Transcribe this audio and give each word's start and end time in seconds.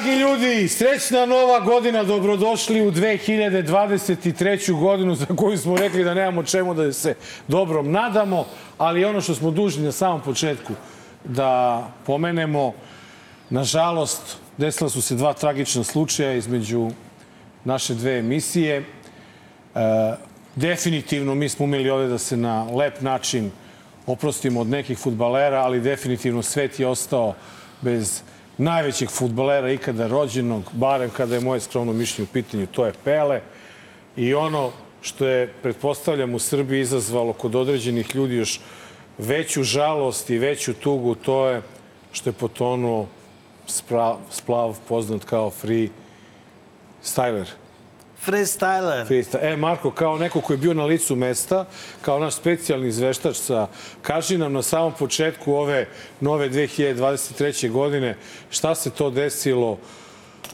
Dragi 0.00 0.18
ljudi, 0.18 0.68
srećna 0.68 1.26
nova 1.26 1.60
godina, 1.60 2.04
dobrodošli 2.04 2.86
u 2.86 2.92
2023. 2.92 4.80
godinu 4.80 5.14
za 5.14 5.26
koju 5.26 5.58
smo 5.58 5.76
rekli 5.76 6.04
da 6.04 6.14
nemamo 6.14 6.42
čemu 6.42 6.74
da 6.74 6.92
se 6.92 7.14
dobrom 7.48 7.92
nadamo, 7.92 8.46
ali 8.78 9.04
ono 9.04 9.20
što 9.20 9.34
smo 9.34 9.50
dužni 9.50 9.84
na 9.84 9.92
samom 9.92 10.20
početku 10.20 10.72
da 11.24 11.82
pomenemo, 12.06 12.72
nažalost, 13.50 14.36
desila 14.56 14.90
su 14.90 15.02
se 15.02 15.14
dva 15.14 15.32
tragična 15.32 15.84
slučaja 15.84 16.32
između 16.32 16.90
naše 17.64 17.94
dve 17.94 18.18
emisije. 18.18 18.76
E, 18.76 18.84
definitivno 20.56 21.34
mi 21.34 21.48
smo 21.48 21.64
umeli 21.64 21.90
ovde 21.90 22.08
da 22.08 22.18
se 22.18 22.36
na 22.36 22.64
lep 22.64 23.00
način 23.00 23.50
oprostimo 24.06 24.60
od 24.60 24.66
nekih 24.66 24.98
futbalera, 24.98 25.62
ali 25.62 25.80
definitivno 25.80 26.42
svet 26.42 26.80
je 26.80 26.86
ostao 26.86 27.34
bez 27.80 28.22
najvećeg 28.58 29.10
futbalera 29.10 29.70
ikada 29.72 30.06
rođenog, 30.06 30.64
barem 30.72 31.10
kada 31.10 31.34
je 31.34 31.40
moje 31.40 31.60
skromno 31.60 31.92
mišljenje 31.92 32.28
u 32.30 32.32
pitanju, 32.32 32.66
to 32.66 32.86
je 32.86 32.92
Pele. 33.04 33.40
I 34.16 34.34
ono 34.34 34.72
što 35.02 35.26
je, 35.26 35.52
pretpostavljam, 35.62 36.34
u 36.34 36.38
Srbiji 36.38 36.80
izazvalo 36.80 37.32
kod 37.32 37.54
određenih 37.54 38.14
ljudi 38.14 38.34
još 38.34 38.60
veću 39.18 39.62
žalost 39.62 40.30
i 40.30 40.38
veću 40.38 40.74
tugu, 40.74 41.14
to 41.14 41.48
je 41.48 41.62
što 42.12 42.30
je 42.30 42.34
potonuo 42.34 43.06
splav 44.30 44.76
poznat 44.88 45.24
kao 45.24 45.50
Free 45.50 45.88
Styler. 47.04 47.65
Freestyler. 48.26 49.06
Freestyle. 49.06 49.52
E, 49.52 49.56
Marko, 49.56 49.90
kao 49.90 50.18
neko 50.18 50.40
ko 50.40 50.52
je 50.52 50.56
bio 50.56 50.74
na 50.74 50.84
licu 50.84 51.16
mesta, 51.16 51.64
kao 52.02 52.18
naš 52.18 52.34
specijalni 52.34 52.88
izveštač 52.88 53.36
sa, 53.36 53.66
kaži 54.02 54.38
nam 54.38 54.52
na 54.52 54.62
samom 54.62 54.92
početku 54.98 55.54
ove 55.54 55.86
nove 56.20 56.50
2023. 56.50 57.70
godine 57.70 58.16
šta 58.50 58.74
se 58.74 58.90
to 58.90 59.10
desilo, 59.10 59.78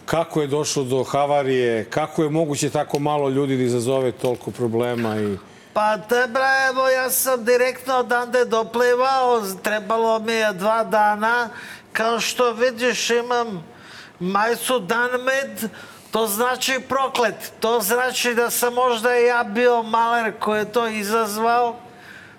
kako 0.05 0.41
je 0.41 0.47
došlo 0.47 0.85
do 0.85 1.05
havarije, 1.05 1.85
kako 1.85 2.23
je 2.23 2.31
moguće 2.31 2.71
tako 2.71 2.99
malo 2.99 3.29
ljudi 3.29 3.57
da 3.57 3.63
izazove 3.63 4.13
toliko 4.13 4.51
problema 4.51 5.17
i... 5.21 5.37
Pa 5.73 5.99
tebra, 5.99 6.49
evo, 6.71 6.89
ja 6.89 7.11
sam 7.11 7.45
direktno 7.45 7.95
odande 7.95 8.45
doplivao, 8.45 9.43
trebalo 9.63 10.19
mi 10.19 10.33
je 10.33 10.53
dva 10.53 10.85
dana. 10.85 11.49
Kao 11.93 12.21
što 12.21 12.53
vidiš, 12.53 13.11
imam 13.11 13.65
majcu 14.21 14.79
Danmed, 14.79 15.71
To 16.13 16.27
znači 16.27 16.81
proklet. 16.89 17.53
To 17.61 17.81
znači 17.81 18.35
da 18.35 18.51
sam 18.51 18.75
možda 18.75 19.17
i 19.17 19.25
ja 19.25 19.45
bio 19.45 19.83
maler 19.83 20.33
koji 20.41 20.59
je 20.59 20.73
to 20.73 20.89
izazvao. 20.89 21.77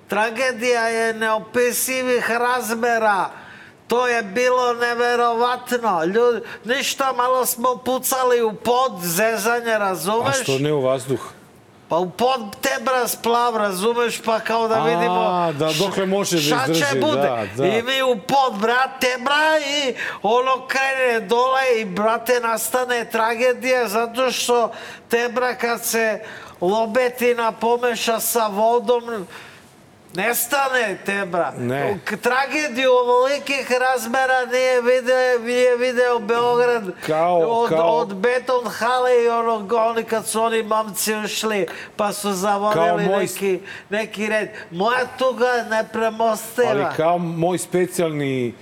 Tragedija 0.08 0.88
je 0.88 1.14
neopisivih 1.14 2.32
razmera. 2.32 3.30
To 3.88 4.08
je 4.08 4.24
bilo 4.24 4.74
neverovatno. 4.74 6.04
Ljudi, 6.04 6.42
ništa, 6.66 7.14
malo 7.14 7.46
smo 7.46 7.78
pucali 7.78 8.42
u 8.42 8.54
pod, 8.54 8.92
zezanje, 9.02 9.78
razumeš? 9.78 10.40
A 10.40 10.44
što 10.44 10.60
ne 10.60 10.74
u 10.74 10.82
vazduh? 10.82 11.33
Pa 11.94 12.00
u 12.00 12.10
pod 12.10 12.42
tebra 12.62 13.08
splav, 13.08 13.58
razumeš, 13.58 14.22
pa 14.22 14.40
kao 14.40 14.68
da 14.68 14.84
vidimo... 14.84 15.28
A, 15.30 15.52
da 15.52 15.70
dokle 15.80 16.06
može 16.06 16.36
da 16.36 16.42
izdrži, 16.42 16.82
će 16.82 17.00
bude. 17.00 17.22
da, 17.22 17.46
da. 17.58 17.66
I 17.66 17.84
mi 17.84 18.02
u 18.02 18.18
pod, 18.28 18.60
brate, 18.62 19.18
bra, 19.20 19.60
i 19.60 19.96
ono 20.22 20.68
krene 20.68 21.20
dole 21.20 21.82
i, 21.82 21.86
brate, 21.86 22.40
nastane 22.40 23.06
tragedija 23.06 23.88
zato 23.88 24.32
što 24.32 24.72
tebra 25.10 25.56
kad 25.56 25.86
se 25.86 26.24
lobetina 26.62 27.52
pomeša 27.52 28.20
sa 28.20 28.48
vodom, 28.48 29.28
Nestane 30.16 30.98
tebra. 31.06 31.54
Ne. 31.60 32.00
Tragediju 32.22 32.92
ovolikih 32.92 33.72
razmera 33.72 34.46
nije 34.46 34.82
video, 34.82 35.40
nije 35.46 35.78
video 35.78 36.20
Beograd 36.20 36.84
kao, 37.08 37.40
od, 37.40 37.70
kao... 37.70 37.98
od 37.98 38.16
beton 38.16 38.66
hale 38.66 39.24
i 39.24 39.28
onog, 39.28 39.74
oni 39.74 40.04
kad 40.04 40.28
su 40.28 40.42
oni 40.42 40.64
mamci 40.64 41.16
ušli 41.16 41.68
pa 41.96 42.14
su 42.14 42.34
zavodili 42.34 43.06
moj... 43.06 43.22
neki, 43.22 43.60
neki 43.90 44.28
red. 44.28 44.50
Moja 44.72 45.08
tuga 45.18 45.48
je 45.48 45.66
nepremostiva. 45.66 46.70
Ali 46.70 46.96
kao 46.96 47.18
moj 47.18 47.58
specijalni 47.58 48.54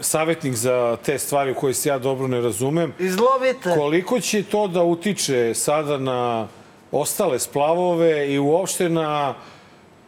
savjetnik 0.00 0.54
za 0.54 0.96
te 1.04 1.18
stvari 1.18 1.54
koje 1.54 1.74
se 1.74 1.88
ja 1.88 1.98
dobro 1.98 2.26
ne 2.26 2.40
razumem. 2.40 2.94
Izlovite. 2.98 3.74
Koliko 3.74 4.20
će 4.20 4.42
to 4.42 4.68
da 4.68 4.82
utiče 4.82 5.54
sada 5.54 5.98
na 5.98 6.48
ostale 6.92 7.38
splavove 7.38 8.32
i 8.32 8.38
uopšte 8.38 8.88
na 8.88 9.34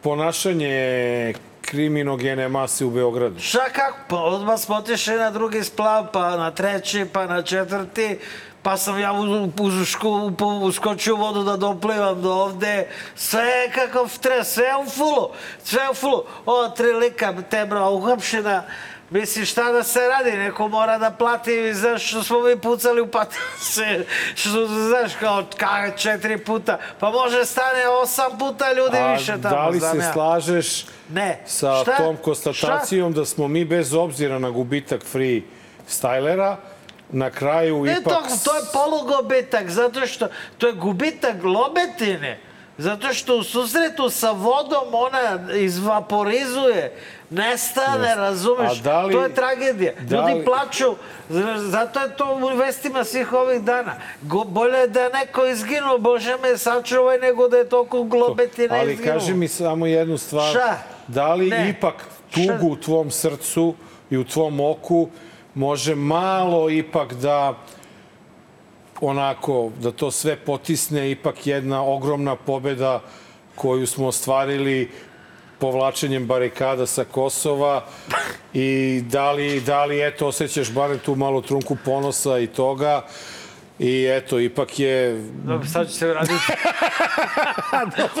ponašanje 0.01 1.33
kriminogene 1.61 2.47
mase 2.47 2.85
u 2.85 2.89
Beogradu? 2.89 3.39
Šta 3.39 3.69
kako? 3.69 3.97
Pa 4.07 4.15
odmah 4.15 4.59
smo 4.59 4.75
otišli 4.75 5.15
na 5.15 5.31
drugi 5.31 5.63
splav, 5.63 6.07
pa 6.13 6.37
na 6.37 6.51
treći, 6.51 7.05
pa 7.13 7.25
na 7.25 7.41
četvrti. 7.41 8.19
Pa 8.61 8.77
sam 8.77 8.99
ja 8.99 9.11
uskočio 10.63 11.15
u 11.15 11.17
vodu 11.17 11.43
da 11.43 11.57
doplivam 11.57 12.21
do 12.21 12.31
ovde. 12.33 12.87
Sve 13.15 13.43
je 13.43 13.71
kakav 13.71 14.07
stres, 14.07 14.53
sve 14.53 14.65
je 14.65 14.77
u 14.77 14.89
fulu. 14.89 15.29
Sve 15.63 15.81
je 15.81 15.89
u 15.89 15.93
fulu. 15.93 16.23
O, 16.45 16.69
tri 16.69 16.93
lika, 16.93 17.33
tebra 17.49 17.89
uhapšena. 17.89 18.63
Mislim, 19.09 19.45
šta 19.45 19.71
da 19.71 19.83
se 19.83 19.99
radi? 19.99 20.37
Neko 20.37 20.67
mora 20.67 20.97
da 20.97 21.11
plati, 21.11 21.73
znaš, 21.73 22.07
što 22.09 22.23
smo 22.23 22.39
mi 22.39 22.59
pucali 22.59 23.01
u 23.01 23.07
patase, 23.07 24.05
što, 24.39 24.67
znaš, 24.67 25.11
kao 25.19 25.43
ka, 25.57 25.91
četiri 25.97 26.37
puta. 26.37 26.79
Pa 26.99 27.09
može 27.09 27.45
stane 27.45 27.87
osam 27.87 28.37
puta 28.39 28.73
ljudi 28.73 28.97
A 28.97 29.13
više 29.13 29.41
tamo. 29.41 29.55
da 29.55 29.67
li 29.67 29.79
se 29.79 29.97
ja. 29.97 30.13
slažeš 30.13 30.85
ne. 31.09 31.39
sa 31.45 31.81
šta? 31.81 31.97
tom 31.97 32.17
konstatacijom 32.17 33.11
Šta? 33.11 33.19
da 33.19 33.25
smo 33.25 33.47
mi 33.47 33.65
bez 33.65 33.93
obzira 33.93 34.39
na 34.39 34.49
gubitak 34.49 35.03
free 35.03 35.41
stylera, 35.89 36.55
na 37.09 37.29
kraju 37.29 37.85
ne, 37.85 37.91
ipak... 37.91 38.13
To, 38.13 38.51
to 38.51 38.55
je 38.55 38.61
polugubitak, 38.73 39.69
zato 39.69 40.07
što 40.07 40.27
to 40.57 40.67
je 40.67 40.73
gubitak 40.73 41.35
lobetine. 41.43 42.48
Zato 42.79 43.13
što 43.13 43.37
u 43.37 43.43
susretu 43.43 44.09
sa 44.09 44.31
vodom 44.31 44.87
ona 44.93 45.53
izvaporizuje, 45.57 46.95
nestane, 47.29 48.15
razumeš? 48.15 48.77
Da 48.77 49.01
li, 49.01 49.13
to 49.13 49.23
je 49.23 49.33
tragedija. 49.33 49.93
Da 50.01 50.17
Ljudi 50.17 50.33
li... 50.33 50.45
plaču, 50.45 50.95
zato 51.57 51.99
je 51.99 52.15
to 52.15 52.35
u 52.35 52.57
vestima 52.57 53.03
svih 53.03 53.33
ovih 53.33 53.61
dana. 53.61 53.95
Go, 54.21 54.43
bolje 54.43 54.77
je 54.77 54.87
da 54.87 55.01
je 55.01 55.09
neko 55.09 55.45
izginuo, 55.45 55.97
Bože 55.97 56.37
me 56.37 56.57
sačuvaj, 56.57 57.17
nego 57.17 57.47
da 57.47 57.57
je 57.57 57.69
toliko 57.69 58.03
globetina 58.03 58.75
Ali 58.75 58.93
izginuo. 58.93 59.13
kaži 59.13 59.33
mi 59.33 59.47
samo 59.47 59.85
jednu 59.85 60.17
stvar. 60.17 60.49
Šta? 60.49 60.77
Da 61.07 61.33
li 61.33 61.49
ne. 61.49 61.69
ipak 61.69 61.95
tugu 62.31 62.67
u 62.67 62.75
tvom 62.75 63.11
srcu 63.11 63.75
i 64.09 64.17
u 64.17 64.23
tvom 64.23 64.59
oku 64.59 65.09
može 65.55 65.95
malo 65.95 66.69
ipak 66.69 67.13
da 67.13 67.53
onako, 69.01 69.71
da 69.79 69.91
to 69.91 70.11
sve 70.11 70.35
potisne, 70.35 71.11
ipak 71.11 71.47
jedna 71.47 71.83
ogromna 71.83 72.35
pobeda 72.35 73.01
koju 73.55 73.87
smo 73.87 74.07
ostvarili 74.07 74.91
povlačenjem 75.59 76.27
barikada 76.27 76.85
sa 76.85 77.03
Kosova 77.03 77.85
i 78.53 79.01
da 79.05 79.31
li, 79.31 79.61
da 79.61 79.85
li 79.85 80.07
eto, 80.07 80.27
osjećaš 80.27 80.71
barem 80.71 80.99
tu 80.99 81.15
malu 81.15 81.41
trunku 81.41 81.77
ponosa 81.85 82.39
i 82.39 82.47
toga 82.47 83.03
I 83.79 84.05
eto, 84.05 84.39
ipak 84.39 84.79
je... 84.79 85.23
Dobro, 85.43 85.67
sad 85.67 85.87
ću 85.87 85.93
se 85.93 86.07
vratiti. 86.07 86.33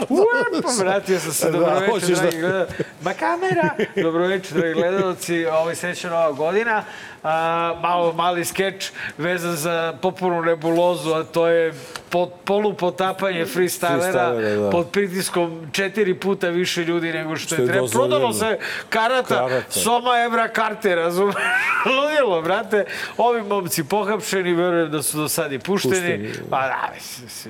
Dobro, 0.09 0.71
vratio 0.79 1.19
sam 1.19 1.33
se. 1.33 1.51
Dobro 1.51 1.69
da, 1.69 1.79
večer, 1.79 2.15
dragi 2.15 2.37
da... 2.37 2.47
gledalci. 2.47 2.83
Ma 3.03 3.13
kamera! 3.13 3.69
Dobro 4.03 4.27
večer, 4.27 4.57
dragi 4.57 4.73
gledalci. 4.73 5.45
Ovo 5.45 5.69
je 5.69 5.75
srećna 5.75 6.09
nova 6.09 6.31
godina. 6.31 6.83
A, 7.23 7.75
malo, 7.81 8.13
mali 8.13 8.45
skeč 8.45 8.91
vezan 9.17 9.55
za 9.55 9.93
popularnu 10.01 10.41
nebulozu, 10.41 11.13
a 11.13 11.23
to 11.23 11.47
je 11.47 11.73
pod, 12.09 12.29
polupotapanje 12.45 13.45
freestylera 13.45 14.59
da. 14.63 14.69
pod 14.69 14.91
pritiskom 14.91 15.67
četiri 15.71 16.13
puta 16.13 16.49
više 16.49 16.83
ljudi 16.83 17.13
nego 17.13 17.35
što, 17.35 17.55
što 17.55 17.63
je 17.63 17.67
treba. 17.67 17.87
Prodalo 17.87 18.33
se 18.33 18.59
karata, 18.89 19.35
karata. 19.35 19.71
Soma 19.71 20.19
Evra 20.25 20.47
karte, 20.47 20.95
razumeš? 20.95 21.35
Ludilo, 21.95 22.41
brate. 22.41 22.85
Ovi 23.17 23.41
momci 23.41 23.83
pohapšeni, 23.83 24.53
verujem 24.53 24.91
da 24.91 25.01
su 25.01 25.17
do 25.17 25.29
sad 25.29 25.51
i 25.51 25.59
pušteni. 25.59 26.27
pušteni. 26.27 26.49
Pa 26.49 26.61
da, 26.61 26.89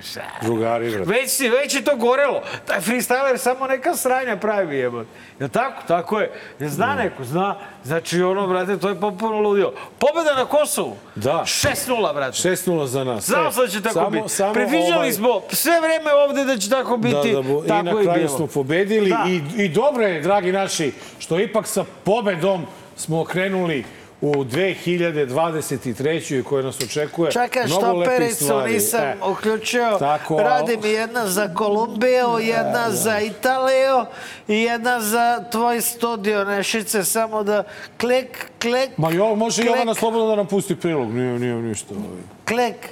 šta. 0.01 0.21
Drugari, 0.41 0.89
brate. 0.91 1.11
Već, 1.11 1.29
si, 1.29 1.49
već 1.49 1.75
je 1.75 1.81
to 1.81 1.95
gorelo. 1.95 2.41
Taj 2.65 2.79
freestyler 2.79 3.37
samo 3.37 3.67
neka 3.67 3.95
sranja 3.95 4.37
pravi, 4.37 4.77
jebot. 4.77 5.07
Ja 5.39 5.47
tako? 5.47 5.81
Tako 5.87 6.19
je. 6.19 6.31
Ne 6.59 6.69
zna 6.69 6.95
neko, 6.95 7.23
zna. 7.23 7.55
Znači, 7.83 8.21
ono, 8.21 8.47
brate, 8.47 8.77
to 8.77 8.89
je 8.89 8.99
popularno 8.99 9.39
ludilo. 9.41 9.73
Pobeda 9.99 10.35
na 10.35 10.45
Kosovu. 10.45 10.95
Da. 11.15 11.43
6-0, 11.45 12.13
brate. 12.13 12.37
6-0 12.37 12.85
za 12.85 13.03
nas. 13.03 13.25
Znao 13.25 13.51
sam 13.51 13.65
da 13.65 13.71
će 13.71 13.81
tako 13.81 13.93
samo, 13.93 14.09
biti. 14.09 14.29
Samo 14.29 14.53
Predviđali 14.53 14.93
ovaj... 14.93 15.11
smo 15.11 15.41
sve 15.51 15.79
vreme 15.81 16.13
ovde 16.13 16.45
da 16.45 16.57
će 16.57 16.69
tako 16.69 16.97
biti. 16.97 17.33
Da, 17.33 17.41
da, 17.41 17.41
bo, 17.41 17.63
tako 17.67 17.79
I 17.79 17.83
na 17.83 17.91
kraju 17.91 18.11
bilo. 18.13 18.37
smo 18.37 18.47
pobedili. 18.47 19.09
Da. 19.09 19.25
I, 19.29 19.63
I 19.65 19.69
dobro 19.69 20.03
je, 20.03 20.21
dragi 20.21 20.51
naši, 20.51 20.91
što 21.19 21.39
ipak 21.39 21.67
sa 21.67 21.85
pobedom 22.03 22.65
smo 22.95 23.21
okrenuli 23.21 23.85
u 24.21 24.31
2023. 24.33 26.43
koja 26.43 26.63
nas 26.63 26.81
očekuje. 26.81 27.31
Čekaj, 27.31 27.65
mnogo 27.65 27.85
lepih 27.87 28.03
štopericu 28.05 28.43
stvari. 28.43 28.73
nisam 28.73 29.01
E, 29.01 29.15
uključio. 29.31 29.95
Tako, 29.99 30.39
Radi 30.39 30.77
mi 30.83 30.89
jedna 30.89 31.27
za 31.27 31.53
Kolumbiju, 31.53 32.27
jedna 32.41 32.91
za 32.91 33.19
Italiju 33.19 34.05
i 34.47 34.55
jedna 34.55 35.01
za 35.01 35.43
tvoj 35.51 35.81
studio 35.81 36.45
Nešice. 36.45 37.03
Samo 37.03 37.43
da 37.43 37.63
klik, 37.99 38.51
klik, 38.61 38.89
Ma 38.97 39.11
jo, 39.11 39.35
može 39.35 39.61
Klik. 39.61 39.73
Jovana 39.73 39.93
slobodno 39.93 40.27
da 40.27 40.35
nam 40.35 40.47
pusti 40.47 40.75
prilog, 40.75 41.13
nije, 41.13 41.39
nije 41.39 41.55
ništa. 41.55 41.93
ovaj. 41.93 42.21
klik. 42.45 42.89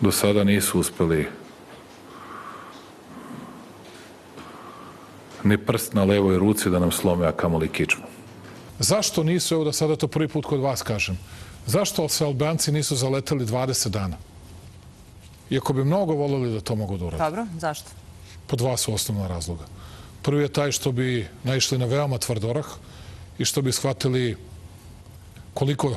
do 0.00 0.12
sada 0.12 0.44
nisu 0.44 0.80
uspeli 0.80 1.26
ni 5.48 5.58
prst 5.58 5.94
na 5.94 6.04
levoj 6.04 6.38
ruci 6.38 6.70
da 6.70 6.78
nam 6.78 6.92
slome, 6.92 7.26
a 7.26 7.32
kamoli 7.32 7.68
kičmu. 7.68 8.04
Zašto 8.78 9.22
nisu, 9.22 9.54
evo 9.54 9.64
da 9.64 9.72
sada 9.72 9.96
to 9.96 10.08
prvi 10.08 10.28
put 10.28 10.44
kod 10.46 10.60
vas 10.60 10.82
kažem, 10.82 11.18
zašto 11.66 12.08
se 12.08 12.24
Albanci 12.24 12.72
nisu 12.72 12.96
zaleteli 12.96 13.46
20 13.46 13.88
dana? 13.88 14.16
Iako 15.50 15.72
bi 15.72 15.84
mnogo 15.84 16.14
volili 16.14 16.52
da 16.52 16.60
to 16.60 16.74
mogu 16.74 16.98
da 16.98 17.04
urade. 17.04 17.24
Dobro, 17.24 17.46
zašto? 17.58 17.90
Po 18.46 18.56
dva 18.56 18.76
su 18.76 18.94
osnovna 18.94 19.26
razloga. 19.28 19.64
Prvi 20.22 20.42
je 20.42 20.48
taj 20.48 20.72
što 20.72 20.92
bi 20.92 21.26
naišli 21.44 21.78
na 21.78 21.86
veoma 21.86 22.18
tvrd 22.18 22.44
orah 22.44 22.66
i 23.38 23.44
što 23.44 23.62
bi 23.62 23.72
shvatili 23.72 24.36
koliko, 25.54 25.96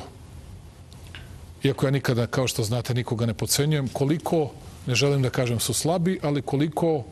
iako 1.62 1.86
ja 1.86 1.90
nikada, 1.90 2.26
kao 2.26 2.46
što 2.46 2.64
znate, 2.64 2.94
nikoga 2.94 3.26
ne 3.26 3.34
pocenjujem, 3.34 3.88
koliko, 3.88 4.50
ne 4.86 4.94
želim 4.94 5.22
da 5.22 5.30
kažem 5.30 5.60
su 5.60 5.74
slabi, 5.74 6.18
ali 6.22 6.42
koliko 6.42 7.04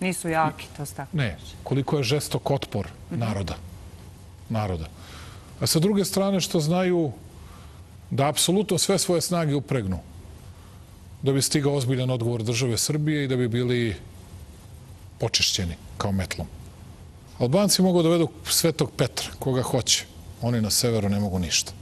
Nisu 0.00 0.28
jaki, 0.28 0.66
to 0.76 0.86
se 0.86 0.94
tako. 0.94 1.16
Ne, 1.16 1.36
koliko 1.62 1.96
je 1.96 2.02
žestok 2.02 2.50
otpor 2.50 2.88
naroda. 3.10 3.54
Naroda. 4.48 4.88
A 5.60 5.66
sa 5.66 5.78
druge 5.78 6.04
strane 6.04 6.40
što 6.40 6.60
znaju 6.60 7.12
da 8.10 8.28
apsolutno 8.28 8.78
sve 8.78 8.98
svoje 8.98 9.20
snage 9.20 9.54
upregnu 9.54 9.98
da 11.22 11.32
bi 11.32 11.42
stigao 11.42 11.74
ozbiljan 11.74 12.10
odgovor 12.10 12.42
države 12.42 12.78
Srbije 12.78 13.24
i 13.24 13.28
da 13.28 13.36
bi 13.36 13.48
bili 13.48 13.96
počišćeni 15.18 15.74
kao 15.98 16.12
metlom. 16.12 16.46
Albanci 17.38 17.82
mogu 17.82 18.02
da 18.02 18.02
dovedu 18.02 18.28
Svetog 18.44 18.90
Petra, 18.96 19.28
koga 19.38 19.62
hoće. 19.62 20.04
Oni 20.42 20.60
na 20.60 20.70
severu 20.70 21.08
ne 21.08 21.20
mogu 21.20 21.38
ništa. 21.38 21.72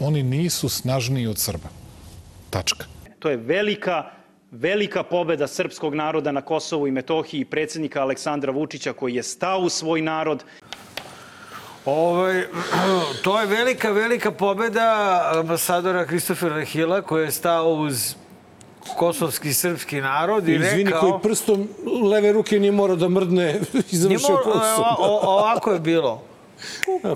Oni 0.00 0.22
nisu 0.22 0.68
snažniji 0.68 1.26
od 1.26 1.38
Srba. 1.38 1.68
Tačka. 2.50 2.86
To 3.18 3.30
je 3.30 3.36
velika, 3.36 4.04
velika 4.54 5.02
pobeda 5.02 5.46
srpskog 5.46 5.94
naroda 5.94 6.32
na 6.32 6.40
Kosovu 6.40 6.86
i 6.86 6.90
Metohiji 6.90 7.40
i 7.40 7.44
predsjednika 7.44 8.02
Aleksandra 8.02 8.52
Vučića 8.52 8.92
koji 8.92 9.14
je 9.14 9.22
stao 9.22 9.58
u 9.58 9.68
svoj 9.68 10.02
narod. 10.02 10.44
Ovaj, 11.84 12.46
to 13.24 13.40
je 13.40 13.46
velika, 13.46 13.90
velika 13.90 14.30
pobeda 14.30 14.88
ambasadora 15.34 16.06
Kristofera 16.06 16.60
Hila 16.60 17.02
koji 17.02 17.24
je 17.24 17.30
stao 17.30 17.70
uz 17.70 18.14
kosovski 18.96 19.48
i 19.48 19.54
srpski 19.54 20.00
narod 20.00 20.48
i 20.48 20.54
Izvini, 20.54 20.84
rekao... 20.84 21.00
koji 21.00 21.12
prstom 21.22 21.68
leve 22.04 22.32
ruke 22.32 22.60
nije 22.60 22.72
morao 22.72 22.96
da 22.96 23.08
mrdne 23.08 23.50
i 23.52 23.56
Nije 23.74 23.84
završio 23.92 24.28
mor- 24.28 24.44
posao. 24.44 24.96
o- 24.98 25.04
o- 25.18 25.20
ovako 25.30 25.72
je 25.72 25.80
bilo. 25.80 26.22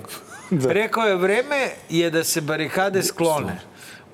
Da. 0.51 0.71
Rekao 0.71 1.03
je, 1.03 1.15
vreme 1.15 1.57
je 1.89 2.09
da 2.09 2.23
se 2.23 2.41
barikade 2.41 3.03
sklone. 3.03 3.59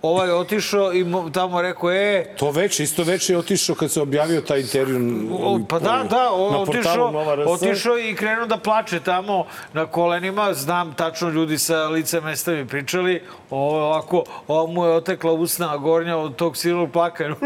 Ovaj 0.06 0.28
je 0.28 0.34
otišao 0.36 0.94
i 0.94 1.04
mo- 1.04 1.32
tamo 1.32 1.62
rekao, 1.62 1.92
e, 1.92 2.26
To 2.38 2.52
veče, 2.52 2.84
isto 2.84 3.04
veče 3.04 3.34
je 3.34 3.38
otišao 3.38 3.76
kad 3.76 3.92
se 3.92 4.02
objavio 4.02 4.42
taj 4.42 4.60
intervju. 4.60 4.98
O, 5.34 5.60
pa 5.70 5.80
da, 5.80 6.04
da, 6.10 6.30
o- 6.32 6.62
otišao, 6.62 7.14
otišao 7.48 7.98
i 8.00 8.16
krenuo 8.16 8.46
da 8.46 8.58
plače 8.58 9.00
tamo 9.00 9.46
na 9.74 9.86
kolenima. 9.86 10.54
Znam, 10.54 10.94
tačno 10.94 11.30
ljudi 11.30 11.58
sa 11.58 11.78
lice 11.80 12.22
mesta 12.22 12.52
mi 12.52 12.68
pričali. 12.68 13.22
Ovo 13.50 13.78
je 13.78 13.84
ovako, 13.84 14.24
ova 14.48 14.68
mu 14.68 14.86
je 14.86 14.92
otekla 14.92 15.32
usna 15.34 15.78
gornja 15.78 16.18
od 16.18 16.36
tog 16.36 16.58
silnog 16.58 16.92
plakanja. 16.92 17.36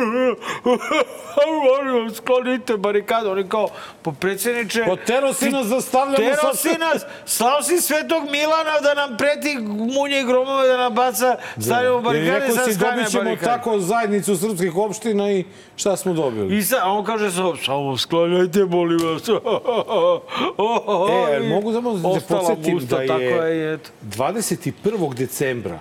Molim 1.83 2.09
sklonite 2.11 2.77
barikadu. 2.77 3.29
Oni 3.29 3.49
kao, 3.49 3.67
po 4.01 4.11
predsjedniče... 4.11 4.85
Potero 4.85 5.33
si 5.33 5.49
nas 5.49 5.67
da 5.67 5.81
stavljamo 5.81 6.17
Tero 6.17 6.53
si 6.55 6.69
nas, 6.69 7.03
slao 7.25 7.63
si 7.63 7.77
svetog 7.77 8.23
Milana 8.23 8.79
da 8.79 8.93
nam 8.95 9.17
preti 9.17 9.57
munje 9.93 10.21
i 10.21 10.25
gromove 10.25 10.67
da 10.67 10.77
nam 10.77 10.93
baca, 10.93 11.37
stavljamo 11.59 11.95
Jer 11.95 12.03
barikade, 12.03 12.48
si, 12.51 12.73
sklanjaj 12.73 12.95
dobit 12.95 13.11
ćemo 13.11 13.35
tako 13.35 13.79
zajednicu 13.79 14.37
srpskih 14.37 14.75
opština 14.77 15.31
i 15.31 15.43
šta 15.75 15.97
smo 15.97 16.13
dobili? 16.13 16.57
I 16.57 16.63
sad, 16.63 16.79
on 16.85 17.05
kaže 17.05 17.31
samo, 17.31 17.97
sklanjajte, 17.97 18.65
molim 18.65 18.99
vas. 18.99 19.29
E, 21.31 21.49
mogu 21.49 21.71
da 21.71 21.79
Ostala 22.09 22.41
podsjetim 22.41 22.87
da 22.87 23.01
je 23.01 23.25
je, 23.25 23.71
i 23.71 23.73
eto. 23.73 23.89
21. 24.03 25.13
decembra 25.13 25.79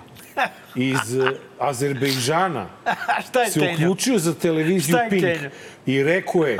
iz 0.75 1.15
eh, 1.17 1.31
Azerbejdžana 1.59 2.65
Šta 3.29 3.41
je 3.41 3.51
se 3.51 3.59
Tenjo? 3.59 3.73
uključio 3.73 4.17
za 4.17 4.33
televiziju 4.35 4.81
Šta 4.89 5.03
je 5.03 5.09
Pink 5.09 5.23
Kenja? 5.23 5.49
i 5.85 6.03
rekao 6.03 6.43
je 6.43 6.57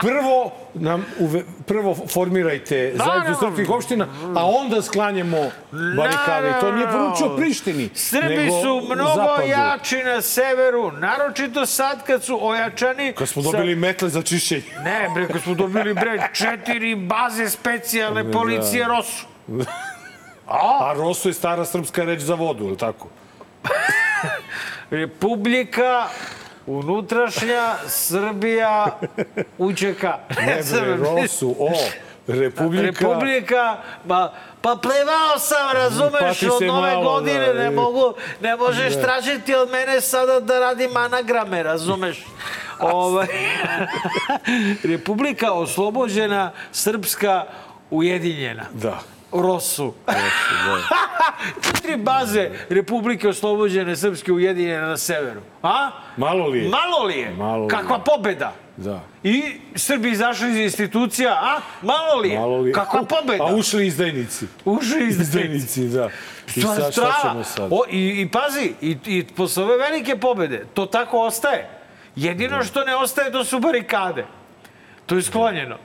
prvo 0.00 0.52
nam 0.74 1.06
uve, 1.18 1.42
prvo 1.66 1.96
formirajte 2.06 2.74
zajednicu 2.76 3.04
naravno. 3.08 3.36
srpskih 3.40 3.70
opština, 3.70 4.06
a 4.36 4.46
onda 4.46 4.82
sklanjamo 4.82 5.50
barikade. 5.96 6.48
I 6.48 6.60
to 6.60 6.72
nije 6.72 6.86
poručio 6.88 7.36
Prištini, 7.36 7.88
Srbi 7.94 8.48
su 8.54 8.82
mnogo 8.86 9.10
zapadu. 9.10 9.48
jači 9.48 9.96
na 9.98 10.20
severu, 10.22 10.92
naročito 10.92 11.66
sad 11.66 12.06
kad 12.06 12.22
su 12.22 12.38
ojačani... 12.42 13.12
Kad 13.12 13.28
smo 13.28 13.42
sa- 13.42 13.50
dobili 13.50 13.74
metle 13.76 14.08
za 14.08 14.22
čišćenje. 14.22 14.62
Ne, 14.78 15.08
bre, 15.14 15.28
kad 15.28 15.42
smo 15.42 15.54
dobili, 15.54 15.94
bre, 15.94 16.28
četiri 16.32 16.94
baze 16.96 17.48
specijalne 17.48 18.32
policije 18.32 18.86
Rosu. 18.86 19.26
A 20.46 20.92
Rosu 20.96 21.28
je 21.28 21.34
stara 21.34 21.64
srpska 21.64 22.04
reč 22.04 22.20
za 22.20 22.34
vodu, 22.34 22.64
ili 22.64 22.78
tako? 22.78 23.08
Republika, 24.90 26.06
unutrašnja, 26.66 27.74
Srbija, 27.86 28.98
UČK. 29.58 30.02
Ne 30.38 30.60
bre, 30.72 30.96
Rosu, 30.96 31.56
o, 31.58 31.70
Republika. 32.26 32.82
Republika, 32.82 33.76
pa, 34.08 34.32
pa 34.60 34.76
plevao 34.76 35.38
sam, 35.38 35.72
razumeš, 35.74 36.42
od 36.42 36.62
nove 36.62 36.90
malo, 36.90 37.02
godine, 37.04 37.46
da, 37.46 37.52
ne 37.54 37.66
i- 37.66 37.70
mogu, 37.70 38.14
ne 38.40 38.56
možeš 38.56 38.94
tražiti 38.94 39.54
od 39.54 39.70
mene 39.70 40.00
sada 40.00 40.40
da 40.40 40.58
radim 40.58 40.96
anagrame, 40.96 41.62
razumeš? 41.62 42.24
ovaj, 42.80 43.26
Republika 44.92 45.52
oslobođena, 45.52 46.50
Srpska 46.72 47.44
ujedinjena. 47.90 48.64
Da. 48.72 48.98
Rosu. 49.34 49.94
Četiri 51.64 51.96
baze 51.96 52.50
Republike 52.68 53.28
oslobođene 53.28 53.96
Srpske 53.96 54.32
ujedinjene 54.32 54.80
na 54.82 54.96
severu. 54.96 55.40
A? 55.62 55.90
Malo 56.16 56.46
li 56.46 56.58
je? 56.58 56.68
Malo 56.68 57.06
li 57.06 57.18
je? 57.18 57.30
Malo 57.30 57.58
li 57.58 57.64
je? 57.64 57.68
Kakva 57.68 57.98
pobeda? 57.98 58.52
Da. 58.76 59.00
I 59.22 59.42
Srbi 59.74 60.10
izašli 60.10 60.50
iz 60.50 60.56
institucija, 60.56 61.32
a? 61.32 61.60
Malo 61.82 62.20
li 62.20 62.28
je? 62.28 62.38
Malo 62.38 62.60
li 62.60 62.68
je? 62.68 62.72
Kakva 62.72 63.02
pobeda? 63.02 63.44
A 63.44 63.54
ušli 63.54 63.86
izdajnici. 63.86 64.46
Ušli 64.64 65.08
iz 65.08 65.20
Izdajnici, 65.20 65.88
da. 65.88 66.08
I 66.56 66.60
sad 66.62 66.76
šta 66.76 66.92
strava. 66.92 67.14
ćemo 67.22 67.44
sad? 67.44 67.68
O, 67.72 67.84
i, 67.90 68.20
I 68.20 68.28
pazi, 68.28 68.72
i, 68.80 68.96
i 69.06 69.24
posle 69.36 69.64
ove 69.64 69.76
velike 69.76 70.16
pobede, 70.16 70.66
to 70.74 70.86
tako 70.86 71.20
ostaje. 71.20 71.70
Jedino 72.16 72.64
što 72.64 72.84
ne 72.84 72.96
ostaje, 72.96 73.32
to 73.32 73.44
su 73.44 73.58
barikade. 73.58 74.26
To 75.06 75.16
je 75.16 75.22
sklonjeno. 75.22 75.76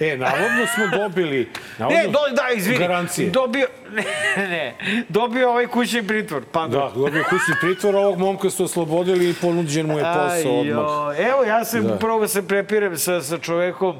E, 0.00 0.16
navodno 0.16 0.66
smo 0.74 0.98
dobili... 0.98 1.48
Navodno, 1.78 2.00
Ne, 2.00 2.06
do, 2.06 2.18
da, 2.36 2.48
izvini. 2.56 2.78
Garancije. 2.78 3.30
Dobio, 3.30 3.66
ne, 3.96 4.04
ne, 4.48 4.74
dobio 5.08 5.50
ovaj 5.50 5.66
kućni 5.66 6.06
pritvor. 6.06 6.42
Pa 6.52 6.66
Da, 6.66 6.92
dobio 6.94 7.24
kućni 7.24 7.54
pritvor, 7.60 7.96
ovog 7.96 8.18
momka 8.18 8.50
su 8.50 8.64
oslobodili 8.64 9.30
i 9.30 9.34
ponuđen 9.34 9.86
mu 9.86 9.98
je 9.98 10.04
posao 10.04 10.60
odmah. 10.60 11.08
Aj, 11.08 11.28
Evo, 11.30 11.44
ja 11.44 11.64
sam 11.64 11.82
Da. 11.82 11.88
da. 11.88 11.96
prvo 11.98 12.28
se 12.28 12.48
prepirem 12.48 12.98
sa, 12.98 13.22
sa 13.22 13.38
čovekom, 13.38 13.96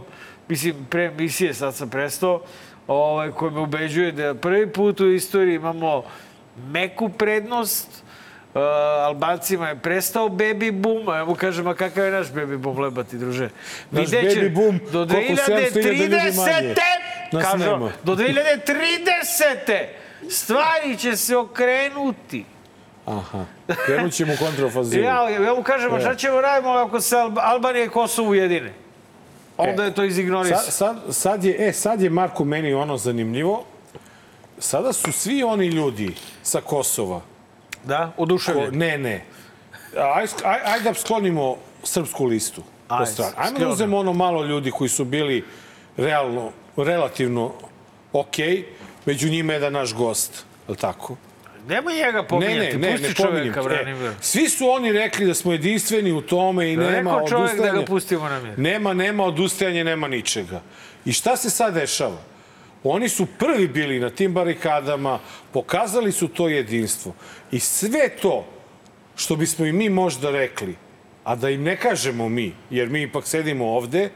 mislim, 0.49 0.87
pre 0.91 1.05
emisije 1.05 1.55
sad 1.55 1.75
sam 1.75 1.91
prestao, 1.91 2.43
ovaj, 2.87 3.31
koji 3.31 3.51
me 3.53 3.61
ubeđuje 3.61 4.13
da 4.13 4.35
prvi 4.35 4.73
put 4.73 5.01
u 5.01 5.11
istoriji 5.11 5.55
imamo 5.55 6.03
meku 6.57 7.09
prednost, 7.09 8.06
Uh, 8.57 8.63
Albancima 9.05 9.69
je 9.69 9.77
prestao 9.77 10.29
baby 10.29 10.73
boom, 10.73 11.27
mu 11.27 11.35
kažem, 11.35 11.67
a 11.67 11.75
kakav 11.75 12.05
je 12.05 12.11
naš 12.11 12.27
baby 12.27 12.57
boom, 12.57 12.79
lebati, 12.79 13.19
druže? 13.19 13.49
Naš 13.91 14.07
Videće, 14.07 14.41
baby 14.41 14.55
boom, 14.55 14.81
do 14.93 15.07
koliko 15.07 15.33
700.000 15.33 15.93
ljudi 15.93 16.15
manje. 16.37 16.75
2030. 16.75 16.75
Nas 17.33 17.45
Kažu, 17.45 17.89
do 18.03 18.15
2030. 18.15 19.85
stvari 20.31 20.97
će 20.99 21.17
se 21.17 21.37
okrenuti. 21.37 22.45
Aha. 23.07 23.45
Krenut 23.87 24.13
ćemo 24.13 24.33
u 24.33 24.45
kontraofanzivu. 24.45 25.05
Ja, 25.07 25.29
ja 25.29 25.55
mu 25.55 25.63
kažem, 25.63 25.95
a 25.95 26.01
šta 26.01 26.15
ćemo 26.15 26.41
radimo 26.41 26.71
ako 26.73 27.01
se 27.01 27.17
Alba- 27.17 27.43
Albanija 27.43 27.85
i 27.85 27.89
Kosovo 27.89 28.31
ujedine? 28.31 28.73
Onda 29.57 29.85
je 29.85 29.91
to 29.91 30.03
Sad, 30.03 30.07
izignorisano. 30.07 30.61
sad, 30.63 30.97
sad, 31.11 31.45
je, 31.45 31.69
e, 31.69 31.73
sad 31.73 32.01
je 32.03 32.11
Marko 32.11 32.45
meni 32.45 32.75
ono 32.75 32.97
zanimljivo. 32.97 33.65
Sada 34.59 34.93
su 34.93 35.13
svi 35.13 35.43
oni 35.43 35.67
ljudi 35.67 36.15
sa 36.43 36.61
Kosova, 36.61 37.21
Da, 37.87 38.13
ko, 38.17 38.23
oduševljeni. 38.23 38.77
ne, 38.77 38.99
ne, 38.99 39.25
aj, 40.15 40.27
aj, 40.45 40.61
ajde 40.65 40.85
da 40.85 40.95
sklonimo 40.95 41.57
srpsku 41.83 42.25
listu 42.25 42.63
po 42.89 42.95
Ajde, 42.95 43.07
strani. 43.07 43.33
Ajmo 43.37 43.59
da 43.59 43.69
uzmemo 43.69 43.99
ono 43.99 44.13
malo 44.13 44.45
ljudi 44.45 44.71
koji 44.71 44.89
su 44.91 45.05
bili 45.05 45.45
realno, 45.97 46.51
relativno 46.77 47.53
ok, 48.13 48.37
među 49.07 49.29
njima 49.29 49.53
je 49.53 49.61
da 49.61 49.71
naš 49.71 49.95
gost, 49.95 50.33
je 50.69 50.71
li 50.71 50.77
tako? 50.77 51.17
Nemoj 51.69 51.95
njega 51.95 52.13
Ne, 52.13 52.29
pominjati, 52.29 52.77
ne, 52.77 52.89
ne, 52.89 52.93
pusti 52.93 53.09
ne 53.09 53.15
čoveka, 53.15 53.63
pominjem. 53.63 53.65
Branimir. 53.65 54.11
E, 54.11 54.15
svi 54.21 54.49
su 54.49 54.69
oni 54.69 54.93
rekli 54.93 55.27
da 55.27 55.35
smo 55.35 55.53
jedinstveni 55.53 56.13
u 56.13 56.21
tome 56.21 56.73
i 56.73 56.77
nema 56.77 56.97
Rekao 57.11 57.29
čovek 57.29 57.31
da 57.31 57.45
odustajanja. 57.45 57.79
ga 57.79 57.85
pustimo 57.85 58.29
na 58.29 58.41
mir. 58.41 58.59
Nema, 58.59 58.95
nema 58.95 59.25
odustajanja, 59.25 59.85
nema 59.85 60.09
ničega. 60.09 60.61
I 61.05 61.13
šta 61.13 61.37
se 61.37 61.51
sad 61.51 61.75
dešava? 61.75 62.19
Oni 62.91 63.09
su 63.09 63.27
prvi 63.39 63.69
bili 63.69 64.01
na 64.01 64.11
tim 64.11 64.35
barikadama, 64.35 65.19
pokazali 65.53 66.13
su 66.13 66.29
to 66.29 66.49
jedinstvo. 66.49 67.13
I 67.51 67.61
sve 67.61 68.09
to 68.23 68.45
što 69.17 69.37
bismo 69.37 69.67
i 69.67 69.73
mi 69.73 69.89
možda 69.89 70.31
rekli, 70.31 70.77
a 71.25 71.37
da 71.37 71.51
im 71.51 71.63
ne 71.63 71.77
kažemo 71.77 72.29
mi, 72.29 72.55
jer 72.71 72.89
mi 72.89 73.03
ipak 73.03 73.27
sedimo 73.27 73.67
ovde, 73.67 74.11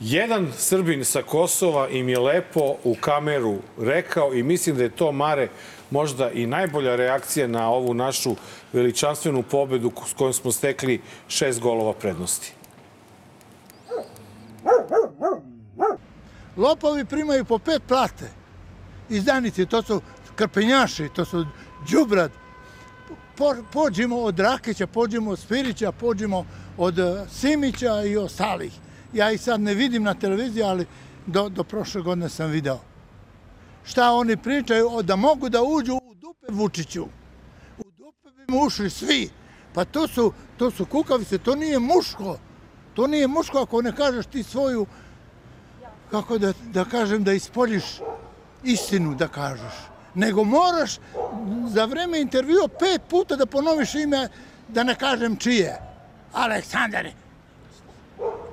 jedan 0.00 0.52
Srbin 0.56 1.04
sa 1.04 1.22
Kosova 1.22 1.88
im 1.88 2.08
je 2.08 2.18
lepo 2.18 2.76
u 2.84 2.94
kameru 3.00 3.58
rekao 3.78 4.34
i 4.34 4.42
mislim 4.42 4.76
da 4.76 4.82
je 4.82 4.96
to, 4.96 5.12
Mare, 5.12 5.48
možda 5.90 6.30
i 6.30 6.46
najbolja 6.46 6.96
reakcija 6.96 7.46
na 7.46 7.70
ovu 7.70 7.94
našu 7.94 8.36
veličanstvenu 8.72 9.42
pobedu 9.42 9.92
s 10.06 10.12
kojom 10.12 10.32
smo 10.32 10.52
stekli 10.52 11.00
šest 11.28 11.60
golova 11.60 11.92
prednosti. 11.92 12.52
Lopovi 16.56 17.04
primaju 17.04 17.44
po 17.44 17.58
pet 17.58 17.82
plate. 17.88 18.30
Izdanici, 19.08 19.66
to 19.66 19.82
su 19.82 20.00
krpenjaši, 20.34 21.08
to 21.14 21.24
su 21.24 21.46
džubrad. 21.86 22.30
Po, 23.36 23.54
pođimo 23.72 24.16
od 24.16 24.38
Rakića, 24.38 24.86
pođimo 24.86 25.30
od 25.30 25.38
Spirića, 25.38 25.92
pođimo 25.92 26.46
od 26.78 26.98
eh, 26.98 27.26
Simića 27.30 28.04
i 28.04 28.16
ostalih. 28.16 28.72
Ja 29.12 29.32
ih 29.32 29.40
sad 29.40 29.60
ne 29.60 29.74
vidim 29.74 30.02
na 30.02 30.14
televiziji, 30.14 30.62
ali 30.62 30.86
do, 31.26 31.48
do 31.48 31.64
prošle 31.64 32.02
godine 32.02 32.28
sam 32.28 32.50
video. 32.50 32.78
Šta 33.84 34.12
oni 34.12 34.36
pričaju, 34.36 35.02
da 35.02 35.16
mogu 35.16 35.48
da 35.48 35.62
uđu 35.62 35.94
u 35.94 36.14
dupe 36.14 36.46
Vučiću. 36.48 37.04
U 37.78 37.90
dupe 37.98 38.30
bi 38.36 38.44
mu 38.48 38.66
ušli 38.66 38.90
svi. 38.90 39.30
Pa 39.74 39.84
to 39.84 40.08
su, 40.08 40.32
to 40.56 40.70
su 40.70 40.86
kukavice, 40.86 41.38
to 41.38 41.54
nije 41.54 41.78
muško. 41.78 42.38
To 42.94 43.06
nije 43.06 43.26
muško 43.26 43.58
ako 43.58 43.82
ne 43.82 43.96
kažeš 43.96 44.26
ti 44.26 44.42
svoju 44.42 44.86
kako 46.14 46.38
da, 46.38 46.52
da 46.72 46.84
kažem, 46.84 47.24
da 47.24 47.32
ispoljiš 47.32 47.84
istinu 48.64 49.14
da 49.14 49.28
kažeš. 49.28 49.74
Nego 50.14 50.44
moraš 50.44 50.98
za 51.68 51.84
vreme 51.84 52.20
intervjua 52.20 52.68
pet 52.68 53.02
puta 53.08 53.36
da 53.36 53.46
ponoviš 53.46 53.94
ime, 53.94 54.28
da 54.68 54.82
ne 54.82 54.94
kažem 54.94 55.36
čije. 55.36 55.78
Aleksandar, 56.32 57.06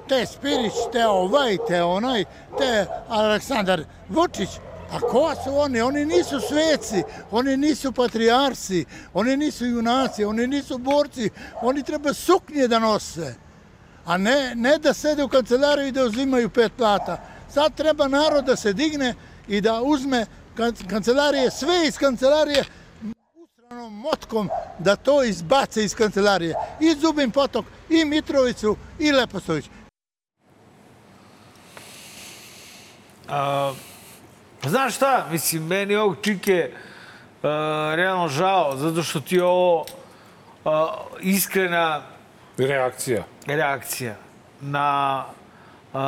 te 0.10 0.25
Spirić, 0.25 0.74
te 0.91 1.08
ovaj, 1.08 1.58
te 1.68 1.84
onaj, 1.84 2.25
te 2.58 2.86
Aleksandar 3.10 3.84
Vučić. 4.10 4.50
A 4.91 5.00
ko 5.00 5.34
su 5.44 5.58
oni? 5.58 5.82
Oni 5.82 6.06
nisu 6.06 6.39
sveci, 6.39 7.03
oni 7.32 7.58
nisu 7.58 7.91
patrijarsi, 7.91 8.86
oni 9.13 9.38
nisu 9.38 9.65
junaci, 9.65 10.25
oni 10.25 10.48
nisu 10.48 10.77
borci, 10.77 11.30
oni 11.62 11.84
treba 11.84 12.13
suknje 12.13 12.68
da 12.68 12.80
nose 12.80 13.36
a 14.06 14.18
ne, 14.18 14.56
ne 14.56 14.77
da 14.77 14.94
sede 14.94 15.24
u 15.24 15.27
kancelariji 15.27 15.88
i 15.88 15.91
da 15.91 16.06
uzimaju 16.06 16.50
pet 16.50 16.72
plata. 16.77 17.18
Sad 17.53 17.75
treba 17.75 18.08
narod 18.08 18.46
da 18.46 18.55
se 18.55 18.74
digne 18.74 19.13
i 19.48 19.62
da 19.62 19.81
uzme 19.81 20.25
kan- 20.55 20.88
kancelarije, 20.89 21.51
sve 21.51 21.88
iz 21.88 21.98
kancelarije, 21.98 22.63
usranom 23.36 23.93
motkom 23.93 24.50
da 24.79 24.96
to 24.96 25.24
izbace 25.24 25.84
iz 25.84 25.96
kancelarije. 25.96 26.55
I 26.79 26.93
Zubin 26.93 27.31
Potok, 27.31 27.65
i 27.89 28.05
Mitrovicu, 28.05 28.75
i 29.00 29.12
Lepostović. 29.12 29.65
A, 33.29 33.74
znaš 34.63 34.96
šta, 34.96 35.27
mislim, 35.31 35.67
meni 35.67 35.96
ovog 35.96 36.15
čike 36.22 36.72
uh, 36.74 37.50
realno 37.96 38.27
žao, 38.27 38.77
zato 38.77 39.03
što 39.03 39.20
ti 39.20 39.36
je 39.36 39.43
ovo 39.43 39.86
iskrena 41.22 42.01
Reakcija. 42.58 43.24
reakcija 43.46 44.15
na 44.62 45.25
Uh, 45.93 46.00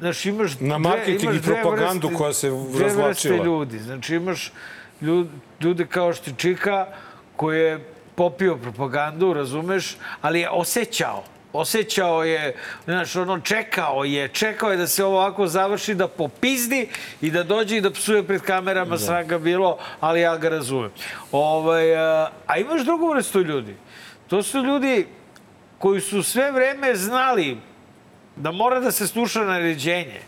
znaš, 0.00 0.26
imaš 0.26 0.50
Na 0.52 0.58
dve- 0.68 0.78
marketing 0.78 1.22
imaš 1.22 1.36
i 1.36 1.40
dve 1.40 1.54
propagandu 1.54 2.08
vrste- 2.08 2.18
koja 2.18 2.32
se 2.32 2.48
Dve 2.48 2.58
vrste 2.58 2.84
razvlačila. 2.84 3.44
ljudi. 3.44 3.78
Znači, 3.78 4.14
imaš 4.14 4.52
ljud, 5.00 5.28
ljude 5.60 5.86
kao 5.86 6.12
što 6.12 6.30
Čika, 6.32 6.86
koji 7.36 7.60
je 7.60 7.84
popio 8.14 8.56
propagandu, 8.56 9.32
razumeš, 9.32 9.96
ali 10.20 10.40
je 10.40 10.50
osjećao. 10.50 11.22
Osjećao 11.52 12.24
je, 12.24 12.54
znaš, 12.84 13.16
ono, 13.16 13.40
čekao 13.40 14.04
je, 14.04 14.28
čekao 14.28 14.70
je 14.70 14.76
da 14.76 14.86
se 14.86 15.04
ovo 15.04 15.16
ovako 15.16 15.46
završi, 15.46 15.94
da 15.94 16.08
popizdi 16.08 16.88
i 17.20 17.30
da 17.30 17.42
dođe 17.42 17.76
i 17.76 17.80
da 17.80 17.90
psuje 17.90 18.22
pred 18.22 18.40
kamerama, 18.40 18.90
da. 18.90 18.98
sraga 18.98 19.38
bilo, 19.38 19.78
ali 20.00 20.20
ja 20.20 20.36
ga 20.36 20.48
razumem. 20.48 20.90
Ovaj, 21.32 21.96
a, 21.96 22.30
a 22.46 22.58
imaš 22.58 22.80
drugu 22.82 23.08
vrstu 23.08 23.40
ljudi. 23.40 23.76
To 24.28 24.42
su 24.42 24.58
ljudi 24.58 25.06
koji 25.78 26.00
su 26.00 26.22
sve 26.22 26.52
vreme 26.52 26.94
znali 26.94 27.58
da 28.40 28.50
mora 28.50 28.80
da 28.80 28.90
se 28.90 29.06
sluša 29.06 29.44
naređenje. 29.44 30.20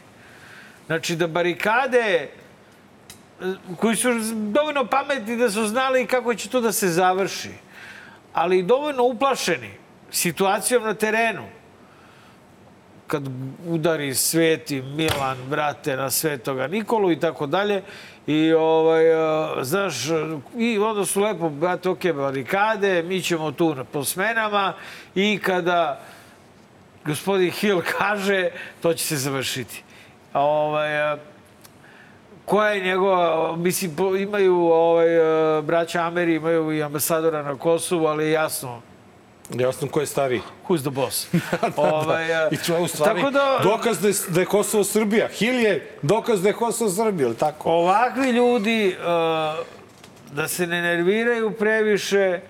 Znači 0.87 1.17
da 1.17 1.27
barikade 1.27 1.99
e, 1.99 2.29
koji 3.77 3.97
su 3.97 4.09
dovoljno 4.33 4.87
pametni 4.87 5.37
da 5.37 5.51
su 5.51 5.67
znali 5.67 6.07
kako 6.07 6.35
će 6.35 6.49
to 6.49 6.61
da 6.61 6.73
se 6.73 6.89
završi, 6.89 7.51
ali 8.33 8.63
dovoljno 8.63 9.05
uplašeni 9.05 9.71
situacijom 10.11 10.83
na 10.83 10.95
terenu. 10.95 11.45
Kad 13.07 13.29
udari 13.67 14.15
Sveti 14.15 14.83
Milan, 14.83 15.39
brate, 15.51 15.97
na 15.97 16.11
Svetoga 16.11 16.67
Nikolu 16.67 17.13
i 17.13 17.21
tako 17.21 17.47
dalje. 17.47 17.83
I, 18.27 18.53
ovaj, 18.53 19.07
e, 19.07 19.65
znaš, 19.65 19.95
i 20.57 20.79
onda 20.79 21.05
su 21.05 21.21
lepo, 21.21 21.49
brate, 21.49 21.89
ok, 21.89 22.13
barikade, 22.15 23.03
mi 23.03 23.23
ćemo 23.23 23.53
tu 23.53 23.77
po 23.93 24.05
smenama 24.05 24.75
i 25.15 25.41
kada 25.43 26.01
gospodin 27.07 27.51
Hill 27.51 27.83
kaže, 27.99 28.51
to 28.83 28.95
će 28.95 29.05
se 29.05 29.17
završiti. 29.17 29.83
Ovaj, 30.35 31.03
a, 31.03 31.17
koja 32.45 32.71
je 32.71 32.85
njegova, 32.85 33.57
mislim, 33.57 33.97
imaju 34.21 34.57
ovaj, 34.57 35.19
a, 35.19 35.61
braća 35.61 36.03
Ameri, 36.03 36.35
imaju 36.35 36.73
i 36.73 36.83
ambasadora 36.83 37.43
na 37.43 37.59
Kosovu, 37.59 38.07
ali 38.07 38.31
jasno, 38.31 38.81
Jasno 39.51 39.89
ko 39.89 40.01
je 40.01 40.07
stariji. 40.07 40.41
who's 40.69 40.81
the 40.81 40.91
boss. 40.91 41.27
ovaj, 41.77 42.35
a, 42.35 42.49
I 42.51 42.57
to 42.57 42.75
je 42.75 42.81
u 42.81 42.89
stvari 42.89 43.21
tako 43.21 43.31
da, 43.31 43.61
dokaz 43.63 44.01
da 44.01 44.09
je, 44.09 44.15
da 44.29 44.41
je 44.41 44.47
Kosovo 44.47 44.85
Srbija. 44.85 45.29
Hill 45.29 45.61
je 45.61 45.91
dokaz 46.03 46.43
da 46.43 46.49
je 46.49 46.53
Kosovo 46.53 46.91
Srbija, 46.91 47.27
ili 47.27 47.37
tako? 47.37 47.71
ovakvi 47.71 48.31
ljudi 48.31 48.97
a, 49.05 49.57
da 50.33 50.49
se 50.49 50.67
ne 50.67 50.83
nerviraju 50.83 51.51
previše, 51.51 52.41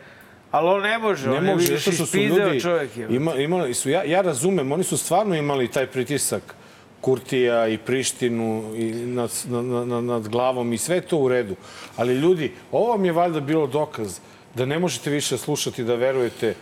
ali 0.52 0.68
on 0.68 0.82
ne 0.82 0.98
može. 0.98 1.28
Ne 1.28 1.36
on 1.36 1.46
je 1.46 1.52
može, 1.54 1.72
više 1.72 1.80
što 1.82 2.06
su 2.06 2.16
ispizeo 2.18 2.46
ljudi... 2.46 2.60
čovjek. 2.60 2.96
Je. 2.96 3.06
Ima, 3.10 3.34
imali 3.34 3.74
su, 3.74 3.90
ja, 3.90 4.04
ja 4.04 4.20
razumem, 4.20 4.72
oni 4.72 4.84
su 4.84 4.96
stvarno 4.96 5.34
imali 5.34 5.68
taj 5.68 5.86
pritisak 5.86 6.54
Kurtija 7.00 7.68
i 7.68 7.78
Prištinu 7.78 8.72
i 8.76 8.84
nad, 8.92 9.30
nad, 9.44 9.64
nad, 9.88 10.04
nad 10.04 10.28
glavom 10.28 10.72
i 10.72 10.78
sve 10.78 11.00
to 11.00 11.16
u 11.18 11.28
redu. 11.28 11.56
Ali 11.96 12.14
ljudi, 12.14 12.52
ovo 12.72 12.88
vam 12.88 13.04
je 13.04 13.12
valjda 13.12 13.40
bilo 13.40 13.66
dokaz 13.66 14.18
da 14.54 14.66
ne 14.66 14.78
možete 14.78 15.10
više 15.10 15.38
slušati 15.38 15.84
da 15.84 15.94
verujete 15.94 16.54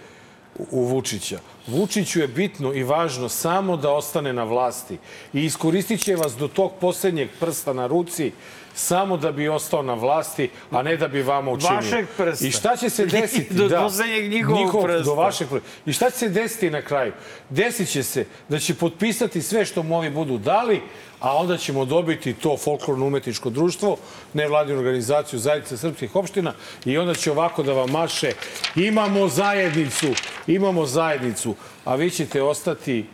u- 0.58 0.66
u 0.70 0.84
Vučića. 0.84 1.38
Vučiću 1.66 2.20
je 2.20 2.28
bitno 2.28 2.74
i 2.74 2.82
važno 2.82 3.28
samo 3.28 3.76
da 3.76 3.90
ostane 3.90 4.32
na 4.32 4.44
vlasti 4.44 4.98
i 5.32 5.44
iskoristit 5.44 6.00
će 6.00 6.16
vas 6.16 6.36
do 6.36 6.48
tog 6.48 6.72
posljednjeg 6.80 7.28
prsta 7.40 7.72
na 7.72 7.86
ruci 7.86 8.32
samo 8.74 9.16
da 9.16 9.32
bi 9.32 9.48
ostao 9.48 9.82
na 9.82 9.94
vlasti, 9.94 10.50
a 10.70 10.82
ne 10.82 10.96
da 10.96 11.08
bi 11.08 11.22
vama 11.22 11.50
učinio. 11.50 11.76
Vašeg 11.76 12.06
prsta. 12.16 12.46
I 12.46 12.50
šta 12.50 12.76
će 12.76 12.90
se 12.90 13.06
desiti? 13.20 13.54
Do 13.54 13.68
poslednjeg 13.68 14.30
njihovog 14.30 14.84
prsta. 14.84 15.04
Do 15.04 15.14
vašeg 15.14 15.48
prsta. 15.48 15.68
I 15.86 15.92
šta 15.92 16.10
će 16.10 16.16
se 16.16 16.28
desiti 16.28 16.70
na 16.70 16.82
kraju? 16.82 17.12
Desit 17.50 17.88
će 17.88 18.02
se 18.02 18.24
da 18.48 18.58
će 18.58 18.74
potpisati 18.74 19.42
sve 19.42 19.64
što 19.64 19.82
mu 19.82 19.96
ovi 19.96 20.10
budu 20.10 20.38
dali, 20.38 20.80
a 21.20 21.36
onda 21.36 21.56
ćemo 21.56 21.84
dobiti 21.84 22.34
to 22.34 22.56
folklorno-umetničko 22.56 23.50
društvo, 23.50 23.96
nevladinu 24.34 24.78
organizaciju 24.78 25.38
zajednice 25.38 25.76
srpskih 25.76 26.16
opština 26.16 26.52
i 26.84 26.98
onda 26.98 27.14
će 27.14 27.30
ovako 27.30 27.62
da 27.62 27.72
vam 27.72 27.90
maše 27.90 28.32
imamo 28.76 29.28
zajednicu, 29.28 30.06
imamo 30.46 30.86
zajednicu, 30.86 31.54
a 31.84 31.94
vi 31.94 32.10
ćete 32.10 32.42
ostati 32.42 33.04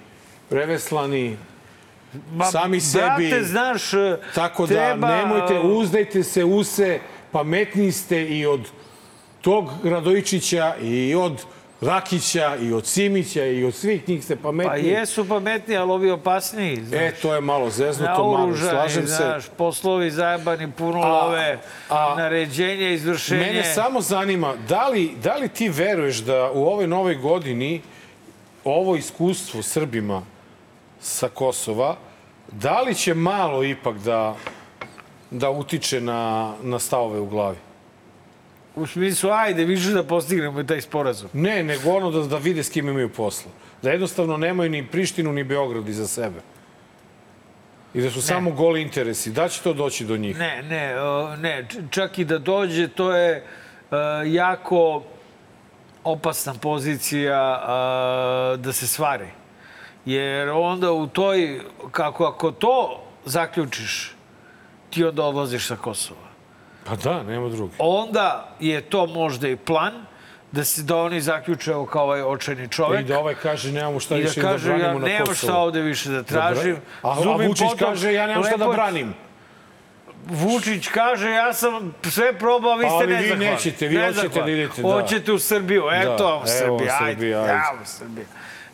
preveslani, 0.49 1.37
Ma, 2.33 2.45
sami 2.45 2.81
sebi. 2.81 3.29
Brate, 3.29 3.45
znaš, 3.45 3.93
e, 3.93 4.17
Tako 4.35 4.67
da 4.67 4.75
treba, 4.75 5.09
nemojte, 5.09 5.59
uzdajte 5.61 6.23
se 6.23 6.45
u 6.45 6.65
se, 6.65 6.99
pametniji 7.33 7.93
ste 7.93 8.23
i 8.23 8.47
od 8.47 8.61
tog 9.41 9.71
Radojičića 9.85 10.75
i 10.77 11.15
od 11.15 11.45
Rakića 11.81 12.57
i 12.57 12.73
od 12.73 12.87
Simića 12.87 13.45
i 13.45 13.65
od 13.65 13.75
svih 13.75 14.09
njih 14.09 14.25
ste 14.25 14.37
Pa 14.37 14.43
pametniji. 14.43 14.87
jesu 14.87 15.29
pametni, 15.29 15.77
ali 15.77 15.91
ovi 15.91 16.11
opasniji. 16.11 16.77
Znaš. 16.77 17.01
E, 17.01 17.13
to 17.13 17.35
je 17.35 17.41
malo 17.41 17.71
zeznuto, 17.71 18.25
malo, 18.33 18.57
slažem 18.57 19.07
se. 19.07 19.15
znaš, 19.15 19.45
poslovi 19.49 20.11
zajebani, 20.11 20.71
puno 20.73 21.01
A- 21.01 21.09
love, 21.09 21.59
a- 21.89 22.15
naređenje, 22.19 22.95
izvršenje. 22.95 23.41
Mene 23.41 23.65
samo 23.65 24.01
zanima, 24.01 24.55
da 24.69 24.89
li, 24.89 25.13
da 25.23 25.37
li 25.37 25.49
ti 25.49 25.69
veruješ 25.69 26.17
da 26.17 26.51
u 26.51 26.65
ovoj 26.65 26.87
novoj 26.87 27.15
godini 27.15 27.81
ovo 28.65 28.97
iskustvo 28.97 29.63
Srbima 29.63 30.23
sa 31.01 31.29
Kosova 31.29 31.97
Da 32.53 32.81
li 32.81 32.95
će 32.95 33.15
malo 33.15 33.65
ipak 33.65 33.97
da, 33.97 34.37
da 35.31 35.51
utiče 35.51 36.01
na, 36.01 36.55
na 36.63 36.79
stavove 36.79 37.21
u 37.21 37.27
glavi? 37.27 37.57
U 38.77 38.87
smislu, 38.87 39.31
ajde, 39.31 39.65
više 39.65 39.91
da 39.91 40.05
postignemo 40.05 40.63
taj 40.63 40.81
sporazum. 40.81 41.31
Ne, 41.33 41.63
nego 41.63 41.91
ono 41.91 42.11
da, 42.11 42.27
da 42.27 42.37
vide 42.37 42.63
s 42.63 42.71
kim 42.71 42.89
imaju 42.89 43.09
posla. 43.09 43.51
Da 43.83 43.91
jednostavno 43.91 44.37
nemaju 44.37 44.71
ni 44.71 44.87
Prištinu 44.87 45.33
ni 45.33 45.45
Beograd 45.45 45.89
iza 45.89 46.07
sebe. 46.07 46.41
I 47.95 48.01
da 48.01 48.11
su 48.11 48.17
ne. 48.17 48.23
samo 48.23 48.51
goli 48.51 48.83
interesi. 48.83 49.31
Da 49.31 49.49
će 49.49 49.63
to 49.63 49.73
doći 49.73 50.05
do 50.05 50.17
njih? 50.17 50.39
Ne, 50.39 50.63
ne, 50.63 51.01
o, 51.01 51.37
ne. 51.37 51.69
Čak 51.91 52.19
i 52.19 52.25
da 52.25 52.39
dođe, 52.39 52.89
to 52.89 53.17
je 53.17 53.45
uh, 53.91 53.97
jako 54.27 55.03
opasna 56.05 56.55
pozicija 56.55 57.63
uh, 57.63 58.61
da 58.61 58.73
se 58.73 58.87
stvari. 58.87 59.27
Jer 60.07 60.49
onda 60.49 60.93
u 60.93 61.07
toj, 61.07 61.61
kako 61.91 62.25
ako 62.25 62.51
to 62.51 63.03
zaključiš, 63.25 64.15
ti 64.91 65.05
onda 65.05 65.25
odlaziš 65.25 65.67
sa 65.67 65.77
Kosova. 65.77 66.27
Pa 66.85 66.97
da, 66.97 67.23
nema 67.23 67.49
druge. 67.49 67.73
Onda 67.79 68.49
je 68.61 68.81
to 68.81 69.07
možda 69.07 69.49
i 69.49 69.57
plan 69.57 69.93
da 70.53 70.65
se 70.65 70.83
da 70.83 70.97
oni 70.97 71.21
zaključe 71.21 71.71
evo 71.71 71.87
kao 71.87 72.03
ovaj 72.05 72.23
očajni 72.23 72.69
čovek. 72.69 73.01
I 73.01 73.05
da 73.05 73.19
ovaj 73.19 73.35
kaže 73.35 73.73
nemamo 73.73 74.01
šta 74.01 74.17
I 74.17 74.21
više 74.21 74.41
da 74.41 74.47
da, 74.47 74.53
kaže, 74.53 74.69
branimo 74.69 74.89
ja 74.89 74.99
na 74.99 75.07
nemam 75.07 75.27
Kosovu. 75.27 75.51
šta 75.51 75.59
ovde 75.59 75.81
više 75.81 76.11
da 76.11 76.23
tražim. 76.23 76.77
A, 77.03 77.11
a 77.11 77.23
Zubin 77.23 77.49
Vučić 77.49 77.69
potom, 77.69 77.89
kaže 77.89 78.13
ja 78.13 78.27
nemam 78.27 78.45
šta 78.45 78.57
da 78.57 78.69
branim. 78.69 79.15
Vučić 80.27 80.89
kaže 80.89 81.31
ja 81.31 81.53
sam 81.53 81.95
sve 82.03 82.39
probao, 82.39 82.77
vi 82.77 82.85
ste 82.85 82.95
Ali 82.95 83.15
vi 83.17 83.37
nećete, 83.37 83.89
vi 83.89 83.97
hoćete 83.97 84.43
da 84.43 84.51
idete, 84.51 84.83
da. 84.83 84.89
Hoćete 84.89 85.33
u 85.33 85.39
Srbiju, 85.39 85.85
eto 85.93 86.17
Da, 86.17 86.25
vam 86.25 86.47
Srbija, 86.47 86.99
ajde, 87.03 87.31
evo 87.31 87.43
vam 87.43 87.85
Srbija. 87.85 88.27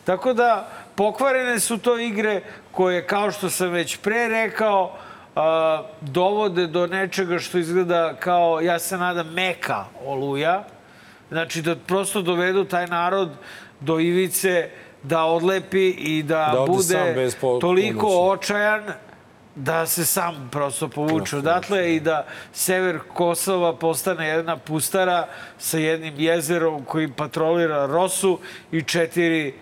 Tako 0.03 0.33
da, 0.33 0.69
pokvarene 0.95 1.59
su 1.59 1.77
to 1.77 1.99
igre 1.99 2.41
koje, 2.71 3.07
kao 3.07 3.31
što 3.31 3.49
sam 3.49 3.69
već 3.69 3.97
pre 3.97 4.27
rekao, 4.27 4.95
a, 5.35 5.83
dovode 6.01 6.67
do 6.67 6.87
nečega 6.87 7.39
što 7.39 7.57
izgleda 7.57 8.15
kao, 8.15 8.61
ja 8.61 8.79
se 8.79 8.97
nadam, 8.97 9.27
meka 9.27 9.85
oluja. 10.05 10.63
Znači, 11.29 11.61
da 11.61 11.75
prosto 11.77 12.21
dovedu 12.21 12.65
taj 12.65 12.87
narod 12.87 13.29
do 13.79 13.99
ivice 13.99 14.69
da 15.03 15.23
odlepi 15.23 15.89
i 15.89 16.23
da, 16.23 16.49
Da 16.53 16.65
bude 16.67 17.29
po- 17.41 17.57
toliko 17.59 17.99
pomoći. 17.99 18.39
očajan 18.39 18.83
da 19.55 19.85
se 19.85 20.05
sam 20.05 20.49
prosto 20.51 20.87
povuče 20.87 21.37
odatle 21.37 21.95
i 21.95 21.99
da 21.99 22.25
sever 22.53 22.99
Kosova 23.13 23.75
postane 23.75 24.27
jedna 24.27 24.57
pustara 24.57 25.27
sa 25.57 25.77
jednim 25.77 26.13
jezerom 26.17 26.85
koji 26.85 27.07
patrolira 27.07 27.85
Rosu 27.85 28.39
i 28.71 28.81
četiri 28.81 29.53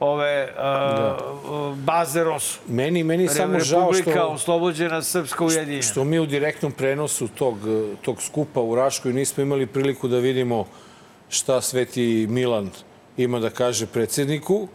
ove 0.00 0.48
uh, 0.48 1.76
baze 1.76 2.24
Rosu. 2.24 2.58
Meni, 2.68 3.04
meni 3.04 3.28
samo 3.28 3.60
žao 3.60 3.80
Republika 3.80 4.10
što, 4.10 4.28
oslobođena 4.28 5.02
Srpska 5.02 5.44
ujedinjena. 5.44 5.82
što 5.82 6.04
mi 6.04 6.18
u 6.18 6.26
direktnom 6.26 6.72
prenosu 6.72 7.28
tog, 7.28 7.58
tog 8.02 8.22
skupa 8.22 8.60
u 8.60 8.74
Raškoj 8.74 9.12
nismo 9.12 9.42
imali 9.42 9.66
priliku 9.66 10.08
da 10.08 10.18
vidimo 10.18 10.66
šta 11.28 11.60
Sveti 11.60 12.26
Milan 12.30 12.70
ima 13.16 13.38
da 13.38 13.50
kaže 13.50 13.86
predsedniku, 13.86 14.68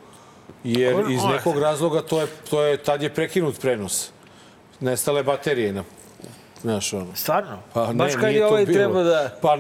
jer 0.64 0.96
iz 1.10 1.24
nekog 1.24 1.60
razloga 1.60 2.02
to 2.02 2.22
je, 2.22 2.28
to 2.50 2.64
je, 2.64 2.78
tad 2.78 3.04
je 3.04 3.14
prekinut 3.14 3.60
prenos. 3.62 4.12
Nestale 4.80 5.24
baterije 5.24 5.74
na 5.74 5.84
Znaš, 6.66 6.94
ono. 6.94 7.16
Stvarno? 7.16 7.60
Pa 7.74 7.90
Baš 7.94 8.14
kad 8.16 8.34
je 8.34 8.46
ovaj 8.46 8.66
bilo. 8.66 8.78
treba 8.78 9.04
da... 9.04 9.30
Pa 9.42 9.58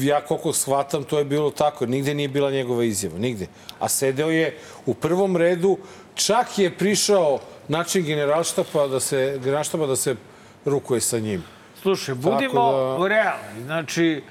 ja 0.00 0.20
koliko 0.20 0.52
shvatam, 0.52 1.04
to 1.04 1.18
je 1.18 1.24
bilo 1.24 1.50
tako. 1.50 1.86
Nigde 1.86 2.14
nije 2.14 2.28
bila 2.28 2.50
njegova 2.50 2.84
izjava, 2.84 3.18
nigde. 3.18 3.46
A 3.78 3.88
sedeo 3.88 4.30
je 4.30 4.58
u 4.86 4.94
prvom 4.94 5.36
redu, 5.36 5.78
čak 6.14 6.58
je 6.58 6.76
prišao 6.76 7.38
način 7.68 8.04
generalštapa 8.04 8.86
da 8.86 9.00
se, 9.00 9.38
generalštapa 9.44 9.86
da 9.86 9.96
se 9.96 10.16
rukuje 10.64 11.00
sa 11.00 11.18
njim. 11.18 11.44
Slušaj, 11.82 12.14
budimo 12.14 12.96
da- 12.98 13.08
realni. 13.08 13.64
Znači, 13.64 14.22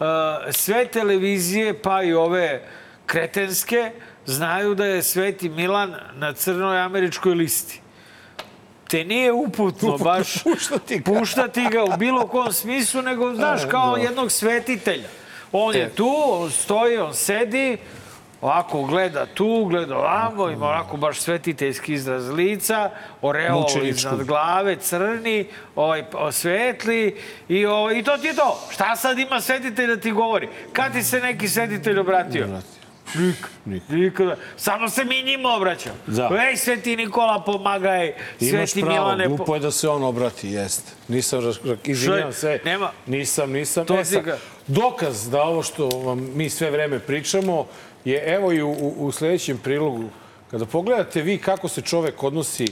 uh, 0.00 0.06
sve 0.50 0.86
televizije, 0.86 1.82
pa 1.82 2.02
i 2.02 2.14
ove 2.14 2.62
kretenske, 3.06 3.90
znaju 4.26 4.74
da 4.74 4.84
je 4.84 5.02
Sveti 5.02 5.48
Milan 5.48 5.94
na 6.14 6.32
crnoj 6.32 6.80
američkoj 6.80 7.34
listi. 7.34 7.81
Te 8.92 9.04
nije 9.04 9.32
uputno 9.32 9.98
baš 9.98 10.34
puštati 10.44 10.98
ga. 10.98 11.04
puštati 11.04 11.66
ga 11.70 11.84
u 11.84 11.96
bilo 11.98 12.26
kom 12.26 12.52
smislu, 12.52 13.02
nego, 13.02 13.34
znaš, 13.34 13.60
kao 13.64 13.96
da. 13.96 14.02
jednog 14.02 14.32
svetitelja. 14.32 15.08
On 15.52 15.74
je 15.74 15.82
E. 15.82 15.90
tu, 15.90 16.08
on 16.28 16.50
stoji, 16.50 16.98
on 16.98 17.14
sedi, 17.14 17.76
ovako 18.40 18.82
gleda 18.82 19.26
tu, 19.26 19.64
gleda 19.64 19.98
ovamo, 19.98 20.50
ima 20.50 20.68
onako 20.68 20.96
baš 20.96 21.18
svetiteljski 21.18 21.92
izraz 21.92 22.30
lica, 22.30 22.90
Mučeničku. 23.52 23.86
iznad 23.88 24.24
glave, 24.24 24.76
crni, 24.76 25.46
ovaj, 25.76 26.04
svetli 26.32 27.16
i, 27.48 27.66
ovaj, 27.66 27.94
i 27.94 28.02
to 28.02 28.16
ti 28.16 28.26
je 28.26 28.34
to. 28.34 28.60
Šta 28.70 28.96
sad 28.96 29.18
ima 29.18 29.40
svetitelj 29.40 29.86
da 29.86 29.96
ti 29.96 30.10
govori? 30.12 30.48
Kad 30.72 30.92
ti 30.92 31.02
se 31.02 31.20
neki 31.20 31.48
svetitelj 31.48 31.98
obratio? 31.98 32.48
Nik, 33.64 33.82
nikada. 33.88 34.36
Samo 34.56 34.88
se 34.88 35.04
mi 35.04 35.22
njima 35.22 35.48
obraćamo. 35.50 35.96
Da. 36.06 36.30
Ej, 36.42 36.56
Sveti 36.56 36.96
Nikola, 36.96 37.42
pomagaj. 37.42 38.14
Imaš 38.40 38.70
Sveti 38.70 38.80
pravo, 38.80 38.94
Milane, 38.94 39.24
po- 39.24 39.36
glupo 39.36 39.54
je 39.54 39.60
da 39.60 39.70
se 39.70 39.88
on 39.88 40.04
obrati, 40.04 40.48
jeste. 40.48 40.92
Nisam, 41.08 41.40
izvinjam 41.84 42.32
se? 42.32 42.60
Nema. 42.64 42.90
nisam, 43.06 43.52
nisam. 43.52 43.86
To 43.86 43.94
E, 43.94 44.04
ga- 44.04 44.38
dokaz 44.66 45.30
da 45.30 45.42
ovo 45.42 45.62
što 45.62 45.88
vam 45.88 46.30
mi 46.34 46.50
sve 46.50 46.70
vreme 46.70 46.98
pričamo 46.98 47.66
je 48.04 48.24
evo 48.26 48.52
i 48.52 48.62
u, 48.62 48.70
u, 48.70 48.94
u 48.98 49.12
sledećem 49.12 49.58
prilogu. 49.58 50.04
Kada 50.50 50.66
pogledate 50.66 51.22
vi 51.22 51.38
kako 51.38 51.68
se 51.68 51.80
čovek 51.82 52.22
odnosi 52.22 52.66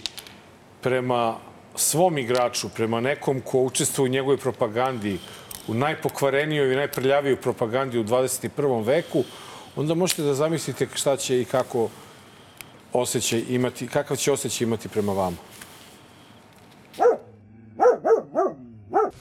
prema 0.81 1.37
svom 1.75 2.19
igraču, 2.19 2.69
prema 2.69 3.01
nekom 3.01 3.41
ko 3.41 3.59
učestvuje 3.61 4.05
u 4.05 4.13
njegovoj 4.13 4.37
propagandi, 4.37 5.19
u 5.69 5.75
najpokvarenijoj 5.75 6.73
i 6.73 6.77
najprljavijoj 6.77 7.37
propagandi 7.37 7.99
u 7.99 8.05
21. 8.05 8.51
veku, 8.85 9.25
onda 9.81 9.95
možete 9.95 10.23
da 10.23 10.35
zamislite 10.35 10.89
šta 10.95 11.17
će 11.17 11.41
i 11.41 11.45
kako 11.45 11.89
osjećaj 12.93 13.45
imati, 13.49 13.89
kakav 13.89 14.17
će 14.17 14.33
osjećaj 14.33 14.65
imati 14.65 14.89
prema 14.89 15.13
vama. 15.13 15.37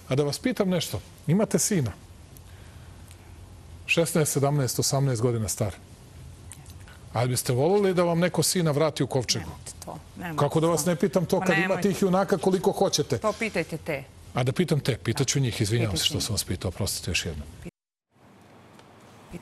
A 0.07 0.15
da 0.15 0.23
vas 0.23 0.39
pitam 0.39 0.69
nešto, 0.69 1.01
imate 1.27 1.59
sina. 1.59 1.91
16, 3.85 4.39
17, 4.39 4.81
18 4.81 5.21
godina 5.21 5.47
star. 5.47 5.75
Ali 7.13 7.29
biste 7.29 7.53
volili 7.53 7.93
da 7.93 8.03
vam 8.03 8.19
neko 8.19 8.43
sina 8.43 8.71
vrati 8.71 9.03
u 9.03 9.07
kovčegu? 9.07 9.49
To, 9.85 9.97
nemojte 10.17 10.39
Kako 10.39 10.59
da 10.59 10.67
vas 10.67 10.85
ne 10.85 10.95
pitam 10.95 11.25
to 11.25 11.39
Pa 11.39 11.45
kad 11.45 11.57
ima 11.57 11.61
nemojte. 11.61 11.89
tih 11.89 12.01
junaka 12.01 12.37
koliko 12.37 12.71
hoćete? 12.71 13.17
To 13.17 13.33
pitajte 13.39 13.77
te. 13.77 14.03
A 14.33 14.43
da 14.43 14.51
pitam 14.51 14.79
te, 14.79 14.97
pitaću 14.97 15.39
njih, 15.39 15.61
izvinjavam 15.61 15.97
se 15.97 16.05
što 16.05 16.21
sam 16.21 16.33
vas 16.33 16.43
pitao, 16.43 16.71
prostite 16.71 17.11
još 17.11 17.25
jednom. 17.25 17.47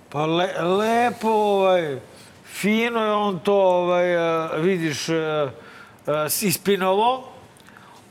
Pa 0.10 0.26
le, 0.26 0.52
lepo, 0.62 1.30
ovaj, 1.30 2.00
fino 2.46 3.04
je 3.04 3.12
on 3.12 3.40
to, 3.40 3.56
ovaj, 3.56 4.18
a, 4.18 4.50
vidiš, 4.58 5.10
a, 5.10 5.52
a, 6.08 6.28
ispinovao. 6.42 7.24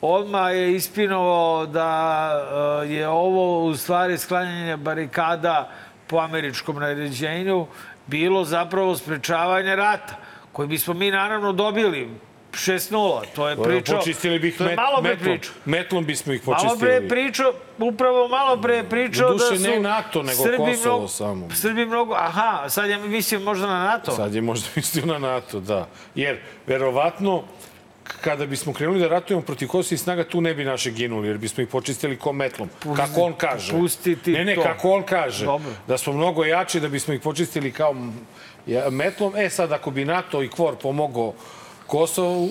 Odmah 0.00 0.52
je 0.52 0.74
ispinovao 0.74 1.66
da 1.66 2.82
je 2.88 3.08
ovo 3.08 3.64
u 3.64 3.76
stvari 3.76 4.18
sklanjanje 4.18 4.76
barikada 4.76 5.70
po 6.06 6.18
američkom 6.18 6.76
naređenju 6.76 7.66
bilo 8.06 8.44
zapravo 8.44 8.96
sprečavanje 8.96 9.76
rata, 9.76 10.16
koji 10.52 10.68
bismo 10.68 10.94
mi 10.94 11.10
naravno 11.10 11.52
dobili 11.52 12.10
6-0. 12.56 13.22
To 13.34 13.48
je 13.48 13.56
pričao... 13.62 13.98
Počistili 13.98 14.38
bih 14.38 14.60
je 14.60 14.66
met, 14.66 14.76
malo 14.76 15.02
pre 15.02 15.10
metlom. 15.10 15.38
Metlom 15.64 16.04
bismo 16.04 16.32
ih 16.32 16.48
Malo 16.48 16.58
počistili. 16.58 16.90
pre 16.90 17.08
pričao, 17.08 17.52
upravo 17.78 18.28
malo 18.28 18.62
pre 18.62 18.84
pričao 18.84 19.34
da 19.34 19.38
su... 19.38 19.62
ne 19.62 19.80
NATO, 19.80 20.22
nego 20.22 20.42
Kosovo 20.56 21.08
samo. 21.08 21.48
Srbi 21.54 21.86
mnogo... 21.86 22.14
Aha, 22.14 22.68
sad 22.68 22.90
ja 22.90 22.98
mislim 22.98 23.42
možda 23.42 23.66
na 23.66 23.84
NATO. 23.84 24.12
Sad 24.12 24.34
je 24.34 24.40
možda 24.40 24.68
mislio 24.76 25.06
na 25.06 25.18
NATO, 25.18 25.60
da. 25.60 25.88
Jer, 26.14 26.38
verovatno, 26.66 27.42
kada 28.20 28.46
bismo 28.46 28.72
krenuli 28.72 29.00
da 29.00 29.08
ratujemo 29.08 29.42
protiv 29.42 29.68
Kosova 29.68 29.94
i 29.94 29.98
snaga, 29.98 30.24
tu 30.24 30.40
ne 30.40 30.54
bi 30.54 30.64
naše 30.64 30.90
ginuli, 30.90 31.28
jer 31.28 31.38
bismo 31.38 31.62
ih 31.62 31.68
počistili 31.68 32.16
ko 32.16 32.32
metlom. 32.32 32.68
kako 32.96 33.20
on 33.20 33.32
kaže. 33.32 33.72
pustiti 33.72 34.32
Ne, 34.32 34.44
ne, 34.44 34.54
to. 34.54 34.62
kako 34.62 34.90
on 34.90 35.02
kaže. 35.02 35.44
Dobro. 35.44 35.70
Da 35.88 35.98
smo 35.98 36.12
mnogo 36.12 36.44
jači, 36.44 36.80
da 36.80 36.88
bismo 36.88 37.14
ih 37.14 37.20
počistili 37.20 37.72
kao 37.72 37.94
metlom. 38.90 39.36
E, 39.36 39.50
sad, 39.50 39.72
ako 39.72 39.90
bi 39.90 40.04
NATO 40.04 40.42
i 40.42 40.48
KVOR 40.48 40.76
pomogao 40.76 41.34
Kosovu, 41.86 42.50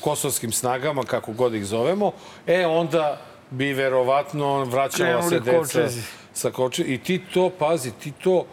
kosovskim 0.00 0.52
snagama, 0.52 1.02
kako 1.02 1.32
god 1.32 1.54
ih 1.54 1.64
zovemo, 1.64 2.12
e, 2.46 2.66
onda 2.66 3.20
bi 3.50 3.72
verovatno 3.72 4.64
vraćala 4.64 5.22
se 5.22 5.40
deca 5.40 5.88
sa 6.32 6.50
koče. 6.50 6.82
I 6.82 6.98
ti 6.98 7.20
to, 7.34 7.50
pazi, 7.58 7.90
ti 7.90 8.12
to 8.12 8.44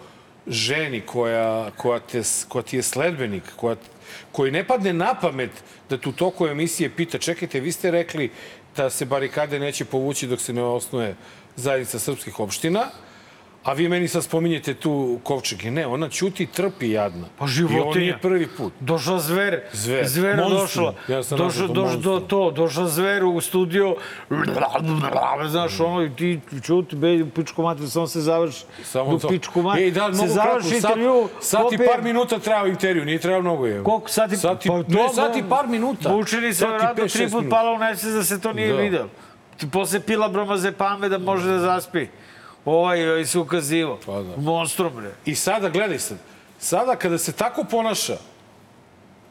ženi 0.48 1.02
koja, 1.02 1.72
koja, 1.78 2.00
te, 2.00 2.22
koja 2.48 2.64
ti 2.64 2.76
je 2.76 2.84
sledbenik, 2.84 3.44
koja, 3.56 3.76
koji 4.32 4.52
ne 4.52 4.64
padne 4.68 4.94
na 4.94 5.14
pamet 5.22 5.52
da 5.90 5.98
tu 5.98 6.12
toku 6.12 6.48
emisije 6.48 6.90
pita, 6.90 7.18
čekajte, 7.18 7.60
vi 7.60 7.72
ste 7.72 7.92
rekli 7.92 8.32
da 8.76 8.90
se 8.90 9.06
barikade 9.06 9.60
neće 9.60 9.86
povući 9.86 10.28
dok 10.28 10.40
se 10.40 10.54
ne 10.54 10.64
osnuje 10.64 11.16
zajednica 11.56 12.00
srpskih 12.00 12.40
opština, 12.40 12.86
A 13.70 13.74
vi 13.74 13.90
meni 13.90 14.08
sad 14.08 14.24
spominjete 14.24 14.74
tu 14.74 15.20
kovčege. 15.24 15.72
Ne, 15.72 15.88
ona 15.88 16.10
ćuti, 16.10 16.46
trpi 16.46 16.92
jadna. 16.92 17.28
Pa 17.38 17.46
I 17.46 17.48
životinja. 17.48 17.84
ovo 17.84 17.94
nije 17.94 18.18
prvi 18.22 18.48
put. 18.48 18.74
Došla 18.80 19.20
zver. 19.20 19.62
Zver. 19.74 20.08
Zvera 20.08 20.48
Monstrum. 20.50 20.86
došla. 20.86 21.16
Ja 21.16 21.24
sam 21.24 21.38
došla, 21.38 21.68
to 21.68 21.74
došla 21.74 22.00
do 22.00 22.20
to. 22.20 22.52
Došla 22.52 22.88
zver 22.88 23.24
u 23.24 23.42
studio. 23.42 23.96
Znaš, 25.50 25.80
ono, 25.80 26.04
i 26.04 26.10
ti 26.16 26.40
čuti, 26.64 26.96
be, 26.96 27.26
pičku 27.36 27.62
mater, 27.64 27.90
samo 27.90 28.08
se 28.08 28.22
završi. 28.22 28.64
Samo 28.84 29.20
to. 29.20 29.28
pičku 29.28 29.62
mater. 29.62 29.84
Ej, 29.84 29.92
da, 29.92 30.14
se 30.14 30.22
mogu 30.22 30.34
završi 30.34 30.70
kratko, 30.70 30.82
sat, 30.82 30.90
intervju. 30.92 31.30
sat 31.42 31.74
i 31.74 31.78
par 31.78 32.04
minuta 32.04 32.40
trajao 32.40 32.68
intervju, 32.68 33.06
nije 33.06 33.20
trajao 33.20 33.42
mnogo 33.42 33.66
je. 33.66 33.84
Koliko 33.84 34.08
pa, 34.16 34.78
ne, 34.78 34.84
to, 34.84 35.14
sat 35.14 35.36
i 35.36 35.44
par 35.50 35.68
minuta. 35.68 36.10
Mučeni 36.10 36.54
se 36.54 36.60
Sat 36.60 36.98
i 36.98 37.02
pet, 37.02 37.12
tri 37.14 37.30
put 37.30 37.46
pala 37.50 37.72
u 37.72 37.78
nesvest 37.78 38.16
da 38.16 38.24
se 38.24 38.42
to 38.42 38.54
nije 38.54 38.74
Da. 38.74 38.82
video. 38.82 39.08
Ti 39.58 39.70
posle 39.70 40.00
pila 40.00 40.30
bromazepame 40.30 41.10
da 41.10 41.18
može 41.18 41.48
da 41.48 41.60
zaspi. 41.60 42.08
Ovaj, 42.66 43.10
ovaj 43.10 43.26
se 43.26 43.40
ukazivo. 43.40 44.00
Pa 44.06 44.22
da. 44.22 44.38
Monstrum, 44.38 44.94
bre. 44.96 45.12
I 45.26 45.36
sada, 45.36 45.70
gledaj 45.70 46.00
sad, 46.00 46.18
sada 46.60 46.96
kada 46.96 47.18
se 47.18 47.32
tako 47.32 47.64
ponaša 47.64 48.18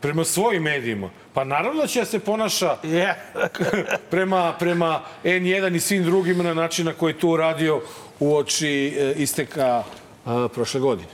prema 0.00 0.24
svojim 0.24 0.62
medijima, 0.62 1.10
pa 1.34 1.44
naravno 1.44 1.80
da 1.80 1.86
će 1.86 1.98
da 1.98 2.04
se 2.04 2.18
ponaša 2.18 2.76
Je. 2.82 3.14
prema, 4.10 4.54
prema 4.58 5.00
N1 5.24 5.76
i 5.76 5.80
svim 5.80 6.04
drugima 6.04 6.42
na 6.42 6.54
način 6.54 6.86
na 6.86 6.92
koji 6.92 7.12
je 7.12 7.18
to 7.18 7.28
uradio 7.28 7.82
u 8.20 8.36
oči 8.36 8.96
e, 8.98 9.14
isteka 9.16 9.82
e, 10.26 10.48
prošle 10.54 10.80
godine. 10.80 11.10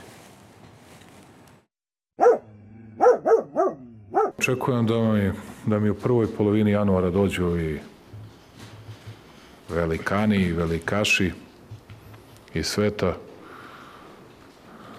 Očekujem 4.37 4.85
da 4.85 4.99
mi, 4.99 5.31
da 5.65 5.79
mi 5.79 5.89
u 5.89 5.95
prvoj 5.95 6.35
polovini 6.35 6.71
januara 6.71 7.09
dođu 7.09 7.59
i 7.59 7.79
velikani 9.69 10.37
i 10.37 10.51
velikaši 10.51 11.31
iz 12.55 12.67
sveta 12.67 13.17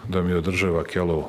da 0.08 0.22
mi 0.22 0.32
održe 0.32 0.70
Vakelovu. 0.70 1.24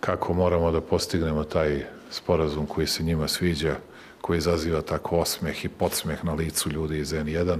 Kako 0.00 0.32
moramo 0.32 0.70
da 0.70 0.80
postignemo 0.80 1.44
taj 1.44 1.84
sporazum 2.10 2.66
koji 2.66 2.86
se 2.86 3.02
njima 3.02 3.28
sviđa, 3.28 3.76
koji 4.20 4.38
izaziva 4.38 4.80
tako 4.80 5.18
osmeh 5.18 5.64
i 5.64 5.68
podsmeh 5.68 6.24
na 6.24 6.34
licu 6.34 6.70
ljudi 6.70 6.98
iz 6.98 7.12
N1. 7.12 7.58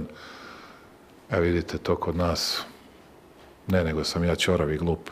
A 1.29 1.37
vidite, 1.37 1.77
to 1.77 1.95
kod 1.95 2.15
nas 2.15 2.63
ne, 3.67 3.83
nego 3.83 4.03
sam 4.03 4.23
ja 4.23 4.35
ćorav 4.35 4.73
i 4.73 4.77
glup. 4.77 5.09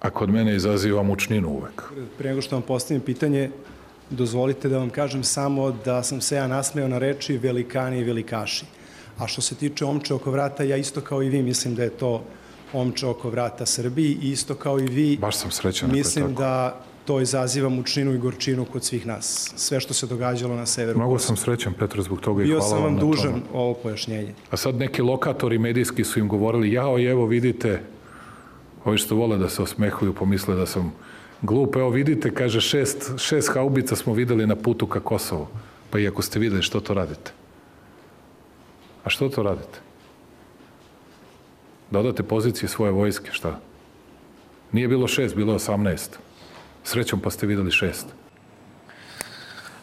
A 0.00 0.10
kod 0.10 0.30
mene 0.30 0.56
izaziva 0.56 1.02
mučninu 1.02 1.48
uvek. 1.48 1.82
Pre 2.18 2.28
nego 2.28 2.42
što 2.42 2.56
vam 2.56 2.62
postavim 2.62 3.02
pitanje, 3.02 3.50
dozvolite 4.10 4.68
da 4.68 4.78
vam 4.78 4.90
kažem 4.90 5.24
samo 5.24 5.70
da 5.84 6.02
sam 6.02 6.20
se 6.20 6.36
ja 6.36 6.46
nasmeo 6.46 6.88
na 6.88 6.98
reči 6.98 7.38
velikani 7.38 7.98
i 7.98 8.04
velikaši. 8.04 8.64
A 9.18 9.26
što 9.26 9.40
se 9.40 9.54
tiče 9.54 9.84
omče 9.84 10.14
oko 10.14 10.30
vrata, 10.30 10.62
ja 10.62 10.76
isto 10.76 11.00
kao 11.00 11.22
i 11.22 11.28
vi 11.28 11.42
mislim 11.42 11.74
da 11.74 11.82
je 11.82 11.90
to 11.90 12.22
omče 12.72 13.06
oko 13.06 13.30
vrata 13.30 13.66
Srbiji 13.66 14.18
i 14.22 14.30
isto 14.30 14.54
kao 14.54 14.80
i 14.80 14.86
vi 14.86 15.16
Baš 15.16 15.36
sam 15.36 15.50
srećan 15.50 15.90
mislim 15.92 16.34
da 16.34 16.80
to 17.04 17.20
izaziva 17.20 17.68
mučninu 17.68 18.14
i 18.14 18.18
gorčinu 18.18 18.64
kod 18.64 18.84
svih 18.84 19.06
nas. 19.06 19.52
Sve 19.56 19.80
što 19.80 19.94
se 19.94 20.06
događalo 20.06 20.56
na 20.56 20.66
severu. 20.66 20.98
Mnogo 20.98 21.18
sam 21.18 21.36
srećan, 21.36 21.74
Petro, 21.74 22.02
zbog 22.02 22.20
toga 22.20 22.42
i 22.42 22.46
Bio 22.46 22.58
hvala 22.58 22.70
sam 22.70 22.82
vam 22.82 22.94
na 22.94 23.00
dužan 23.00 23.32
tome. 23.32 23.44
ovo 23.52 23.74
pojašnjenje. 23.74 24.34
A 24.50 24.56
sad 24.56 24.74
neki 24.74 25.02
lokatori 25.02 25.58
medijski 25.58 26.04
su 26.04 26.18
im 26.18 26.28
govorili, 26.28 26.72
jao, 26.72 26.98
i 26.98 27.04
evo 27.04 27.26
vidite, 27.26 27.82
ovi 28.84 28.98
što 28.98 29.14
vole 29.14 29.38
da 29.38 29.48
se 29.48 29.62
osmehuju, 29.62 30.14
pomisle 30.14 30.56
da 30.56 30.66
sam 30.66 30.92
glup. 31.42 31.76
Evo 31.76 31.90
vidite, 31.90 32.34
kaže, 32.34 32.60
šest, 32.60 33.18
šest 33.18 33.54
haubica 33.54 33.96
smo 33.96 34.14
videli 34.14 34.46
na 34.46 34.56
putu 34.56 34.86
ka 34.86 35.00
Kosovu. 35.00 35.46
Pa 35.90 35.98
i 35.98 36.08
ako 36.08 36.22
ste 36.22 36.38
videli, 36.38 36.62
što 36.62 36.80
to 36.80 36.94
radite? 36.94 37.32
A 39.04 39.10
što 39.10 39.28
to 39.28 39.42
radite? 39.42 39.78
Da 41.90 41.98
odate 41.98 42.22
pozicije 42.22 42.68
svoje 42.68 42.92
vojske, 42.92 43.32
šta? 43.32 43.60
Nije 44.72 44.88
bilo 44.88 45.08
šest, 45.08 45.36
bilo 45.36 45.52
je 45.52 45.56
osamnaest. 45.56 46.18
Srećom 46.84 47.20
pa 47.20 47.30
ste 47.30 47.46
videli 47.46 47.70
šest. 47.70 48.06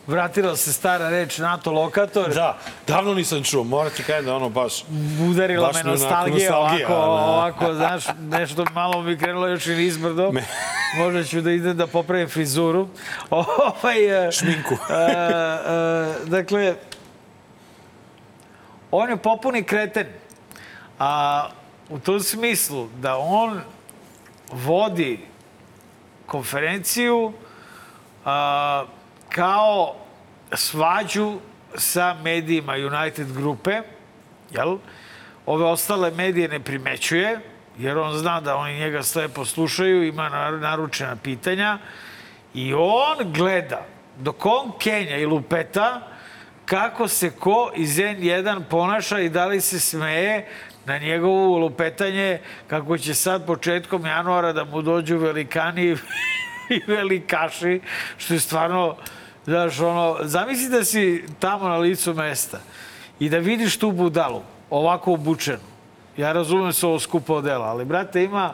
Vratila 0.07 0.55
se 0.55 0.73
stara 0.73 1.09
reč 1.09 1.37
NATO 1.37 1.71
lokator. 1.71 2.33
Da, 2.33 2.57
davno 2.87 3.13
nisam 3.13 3.43
čuo, 3.43 3.63
moram 3.63 3.91
ti 3.91 4.03
kažem 4.03 4.25
da 4.25 4.35
ono 4.35 4.49
baš... 4.49 4.83
Udarila 5.29 5.67
Baš 5.67 5.75
me 5.75 5.83
me 5.83 5.91
nostalgija, 5.91 6.51
nostalgija, 6.51 6.87
ovako, 6.89 7.15
da. 7.15 7.25
ovako, 7.25 7.73
znaš, 7.73 8.03
nešto 8.19 8.65
malo 8.73 9.01
mi 9.01 9.17
krenulo 9.17 9.47
još 9.47 9.67
i 9.67 9.75
nizbrdo. 9.75 10.31
Možda 10.97 11.23
ću 11.23 11.41
da 11.41 11.51
idem 11.51 11.77
da 11.77 11.87
popravim 11.87 12.29
frizuru. 12.29 12.87
Ovaj, 13.29 14.27
e, 14.27 14.31
Šminku. 14.31 14.73
e, 14.73 14.93
e, 14.93 16.25
dakle, 16.25 16.75
on 18.91 19.09
je 19.09 19.17
popuni 19.17 19.63
kreten. 19.63 20.07
A 20.99 21.43
u 21.89 21.99
tom 21.99 22.19
smislu 22.19 22.87
da 23.01 23.17
on 23.17 23.61
vodi 24.51 25.19
konferenciju 26.25 27.33
a, 28.25 28.85
kao 29.37 29.95
svađu 30.53 31.39
sa 31.75 32.15
medijima 32.23 32.73
United 32.73 33.33
grupe, 33.33 33.81
jel? 34.51 34.77
Ove 35.45 35.65
ostale 35.65 36.11
medije 36.11 36.47
ne 36.47 36.59
primećuje, 36.59 37.39
jer 37.77 37.97
on 37.97 38.17
zna 38.17 38.41
da 38.41 38.55
oni 38.55 38.79
njega 38.79 39.03
slepo 39.03 39.45
slušaju, 39.45 40.03
ima 40.03 40.29
nar- 40.29 40.59
naručena 40.59 41.15
pitanja 41.15 41.77
i 42.53 42.73
on 42.73 43.33
gleda 43.33 43.85
dok 44.17 44.45
on 44.45 44.71
Kenja 44.79 45.17
i 45.17 45.25
lupeta 45.25 46.07
kako 46.65 47.07
se 47.07 47.29
ko 47.29 47.71
iz 47.75 47.97
N1 47.97 48.63
ponaša 48.69 49.19
i 49.19 49.29
da 49.29 49.45
li 49.45 49.61
se 49.61 49.79
smeje 49.79 50.47
na 50.85 50.97
njegovo 50.97 51.57
lupetanje 51.57 52.39
kako 52.67 52.97
će 52.97 53.13
sad 53.13 53.45
početkom 53.45 54.05
januara 54.05 54.53
da 54.53 54.63
mu 54.63 54.81
dođu 54.81 55.17
velikani 55.17 55.95
i 56.75 56.81
velikaši, 56.87 57.81
što 58.17 58.33
je 58.33 58.39
stvarno, 58.39 58.95
znaš, 59.47 59.79
ono, 59.79 60.17
zamisli 60.21 60.69
da 60.69 60.83
si 60.83 61.23
tamo 61.39 61.67
na 61.69 61.77
licu 61.77 62.13
mesta 62.13 62.59
i 63.19 63.29
da 63.29 63.37
vidiš 63.37 63.77
tu 63.77 63.91
budalu, 63.91 64.41
ovako 64.69 65.13
obučenu. 65.13 65.59
Ja 66.17 66.31
razumem 66.31 66.73
se 66.73 66.87
ovo 66.87 66.99
skupo 66.99 67.33
odela, 67.33 67.65
ali, 67.65 67.85
brate, 67.85 68.23
ima 68.23 68.53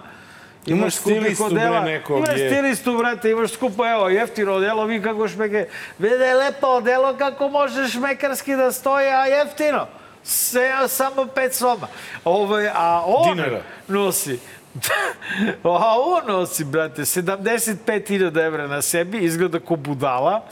Imaš 0.65 0.95
stilistu, 0.95 1.43
odela. 1.45 1.81
bre, 1.81 1.91
nekog 1.91 2.17
Imaš 2.17 2.39
je. 2.39 2.49
stilistu, 2.49 2.97
brate, 2.97 3.29
imaš 3.31 3.51
skupo, 3.51 3.85
evo, 3.87 4.09
jeftino 4.09 4.53
odelo, 4.53 4.85
vi 4.85 5.01
kako 5.01 5.27
šmeke, 5.27 5.67
vede 5.99 6.25
je 6.25 6.35
lepo 6.35 6.67
odelo, 6.67 7.15
kako 7.17 7.49
može 7.49 7.87
šmekarski 7.87 8.55
da 8.55 8.71
stoji, 8.71 9.07
a 9.07 9.25
jeftino. 9.25 9.87
Se, 10.23 10.71
samo 10.87 11.25
pet 11.25 11.53
soma. 11.53 11.87
Ove, 12.25 12.71
a 12.75 13.03
on 13.05 13.35
Dinara. 13.35 13.61
nosi 13.87 14.39
A 15.63 15.99
on 15.99 16.27
nosi, 16.27 16.63
brate, 16.63 17.01
75.000 17.01 18.45
evra 18.45 18.67
na 18.67 18.81
sebi, 18.81 19.17
izgleda 19.17 19.59
ko 19.59 19.75
budala 19.75 20.45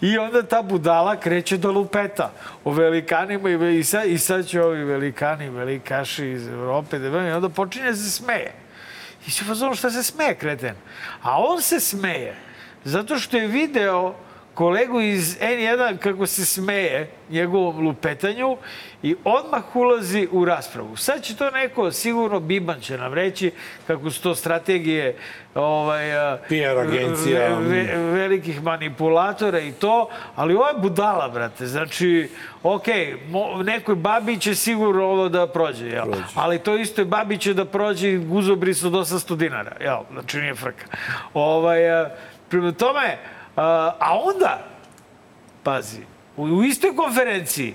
i 0.00 0.18
onda 0.18 0.42
ta 0.42 0.62
budala 0.62 1.16
kreće 1.16 1.56
do 1.56 1.72
lupeta 1.72 2.32
o 2.64 2.72
velikanima 2.72 3.50
i, 3.50 3.78
i, 3.78 3.84
sad, 3.84 4.08
i 4.08 4.18
sad 4.18 4.46
će 4.46 4.62
ovi 4.62 4.84
velikani, 4.84 5.50
velikaši 5.50 6.26
iz 6.26 6.48
Evrope, 6.48 6.98
da 6.98 7.28
i 7.28 7.32
onda 7.32 7.48
počinje 7.48 7.90
da 7.90 7.96
se 7.96 8.10
smeje. 8.10 8.52
I 9.26 9.30
se 9.30 9.44
fazonu 9.44 9.74
šta 9.74 9.90
se 9.90 10.02
smeje, 10.02 10.34
kreten. 10.34 10.74
A 11.22 11.42
on 11.42 11.62
se 11.62 11.80
smeje 11.80 12.36
zato 12.84 13.18
što 13.18 13.36
je 13.36 13.46
video 13.46 14.14
kolegu 14.56 15.00
iz 15.00 15.38
N1 15.38 15.96
kako 15.96 16.26
se 16.26 16.46
smeje 16.46 17.10
njegovom 17.30 17.78
lupetanju 17.78 18.56
i 19.02 19.16
odmah 19.24 19.76
ulazi 19.76 20.28
u 20.32 20.44
raspravu. 20.44 20.96
Sad 20.96 21.22
će 21.22 21.36
to 21.36 21.50
neko, 21.50 21.90
sigurno 21.90 22.40
Biban 22.40 22.80
će 22.80 22.98
nam 22.98 23.14
reći 23.14 23.50
kako 23.86 24.10
su 24.10 24.22
to 24.22 24.34
strategije 24.34 25.16
ovaj, 25.54 26.16
a, 26.18 26.38
PR 26.48 26.54
agencija. 26.78 27.48
ve- 27.48 27.64
ve- 27.82 28.12
velikih 28.12 28.62
manipulatora 28.62 29.60
i 29.60 29.72
to, 29.72 30.08
ali 30.36 30.54
ovo 30.54 30.66
je 30.66 30.74
budala, 30.74 31.28
brate. 31.28 31.66
Znači, 31.66 32.28
okej, 32.62 33.16
mo, 33.28 33.62
nekoj 33.62 33.94
babi 33.94 34.38
će 34.38 34.54
sigurno 34.54 35.04
ovo 35.04 35.28
da 35.28 35.46
prođe, 35.46 35.86
jel? 35.86 36.06
Ali 36.34 36.58
to 36.58 36.76
isto 36.76 37.00
je 37.00 37.04
babi 37.06 37.38
će 37.38 37.54
da 37.54 37.64
prođe 37.64 38.16
guzobris 38.16 38.84
od 38.84 38.92
800 38.92 39.36
dinara, 39.36 39.76
jel? 39.80 39.98
Znači, 40.12 40.38
nije 40.38 40.54
frka. 40.54 40.86
Ovaj, 41.34 41.90
a, 41.92 42.10
prema 42.48 42.72
tome, 42.72 43.18
a, 43.56 44.20
onda, 44.24 44.64
pazi, 45.62 46.00
u, 46.36 46.62
istoj 46.62 46.96
konferenciji, 46.96 47.74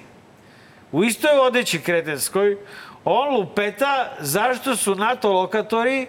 u 0.92 1.04
istoj 1.04 1.38
vodeći 1.38 1.80
kretenskoj, 1.82 2.58
on 3.06 3.36
lupeta 3.36 4.16
zašto 4.20 4.76
su 4.76 4.96
NATO 4.96 5.32
lokatori 5.32 6.08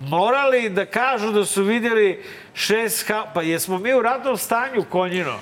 morali 0.00 0.70
da 0.70 0.86
kažu 0.86 1.32
da 1.32 1.44
su 1.44 1.62
vidjeli 1.62 2.24
šest 2.54 3.08
ha... 3.08 3.26
Pa 3.34 3.42
jesmo 3.42 3.78
mi 3.78 3.94
u 3.94 4.02
ratnom 4.02 4.36
stanju, 4.36 4.84
konjino? 4.90 5.38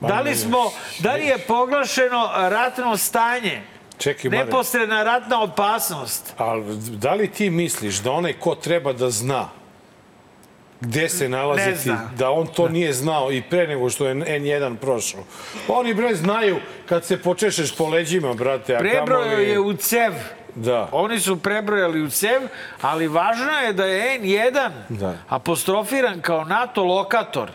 Da 0.00 0.20
li, 0.20 0.34
smo, 0.34 0.72
da 0.98 1.14
li 1.14 1.26
je 1.26 1.38
proglašeno 1.38 2.30
ratno 2.34 2.96
stanje? 2.96 3.62
Čekaj, 3.98 4.30
Mare, 4.30 4.44
Neposredna 4.44 5.02
ratna 5.02 5.42
opasnost. 5.42 6.34
ali 6.36 6.76
da 6.76 7.14
li 7.14 7.30
ti 7.30 7.50
misliš 7.50 7.96
da 7.96 8.12
onaj 8.12 8.32
ko 8.32 8.54
treba 8.54 8.92
da 8.92 9.10
zna 9.10 9.48
gde 10.84 11.08
se 11.08 11.28
nalaziti, 11.28 11.90
da 12.18 12.30
on 12.30 12.46
to 12.46 12.68
nije 12.68 12.92
znao 12.92 13.32
i 13.32 13.42
pre 13.42 13.66
nego 13.66 13.90
što 13.90 14.06
je 14.06 14.14
N1 14.14 14.76
prošao. 14.76 15.20
Oni, 15.68 15.94
bre, 15.94 16.14
znaju 16.14 16.56
kad 16.88 17.04
se 17.04 17.22
počešeš 17.22 17.76
po 17.76 17.88
leđima, 17.88 18.34
brate, 18.34 18.76
a 18.76 18.78
Prebrojao 18.78 19.38
je 19.38 19.58
u 19.60 19.74
cev. 19.74 20.12
Da. 20.54 20.88
Oni 20.92 21.20
su 21.20 21.36
prebrojali 21.36 22.02
u 22.02 22.10
cev, 22.10 22.42
ali 22.80 23.08
važno 23.08 23.52
je 23.52 23.72
da 23.72 23.84
je 23.84 24.20
N1 24.20 24.70
Da. 24.88 25.14
apostrofiran 25.28 26.20
kao 26.20 26.44
NATO 26.44 26.84
lokator. 26.84 27.50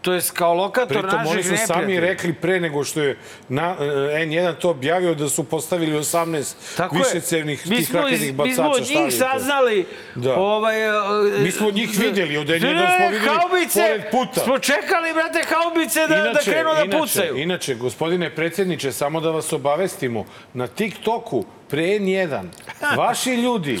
To 0.00 0.12
jest 0.12 0.30
kao 0.30 0.54
lokator 0.54 0.88
Pritom 0.88 1.18
naših 1.18 1.32
oni 1.32 1.42
su 1.42 1.50
neprijatelja. 1.50 1.66
sami 1.80 2.00
rekli 2.00 2.32
pre 2.32 2.60
nego 2.60 2.84
što 2.84 3.00
je 3.00 3.16
na, 3.48 3.76
e, 3.80 3.84
N1 4.16 4.54
to 4.54 4.70
objavio 4.70 5.14
da 5.14 5.28
su 5.28 5.44
postavili 5.44 5.92
18 5.92 6.54
Tako 6.76 6.96
je. 6.96 7.02
višecevnih 7.04 7.66
Mi 7.66 7.76
tih 7.76 7.94
raketnih 7.94 8.34
bacača. 8.34 8.48
Mi 8.48 8.54
smo 8.54 8.70
od 8.70 8.80
njih 8.80 9.04
je 9.04 9.10
saznali 9.10 9.86
Da. 10.14 10.34
ovaj, 10.36 10.86
e, 10.88 10.92
Mi 11.38 11.50
smo 11.50 11.68
od 11.68 11.74
njih 11.74 11.90
videli, 11.98 12.36
od 12.36 12.46
N1 12.46 12.74
Ne, 12.74 12.96
smo 12.96 13.08
videli 13.08 13.28
haubice, 13.28 13.80
pored 13.80 14.02
puta. 14.10 14.40
Smo 14.40 14.58
čekali, 14.58 15.12
brate, 15.14 15.42
haubice 15.44 16.00
da, 16.00 16.30
da 16.34 16.40
krenu 16.40 16.74
da 16.74 16.82
inače, 16.82 16.98
pucaju. 16.98 17.36
Inače, 17.36 17.74
gospodine 17.74 18.30
predsjedniče, 18.30 18.92
samo 18.92 19.20
da 19.20 19.30
vas 19.30 19.52
obavestimo, 19.52 20.24
na 20.54 20.66
TikToku 20.66 21.44
pre 21.68 21.82
N1, 21.82 22.44
vaši 22.96 23.30
ljudi, 23.30 23.78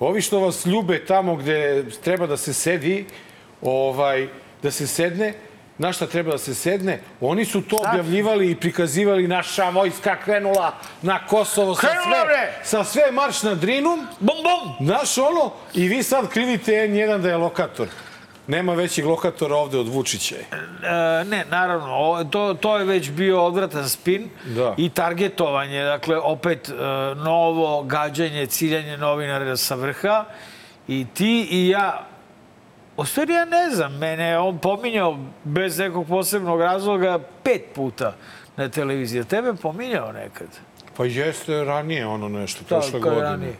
ovi 0.00 0.20
što 0.20 0.40
vas 0.40 0.66
ljube 0.66 1.04
tamo 1.04 1.36
gde 1.36 1.84
treba 2.04 2.26
da 2.26 2.36
se 2.36 2.52
sedi, 2.54 3.04
ovaj, 3.62 4.28
da 4.62 4.70
se 4.70 4.86
sedne, 4.86 5.34
na 5.78 5.92
šta 5.92 6.06
treba 6.06 6.30
da 6.32 6.38
se 6.38 6.54
sedne, 6.54 7.00
oni 7.20 7.44
su 7.44 7.62
to 7.62 7.76
objavljivali 7.76 8.50
i 8.50 8.56
prikazivali 8.56 9.28
naša 9.28 9.70
vojska 9.70 10.16
krenula 10.24 10.74
na 11.02 11.26
Kosovo 11.26 11.74
sa 11.74 11.80
Krenula, 11.80 12.04
sve, 12.04 12.24
bre! 12.24 12.52
sa 12.64 12.84
sve 12.84 13.10
marš 13.12 13.42
na 13.42 13.54
Drinum, 13.54 14.06
Bum, 14.20 14.36
bum! 14.42 14.86
Znaš 14.86 15.18
ono, 15.18 15.52
i 15.74 15.88
vi 15.88 16.02
sad 16.02 16.28
krivite 16.28 16.72
N1 16.72 17.18
da 17.18 17.28
je 17.28 17.36
lokator. 17.36 17.88
Nema 18.46 18.74
većih 18.74 19.06
lokatora 19.06 19.56
ovde 19.56 19.78
od 19.78 19.88
Vučića. 19.88 20.36
E, 20.36 21.24
ne, 21.24 21.44
naravno, 21.50 21.96
o, 21.96 22.24
to, 22.24 22.54
to 22.54 22.78
je 22.78 22.84
već 22.84 23.10
bio 23.10 23.44
odvratan 23.44 23.88
spin 23.88 24.30
Da. 24.44 24.74
i 24.76 24.90
targetovanje, 24.90 25.82
dakle, 25.82 26.18
opet 26.18 26.68
e, 26.68 26.72
novo 27.14 27.82
gađanje, 27.82 28.46
ciljanje 28.46 28.96
novinara 28.96 29.56
sa 29.56 29.74
vrha 29.74 30.24
i 30.88 31.06
ti 31.14 31.48
i 31.50 31.68
ja 31.68 32.06
U 32.98 33.04
stvari 33.04 33.32
ja 33.32 33.44
ne 33.44 33.70
znam, 33.70 33.98
mene 33.98 34.24
je 34.24 34.38
on 34.38 34.58
pominjao 34.58 35.18
bez 35.44 35.78
nekog 35.78 36.06
posebnog 36.06 36.60
razloga 36.60 37.18
pet 37.42 37.62
puta 37.74 38.14
na 38.56 38.68
televiziji. 38.68 39.24
Tebe 39.24 39.48
je 39.48 39.54
pominjao 39.54 40.12
nekad. 40.12 40.46
Pa 40.96 41.04
jeste 41.04 41.64
ranije 41.64 42.06
ono 42.06 42.28
nešto, 42.28 42.60
Da, 42.60 42.66
prošle 42.68 42.98
je 42.98 43.02
godine. 43.02 43.22
ranije. 43.22 43.54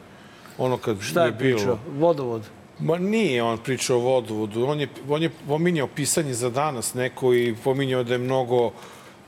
Ono 0.58 0.76
kad 0.76 1.00
Šta 1.00 1.24
je 1.24 1.32
bilo. 1.32 1.56
pričao? 1.56 1.78
Vodovod. 1.92 2.42
Ma 2.80 2.98
nije 2.98 3.42
on 3.42 3.58
pričao 3.58 3.96
o 3.96 4.00
vodovodu. 4.00 4.64
On 4.66 4.80
je, 4.80 4.88
on 5.08 5.22
je 5.22 5.30
pominjao 5.48 5.86
pisanje 5.86 6.34
za 6.34 6.50
danas 6.50 6.94
neko 6.94 7.34
i 7.34 7.54
pominjao 7.64 8.04
da 8.04 8.12
je 8.12 8.18
mnogo 8.18 8.70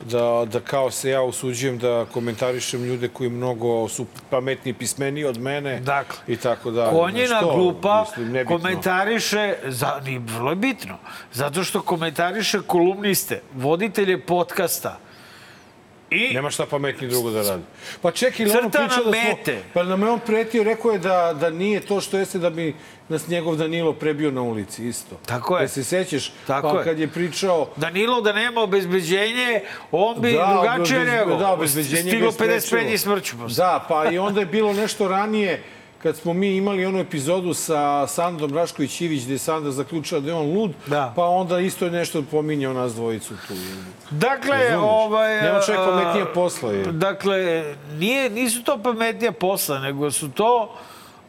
da, 0.05 0.47
da 0.53 0.61
kao 0.61 0.91
se 0.91 1.11
ja 1.11 1.23
usuđujem 1.23 1.79
da 1.79 2.07
komentarišem 2.13 2.85
ljude 2.85 3.09
koji 3.09 3.31
mnogo 3.31 3.89
su 3.89 4.07
pametniji 4.31 4.71
i 4.73 4.75
pismeniji 4.75 5.25
od 5.25 5.39
mene 5.39 5.81
Dakle, 5.81 6.17
i 6.27 6.37
tako 6.37 6.71
da. 6.71 6.91
Konjina 6.91 7.41
glupa 7.43 8.05
Mislim, 8.09 8.33
nebitno. 8.33 8.59
komentariše, 8.59 9.55
za, 9.67 10.01
ni, 10.05 10.19
vrlo 10.19 10.51
je 10.51 10.57
bitno, 10.57 10.99
zato 11.33 11.65
što 11.65 11.83
komentariše 11.83 12.61
kolumniste, 12.67 13.41
voditelje 13.55 14.21
podcasta. 14.21 14.99
I 16.11 16.35
Nema 16.35 16.51
šta 16.51 16.67
pametniji 16.67 17.11
drugo 17.11 17.31
da 17.31 17.43
radi. 17.43 17.63
Pa 18.03 18.11
čekaj, 18.11 18.47
ili 18.47 18.59
ono 18.59 18.71
pričao 18.71 19.05
da 19.05 19.13
smo... 19.13 19.55
Pa 19.75 19.83
nam 19.83 20.03
je 20.03 20.11
on 20.11 20.21
pretio, 20.21 20.65
rekao 20.65 20.91
je 20.91 20.99
da, 20.99 21.37
da 21.41 21.51
nije 21.51 21.81
to 21.81 22.01
što 22.01 22.19
jeste 22.19 22.39
da 22.39 22.51
bi 22.51 22.75
nas 23.09 23.29
njegov 23.29 23.57
Danilo 23.57 23.93
prebio 23.93 24.31
na 24.31 24.43
ulici, 24.43 24.89
isto. 24.89 25.17
Tako 25.27 25.57
je. 25.57 25.63
Da 25.63 25.69
se 25.69 25.85
sećaš, 25.85 26.33
Tako 26.47 26.71
pa 26.73 26.79
je. 26.79 26.85
kad 26.85 26.99
je 26.99 27.09
pričao... 27.09 27.69
Danilo 27.77 28.21
da 28.21 28.33
nema 28.33 28.61
obezbeđenje, 28.61 29.61
on 29.93 30.21
bi 30.21 30.33
Da, 30.33 30.51
drugačije 30.53 31.05
reagovao. 31.05 31.39
da, 31.39 31.53
obezbeđenje 31.53 32.11
Stiglo 32.11 32.33
ga 32.39 32.45
je 32.45 32.61
sprečilo. 32.61 32.81
55 32.81 32.95
i 32.95 32.99
smrću. 32.99 33.37
Da, 33.57 33.85
pa 33.89 34.11
i 34.11 34.19
onda 34.19 34.41
je 34.41 34.47
bilo 34.47 34.73
nešto 34.73 35.09
ranije 35.09 35.63
kad 36.03 36.17
smo 36.17 36.33
mi 36.33 36.57
imali 36.57 36.87
onu 36.87 36.99
epizodu 36.99 37.55
sa 37.55 38.07
Sandom 38.07 38.51
Rašković-Ivić 38.51 39.25
gde 39.25 39.33
je 39.35 39.39
Sanda 39.39 39.71
zaključila 39.71 40.21
da 40.21 40.29
je 40.29 40.35
on 40.35 40.53
lud, 40.55 40.73
Da. 40.87 41.13
pa 41.17 41.25
onda 41.25 41.59
isto 41.61 41.85
je 41.85 41.91
nešto 41.91 42.23
pominjao 42.31 42.73
nas 42.73 42.95
dvojicu 42.95 43.35
tu. 43.49 43.55
Dakle, 44.11 44.59
Razumeš? 44.59 44.91
ovaj... 44.91 45.43
Nema 45.43 45.61
čovjek 45.61 45.81
a, 45.81 45.87
pametnije 45.87 46.27
posla, 46.35 46.73
je. 46.73 46.85
Dakle, 46.85 47.65
nije, 47.99 48.31
nisu 48.31 48.63
to 48.63 48.83
pametnije 48.83 49.33
posla, 49.33 49.79
nego 49.79 50.11
su 50.11 50.31
to 50.31 50.75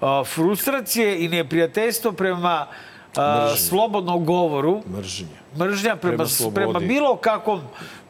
a, 0.01 0.23
frustracije 0.25 1.25
i 1.25 1.27
neprijateljstvo 1.27 2.11
prema 2.11 2.67
a, 3.15 3.55
slobodnom 3.57 4.25
govoru, 4.25 4.81
Mržnje. 4.97 5.27
mržnja 5.57 5.95
prema, 5.95 6.23
Prema 6.53 6.53
prema 6.53 6.79
bilo 6.79 7.15
kakvom 7.15 7.61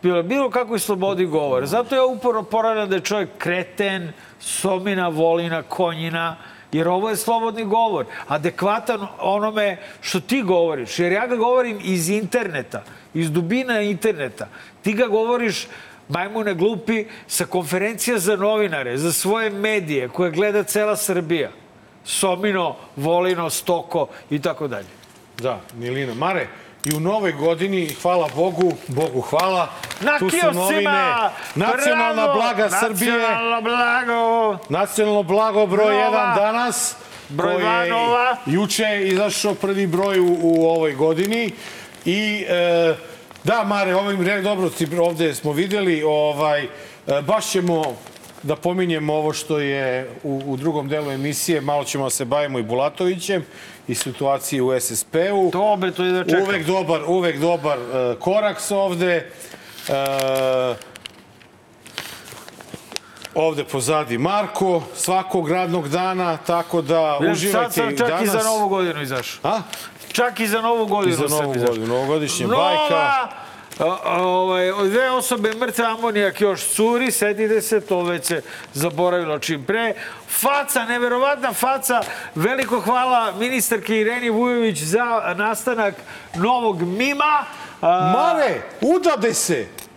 bilo, 0.01 0.23
bilo 0.23 0.49
kakvoj 0.49 0.79
slobodi 0.79 1.25
govora. 1.25 1.65
Zato 1.65 1.95
ja 1.95 2.05
uporno 2.05 2.43
poravljam 2.43 2.89
da 2.89 2.95
je 2.95 3.01
čovjek 3.01 3.29
kreten, 3.37 4.13
somina, 4.39 5.07
volina, 5.07 5.63
konjina, 5.63 6.37
jer 6.71 6.87
ovo 6.87 7.09
je 7.09 7.15
slobodni 7.15 7.65
govor, 7.65 8.05
adekvatan 8.27 9.07
onome 9.19 9.77
što 10.01 10.19
ti 10.19 10.41
govoriš. 10.41 10.99
Jer 10.99 11.11
ja 11.11 11.27
ga 11.27 11.35
govorim 11.35 11.79
iz 11.83 12.09
interneta, 12.09 12.83
iz 13.13 13.31
dubina 13.31 13.81
interneta. 13.81 14.47
Ti 14.81 14.93
ga 14.93 15.07
govoriš 15.07 15.67
majmune 16.09 16.53
glupi 16.53 17.05
sa 17.27 17.45
konferencija 17.45 18.19
za 18.19 18.35
novinare, 18.35 18.97
za 18.97 19.11
svoje 19.11 19.49
medije 19.49 20.09
koje 20.09 20.31
gleda 20.31 20.63
cela 20.63 20.95
Srbija. 20.95 21.51
Somino, 22.05 22.75
Volino, 22.95 23.49
Stoko 23.49 24.07
i 24.29 24.41
tako 24.41 24.67
dalje. 24.67 24.87
Da, 25.37 25.59
Milina. 25.73 26.13
Mare, 26.13 26.47
i 26.85 26.95
u 26.95 26.99
novoj 26.99 27.31
godini, 27.31 27.89
hvala 28.01 28.29
Bogu, 28.35 28.73
Bogu 28.87 29.21
hvala, 29.21 29.69
Na 30.01 30.19
tu 30.19 30.29
su 30.29 30.51
novine, 30.53 31.13
nacionalna 31.55 32.23
Bravo! 32.23 32.33
blaga 32.33 32.69
Srbije, 32.69 33.11
Nacionalno 33.11 33.61
blago! 33.61 34.57
nacionalno 34.69 35.23
blago 35.23 35.65
broj 35.67 35.95
Nova. 35.95 36.33
1 36.35 36.35
danas, 36.35 36.95
Broj 37.29 37.53
koji 37.53 37.65
je 37.65 37.89
nova. 37.89 38.37
Juče 38.45 39.01
izašao 39.03 39.53
prvi 39.55 39.87
broj 39.87 40.19
u, 40.19 40.37
u 40.41 40.65
ovoj 40.65 40.93
godini 40.93 41.51
i 42.05 42.45
e, 42.49 42.95
da, 43.43 43.63
Mare, 43.63 43.95
ovim 43.95 44.27
re, 44.27 44.41
dobro, 44.41 44.69
si 44.69 44.87
ovde 44.99 45.35
smo 45.35 45.51
videli, 45.51 46.03
ovaj, 46.03 46.63
e, 46.63 46.67
baš 47.21 47.49
ćemo 47.49 47.95
da 48.43 48.55
pominjemo 48.55 49.13
ovo 49.13 49.33
što 49.33 49.59
je 49.59 50.09
u, 50.23 50.41
u 50.45 50.57
drugom 50.57 50.89
delu 50.89 51.11
emisije, 51.11 51.61
malo 51.61 51.83
ćemo 51.83 52.03
da 52.03 52.09
se 52.09 52.25
bavimo 52.25 52.59
i 52.59 52.63
Bulatovićem 52.63 53.45
i 53.87 53.95
situaciji 53.95 54.61
u 54.61 54.79
SSP-u. 54.79 55.49
Dobre, 55.51 55.91
to 55.91 56.03
je 56.03 56.11
da 56.11 56.23
čekam. 56.23 56.43
Uvek 56.43 56.65
dobar, 56.65 57.01
uvek 57.07 57.39
dobar 57.39 57.79
uh, 57.79 58.19
koraks 58.19 58.71
ovde. 58.71 59.31
Uh, 59.89 60.75
ovde 63.35 63.63
pozadi 63.63 64.17
Marko, 64.17 64.83
svakog 64.95 65.51
radnog 65.51 65.89
dana, 65.89 66.37
tako 66.37 66.81
da 66.81 67.17
Jer 67.21 67.31
uživajte 67.31 67.71
Sad 67.71 67.73
sam 67.73 67.97
čak 67.97 68.07
danas. 68.07 68.23
i 68.23 68.27
za 68.27 68.43
novu 68.43 68.69
godinu 68.69 69.01
izašao. 69.01 69.51
A? 69.51 69.61
Čak 70.11 70.39
i 70.39 70.47
za 70.47 70.61
novu 70.61 70.85
godinu 70.85 71.13
I 71.13 71.15
za 71.15 71.35
novu 71.35 71.53
godinu, 71.67 71.87
novogodišnja 71.87 72.47
Nova! 72.47 72.63
bajka. 72.63 73.50
Ovaj, 74.05 74.71
dve 74.89 75.11
osobe 75.11 75.53
mrtve 75.53 75.85
amonijak 75.85 76.41
još 76.41 76.61
curi, 76.75 77.11
setite 77.11 77.61
se, 77.61 77.81
to 77.81 78.03
već 78.03 78.25
se 78.25 78.41
zaboravilo 78.73 79.39
čim 79.39 79.63
pre. 79.65 79.93
Faca, 80.27 80.85
neverovatna 80.85 81.53
faca. 81.53 82.01
Veliko 82.35 82.79
hvala 82.79 83.33
ministarki 83.39 83.95
Ireni 83.95 84.29
Vujović 84.29 84.79
za 84.79 85.33
nastanak 85.35 85.95
novog 86.35 86.81
mima. 86.81 87.45
Mare, 87.81 88.61
udade 88.81 89.33
se! 89.33 89.90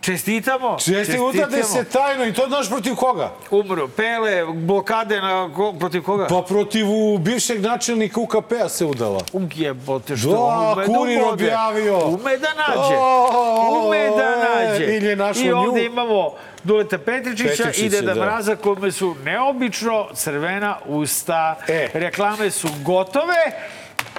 Čestitamo. 0.00 0.76
Česti, 0.78 1.18
udade 1.20 1.62
se 1.64 1.84
tajno 1.84 2.24
i 2.24 2.32
to 2.32 2.46
znaš 2.48 2.68
protiv 2.68 2.94
koga? 2.94 3.30
Umro. 3.50 3.88
Pele, 3.88 4.44
blokade 4.46 5.20
na, 5.20 5.50
ko, 5.56 5.72
protiv 5.72 6.02
koga? 6.02 6.26
Pa 6.26 6.42
protiv 6.42 6.86
bivšeg 7.18 7.60
načelnika 7.60 8.20
UKP-a 8.20 8.68
se 8.68 8.84
udala. 8.84 9.20
Jebote, 9.54 10.16
što 10.16 10.30
Da, 10.30 10.72
ume 10.72 10.86
kurir 10.88 11.18
da 11.18 11.22
ubode. 11.22 11.44
objavio. 11.44 11.98
Ume 11.98 12.36
da 12.36 12.48
nađe. 12.56 12.94
O, 12.96 13.86
Ume 13.86 14.08
da 14.08 14.30
nađe. 14.38 14.84
ili 14.86 15.16
našao 15.16 15.42
I 15.42 15.52
ovde 15.52 15.80
nju. 15.80 15.86
imamo 15.86 16.30
Duleta 16.64 16.98
Petričića, 16.98 17.48
Petričića, 17.56 17.86
i 17.86 17.88
Deda 17.90 18.14
da. 18.14 18.20
Mraza 18.20 18.56
kome 18.56 18.92
su 18.92 19.14
neobično 19.24 20.06
crvena 20.14 20.76
usta. 20.86 21.56
E. 21.68 21.88
Reklame 21.94 22.50
su 22.50 22.68
gotove. 22.78 23.34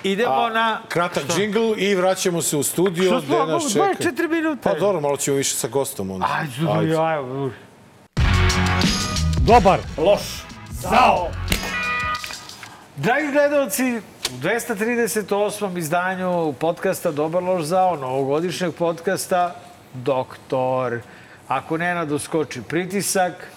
Idemo 0.03 0.49
na... 0.49 0.79
Kratak 0.87 1.23
džingl 1.35 1.73
i 1.77 1.95
vraćamo 1.95 2.41
se 2.41 2.57
u 2.57 2.63
studio 2.63 3.03
Što 3.11 3.21
smo, 3.21 3.45
nas 3.45 3.63
baš 3.63 3.73
čeka. 3.73 4.03
četiri 4.03 4.27
minuta. 4.27 4.69
Pa 4.69 4.79
dobro, 4.79 5.01
malo 5.01 5.17
ćemo 5.17 5.37
više 5.37 5.55
sa 5.55 5.67
gostom 5.67 6.11
onda. 6.11 6.27
Ajde, 6.39 6.79
Ajde. 6.79 6.97
ajde. 6.97 7.55
Dobar. 9.39 9.79
Loš. 9.97 10.21
Zao. 10.71 11.29
Dragi 12.95 13.31
gledalci, 13.31 14.01
u 14.29 14.37
238. 14.41 15.77
izdanju 15.77 16.53
podcasta 16.53 17.11
Dobar 17.11 17.43
loš 17.43 17.63
zao, 17.63 17.95
novogodišnjeg 17.95 18.75
podcasta 18.75 19.55
Doktor. 19.93 20.99
Ako 21.47 21.77
Nenad 21.77 22.11
uskoči 22.11 22.61
pritisak, 22.61 23.47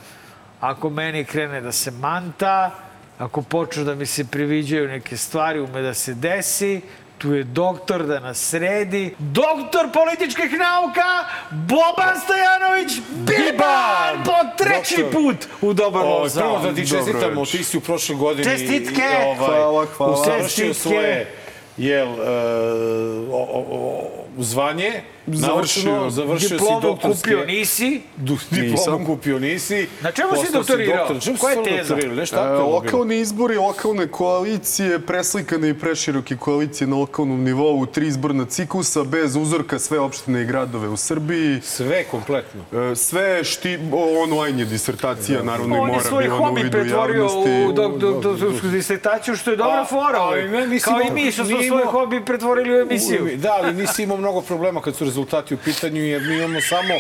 ako 0.61 0.91
meni 0.91 1.25
krene 1.25 1.61
da 1.61 1.73
se 1.73 1.91
manta, 1.91 2.71
ako 3.19 3.43
počnu 3.43 3.85
da 3.85 3.95
mi 3.95 4.07
se 4.07 4.25
priviđaju 4.25 4.89
neke 4.89 5.17
stvari, 5.17 5.61
ume 5.61 5.83
da 5.83 5.95
se 5.95 6.15
desi, 6.15 6.81
tu 7.19 7.35
je 7.35 7.45
doktor 7.45 8.07
da 8.07 8.21
nas 8.21 8.39
sredi, 8.39 9.15
doktor 9.19 9.89
političkih 9.93 10.53
nauka, 10.53 11.25
Boban 11.51 12.21
Stojanović 12.25 12.93
Biban, 13.11 14.25
po 14.25 14.65
treći 14.65 15.03
Doktor. 15.03 15.13
put 15.23 15.37
u 15.61 15.73
dobar 15.73 16.03
O, 16.05 16.27
prvo 16.35 16.59
da 16.59 16.75
ti 16.75 16.89
čestitamo, 16.89 17.47
ti 17.47 17.65
si 17.65 17.77
u 17.77 17.81
prošloj 17.81 18.19
godini 18.19 18.45
Čestitke! 18.45 19.03
i, 19.03 19.25
ovaj, 19.25 19.37
Hvala, 19.37 19.87
hvala. 19.87 20.13
usavršio 20.13 20.67
Čestitke! 20.67 20.75
svoje 20.75 21.31
jel, 21.77 22.09
e, 22.09 22.15
o, 23.31 23.37
o, 23.37 23.65
o, 23.71 24.24
zvanje, 24.39 25.03
Završio. 25.27 25.93
naučno, 25.93 26.11
završio 26.11 26.49
si 26.49 26.55
Diplomu 26.55 26.81
doktorske... 26.81 27.31
kupio 27.31 27.47
nisi. 27.47 28.01
Du, 28.17 28.37
diplomu 28.51 29.07
kupio 29.07 29.39
nisi. 29.39 29.89
Na 30.01 30.13
čemu 30.13 30.29
si 30.37 30.53
doktorirao? 30.53 30.97
doktor. 30.99 31.23
Čemu 31.23 31.37
si 31.37 31.41
Koja 31.41 31.53
je 31.53 31.65
teza? 31.65 31.97
Nešto 31.97 32.37
E, 32.37 32.49
lokalni 32.49 33.17
izbori, 33.17 33.57
lokalne 33.57 34.09
koalicije, 34.09 34.99
preslikane 34.99 35.69
i 35.69 35.75
preširoke 35.75 36.37
koalicije 36.37 36.87
na 36.89 36.97
lokalnom 36.97 37.45
nivou, 37.45 37.87
tri 37.87 38.07
izborna 38.07 38.45
ciklusa, 38.45 39.05
bez 39.05 39.37
uzorka 39.37 39.79
sve 39.79 39.99
opštine 39.99 40.43
i 40.43 40.47
gradove 40.47 40.89
u 40.89 40.97
Srbiji. 40.97 41.61
Sve 41.63 42.05
kompletno. 42.05 42.63
E, 42.93 42.97
Sve 42.97 43.45
šti, 43.45 43.79
o, 43.93 44.23
online 44.23 44.59
je 44.59 44.65
disertacija, 44.65 45.43
naravno 45.43 45.77
i 45.77 45.79
On 45.79 45.89
je 45.89 45.93
mora 45.93 46.05
svoj 46.05 46.29
hobi 46.29 46.71
pretvorio 46.71 47.27
u 47.69 47.73
dok, 47.73 47.97
dok, 47.97 48.23
doktorsku 48.23 48.67
disertaciju, 48.69 49.37
što 49.37 49.51
je 49.51 49.57
dobra 49.57 49.85
fora. 49.85 50.19
ali 50.19 50.49
ovaj. 50.49 50.81
Kao 50.81 51.01
i 51.01 51.11
mi 51.13 51.33
što 51.33 51.45
smo 51.45 51.63
svoj 51.63 51.85
hobi 51.85 52.25
pretvorili 52.25 52.75
u 52.75 52.81
emisiju. 52.81 53.31
Da, 53.37 53.53
ali 53.53 53.75
nisi 53.75 54.03
imao 54.03 54.19
mnogo 54.25 54.41
problema 54.41 54.81
kad 54.81 54.97
su 54.97 55.05
rezultati 55.05 55.55
u 55.55 55.59
pitanju, 55.59 56.01
jer 56.03 56.23
mi 56.23 56.37
imamo 56.37 56.61
samo 56.61 56.95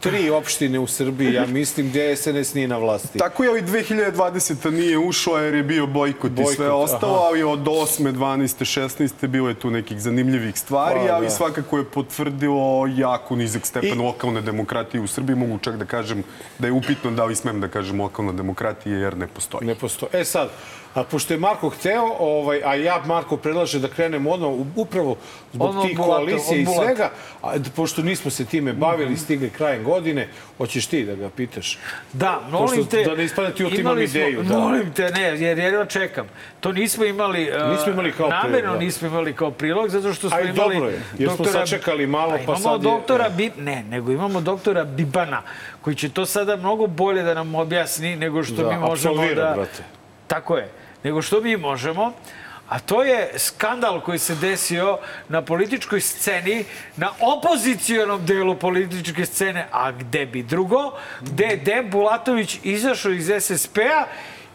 tri 0.00 0.30
opštine 0.30 0.78
u 0.78 0.86
Srbiji, 0.86 1.32
ja 1.32 1.46
mislim, 1.46 1.88
gde 1.88 2.16
SNS 2.16 2.54
nije 2.54 2.68
na 2.68 2.76
vlasti. 2.76 3.18
Tako 3.18 3.44
je, 3.44 3.50
ali 3.50 3.62
2020. 3.62 4.70
nije 4.70 4.98
ušla 4.98 5.40
jer 5.40 5.54
je 5.54 5.62
bio 5.62 5.86
bojkot, 5.86 6.30
i 6.30 6.34
Bojkot, 6.34 6.54
sve 6.54 6.70
ostalo, 6.70 7.14
aha. 7.14 7.24
ali 7.24 7.42
od 7.42 7.58
8. 7.60 8.12
12. 8.12 8.64
16. 8.80 9.26
bilo 9.26 9.48
je 9.48 9.54
tu 9.54 9.70
nekih 9.70 10.00
zanimljivih 10.00 10.58
stvari, 10.58 11.00
Pa, 11.08 11.14
ali 11.14 11.26
da. 11.26 11.30
svakako 11.30 11.78
je 11.78 11.84
potvrdilo 11.84 12.62
jako 12.88 13.36
nizak 13.36 13.66
stepen 13.66 14.00
I- 14.00 14.02
lokalne 14.02 14.40
demokratije 14.40 15.00
u 15.00 15.06
Srbiji. 15.06 15.36
Mogu 15.36 15.58
čak 15.58 15.76
da 15.76 15.84
kažem 15.84 16.22
da 16.58 16.66
je 16.66 16.72
upitno 16.72 17.10
da 17.10 17.24
li 17.24 17.36
smem 17.36 17.60
da 17.60 17.68
kažem 17.68 18.00
lokalna 18.00 18.32
demokratija 18.32 18.98
jer 18.98 19.16
ne 19.16 19.26
postoji. 19.26 19.66
Ne 19.66 19.74
postoji. 19.74 20.10
E 20.12 20.24
sad, 20.24 20.48
a 20.94 21.04
pošto 21.04 21.34
je 21.34 21.38
Marko 21.38 21.68
hteo, 21.70 22.04
ovaj, 22.18 22.62
a 22.64 22.74
ja 22.74 23.02
Marko 23.04 23.36
predlaže 23.36 23.78
da 23.78 23.88
krenemo 23.88 24.30
u- 24.30 24.66
upravo 24.76 25.16
zbog 25.52 25.70
Ono 25.70 25.82
tih 25.82 25.96
koalicija 25.98 26.58
i 26.58 26.66
svega, 26.68 27.10
a, 27.42 27.52
pošto 27.72 28.02
nismo 28.02 28.30
se 28.30 28.44
time 28.44 28.72
bavili, 28.72 29.16
stigli 29.16 29.50
krajem 29.50 29.84
godine, 29.84 30.28
hoćeš 30.58 30.86
ti 30.86 31.04
da 31.04 31.14
ga 31.14 31.30
pitaš? 31.30 31.78
Da, 32.12 32.40
molim 32.42 32.66
Pošto 32.68 32.84
te... 32.86 33.04
da 33.04 33.14
ne 33.14 33.24
ispada 33.24 33.50
ti 33.50 33.64
ultimam 33.64 33.80
imali 33.82 34.08
smo- 34.08 34.20
ideju, 34.20 34.42
da. 34.42 34.58
Molim 34.58 34.92
te, 34.92 35.10
ne, 35.10 35.22
jer 35.22 35.58
jedva 35.58 35.84
čekam. 35.86 36.26
To 36.60 36.72
nismo 36.72 37.04
imali... 37.04 37.50
uh, 37.52 37.70
Nismo 37.70 37.92
imali 37.92 38.12
kao 38.12 38.26
prilog, 38.26 38.44
Namerno 38.44 38.72
da. 38.72 38.78
nismo 38.78 39.08
imali 39.08 39.32
kao 39.32 39.50
prilog, 39.50 39.88
zato 39.88 40.12
što 40.12 40.28
smo 40.28 40.38
Aj, 40.38 40.44
imali... 40.44 40.74
dobro 40.74 40.88
je, 40.88 41.02
jer 41.18 41.30
smo 41.30 41.44
sačekali 41.44 42.06
malo, 42.06 42.38
pa 42.46 42.56
sad 42.56 42.72
je- 42.74 42.78
doktora 42.82 43.28
Bi... 43.28 43.50
Ne, 43.58 43.84
nego 43.84 44.12
imamo 44.12 44.40
doktora 44.40 44.84
Bibana, 44.84 45.42
koji 45.80 45.96
će 45.96 46.08
to 46.08 46.26
sada 46.26 46.56
mnogo 46.56 46.86
bolje 46.86 47.22
da 47.22 47.34
nam 47.34 47.54
objasni 47.54 48.16
nego 48.16 48.42
što 48.44 48.54
Da, 48.54 48.70
mi 48.70 48.78
možemo 48.78 49.26
da... 49.26 49.52
brate. 49.56 49.82
Tako 50.26 50.56
je. 50.56 50.68
Nego 51.04 51.22
što 51.22 51.40
mi 51.40 51.56
možemo, 51.56 52.12
a 52.68 52.78
to 52.78 53.02
je 53.02 53.30
skandal 53.36 54.00
koji 54.00 54.18
se 54.18 54.34
desio 54.34 54.98
na 55.28 55.42
političkoj 55.42 56.00
sceni, 56.00 56.64
na 56.96 57.10
opozicijonom 57.20 58.26
delu 58.26 58.54
političke 58.56 59.26
scene, 59.26 59.66
a 59.72 59.90
gde 59.92 60.26
bi 60.26 60.42
drugo, 60.42 60.92
gde 61.20 61.44
je 61.44 61.56
Dem 61.56 61.90
Bulatović 61.90 62.58
izašao 62.62 63.12
iz 63.12 63.30
SSP-a 63.40 64.06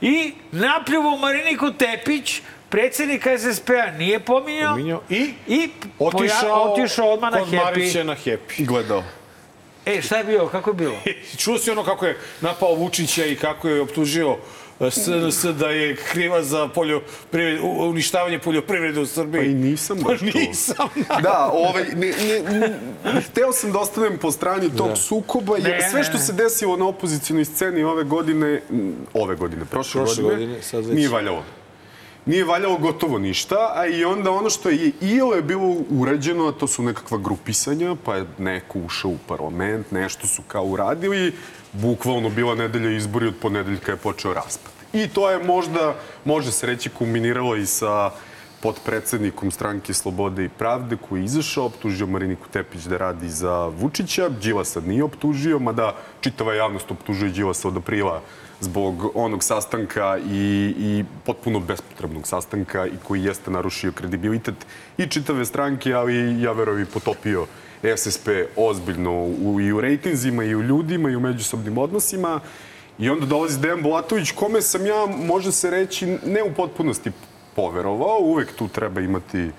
i 0.02 0.34
napljuvo 0.52 1.18
Mariniku 1.18 1.72
Tepić, 1.74 2.42
predsjednika 2.70 3.30
SSP-a 3.38 3.92
nije 3.92 4.20
pominjao, 4.20 4.74
Pominjao 4.74 5.02
i 5.10 5.34
i 5.48 5.70
Otišao, 6.00 6.42
poja- 6.42 6.72
otišao 6.74 7.10
odmah 7.10 7.32
na 7.32 7.40
kod 7.40 7.48
Happy. 7.48 7.64
Marića 7.64 8.04
na 8.04 8.16
Happy. 8.16 8.66
Gledao. 8.66 9.04
E, 9.86 10.02
šta 10.02 10.18
je 10.18 10.24
bilo? 10.24 10.48
Kako 10.48 10.70
je 10.70 10.74
bilo? 10.74 10.96
Čuo 11.42 11.58
si 11.58 11.72
ono 11.72 11.84
kako 11.84 12.06
je 12.06 12.18
napao 12.42 12.76
Vučića 12.76 13.26
i 13.26 13.36
kako 13.36 13.68
je 13.68 13.82
optužio 13.82 14.38
SNS 14.82 15.44
da 15.46 15.70
je 15.70 15.96
kriva 15.96 16.44
za 16.44 16.68
poljoprivred, 16.68 17.60
uništavanje 17.64 18.40
poljoprivrede 18.40 19.00
u 19.00 19.06
Srbiji. 19.06 19.42
Pa 19.42 19.46
i 19.46 19.54
nisam 19.54 19.98
baš 19.98 20.20
Pa 20.20 20.32
to. 20.32 20.40
nisam. 20.40 20.88
Da, 21.22 21.50
ovaj, 21.54 21.84
ne, 21.86 22.08
ne, 22.10 22.70
ne, 23.06 23.22
hteo 23.22 23.52
sam 23.52 23.72
da 23.72 23.80
ostanem 23.80 24.18
po 24.18 24.32
strani 24.32 24.70
tog 24.78 24.98
sukoba, 24.98 25.58
jer 25.58 25.70
Ne, 25.72 25.90
sve 25.90 26.00
ne, 26.00 26.04
što 26.04 26.14
ne. 26.14 26.20
se 26.20 26.34
desilo 26.34 26.78
na 26.78 26.88
opozicijnoj 26.88 27.46
sceni 27.46 27.84
ove 27.84 28.04
godine, 28.04 28.62
ove 29.14 29.36
godine, 29.36 29.66
prošle, 29.66 30.02
Prošle 30.02 30.24
godine, 30.24 30.42
godine, 30.42 30.62
sad 30.64 30.86
već. 30.86 30.96
nije 30.96 31.10
valjalo. 31.10 31.44
Nije 32.26 32.44
valjalo 32.44 32.78
gotovo 32.78 33.20
ništa, 33.20 33.72
a 33.76 33.88
i 33.88 34.06
onda 34.06 34.32
ono 34.32 34.50
što 34.50 34.70
je 34.70 34.92
iole 35.02 35.42
bilo 35.42 35.76
urađeno, 35.92 36.48
a 36.48 36.52
to 36.52 36.68
su 36.68 36.84
nekakva 36.84 37.18
grupisanja, 37.18 37.96
pa 38.06 38.16
je 38.16 38.26
neko 38.38 38.80
ušao 38.80 39.12
u 39.12 39.18
parlament, 39.28 39.92
nešto 39.92 40.28
su 40.28 40.42
kao 40.42 40.64
uradili, 40.64 41.34
bukvalno 41.74 42.30
bila 42.30 42.56
nedelja 42.56 42.92
izbori, 42.92 43.28
od 43.28 43.36
ponedeljka 43.42 43.92
je 43.92 43.98
počeo 43.98 44.34
raspad. 44.34 44.72
I 44.94 45.08
to 45.08 45.30
je 45.30 45.44
možda, 45.44 45.96
može 46.26 46.52
se 46.52 46.68
reći, 46.68 46.90
kulminiralo 46.90 47.56
i 47.56 47.66
sa 47.66 48.12
potpredsednikom 48.62 49.52
stranke 49.52 49.94
Slobode 49.94 50.46
i 50.46 50.50
Pravde 50.50 50.98
koji 51.10 51.22
je 51.22 51.26
izašao, 51.26 51.66
optužio 51.66 52.08
Mariniku 52.08 52.48
Tepić 52.48 52.84
da 52.84 52.98
radi 52.98 53.30
za 53.30 53.66
Vučića. 53.66 54.30
Đilasa 54.30 54.82
nije 54.82 55.04
optužio, 55.04 55.60
mada 55.60 55.96
čitava 56.22 56.54
javnost 56.54 56.92
optužuje 56.92 57.32
Đilasa 57.32 57.68
od 57.68 57.78
aprila 57.78 58.22
zbog 58.60 59.12
onog 59.16 59.44
sastanka 59.44 60.18
i, 60.18 60.74
i 60.78 61.06
potpuno 61.26 61.60
bespotrebnog 61.60 62.28
sastanka 62.28 62.86
i 62.86 62.98
koji 63.04 63.24
jeste 63.24 63.52
narušio 63.52 63.92
kredibilitet 63.92 64.56
i 64.98 65.08
čitave 65.08 65.46
stranke, 65.46 65.94
ali 65.94 66.42
ja 66.42 66.52
verujem 66.52 66.82
i 66.82 66.92
potopio 66.94 67.46
SSP 67.98 68.28
ozbiljno 68.56 69.24
u, 69.24 69.62
i 69.62 69.72
u 69.72 69.82
rejtinzima 69.82 70.44
i 70.44 70.56
u 70.56 70.62
ljudima 70.62 71.10
i 71.10 71.16
u 71.16 71.20
međusobnim 71.20 71.78
odnosima. 71.78 72.40
I 73.00 73.10
onda 73.10 73.26
dolazi 73.26 73.60
Dejan 73.60 73.82
Bulatović, 73.82 74.32
kome 74.32 74.62
sam 74.62 74.86
ja, 74.86 75.06
može 75.06 75.52
se 75.52 75.70
reći, 75.70 76.18
ne 76.26 76.44
u 76.44 76.54
potpunosti 76.54 77.12
poverovao, 77.56 78.20
uvek 78.20 78.54
tu 78.56 78.68
treba 78.68 79.02
imati 79.02 79.50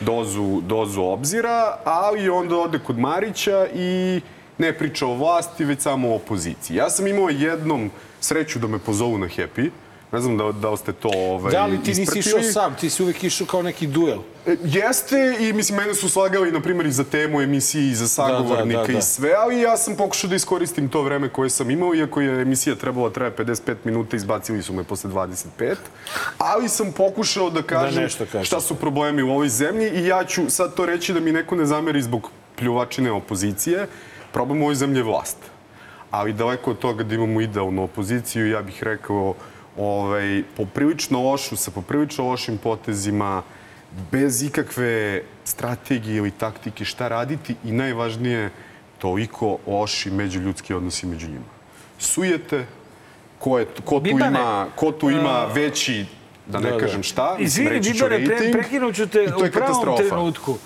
dozu, 0.00 0.60
dozu 0.60 1.02
obzira, 1.02 1.78
ali 1.84 2.28
onda 2.28 2.56
ode 2.56 2.78
kod 2.78 2.98
Marića 2.98 3.66
i 3.74 4.20
ne 4.58 4.72
priča 4.72 5.06
o 5.06 5.14
vlasti, 5.14 5.64
već 5.64 5.80
samo 5.80 6.08
o 6.08 6.16
opoziciji. 6.16 6.76
Ja 6.76 6.90
sam 6.90 7.06
imao 7.06 7.28
jednom 7.28 7.90
sreću 8.20 8.58
da 8.58 8.66
me 8.66 8.78
pozovu 8.78 9.18
na 9.18 9.26
Happy, 9.26 9.70
ne 10.12 10.20
znam 10.20 10.36
da, 10.36 10.52
da 10.52 10.70
li 10.70 10.76
ste 10.76 10.92
to 10.92 11.08
ovaj, 11.14 11.52
Da 11.52 11.66
li 11.66 11.82
ti 11.82 11.94
nisi 11.94 12.18
išao 12.18 12.42
sam, 12.42 12.74
ti 12.74 12.90
si 12.90 13.02
uvek 13.02 13.24
išao 13.24 13.46
kao 13.46 13.62
neki 13.62 13.86
duel. 13.86 14.18
E, 14.46 14.56
Jeste 14.64 15.36
i 15.40 15.52
mislim 15.52 15.78
mene 15.78 15.94
su 15.94 16.08
slagali 16.08 16.52
na 16.52 16.60
primjer 16.60 16.86
i 16.86 16.92
za 16.92 17.04
temu 17.04 17.40
emisije 17.40 17.90
i 17.90 17.94
za 17.94 18.08
sagovornika 18.08 18.80
da, 18.80 18.92
da. 18.92 18.98
i 18.98 19.02
sve, 19.02 19.32
ali 19.38 19.60
ja 19.60 19.76
sam 19.76 19.96
pokušao 19.96 20.30
da 20.30 20.36
iskoristim 20.36 20.88
to 20.88 21.02
vreme 21.02 21.28
koje 21.28 21.50
sam 21.50 21.70
imao, 21.70 21.94
iako 21.94 22.20
je 22.20 22.42
emisija 22.42 22.76
trebala 22.76 23.10
traje 23.10 23.36
55 23.36 23.74
minuta, 23.84 24.16
izbacili 24.16 24.62
su 24.62 24.72
me 24.72 24.84
posle 24.84 25.10
25, 25.10 25.74
ali 26.38 26.68
sam 26.68 26.92
pokušao 26.92 27.50
da 27.50 27.62
kažem 27.62 28.02
nešto 28.02 28.26
kažeš. 28.32 28.46
šta 28.46 28.60
su 28.60 28.74
problemi 28.74 29.22
u 29.22 29.30
ovoj 29.30 29.48
zemlji 29.48 29.88
i 29.88 30.06
ja 30.06 30.24
ću 30.24 30.42
sad 30.50 30.74
to 30.74 30.86
reći 30.86 31.12
da 31.12 31.20
mi 31.20 31.32
neko 31.32 31.56
ne 31.56 31.66
zameri 31.66 32.02
zbog 32.02 32.30
pljuvačine 32.56 33.12
opozicije. 33.12 33.86
Problem 34.32 34.60
u 34.62 34.64
ovoj 34.64 34.74
zemlji 34.74 34.98
je 34.98 35.02
vlast. 35.04 35.36
Ali 36.10 36.32
daleko 36.32 36.70
od 36.70 36.78
toga 36.78 37.04
da 37.04 37.14
imamo 37.14 37.40
idealnu 37.40 37.84
opoziciju, 37.84 38.50
ja 38.50 38.62
bih 38.62 38.82
rekao 38.82 39.34
ovaj, 39.78 40.42
poprilično 40.56 41.22
lošu, 41.22 41.56
sa 41.56 41.70
poprilično 41.70 42.24
lošim 42.24 42.58
potezima, 42.58 43.42
bez 44.12 44.42
ikakve 44.42 45.22
strategije 45.44 46.16
ili 46.16 46.30
taktike 46.30 46.84
šta 46.84 47.08
raditi 47.08 47.54
i 47.64 47.72
najvažnije, 47.72 48.50
toliko 48.98 49.58
loši 49.66 50.10
međuljudski 50.10 50.74
odnosi 50.74 51.06
među 51.06 51.28
njima. 51.28 51.44
Sujete, 51.98 52.66
ko, 53.38 53.58
je, 53.58 53.66
ko, 53.84 53.94
tu, 53.94 54.00
Bibane, 54.00 54.40
ima, 54.40 54.66
ko 54.76 54.92
tu 54.92 55.10
ima 55.10 55.44
veći, 55.44 56.04
da 56.46 56.60
ne 56.60 56.70
Da, 56.70 56.76
da. 56.76 56.80
kažem 56.80 57.02
šta, 57.02 57.36
Izvini, 57.38 57.70
reći 57.70 57.94
ću 57.94 58.04
Bibare, 58.04 58.24
pre, 58.24 58.34
rejting, 58.34 58.52
prekinut 58.52 58.94
ću 58.94 59.06
te 59.06 59.22
u 59.22 59.26
pravom 59.26 59.50
katastrofa. 59.50 60.02
trenutku. 60.02 60.58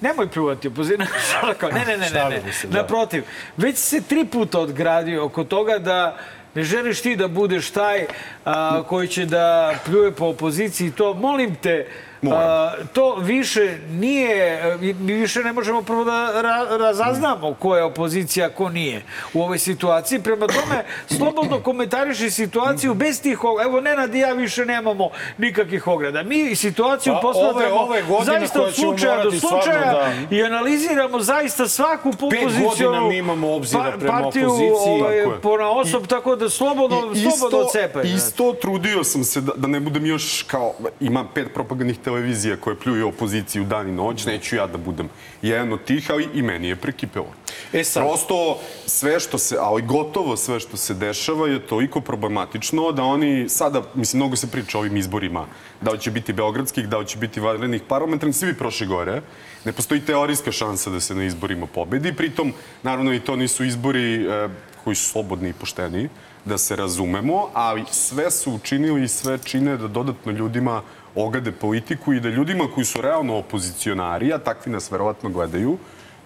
Nemoj 0.00 0.28
pljuvati 0.28 0.68
opoziciju. 0.68 1.06
Šala 1.30 1.54
kao, 1.60 1.70
ne, 1.70 1.84
ne, 1.84 1.96
ne, 1.96 2.10
ne, 2.10 2.28
ne. 2.30 2.42
Naprotiv, 2.70 3.24
već 3.56 3.76
se 3.78 4.00
tri 4.00 4.24
puta 4.24 4.60
odgradio 4.60 5.24
oko 5.24 5.44
toga 5.44 5.78
da 5.78 6.16
ne 6.56 6.62
želiš 6.62 7.00
ti 7.00 7.16
da 7.16 7.28
budeš 7.28 7.70
taj 7.70 8.06
a, 8.44 8.82
koji 8.82 9.08
će 9.08 9.24
da 9.26 9.74
pljuje 9.84 10.12
po 10.12 10.26
opoziciji. 10.26 10.90
To, 10.90 11.14
molim 11.14 11.54
te, 11.54 11.86
a, 12.28 12.72
to 12.92 13.14
više 13.16 13.78
nije, 13.90 14.62
mi 14.80 15.12
više 15.12 15.40
ne 15.40 15.52
možemo 15.52 15.82
prvo 15.82 16.04
da 16.04 16.32
ra, 16.34 16.66
razaznamo 16.78 17.54
ko 17.54 17.76
je 17.76 17.82
opozicija, 17.84 18.48
ko 18.50 18.68
nije 18.68 19.02
u 19.34 19.42
ovoj 19.42 19.58
situaciji. 19.58 20.20
Prema 20.20 20.46
tome, 20.46 20.84
slobodno 21.08 21.60
komentariši 21.60 22.30
situaciju 22.30 22.94
bez 22.94 23.22
tih 23.22 23.44
ograda. 23.44 23.56
Evo, 23.62 23.80
Nenad 23.80 24.14
i 24.14 24.18
ja 24.18 24.32
više 24.32 24.64
nemamo 24.64 25.08
nikakvih 25.38 25.86
ograda. 25.86 26.22
Mi 26.22 26.56
situaciju 26.56 27.12
Pa, 27.12 27.20
posmatramo 27.20 27.76
ove- 27.76 28.02
ove 28.04 28.24
zaista 28.24 28.62
od 28.62 28.74
slučaja 28.74 29.22
do 29.22 29.30
slučaja 29.32 29.92
da- 30.30 30.36
i 30.36 30.42
analiziramo 30.42 31.20
zaista 31.20 31.68
svaku 31.68 32.08
opozicionu 32.10 32.68
godina 32.68 33.00
mi 33.00 33.16
imamo 33.16 33.54
obzira 33.54 33.92
prema 33.98 34.12
partiju 34.14 34.46
opoziciji. 34.46 35.00
ovaj, 35.24 35.40
po 35.42 35.56
na 35.56 35.70
osob, 35.70 36.06
tako 36.06 36.36
da 36.36 36.50
slobodno, 36.50 37.12
I 37.14 37.20
slobodno 37.20 37.68
cepaj. 37.72 38.02
Isto 38.06 38.52
trudio 38.52 39.04
sam 39.04 39.24
se 39.24 39.40
da, 39.40 39.52
da 39.56 39.66
ne 39.66 39.80
budem 39.80 40.06
još 40.06 40.42
kao, 40.42 40.72
ima 41.00 41.24
pet 41.34 41.48
propagandnih 41.54 41.98
televizija 41.98 42.15
televizija 42.16 42.56
koja 42.56 42.76
pljuje 42.76 43.04
opoziciju 43.04 43.64
dan 43.64 43.88
i 43.88 43.92
noć, 43.92 44.24
neću 44.26 44.56
ja 44.56 44.66
da 44.66 44.78
budem 44.78 45.08
jedan 45.42 45.72
od 45.72 45.84
tih, 45.84 46.10
ali 46.10 46.28
i 46.34 46.42
meni 46.42 46.68
je 46.68 46.76
prekipelo. 46.76 47.28
E 47.72 47.84
sad- 47.84 48.02
Prosto 48.02 48.58
sve 48.86 49.20
što 49.20 49.38
se, 49.38 49.56
ali 49.60 49.82
gotovo 49.82 50.36
sve 50.36 50.60
što 50.60 50.76
se 50.76 50.94
dešava 50.94 51.48
je 51.48 51.66
toliko 51.66 52.00
problematično 52.00 52.92
da 52.92 53.02
oni 53.02 53.48
sada, 53.48 53.82
mislim, 53.94 54.20
mnogo 54.22 54.36
se 54.36 54.46
priča 54.50 54.78
o 54.78 54.80
ovim 54.80 54.96
izborima, 54.96 55.46
da 55.80 55.90
li 55.90 55.98
će 56.00 56.10
biti 56.10 56.32
beogradskih, 56.32 56.88
da 56.88 56.98
li 56.98 57.06
će 57.06 57.18
biti 57.18 57.40
vanrednih 57.40 57.82
parlamentarnih, 57.88 58.36
svi 58.36 58.54
prošli 58.54 58.86
gore. 58.86 59.20
Ne 59.64 59.72
postoji 59.72 60.00
teorijska 60.00 60.52
šansa 60.52 60.90
da 60.90 61.00
se 61.00 61.14
na 61.14 61.24
izborima 61.24 61.66
pobedi, 61.66 62.12
pritom, 62.12 62.52
naravno 62.82 63.12
i 63.12 63.20
to 63.20 63.36
nisu 63.36 63.64
izbori 63.64 64.24
e, 64.24 64.48
koji 64.84 64.96
su 64.96 65.10
slobodni 65.10 65.48
i 65.48 65.52
pošteni, 65.52 66.08
da 66.44 66.58
se 66.58 66.76
razumemo, 66.76 67.48
ali 67.52 67.84
sve 67.90 68.30
su 68.30 68.52
učinili 68.54 69.02
i 69.04 69.08
sve 69.08 69.38
čine 69.44 69.76
da 69.76 69.88
dodatno 69.88 70.32
ljudima 70.32 70.82
ogade 71.16 71.52
politiku 71.52 72.12
i 72.12 72.20
da 72.20 72.28
ljudima 72.28 72.64
koji 72.74 72.84
su 72.84 73.00
realno 73.00 73.36
opozicionari, 73.36 74.32
a 74.32 74.38
takvi 74.38 74.72
nas 74.72 74.90
verovatno 74.90 75.30
gledaju, 75.30 75.78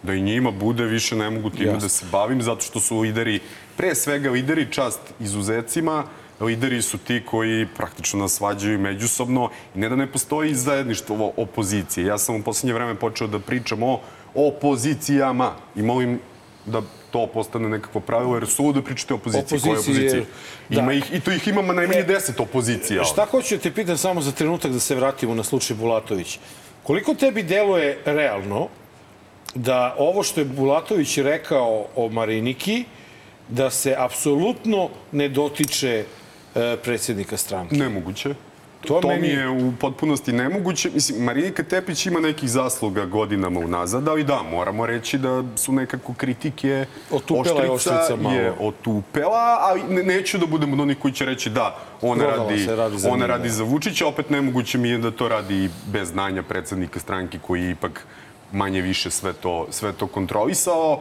da 0.03 0.15
i 0.15 0.23
njima 0.23 0.51
bude 0.51 0.85
više 0.85 1.17
ne 1.17 1.31
mogu 1.31 1.51
time 1.51 1.65
Jasno. 1.65 1.81
da 1.81 1.89
se 1.89 2.07
bavim 2.13 2.43
zato 2.43 2.61
što 2.61 2.81
su 2.81 2.99
lideri, 2.99 3.41
pre 3.77 3.95
svega 3.95 4.31
lideri 4.31 4.73
čast 4.73 5.01
izuzecima, 5.21 6.05
lideri 6.41 6.83
su 6.83 6.99
ti 6.99 7.23
koji 7.27 7.67
praktično 7.77 8.21
nas 8.21 8.33
svađaju 8.33 8.79
međusobno 8.79 9.51
i 9.75 9.79
ne 9.79 9.89
da 9.89 9.97
ne 9.97 10.07
postoji 10.07 10.55
zajedništvo 10.55 11.33
opozicije. 11.37 12.07
Ja 12.07 12.19
sam 12.19 12.37
u 12.37 12.43
poslednje 12.43 12.75
vreme 12.75 12.95
počeo 12.95 13.27
da 13.27 13.39
pričam 13.39 13.83
o 13.83 14.01
opozicijama 14.35 15.53
i 15.77 15.83
molim 15.83 16.21
da 16.67 16.83
to 17.11 17.27
postane 17.27 17.69
nekakvo 17.69 18.01
pravilo, 18.01 18.35
jer 18.37 18.47
su 18.47 18.73
da 18.73 18.83
pričate 18.83 19.15
o 19.15 19.17
opoziciji. 19.17 19.61
Koje 19.61 19.73
Opozicije, 19.73 20.05
opozicije? 20.07 20.25
da. 20.69 20.81
Ima 20.81 20.93
ih, 20.93 21.13
I 21.13 21.21
to 21.21 21.33
ih 21.33 21.49
imamo 21.49 21.73
najmanje 21.73 22.03
deset 22.03 22.41
opozicija. 22.41 23.05
Šta 23.05 23.27
hoću 23.31 23.57
da 23.57 23.63
te 23.63 23.71
pitam 23.71 23.97
samo 23.97 24.21
za 24.21 24.33
trenutak 24.33 24.73
da 24.73 24.81
se 24.81 24.95
vratimo 24.95 25.35
na 25.35 25.45
slučaj 25.45 25.77
Bulatović. 25.77 26.39
Koliko 26.83 27.15
tebi 27.15 27.43
deluje 27.43 27.99
realno 28.05 28.69
da 29.55 29.95
ovo 29.99 30.23
što 30.23 30.41
je 30.41 30.45
Bulatović 30.45 31.19
rekao 31.19 31.87
o 31.97 32.09
Mariniki, 32.09 32.85
da 33.49 33.71
se 33.71 33.95
apsolutno 33.99 34.89
ne 35.13 35.29
dotiče 35.29 36.05
e, 36.55 36.77
predsjednika 36.83 37.37
stranke? 37.37 37.77
Nemoguće. 37.77 38.35
To 38.81 39.01
To, 39.01 39.09
meni- 39.09 39.21
mi 39.21 39.29
je 39.29 39.49
u 39.49 39.73
potpunosti 39.73 40.33
nemoguće. 40.33 40.91
Mislim, 40.91 41.25
Marinika 41.25 41.63
Tepić 41.63 42.07
ima 42.07 42.21
nekih 42.21 42.49
zasluga 42.51 43.05
godinama 43.05 43.61
unazad, 43.61 44.09
ali 44.09 44.25
da, 44.25 44.43
moramo 44.43 44.87
reći 44.87 45.19
da 45.19 45.43
su 45.57 45.73
nekako 45.73 46.15
kritike 46.15 46.85
Otupela 47.11 47.63
je 47.63 47.71
oštrica 47.71 48.17
malo. 48.17 48.35
je 48.35 48.53
otupela, 48.61 49.57
ali 49.61 49.83
ne, 49.85 50.03
neću 50.05 50.39
da 50.39 50.47
budem 50.47 50.73
od 50.73 50.81
onih 50.81 50.99
koji 50.99 51.13
će 51.15 51.25
reći 51.25 51.51
da, 51.51 51.77
ona 52.03 52.25
Prodala 52.25 52.49
radi, 52.49 52.67
radi 52.67 52.99
za 52.99 53.11
ona 53.11 53.27
radi 53.27 53.49
za 53.49 53.65
Vučića, 53.65 54.07
opet 54.07 54.31
nemoguće 54.31 54.79
mi 54.79 54.89
je 54.89 54.99
da 54.99 55.11
to 55.11 55.29
radi 55.29 55.71
bez 55.87 56.09
znanja 56.09 56.43
predsednika 56.43 57.01
stranke 57.01 57.39
koji 57.39 57.71
ipak 57.71 58.07
manje 58.53 58.81
više 58.81 59.11
sve 59.11 59.33
to, 59.33 59.67
sve 59.71 59.93
to 59.93 60.07
kontrolisao. 60.07 61.01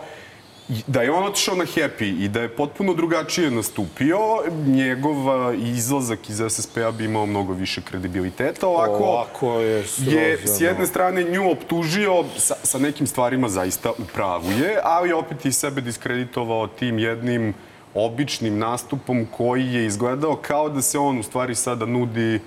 Da 0.88 1.02
je 1.02 1.12
on 1.12 1.24
otišao 1.24 1.56
na 1.56 1.66
Happy 1.66 2.24
i 2.24 2.28
da 2.28 2.42
je 2.42 2.50
potpuno 2.50 2.94
drugačije 2.94 3.52
nastupio, 3.52 4.18
njegov 4.66 5.16
izlazak 5.58 6.30
iz 6.30 6.42
SSP-a 6.50 6.92
bi 6.92 7.06
imao 7.06 7.26
mnogo 7.26 7.54
više 7.54 7.82
kredibiliteta. 7.82 8.68
Ovako, 8.68 9.04
Ovako 9.04 9.60
je 9.60 9.84
je 9.98 10.48
s 10.48 10.62
jedne 10.62 10.88
strane 10.88 11.24
nju 11.24 11.52
optužio, 11.52 12.24
sa, 12.38 12.56
sa 12.64 12.80
nekim 12.80 13.08
stvarima 13.08 13.50
zaista 13.50 13.92
u 13.92 14.06
pravu 14.14 14.52
je, 14.52 14.80
ali 14.84 15.14
opet 15.14 15.46
i 15.46 15.52
sebe 15.52 15.82
diskreditovao 15.82 16.68
tim 16.68 17.00
jednim 17.00 17.54
običnim 17.94 18.58
nastupom 18.58 19.28
koji 19.38 19.74
je 19.74 19.86
izgledao 19.86 20.36
kao 20.36 20.70
da 20.70 20.82
se 20.82 21.00
on 21.00 21.20
u 21.20 21.24
stvari 21.24 21.56
sada 21.56 21.86
nudi 21.86 22.40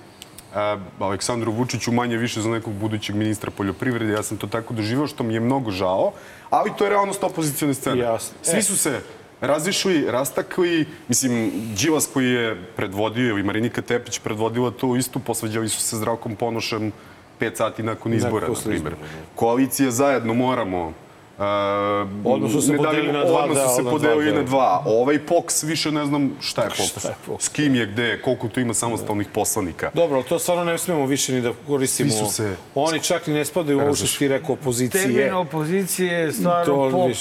Aleksandru 0.99 1.51
Vučiću 1.51 1.91
manje 1.91 2.17
više 2.17 2.41
za 2.41 2.49
nekog 2.49 2.73
budućeg 2.73 3.15
ministra 3.15 3.51
poljoprivrede. 3.51 4.13
Ja 4.13 4.23
sam 4.23 4.37
to 4.37 4.47
tako 4.47 4.73
doživao 4.73 5.07
što 5.07 5.23
mi 5.23 5.33
je 5.33 5.39
mnogo 5.39 5.71
žao, 5.71 6.11
ali 6.49 6.71
to 6.77 6.83
je 6.83 6.89
realnost 6.89 7.23
opozicijone 7.23 7.73
scene. 7.73 7.97
Jasno. 8.01 8.37
Svi 8.41 8.57
E. 8.57 8.61
su 8.61 8.77
se 8.77 9.01
razišli, 9.41 10.05
rastakli. 10.11 10.85
Mislim, 11.07 11.51
Đilas 11.81 12.09
koji 12.13 12.29
je 12.29 12.63
predvodio 12.75 13.29
ili 13.29 13.43
Marinika 13.43 13.81
Tepić 13.81 14.19
predvodila 14.19 14.71
tu 14.71 14.95
istu, 14.95 15.19
posvađali 15.19 15.69
su 15.69 15.81
se 15.81 15.97
Zdravkom 15.97 16.35
Ponošem 16.35 16.91
pet 17.39 17.57
sati 17.57 17.83
nakon 17.83 18.13
izbora, 18.13 18.47
na 18.47 18.53
primjer. 18.63 18.83
da. 18.83 18.97
Koalicija 19.35 19.91
zajedno 19.91 20.33
moramo 20.33 20.93
Odmah 22.25 22.51
su 22.51 22.61
se 22.61 22.77
podelili 22.77 23.13
na 23.13 23.23
dva 23.25 23.39
Odmah 23.39 23.57
su 23.57 23.63
dela, 23.63 23.75
se 23.75 23.83
podelili 23.83 24.31
na 24.31 24.43
dva. 24.43 24.83
Ovaj 24.85 25.19
POKS 25.19 25.63
više 25.63 25.91
ne 25.91 26.05
znam 26.05 26.35
šta 26.41 26.61
je 26.63 26.69
POKS. 26.69 26.97
Šta 26.99 27.07
je 27.09 27.15
POKS? 27.25 27.45
S 27.45 27.49
kim 27.49 27.75
je, 27.75 27.85
gde, 27.85 28.21
koliko 28.21 28.47
tu 28.47 28.59
ima 28.59 28.73
samostalnih 28.73 29.27
poslanika. 29.33 29.91
Dobro, 29.93 30.15
ali 30.15 30.25
to 30.25 30.39
stvarno 30.39 30.63
ne 30.63 30.77
smemo 30.77 31.05
više 31.05 31.33
ni 31.33 31.41
da 31.41 31.51
koristimo. 31.67 32.09
Svi 32.11 32.17
su 32.17 32.33
se- 32.33 32.55
Oni 32.75 32.99
čak 32.99 33.27
i 33.27 33.31
ne 33.31 33.45
spadaju 33.45 33.77
u 33.79 33.81
ovo 33.81 33.95
što 33.95 34.17
ti 34.17 34.27
rekao 34.27 34.53
opozicije. 34.53 35.03
Termin 35.03 35.33
opozicije 35.33 36.13
je 36.13 36.31
stvarno 36.31 36.89
poks. 36.91 37.19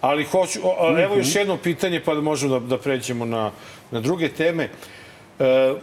Ali 0.00 0.24
hoću, 0.24 0.58
evo 0.98 1.16
još 1.16 1.34
jedno 1.34 1.56
pitanje 1.56 2.02
pa 2.04 2.14
da 2.14 2.20
možemo 2.20 2.60
da, 2.60 2.66
da 2.66 2.78
pređemo 2.78 3.24
na, 3.24 3.50
na 3.90 4.00
druge 4.00 4.28
teme. 4.28 4.68
E, 5.38 5.74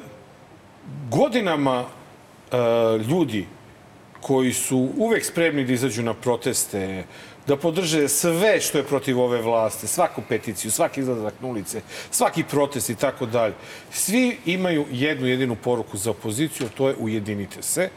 godinama 1.09 1.83
e, 2.51 2.57
ljudi 2.99 3.45
koji 4.21 4.53
su 4.53 4.89
uvek 4.97 5.25
spremni 5.25 5.65
da 5.65 5.73
izađu 5.73 6.03
na 6.03 6.13
proteste, 6.13 7.03
da 7.47 7.57
podrže 7.57 8.07
sve 8.09 8.61
što 8.61 8.77
je 8.77 8.83
protiv 8.83 9.19
ove 9.19 9.41
vlasti, 9.41 9.87
svaku 9.87 10.21
peticiju, 10.29 10.71
svaki 10.71 11.01
izlazak 11.01 11.33
na 11.41 11.47
ulice, 11.47 11.81
svaki 12.11 12.43
protest 12.43 12.89
i 12.89 12.95
tako 12.95 13.25
dalje. 13.25 13.53
Svi 13.91 14.37
imaju 14.45 14.85
jednu 14.91 15.27
jedinu 15.27 15.55
poruku 15.55 15.97
za 15.97 16.11
opoziciju, 16.11 16.69
to 16.77 16.87
je 16.87 16.95
ujedinite 16.99 17.61
se. 17.61 17.89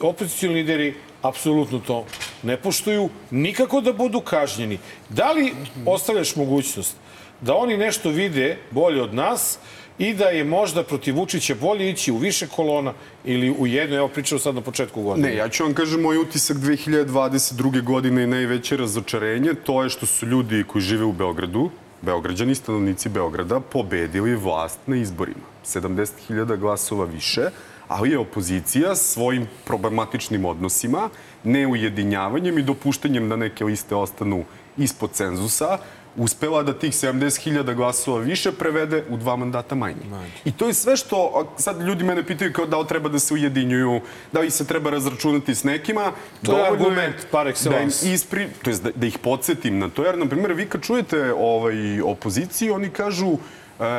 Opozi 0.00 0.48
lideri 0.48 0.94
apsolutno 1.22 1.78
to 1.78 2.04
ne 2.42 2.56
poštuju, 2.56 3.08
nikako 3.30 3.80
da 3.80 3.92
budu 3.92 4.20
kažnjeni. 4.20 4.78
Da 5.08 5.32
li 5.32 5.52
ostavljaš 5.86 6.36
mogućnost 6.36 6.96
da 7.40 7.54
oni 7.54 7.76
nešto 7.76 8.10
vide 8.10 8.58
bolje 8.70 9.02
od 9.02 9.14
nas 9.14 9.58
i 10.02 10.14
da 10.14 10.24
je 10.24 10.44
možda 10.44 10.82
protiv 10.82 11.16
Vučića 11.16 11.54
bolje 11.54 11.90
ići 11.90 12.12
u 12.12 12.16
više 12.16 12.46
kolona 12.46 12.92
ili 13.24 13.50
u 13.50 13.66
jednu, 13.66 13.96
evo 13.96 14.08
pričao 14.08 14.38
sad 14.38 14.54
na 14.54 14.60
početku 14.60 15.02
godine. 15.02 15.28
Ne, 15.28 15.36
ja 15.36 15.48
ću 15.48 15.62
vam 15.62 15.74
kažem 15.74 16.00
moj 16.00 16.18
utisak 16.18 16.56
2022. 16.56 17.82
godine 17.82 18.24
i 18.24 18.26
najveće 18.26 18.76
razočarenje, 18.76 19.54
to 19.54 19.82
je 19.82 19.90
što 19.90 20.06
su 20.06 20.26
ljudi 20.26 20.64
koji 20.66 20.82
žive 20.82 21.04
u 21.04 21.12
Beogradu, 21.12 21.70
Beograđani, 22.02 22.54
stanovnici 22.54 23.08
Beograda, 23.08 23.60
pobedili 23.60 24.34
vlast 24.34 24.78
na 24.86 24.96
izborima. 24.96 25.46
70.000 25.64 26.56
glasova 26.56 27.04
više, 27.04 27.50
ali 27.88 28.10
je 28.10 28.18
opozicija 28.18 28.96
svojim 28.96 29.46
problematičnim 29.64 30.44
odnosima, 30.44 31.08
neujedinjavanjem 31.44 32.58
i 32.58 32.62
dopuštanjem 32.62 33.28
da 33.28 33.36
neke 33.36 33.64
liste 33.64 33.94
ostanu 33.94 34.44
ispod 34.76 35.10
cenzusa, 35.12 35.78
uspela 36.16 36.62
da 36.62 36.72
tih 36.78 36.92
70.000 36.92 37.74
glasova 37.74 38.20
više 38.20 38.52
prevede 38.52 39.04
u 39.08 39.16
dva 39.16 39.36
mandata 39.36 39.74
manje. 39.74 40.02
I 40.44 40.52
to 40.52 40.66
je 40.66 40.74
sve 40.74 40.96
što, 40.96 41.46
sad 41.58 41.80
ljudi 41.80 42.04
mene 42.04 42.26
pitaju 42.26 42.52
kao 42.52 42.66
da 42.66 42.78
li 42.78 42.86
treba 42.86 43.08
da 43.08 43.18
se 43.18 43.34
ujedinjuju, 43.34 44.00
da 44.32 44.40
li 44.40 44.50
se 44.50 44.66
treba 44.66 44.90
razračunati 44.90 45.54
s 45.54 45.64
nekima. 45.64 46.12
To 46.42 46.58
je 46.58 46.66
argument 46.66 47.14
par 47.30 47.46
excellence. 47.46 48.02
Da 48.02 48.08
im 48.08 48.14
ispri, 48.14 48.48
to 48.62 48.70
jest 48.70 48.82
da, 48.82 48.90
da 48.94 49.06
ih 49.06 49.18
podsjetim 49.18 49.78
na 49.78 49.88
to, 49.88 50.04
jer, 50.04 50.18
na 50.18 50.26
primjer, 50.26 50.52
vi 50.52 50.66
kad 50.66 50.82
čujete 50.82 51.32
ovaj, 51.32 52.00
opoziciju, 52.00 52.74
oni 52.74 52.90
kažu 52.90 53.32
e, 53.32 53.36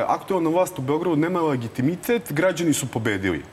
aktualna 0.07 0.49
vlast 0.49 0.79
u 0.79 0.81
Beogradu 0.81 1.15
nema 1.15 1.41
legitimitet, 1.41 2.33
građani 2.33 2.73
su 2.73 2.87
pobedili. 2.87 3.43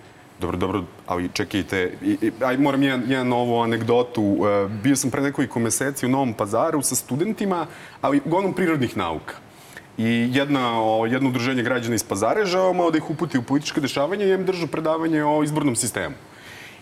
Dobro, 0.40 0.56
dobro, 0.56 0.84
ali 1.06 1.28
čekajte, 1.32 1.92
i, 2.02 2.32
aj, 2.44 2.56
moram 2.56 2.82
jedan, 2.82 3.02
jedan 3.08 3.28
novu 3.28 3.60
anegdotu. 3.60 4.22
E, 4.22 4.68
bio 4.82 4.96
sam 4.96 5.10
pre 5.10 5.22
nekoliko 5.22 5.60
meseci 5.60 6.06
u 6.06 6.08
Novom 6.08 6.32
pazaru 6.32 6.82
sa 6.82 6.94
studentima, 6.94 7.66
ali 8.00 8.20
uglavnom 8.24 8.52
prirodnih 8.52 8.96
nauka. 8.96 9.34
I 9.98 10.30
jedna, 10.32 10.82
o, 10.82 11.06
jedno 11.06 11.28
udruženje 11.28 11.62
građana 11.62 11.94
iz 11.94 12.04
Pazara 12.04 12.40
je 12.40 12.46
želeo 12.46 12.72
malo 12.72 12.90
da 12.90 12.98
ih 12.98 13.10
uputi 13.10 13.38
u 13.38 13.42
političke 13.42 13.80
dešavanja 13.80 14.24
i 14.24 14.30
im 14.30 14.44
držu 14.44 14.66
predavanje 14.66 15.24
o 15.24 15.42
izbornom 15.42 15.76
sistemu. 15.76 16.14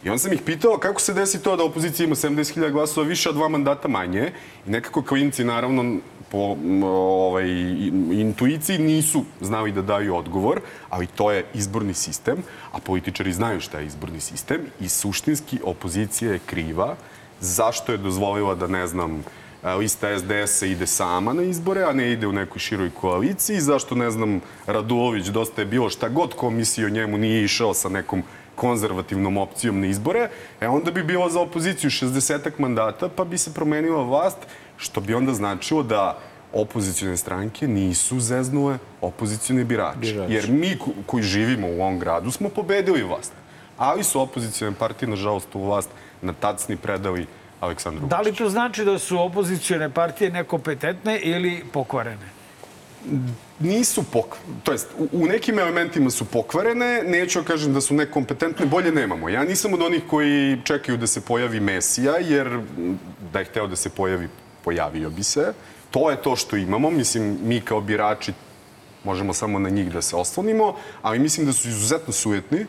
I 0.05 0.09
onda 0.09 0.19
sam 0.19 0.33
ih 0.33 0.43
pitao 0.47 0.79
kako 0.79 1.01
se 1.01 1.15
desi 1.15 1.43
to 1.43 1.57
da 1.57 1.65
opozicija 1.65 2.07
ima 2.07 2.15
70.000 2.15 2.71
glasova 2.71 3.07
više, 3.07 3.29
a 3.29 3.33
dva 3.33 3.49
mandata 3.49 3.89
manje. 3.89 4.33
I 4.67 4.71
nekako 4.71 5.03
klinci, 5.03 5.45
naravno, 5.45 5.99
po 6.31 6.57
ovaj, 6.85 7.49
intuiciji 8.13 8.79
nisu 8.79 9.25
znali 9.41 9.73
da 9.73 9.83
daju 9.83 10.17
odgovor, 10.17 10.61
ali 10.91 11.07
to 11.07 11.31
je 11.31 11.45
izborni 11.55 11.95
sistem, 11.95 12.43
a 12.73 12.79
političari 12.79 13.33
znaju 13.33 13.61
šta 13.61 13.79
je 13.79 13.87
izborni 13.87 14.21
sistem 14.21 14.61
i 14.81 14.89
suštinski 14.89 15.61
opozicija 15.65 16.33
je 16.33 16.39
kriva 16.47 16.97
zašto 17.41 17.93
je 17.93 17.99
dozvolila 17.99 18.55
da, 18.55 18.67
ne 18.67 18.87
znam, 18.87 19.25
lista 19.79 20.19
SDS-a 20.19 20.67
ide 20.67 20.87
sama 20.87 21.33
na 21.33 21.43
izbore, 21.43 21.83
a 21.83 21.93
ne 21.93 22.13
ide 22.13 22.27
u 22.27 22.33
nekoj 22.33 22.59
široj 22.59 22.91
koaliciji, 22.91 23.61
zašto, 23.61 23.95
ne 23.95 24.11
znam, 24.11 24.41
Radulović 24.67 25.27
dosta 25.27 25.63
je 25.63 25.67
bilo 25.67 25.91
šta 25.91 26.09
god 26.09 26.35
komisija 26.35 26.87
o 26.87 26.91
njemu 26.91 27.19
nije 27.19 27.45
išao 27.45 27.75
sa 27.75 27.89
nekom 27.89 28.23
konzervativnom 28.55 29.37
opcijom 29.37 29.81
na 29.81 29.87
izbore, 29.87 30.29
e 30.61 30.69
onda 30.69 30.91
bi 30.91 31.03
bilo 31.03 31.29
za 31.31 31.41
opoziciju 31.41 31.91
60 31.91 32.51
mandata, 32.59 33.09
pa 33.09 33.25
bi 33.25 33.39
se 33.39 33.55
promenila 33.55 34.03
vlast, 34.03 34.39
što 34.79 35.01
bi 35.01 35.15
onda 35.15 35.35
značilo 35.35 35.83
da 35.83 36.19
opozicijone 36.53 37.17
stranke 37.17 37.69
nisu 37.69 38.21
zeznule 38.21 38.79
opozicijone 39.01 39.65
birače. 39.65 39.99
Birači. 39.99 40.33
Jer 40.33 40.51
mi 40.51 40.77
ko- 40.79 40.91
koji 41.07 41.23
živimo 41.23 41.69
u 41.69 41.81
ovom 41.81 41.99
gradu 41.99 42.31
smo 42.31 42.49
pobedili 42.49 43.03
vlast. 43.03 43.33
ali 43.79 44.05
su 44.05 44.21
opozicijone 44.21 44.75
partije, 44.75 45.09
nažalost, 45.09 45.55
u 45.55 45.63
vlast 45.63 45.91
na 46.23 46.33
tacni 46.33 46.77
predali 46.77 47.27
Aleksandru 47.61 48.07
Da 48.07 48.17
li 48.17 48.25
Vučiću. 48.25 48.45
to 48.45 48.51
znači 48.51 48.85
da 48.85 48.99
su 48.99 49.21
opozicione 49.21 49.91
partije 49.91 50.31
nekompetentne 50.31 51.19
ili 51.19 51.65
pokvarene? 51.73 52.27
nisu 53.61 54.03
pok... 54.03 54.27
To 54.63 54.73
jest, 54.73 54.87
u, 55.13 55.27
nekim 55.27 55.59
elementima 55.59 56.11
su 56.11 56.25
pokvarene, 56.25 57.03
neću 57.03 57.41
da 57.41 57.47
kažem 57.47 57.73
da 57.73 57.81
su 57.81 57.95
nekompetentne, 57.95 58.67
bolje 58.67 58.93
nemamo. 58.93 59.29
Ja 59.29 59.45
nisam 59.45 59.75
od 59.75 59.83
onih 59.83 60.03
koji 60.07 60.61
čekaju 60.65 60.99
da 60.99 61.07
se 61.07 61.21
pojavi 61.21 61.61
Mesija, 61.61 62.13
jer 62.15 62.61
da 63.33 63.39
je 63.39 63.45
hteo 63.45 63.67
da 63.67 63.77
se 63.77 63.91
pojavi, 63.91 64.29
pojavio 64.65 65.11
bi 65.11 65.23
se. 65.23 65.53
To 65.91 66.11
je 66.11 66.23
to 66.23 66.37
što 66.37 66.57
imamo. 66.57 66.91
Mislim, 66.91 67.39
mi 67.43 67.61
kao 67.61 67.81
birači 67.81 68.33
možemo 69.05 69.35
samo 69.35 69.59
na 69.59 69.69
njih 69.69 69.93
da 69.93 70.03
se 70.03 70.17
oslonimo, 70.17 70.75
ali 71.03 71.19
mislim 71.19 71.47
da 71.47 71.53
su 71.53 71.69
izuzetno 71.69 72.13
sujetni 72.13 72.67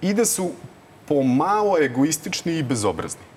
i 0.00 0.14
da 0.14 0.24
su 0.24 0.50
pomalo 1.08 1.78
egoistični 1.78 2.58
i 2.58 2.62
bezobrazni. 2.62 3.30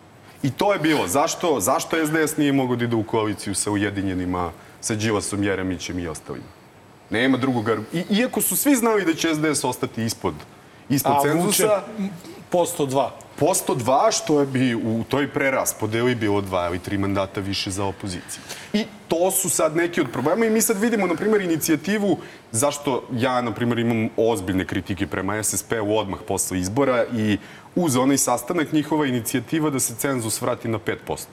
I 0.44 0.52
to 0.52 0.74
je 0.74 0.80
bilo. 0.80 1.08
Zašto, 1.08 1.60
zašto 1.60 1.98
SDS 2.06 2.38
nije 2.38 2.54
mogao 2.54 2.76
da 2.76 2.86
ide 2.86 2.96
u 2.96 3.04
koaliciju 3.04 3.56
sa 3.56 3.72
Ujedinjenima, 3.72 4.52
sa 4.82 4.96
Đilasom, 4.96 5.44
Jeremićem 5.44 6.00
i 6.00 6.08
ostalima? 6.08 6.52
Nema 7.10 7.38
drugog 7.38 7.70
I, 7.94 8.04
Iako 8.10 8.42
su 8.42 8.56
svi 8.56 8.76
znali 8.76 9.06
da 9.06 9.14
će 9.14 9.36
SDS 9.36 9.64
ostati 9.64 10.04
ispod, 10.04 10.34
ispod 10.96 11.12
A 11.12 11.18
Vuče, 11.18 11.30
cenzusa, 11.30 11.84
posto 12.50 12.86
dva. 12.86 13.12
posto 13.40 13.76
dva, 13.76 14.12
što 14.12 14.40
je 14.40 14.46
bi 14.46 14.76
u 14.76 15.04
toj 15.10 15.28
preraspodeli 15.28 16.16
bilo 16.16 16.42
dva 16.42 16.68
ili 16.68 16.80
tri 16.80 16.98
mandata 16.98 17.42
više 17.42 17.72
za 17.72 17.86
opoziciju. 17.86 18.42
I 18.74 18.86
to 19.08 19.32
su 19.32 19.50
sad 19.50 19.76
neki 19.76 20.02
od 20.02 20.12
problema 20.12 20.46
i 20.46 20.50
mi 20.50 20.62
sad 20.62 20.80
vidimo, 20.82 21.08
na 21.08 21.16
primjer, 21.16 21.42
inicijativu 21.42 22.18
zašto 22.52 23.04
ja, 23.12 23.42
na 23.42 23.52
primjer, 23.54 23.80
imam 23.80 24.10
ozbiljne 24.18 24.66
kritike 24.66 25.08
prema 25.08 25.44
SSP-u 25.44 25.98
odmah 25.98 26.20
posle 26.28 26.60
izbora 26.60 27.06
i 27.14 27.38
uz 27.76 27.96
onaj 27.96 28.18
sastanak 28.18 28.72
njihova 28.74 29.06
inicijativa 29.06 29.70
da 29.70 29.80
se 29.80 29.96
cenzus 29.96 30.42
vrati 30.42 30.68
na 30.68 30.80
5%. 30.80 31.26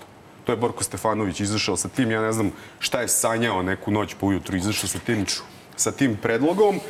To 0.45 0.53
je 0.53 0.57
Borko 0.57 0.85
Stefanović 0.85 1.41
izašao 1.41 1.77
sa 1.77 1.89
tim, 1.89 2.11
ja 2.11 2.23
ne 2.23 2.33
znam 2.33 2.53
šta 2.79 3.01
je 3.01 3.09
sanjao 3.09 3.63
neku 3.63 3.91
noć 3.91 4.15
po 4.15 4.27
ujutru, 4.27 4.57
izašao 4.57 4.89
sa 4.89 4.99
tim, 4.99 5.27
sa 5.77 5.93
tim 5.93 6.17
predlogom, 6.23 6.81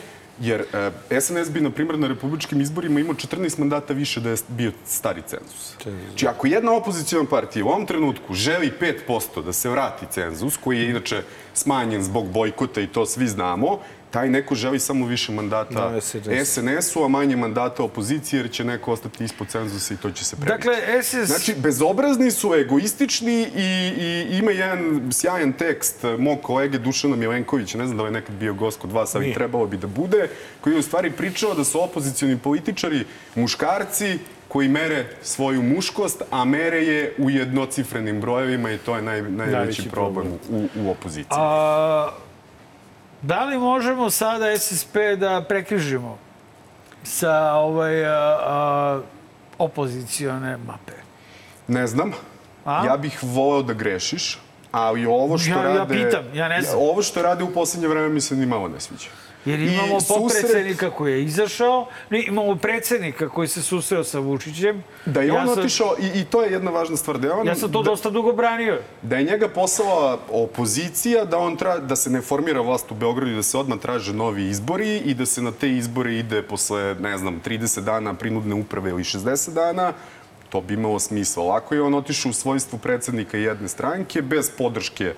jer 0.40 0.64
e, 1.10 1.20
SNS 1.20 1.50
bi, 1.50 1.60
na 1.60 1.70
primjer, 1.70 1.98
na 1.98 2.08
republičkim 2.08 2.60
izborima 2.60 3.00
imao 3.00 3.14
14 3.14 3.58
mandata 3.58 3.92
više 3.92 4.20
da 4.20 4.30
je 4.30 4.36
bio 4.48 4.72
stari 4.86 5.22
cenzus. 5.26 5.74
Znači, 6.08 6.26
ako 6.26 6.46
jedna 6.46 6.72
opozicijona 6.72 7.28
partija 7.28 7.64
u 7.64 7.68
ovom 7.68 7.86
trenutku 7.86 8.34
želi 8.34 8.72
5% 9.08 9.44
da 9.44 9.52
se 9.52 9.68
vrati 9.68 10.06
cenzus, 10.10 10.56
koji 10.56 10.78
je 10.78 10.90
inače 10.90 11.22
smanjen 11.54 12.02
zbog 12.02 12.28
bojkota 12.28 12.80
i 12.80 12.86
to 12.86 13.06
svi 13.06 13.28
znamo, 13.28 13.78
taj 14.10 14.30
neko 14.30 14.54
želi 14.54 14.78
samo 14.78 15.06
više 15.06 15.32
mandata 15.32 15.90
Da, 15.90 16.00
SNS. 16.00 16.28
SNS-u, 16.44 17.04
a 17.04 17.08
manje 17.08 17.36
mandata 17.36 17.82
opozicije, 17.82 18.40
jer 18.40 18.50
će 18.50 18.64
neko 18.64 18.92
ostati 18.92 19.24
ispod 19.24 19.48
cenzusa 19.48 19.94
i 19.94 19.96
to 19.96 20.10
će 20.10 20.24
se 20.24 20.36
prebiti. 20.36 20.68
Dakle, 20.68 21.02
SS... 21.02 21.26
Znači, 21.26 21.54
bezobrazni 21.54 22.30
su, 22.30 22.54
egoistični 22.54 23.42
i, 23.56 23.92
i 23.98 24.38
ima 24.38 24.50
jedan 24.50 25.10
sjajan 25.12 25.52
tekst 25.52 25.96
mog 26.18 26.38
kolege 26.42 26.78
Dušana 26.78 27.16
Milenkovića, 27.16 27.78
ne 27.78 27.86
znam 27.86 27.96
da 27.96 28.02
li 28.02 28.08
je 28.08 28.12
nekad 28.12 28.34
bio 28.34 28.54
gost 28.54 28.80
kod 28.80 28.92
vas, 28.92 29.14
ali 29.14 29.24
Nije. 29.24 29.34
trebalo 29.34 29.66
bi 29.66 29.76
da 29.76 29.86
bude, 29.86 30.28
koji 30.60 30.74
je 30.74 30.78
u 30.78 30.82
stvari 30.82 31.10
pričao 31.10 31.54
da 31.54 31.64
su 31.64 31.82
opozicioni 31.82 32.38
političari 32.38 33.04
muškarci 33.34 34.18
koji 34.48 34.68
mere 34.68 35.06
svoju 35.22 35.62
muškost, 35.62 36.22
a 36.30 36.44
mere 36.44 36.84
je 36.84 37.14
u 37.18 37.30
jednocifrenim 37.30 38.20
brojevima 38.20 38.72
i 38.72 38.78
to 38.78 38.96
je 38.96 39.02
naj, 39.02 39.22
najveći, 39.22 39.56
Najveći 39.56 39.88
problem, 39.90 40.26
u, 40.50 40.68
u 40.76 40.90
opoziciji. 40.90 41.38
A, 41.38 42.10
da 43.22 43.44
li 43.44 43.58
možemo 43.58 44.10
sada 44.10 44.58
SSP 44.58 44.96
da 45.18 45.44
prekrižimo 45.48 46.18
sa 47.02 47.52
ovaj, 47.52 48.06
a, 48.06 48.12
a, 48.40 49.00
opozicione 49.58 50.56
mape? 50.56 50.92
Ne 51.68 51.86
znam. 51.86 52.12
A? 52.64 52.86
Ja 52.86 52.96
bih 52.96 53.18
voleo 53.22 53.62
da 53.62 53.72
grešiš, 53.72 54.38
ali 54.72 55.06
ovo 55.06 55.38
što 55.38 55.50
Ja- 55.50 55.62
ja 55.62 55.74
rade... 55.74 55.94
pitam, 55.94 56.24
ja 56.34 56.48
ne 56.48 56.62
znam. 56.62 56.78
Ovo 56.78 57.02
što 57.02 57.22
rade 57.22 57.44
u 57.44 57.52
poslednje 57.54 57.88
vreme 57.88 58.08
mi 58.08 58.20
se 58.20 58.36
ni 58.36 58.46
malo 58.46 58.68
ne 58.68 58.80
sviđa. 58.80 59.08
Jer 59.44 59.60
I 59.60 59.74
imamo 59.74 60.00
susret- 60.00 60.90
koji 60.96 61.12
je 61.12 61.24
izašao, 61.24 61.86
imamo 62.10 62.56
predsednika 62.56 63.28
koji 63.28 63.48
se 63.48 63.62
susreo 63.62 64.04
sa 64.04 64.18
Vučićem. 64.18 64.84
Da 65.06 65.20
je 65.20 65.28
ja 65.28 65.34
on 65.34 65.48
sam, 65.48 65.58
otišao, 65.58 65.94
i, 66.00 66.20
i 66.20 66.24
to 66.24 66.42
je 66.42 66.52
jedna 66.52 66.70
važna 66.70 66.96
stvar, 66.96 67.18
da 67.18 67.26
je 67.28 67.32
on... 67.32 67.46
Ja 67.46 67.54
sam 67.54 67.72
to 67.72 67.82
da, 67.82 67.90
dosta 67.90 68.10
dugo 68.10 68.32
branio. 68.32 68.80
da 69.02 69.16
je 69.16 69.24
njega 69.24 69.48
poslala 69.48 70.18
opozicija, 70.30 71.24
da 71.24 71.38
on 71.38 71.56
tra, 71.56 71.78
da 71.78 71.96
se 71.96 72.10
ne 72.10 72.20
formira 72.20 72.60
vlast 72.60 72.90
u 72.90 72.94
Beogradu 72.94 73.36
da 73.36 73.42
se 73.42 73.58
odmah 73.58 73.78
traže 73.78 74.12
novi 74.12 74.48
izbori 74.48 74.96
i 74.96 75.14
da 75.14 75.26
se 75.26 75.42
na 75.42 75.52
te 75.52 75.70
izbore 75.70 76.14
ide 76.14 76.42
posle, 76.42 76.94
ne 77.00 77.18
znam, 77.18 77.40
30 77.46 77.80
dana 77.80 78.14
prinudne 78.14 78.54
uprave 78.54 78.90
ili 78.90 79.02
60 79.02 79.52
dana, 79.54 79.92
to 80.48 80.60
bi 80.60 80.74
imalo 80.74 80.98
smisla. 80.98 81.44
Lako 81.44 81.74
je 81.74 81.82
on 81.82 81.94
otišao 81.94 82.30
u 82.30 82.32
svojstvu 82.32 82.78
predsednika 82.78 83.38
jedne 83.38 83.68
stranke, 83.68 84.22
bez 84.22 84.50
podrške 84.58 85.14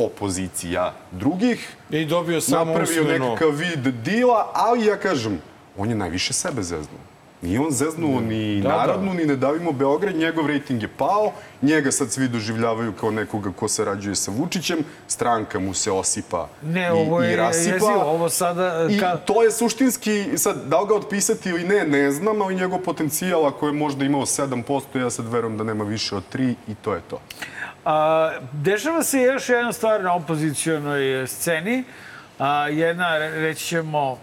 opozicija 0.00 0.94
drugih, 1.12 1.76
I 1.90 2.04
dobio 2.04 2.40
samo 2.40 2.64
napravio 2.64 3.02
usmeno. 3.02 3.24
nekakav 3.28 3.50
vid 3.50 3.94
dila, 3.94 4.50
ali 4.54 4.86
ja 4.86 4.96
kažem, 4.96 5.40
on 5.78 5.88
je 5.88 5.94
najviše 5.94 6.32
sebe 6.32 6.62
zeznuo. 6.62 7.00
Nije 7.42 7.60
on 7.60 7.70
zeznuo 7.70 8.20
ni 8.20 8.60
Da, 8.60 8.68
da. 8.68 8.76
Narodnu, 8.76 9.14
ni 9.14 9.26
Ne 9.26 9.36
davimo 9.36 9.72
Beograd, 9.72 10.16
njegov 10.16 10.46
rejting 10.46 10.82
je 10.82 10.88
pao, 10.88 11.32
njega 11.62 11.90
sad 11.92 12.12
svi 12.12 12.28
doživljavaju 12.28 12.92
kao 12.92 13.10
nekoga 13.10 13.52
ko 13.52 13.68
se 13.68 13.84
rađuje 13.84 14.14
sa 14.14 14.30
Vučićem, 14.30 14.78
stranka 15.08 15.58
mu 15.58 15.74
se 15.74 15.90
osipa 15.90 16.48
Ne, 16.62 16.86
i, 16.86 16.90
ovo 16.90 17.22
je 17.22 17.32
i 17.32 17.36
rasipa. 17.36 17.74
jezivo, 17.74 18.02
ovo 18.02 18.28
sada... 18.28 18.86
I 18.90 18.98
Ka... 19.00 19.16
to 19.16 19.42
je 19.42 19.50
suštinski, 19.50 20.24
sad, 20.36 20.64
da 20.66 20.80
li 20.80 20.86
ga 20.88 20.94
otpisati 20.94 21.48
ili 21.48 21.64
ne, 21.64 21.84
ne 21.84 22.10
znam, 22.12 22.42
ali 22.42 22.54
njegov 22.54 22.78
potencijal, 22.78 23.46
ako 23.46 23.66
je 23.66 23.72
možda 23.72 24.04
imao 24.04 24.22
7%, 24.22 25.00
ja 25.00 25.10
sad 25.10 25.32
verujem 25.32 25.56
da 25.58 25.64
nema 25.64 25.84
više 25.84 26.16
od 26.16 26.22
3 26.32 26.54
i 26.68 26.74
to 26.74 26.94
je 26.94 27.00
to. 27.10 27.20
A, 27.84 28.30
dešava 28.52 29.02
se 29.02 29.20
još 29.20 29.48
jedna 29.48 29.72
stvar 29.72 30.02
na 30.02 30.14
opozicijonoj 30.14 31.26
sceni. 31.26 31.84
A, 32.38 32.68
jedna, 32.68 33.18
re- 33.18 33.30
reći 33.30 33.64
ćemo, 33.64 34.18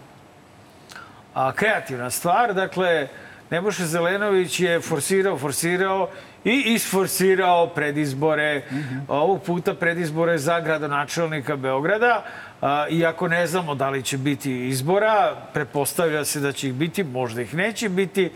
a, 1.34 1.52
kreativna 1.52 2.10
stvar. 2.10 2.54
Dakle, 2.54 3.08
Nebojša 3.50 3.86
Zelenović 3.86 4.60
je 4.60 4.80
forsirao, 4.80 5.38
forsirao 5.38 6.10
i 6.44 6.62
isforsirao 6.66 7.66
predizbore, 7.66 8.62
ovog 9.08 9.42
puta 9.42 9.74
predizbore 9.74 10.38
za 10.38 10.60
gradonačelnika 10.60 11.56
Beograda. 11.56 12.24
A, 12.60 12.86
iako 12.88 13.28
ne 13.28 13.46
znamo 13.46 13.74
da 13.74 13.90
li 13.90 14.02
će 14.02 14.18
biti 14.18 14.68
izbora, 14.68 15.36
pretpostavlja 15.54 16.24
se 16.24 16.40
da 16.40 16.52
će 16.52 16.68
ih 16.68 16.74
biti, 16.74 17.04
možda 17.04 17.42
ih 17.42 17.54
neće 17.54 17.88
biti, 17.88 18.30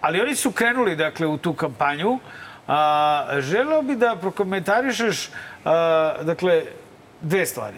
ali 0.00 0.20
oni 0.20 0.34
su 0.34 0.50
krenuli 0.50 0.96
dakle, 0.96 1.26
u 1.26 1.36
tu 1.36 1.52
kampanju. 1.52 2.18
A, 2.70 3.40
želeo 3.40 3.82
bi 3.82 3.96
da 3.96 4.16
prokomentarišeš 4.20 5.28
a, 5.64 6.14
dakle, 6.22 6.62
dve 7.20 7.46
stvari. 7.46 7.76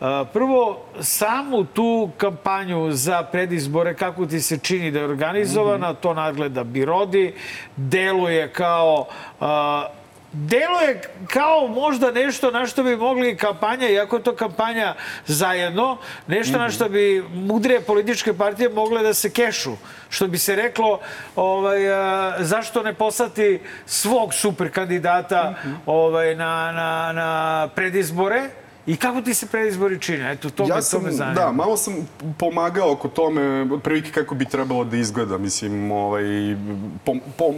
A, 0.00 0.24
prvo, 0.32 0.84
samu 1.00 1.64
tu 1.64 2.10
kampanju 2.16 2.92
za 2.92 3.22
predizbore, 3.22 3.94
kako 3.94 4.26
ti 4.26 4.40
se 4.40 4.58
čini 4.58 4.90
da 4.90 4.98
je 4.98 5.04
organizovana, 5.04 5.94
to 5.94 6.14
nadgleda 6.14 6.64
Birodi, 6.64 7.34
deluje 7.76 8.52
kao... 8.52 9.06
A, 9.40 9.88
deluje 10.34 11.00
kao 11.32 11.68
možda 11.68 12.10
nešto 12.10 12.50
na 12.50 12.66
što 12.66 12.82
bi 12.82 12.96
mogli 12.96 13.36
kampanja, 13.36 13.88
iako 13.88 14.16
je 14.16 14.22
to 14.22 14.34
kampanja 14.34 14.94
zajedno, 15.26 15.96
nešto 16.26 16.58
na 16.58 16.70
što 16.70 16.88
bi 16.88 17.24
mudrije 17.34 17.80
političke 17.80 18.34
partije 18.34 18.68
mogle 18.68 19.02
da 19.02 19.14
se 19.14 19.30
kešu. 19.30 19.72
Što 20.08 20.28
bi 20.28 20.38
se 20.38 20.56
reklo, 20.56 21.00
ovaj, 21.36 21.92
a, 21.92 22.34
zašto 22.38 22.82
ne 22.82 22.94
poslati 22.94 23.60
svog 23.86 24.34
super 24.34 24.70
kandidata 24.72 25.54
ovaj, 25.86 26.36
na, 26.36 26.72
na, 26.72 27.12
na 27.12 27.68
predizbore, 27.74 28.50
I 28.86 28.96
kako 28.96 29.22
ti 29.24 29.34
se 29.34 29.46
predizbori 29.46 29.96
čine? 30.00 30.32
Eto, 30.32 30.50
to, 30.50 30.66
me, 30.66 30.74
to 30.90 31.00
me 31.00 31.12
zanima. 31.12 31.34
Da, 31.34 31.52
malo 31.52 31.76
sam 31.76 32.08
pomagao 32.38 32.92
oko 32.92 33.08
tome, 33.08 33.74
otprilike 33.74 34.10
kako 34.10 34.34
bi 34.34 34.44
trebalo 34.44 34.84
da 34.84 34.96
izgleda. 34.96 35.38
Mislim, 35.38 35.90
ovaj, 35.90 36.24
pom, 37.04 37.20
pom, 37.38 37.54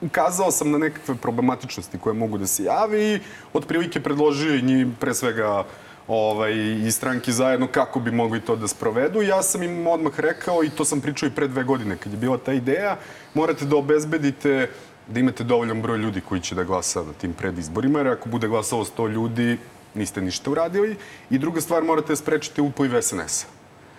ukazao 0.00 0.50
sam 0.50 0.70
na 0.70 0.78
nekakve 0.78 1.14
problematičnosti 1.14 1.98
koje 1.98 2.14
mogu 2.14 2.38
da 2.38 2.46
se 2.46 2.64
javi 2.64 3.14
i 3.14 3.20
otprilike 3.52 4.00
predložio 4.00 4.54
i 4.54 4.62
njih, 4.62 4.86
pre 5.00 5.14
svega, 5.14 5.64
ovaj, 6.08 6.52
i 6.86 6.90
stranki 6.92 7.32
zajedno 7.32 7.66
kako 7.66 8.00
bi 8.00 8.10
mogli 8.10 8.40
to 8.40 8.56
da 8.56 8.68
sprovedu. 8.68 9.22
Ja 9.22 9.42
sam 9.42 9.62
im 9.62 9.86
odmah 9.86 10.20
rekao 10.20 10.64
i 10.64 10.70
to 10.70 10.84
sam 10.84 11.00
pričao 11.00 11.26
i 11.26 11.30
pre 11.30 11.48
dve 11.48 11.64
godine 11.64 11.96
kad 11.96 12.12
je 12.12 12.18
bila 12.18 12.38
ta 12.38 12.52
ideja, 12.52 12.96
morate 13.34 13.64
da 13.64 13.76
obezbedite 13.76 14.70
da 15.08 15.20
imate 15.20 15.44
dovoljan 15.44 15.82
broj 15.82 15.98
ljudi 15.98 16.20
koji 16.20 16.40
će 16.40 16.54
da 16.54 16.64
glasa 16.64 17.02
na 17.02 17.12
tim 17.12 17.32
predizborima, 17.32 17.98
jer 17.98 18.08
ako 18.08 18.28
bude 18.28 18.48
glasalo 18.48 18.84
100 18.84 19.08
ljudi, 19.12 19.58
niste 19.94 20.20
ništa 20.20 20.50
uradili. 20.50 20.96
I 21.30 21.38
druga 21.38 21.60
stvar, 21.60 21.82
morate 21.82 22.12
da 22.12 22.16
sprečite 22.16 22.62
upliv 22.62 23.00
SNS-a. 23.02 23.46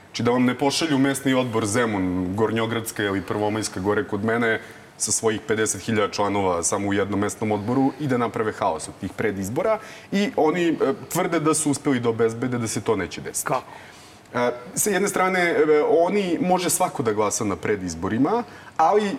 Znači 0.09 0.23
da 0.23 0.31
vam 0.31 0.45
ne 0.45 0.55
pošalju 0.57 0.97
mesni 0.97 1.33
odbor 1.33 1.65
Zemun, 1.65 2.35
Gornjogradska 2.35 3.03
ili 3.03 3.21
Prvomajska 3.21 3.79
gore 3.79 4.03
kod 4.03 4.23
mene 4.25 4.61
sa 4.99 5.11
svojih 5.11 5.41
50.000 5.47 6.11
članova 6.11 6.63
samo 6.63 6.87
u 6.87 6.93
jednom 6.93 7.19
mesnom 7.19 7.51
odboru 7.51 7.91
i 7.99 8.07
da 8.07 8.17
naprave 8.17 8.51
haos 8.51 8.87
od 8.87 8.93
tih 9.01 9.11
predizbora. 9.13 9.79
I 10.11 10.31
oni 10.35 10.67
e, 10.69 10.75
tvrde 11.09 11.39
da 11.39 11.53
su 11.53 11.71
uspeli 11.71 11.99
da 11.99 12.09
obezbede 12.09 12.57
da 12.57 12.67
se 12.67 12.81
to 12.81 12.95
neće 12.95 13.21
desiti. 13.21 13.47
Kako? 13.47 13.71
E, 14.33 14.51
sa 14.75 14.89
jedne 14.89 15.07
strane, 15.07 15.39
e, 15.39 15.83
oni 15.89 16.37
može 16.41 16.69
svako 16.69 17.03
da 17.03 17.13
glasa 17.13 17.43
na 17.43 17.55
predizborima, 17.55 18.43
ali 18.77 19.11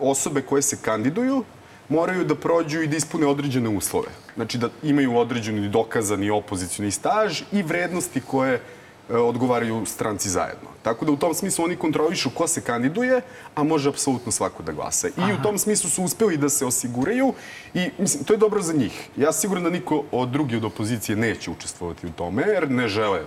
osobe 0.00 0.42
koje 0.42 0.62
se 0.62 0.76
kandiduju 0.82 1.44
moraju 1.88 2.24
da 2.24 2.34
prođu 2.34 2.82
i 2.82 2.86
da 2.86 2.96
ispune 2.96 3.26
određene 3.26 3.68
uslove. 3.68 4.08
Znači 4.34 4.58
da 4.58 4.68
imaju 4.82 5.16
određeni 5.16 5.68
dokazani 5.68 6.30
opozicioni 6.30 6.90
staž 6.90 7.42
i 7.52 7.62
vrednosti 7.62 8.20
koje 8.20 8.60
odgovaraju 9.08 9.86
stranci 9.86 10.28
zajedno. 10.28 10.68
Tako 10.82 11.04
da 11.04 11.12
u 11.12 11.16
tom 11.16 11.34
smislu 11.34 11.64
oni 11.64 11.76
kontrolišu 11.76 12.30
ko 12.30 12.46
se 12.46 12.60
kandiduje, 12.60 13.20
a 13.54 13.62
može 13.62 13.88
apsolutno 13.88 14.32
svako 14.32 14.62
da 14.62 14.72
glasa. 14.72 15.08
I 15.08 15.32
u 15.40 15.42
tom 15.42 15.58
smislu 15.58 15.90
su 15.90 16.02
uspeli 16.02 16.36
da 16.36 16.48
se 16.48 16.66
osiguraju 16.66 17.32
i 17.74 17.90
mislim, 17.98 18.24
to 18.24 18.32
je 18.32 18.36
dobro 18.36 18.62
za 18.62 18.72
njih. 18.72 19.08
Ja 19.16 19.32
siguran 19.32 19.64
da 19.64 19.70
niko 19.70 20.04
od 20.12 20.28
drugi 20.28 20.56
od 20.56 20.64
opozicije 20.64 21.16
neće 21.16 21.50
učestvovati 21.50 22.06
u 22.06 22.10
tome, 22.10 22.42
jer 22.42 22.70
ne 22.70 22.88
žele 22.88 23.20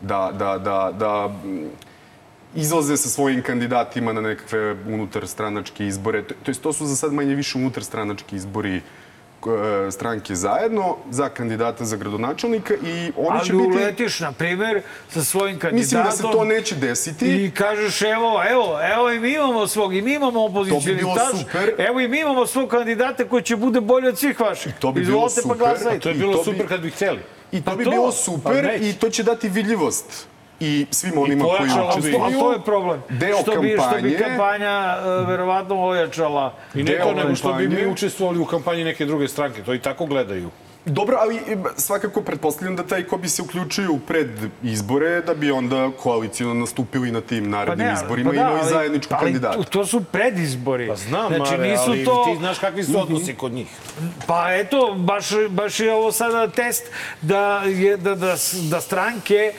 da, 0.00 0.30
da, 0.32 0.58
da, 0.58 0.92
da 0.98 1.28
mm, 1.28 1.68
izlaze 2.54 2.96
sa 2.96 3.08
svojim 3.08 3.42
kandidatima 3.42 4.12
na 4.12 4.20
nekakve 4.20 4.76
unutarstranačke 4.86 5.86
izbore. 5.86 6.22
To, 6.22 6.34
to, 6.42 6.52
to 6.52 6.72
su 6.72 6.86
za 6.86 6.96
sad 6.96 7.12
manje 7.12 7.34
više 7.34 7.58
unutarstranački 7.58 8.36
izbori 8.36 8.76
e, 8.76 8.80
stranke 9.90 10.34
zajedno 10.34 10.96
za 11.10 11.28
kandidata 11.28 11.84
za 11.84 11.96
gradonačelnika 11.96 12.74
i 12.76 13.12
oni 13.16 13.44
će 13.44 13.52
Ali 13.52 13.58
biti... 13.58 13.76
uletiš, 13.76 14.20
na 14.20 14.32
primer, 14.32 14.82
sa 15.10 15.24
svojim 15.24 15.58
kandidatom... 15.58 15.78
Mislim 15.78 16.02
da 16.02 16.10
se 16.10 16.22
to 16.22 16.44
neće 16.44 16.74
desiti. 16.76 17.26
I 17.36 17.50
kažeš, 17.50 18.02
evo, 18.02 18.42
evo, 18.50 18.64
evo 18.94 19.10
i 19.10 19.20
mi 19.20 19.30
imamo 19.30 19.66
svog, 19.66 19.94
i 19.94 20.02
mi 20.02 20.14
imamo 20.14 20.44
opozicijani 20.44 20.98
bilo 20.98 21.14
staž, 21.14 21.40
super. 21.40 21.74
evo 21.80 22.00
i 22.00 22.08
mi 22.08 22.20
imamo 22.20 22.46
svog 22.46 22.68
kandidata 22.70 23.24
koji 23.24 23.42
će 23.42 23.56
bude 23.56 23.80
bolji 23.80 24.08
od 24.08 24.18
svih 24.18 24.40
vaših. 24.40 24.72
To 24.74 24.92
bi 24.92 25.00
bilo 25.00 25.16
Izvolite 25.26 25.34
pa 25.36 25.42
super. 25.42 25.58
glasajte. 25.58 25.98
To 25.98 26.08
je 26.08 26.14
bilo 26.14 26.32
to 26.32 26.38
bi- 26.40 26.44
super 26.46 26.68
kad 26.68 26.80
bi 26.80 26.90
hteli. 26.90 27.20
I 27.52 27.60
to 27.60 27.70
Pa 27.70 27.76
bi 27.76 27.84
to, 27.84 27.90
bilo 27.90 28.06
pa 28.06 28.12
super 28.12 28.64
neće. 28.64 28.88
i 28.90 28.92
to 28.92 29.10
će 29.10 29.22
dati 29.22 29.48
vidljivost 29.48 30.26
i 30.60 30.86
svim 30.90 31.12
onima 31.18 31.44
koji 31.44 31.58
pojačalo 31.58 31.86
bi- 31.86 31.92
učestvuju. 31.92 32.24
A 32.26 32.40
to 32.40 32.52
je 32.52 32.60
problem. 32.60 33.02
Deo 33.10 33.36
što 33.36 33.50
bi, 33.52 33.56
Što 33.56 33.62
bi 33.62 33.70
kampanje- 33.72 34.18
kampanja 34.18 34.96
uh, 35.22 35.28
verovatno 35.28 35.76
ojačala. 35.78 36.54
I 36.74 36.82
ne 36.82 36.98
to 36.98 37.12
nego 37.14 37.34
što 37.34 37.52
bi 37.52 37.62
mi 37.62 37.68
kampanje. 37.68 37.92
učestvovali 37.92 38.38
u 38.38 38.44
kampanji 38.46 38.84
neke 38.84 39.06
druge 39.06 39.28
stranke. 39.28 39.62
To 39.62 39.74
i 39.74 39.80
tako 39.80 40.06
gledaju. 40.06 40.50
Dobro, 40.86 41.16
ali 41.18 41.36
e, 41.36 41.40
svakako 41.76 42.22
pretpostavljam 42.22 42.76
da 42.76 42.82
taj 42.82 43.02
ko 43.02 43.16
bi 43.18 43.28
se 43.28 43.42
uključio 43.42 43.96
pred 43.98 44.30
izbore, 44.62 45.20
da 45.20 45.34
bi 45.34 45.50
onda 45.50 45.90
koalicijalno 45.92 46.54
nastupili 46.56 47.10
na 47.10 47.20
tim 47.20 47.50
narednim 47.50 47.88
izborima 47.94 48.30
i 48.30 48.36
imali 48.36 48.50
Pa 48.50 48.58
ali- 48.58 48.70
zajedničkog 48.70 49.12
ali 49.12 49.24
kandidata. 49.24 49.56
to- 49.56 49.64
To 49.64 49.86
su 49.86 50.00
predizbori. 50.02 50.88
Pa 50.88 50.96
znam, 50.96 51.28
znači, 51.28 51.50
Mare, 51.52 51.70
nisu 51.70 51.82
ali 51.86 52.04
to... 52.04 52.24
ti 52.26 52.38
znaš 52.38 52.58
kakvi 52.58 52.84
su 52.84 53.00
odnosi 53.00 53.34
kod 53.34 53.52
njih. 53.52 53.66
Pa 54.26 54.46
eto, 54.50 54.94
baš, 54.96 55.24
baš 55.48 55.80
je 55.80 55.92
ovo 55.92 56.12
sada 56.12 56.48
test 56.48 56.84
da, 57.22 57.40
je, 57.58 57.96
da, 57.96 58.14
da, 58.16 58.34
da 58.62 58.80
stranke 58.80 59.52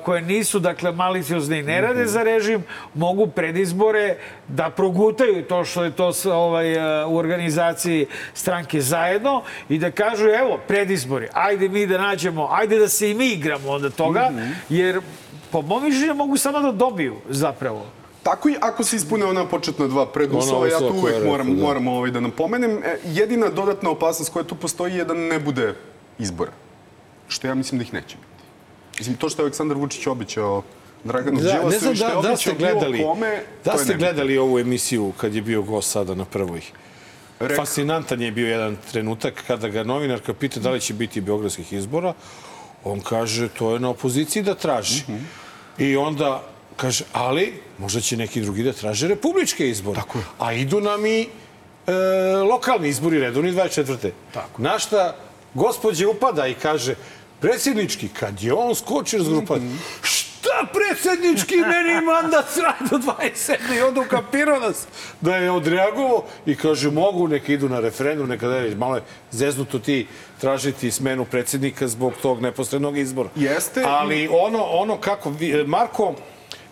koje 0.00 0.22
nisu, 0.22 0.58
dakle, 0.58 0.92
maliciozne 0.92 1.58
i 1.58 1.62
ne 1.62 1.80
rade 1.80 2.06
za 2.06 2.22
režim, 2.22 2.62
mogu 2.94 3.26
pred 3.26 3.56
izbore 3.56 4.16
da 4.48 4.70
progutaju 4.70 5.44
to 5.44 5.64
što 5.64 5.84
je 5.84 5.90
to 5.90 6.12
s- 6.12 6.26
ovaj, 6.26 6.78
a, 6.78 7.06
u 7.06 7.16
organizaciji 7.16 8.06
stranke 8.34 8.80
zajedno 8.80 9.42
i 9.68 9.78
da 9.78 9.90
kažu, 9.90 10.26
evo, 10.26 10.58
predizbori, 10.68 11.28
ajde 11.32 11.68
mi 11.68 11.86
da 11.86 11.98
nađemo, 11.98 12.48
ajde 12.50 12.78
da 12.78 12.88
se 12.88 13.10
i 13.10 13.14
mi 13.14 13.26
igramo 13.26 13.70
onda 13.70 13.90
toga, 13.90 14.30
jer 14.68 15.00
po 15.50 15.62
mom 15.62 15.84
mišljenju 15.84 16.14
mogu 16.14 16.36
samo 16.36 16.60
da 16.60 16.72
dobiju 16.72 17.16
zapravo. 17.28 17.86
Tako 18.22 18.48
i 18.48 18.56
ako 18.60 18.84
se 18.84 18.96
ispune 18.96 19.24
ona 19.24 19.46
početna 19.46 19.86
dva 19.86 20.06
preduslova, 20.06 20.66
ja 20.66 20.78
koja 20.78 20.90
uvek 20.92 21.26
moram, 21.26 21.56
da. 21.56 21.62
moram 21.62 21.88
ovaj, 21.88 22.10
da 22.10 22.20
napomenem. 22.20 22.70
E, 22.74 22.96
jedina 23.04 23.48
dodatna 23.48 23.90
opasnost 23.90 24.32
koja 24.32 24.44
tu 24.44 24.54
postoji 24.54 24.94
je 24.94 25.04
da 25.04 25.14
ne 25.14 25.38
bude 25.38 25.74
izbora. 26.18 26.50
Što 27.28 27.46
ja 27.46 27.54
mislim 27.54 27.78
da 27.78 27.82
ih 27.82 27.94
neće 27.94 28.16
biti. 28.16 28.39
Mislim, 29.00 29.16
to 29.16 29.28
što 29.28 29.42
je 29.42 29.44
Aleksandar 29.44 29.76
Vučić 29.76 30.06
obećao 30.06 30.62
Draganu 31.04 31.40
Da, 31.40 31.42
Đilasu 31.42 31.68
ne 31.68 31.78
znam 31.78 32.22
da, 32.22 32.28
da 32.28 32.36
ste 32.36 32.54
gledali, 32.58 33.02
kome, 33.02 33.42
da 33.64 33.78
ste 33.78 33.94
gledali 33.94 34.38
ovu 34.38 34.58
emisiju 34.58 35.12
kad 35.16 35.34
je 35.34 35.42
bio 35.42 35.62
gost 35.62 35.90
sada 35.90 36.14
na 36.14 36.24
prvoj. 36.24 36.60
Fascinantan 37.56 38.22
je 38.22 38.32
bio 38.32 38.48
jedan 38.48 38.76
trenutak 38.92 39.44
kada 39.46 39.68
ga 39.68 39.84
novinarka 39.84 40.34
pita 40.34 40.60
da 40.60 40.70
li 40.70 40.80
će 40.80 40.94
biti 40.94 41.20
beogradskih 41.20 41.72
izbora. 41.72 42.14
On 42.84 43.00
kaže 43.00 43.48
to 43.48 43.72
je 43.72 43.80
na 43.80 43.88
opoziciji 43.88 44.42
da 44.42 44.54
traži. 44.54 45.02
I 45.78 45.96
onda 45.96 46.42
kaže, 46.76 47.04
ali 47.12 47.54
možda 47.78 48.00
će 48.00 48.16
neki 48.16 48.40
drugi 48.40 48.62
da 48.62 48.72
traže 48.72 49.08
republičke 49.08 49.68
izbore. 49.68 50.00
Tako 50.00 50.18
je. 50.18 50.24
A 50.38 50.52
idu 50.52 50.80
nam 50.80 51.06
i 51.06 51.20
e, 51.86 51.92
lokalni 52.36 52.88
izbori, 52.88 53.20
redovni 53.20 53.52
24. 53.52 54.10
Tako. 54.34 54.62
Na 54.62 54.78
šta 54.78 55.16
gospođe 55.54 56.06
upada 56.06 56.46
i 56.46 56.54
kaže, 56.54 56.94
predsjednički, 57.40 58.08
kad 58.10 58.42
je 58.42 58.52
on 58.52 58.74
skočio 58.74 59.22
s 59.22 59.28
grupa, 59.28 59.56
šta 60.02 60.66
predsjednički, 60.72 61.56
meni 61.56 62.06
mandat 62.06 62.44
traje 62.54 62.74
do 62.90 62.98
27. 62.98 63.76
I 63.78 63.80
onda 63.80 64.00
ukapirao 64.00 64.60
nas 64.60 64.86
da 65.20 65.36
je 65.36 65.50
odreagovao 65.50 66.24
i 66.46 66.56
kaže, 66.56 66.90
mogu, 66.90 67.28
neka 67.28 67.52
idu 67.52 67.68
na 67.68 67.80
referendum, 67.80 68.28
neka 68.28 68.48
da 68.48 68.56
je 68.56 68.74
malo 68.76 68.96
je 68.96 69.02
zeznuto 69.30 69.78
ti 69.78 70.06
tražiti 70.40 70.90
smenu 70.90 71.24
predsjednika 71.24 71.88
zbog 71.88 72.12
tog 72.22 72.42
neposrednog 72.42 72.98
izbora. 72.98 73.28
Jeste. 73.36 73.84
Ali 73.86 74.28
ono, 74.32 74.62
ono 74.62 74.96
kako, 74.96 75.30
vi- 75.30 75.64
Marko, 75.66 76.14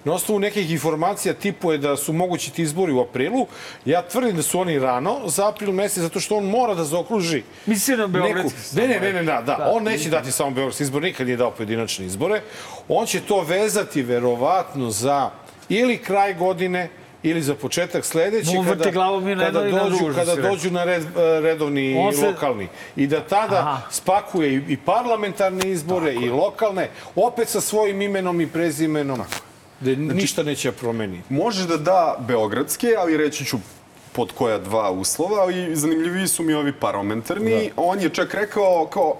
na 0.08 0.14
osnovu 0.14 0.40
nekih 0.40 0.70
informacija 0.70 1.34
tipuje 1.34 1.78
da 1.78 1.96
su 1.96 2.12
mogući 2.12 2.52
ti 2.52 2.62
izbori 2.62 2.92
u 2.92 3.00
aprilu. 3.00 3.46
Ja 3.84 4.02
tvrdim 4.02 4.36
da 4.36 4.42
su 4.42 4.60
oni 4.60 4.78
rano 4.78 5.20
za 5.26 5.48
april 5.48 5.72
mesec, 5.72 6.02
zato 6.02 6.20
što 6.20 6.36
on 6.36 6.44
mora 6.44 6.74
da 6.74 6.84
zaokruži 6.84 7.42
Misli 7.66 7.96
na 7.96 8.06
neku... 8.06 8.50
Ne, 8.72 8.88
ne, 8.88 9.00
ne, 9.00 9.12
ne, 9.12 9.22
da, 9.22 9.42
da. 9.46 9.70
On 9.74 9.82
neće 9.82 10.10
dati 10.10 10.32
samo 10.32 10.50
beogradski 10.50 10.82
izbor, 10.82 11.02
nikad 11.02 11.26
nije 11.26 11.36
dao 11.36 11.50
pojedinačne 11.50 12.06
izbore. 12.06 12.40
On 12.88 13.06
će 13.06 13.20
to 13.20 13.40
vezati 13.40 14.02
verovatno 14.02 14.90
za 14.90 15.30
ili 15.68 15.98
kraj 15.98 16.34
godine 16.34 16.88
ili 17.22 17.42
za 17.42 17.54
početak 17.54 18.04
sledeće 18.04 18.58
On 18.58 18.66
vrti 18.66 18.90
glavom 18.90 19.28
i 19.28 19.34
na 19.34 19.44
kada 19.44 19.64
na 19.64 19.84
dođu, 19.84 19.96
što 19.96 20.14
kada 20.14 20.36
dođu 20.36 20.70
na 20.70 20.84
red, 20.84 21.02
redovni 21.42 22.08
i 22.10 22.12
se- 22.12 22.26
lokalni. 22.26 22.68
I 22.96 23.06
da 23.06 23.20
tada 23.20 23.56
Aha. 23.56 23.80
spakuje 23.90 24.54
i, 24.54 24.62
i 24.68 24.76
parlamentarne 24.76 25.70
izbore 25.70 26.14
i 26.14 26.30
lokalne, 26.30 26.88
opet 27.16 27.48
sa 27.48 27.60
svojim 27.60 28.02
imenom 28.02 28.40
i 28.40 28.46
prezimenom, 28.46 29.20
da 29.80 29.90
ništa 30.14 30.42
neće 30.42 30.72
promeniti. 30.72 31.34
Može 31.34 31.66
da 31.66 31.76
da 31.76 32.16
beogradske, 32.28 32.94
ali 32.98 33.16
reći 33.16 33.44
ću 33.44 33.58
pod 34.12 34.32
koja 34.32 34.58
dva 34.58 34.90
uslova, 34.90 35.40
ali 35.40 35.76
zanimljiviji 35.76 36.28
su 36.28 36.42
mi 36.42 36.54
ovi 36.54 36.72
parlamentarni. 36.72 37.70
On 37.76 38.00
je 38.00 38.08
čak 38.08 38.34
rekao 38.34 38.86
kao 38.86 39.16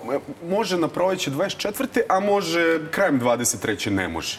može 0.49 0.79
na 0.79 0.89
proleće 0.89 1.31
24. 1.31 2.01
a 2.09 2.21
može 2.21 2.91
krajem 2.91 3.21
23. 3.21 3.91
ne 3.91 4.09
može. 4.09 4.39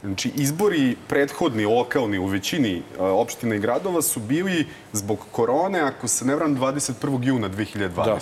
Znači, 0.00 0.30
izbori 0.36 0.96
prethodni, 1.08 1.64
lokalni 1.64 2.18
u 2.18 2.26
većini 2.26 2.76
e, 2.76 3.02
opština 3.02 3.54
i 3.54 3.58
gradova 3.58 4.02
su 4.02 4.20
bili 4.20 4.66
zbog 4.92 5.18
korone, 5.30 5.80
ako 5.80 6.08
se 6.08 6.24
ne 6.24 6.36
vram, 6.36 6.56
21. 6.56 7.24
juna 7.24 7.48
2020. 7.48 7.94
Da. 7.94 8.18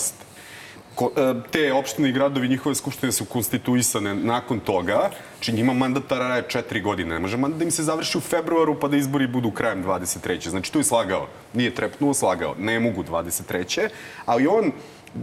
E, 1.00 1.34
te 1.50 1.72
opštine 1.72 2.08
i 2.08 2.12
gradovi, 2.12 2.48
njihove 2.48 2.74
skupštine 2.74 3.12
su 3.12 3.24
konstituisane 3.24 4.14
nakon 4.14 4.60
toga. 4.60 5.10
Znači 5.34 5.52
njima 5.52 5.72
mandat 5.72 6.02
traje 6.04 6.42
četiri 6.48 6.80
godine. 6.80 7.14
Ne 7.14 7.18
može 7.18 7.36
mandat 7.36 7.58
da 7.58 7.64
im 7.64 7.70
se 7.70 7.82
završi 7.82 8.18
u 8.18 8.22
februaru 8.22 8.74
pa 8.74 8.88
da 8.88 8.96
izbori 8.96 9.26
budu 9.26 9.50
krajem 9.50 9.84
23. 9.84 10.48
Znači 10.48 10.72
tu 10.72 10.78
je 10.78 10.84
slagao. 10.84 11.26
Nije 11.54 11.74
trepnuo, 11.74 12.14
slagao. 12.14 12.54
Ne 12.58 12.80
mogu 12.80 13.02
23. 13.02 13.88
Ali 14.26 14.46
on, 14.46 14.72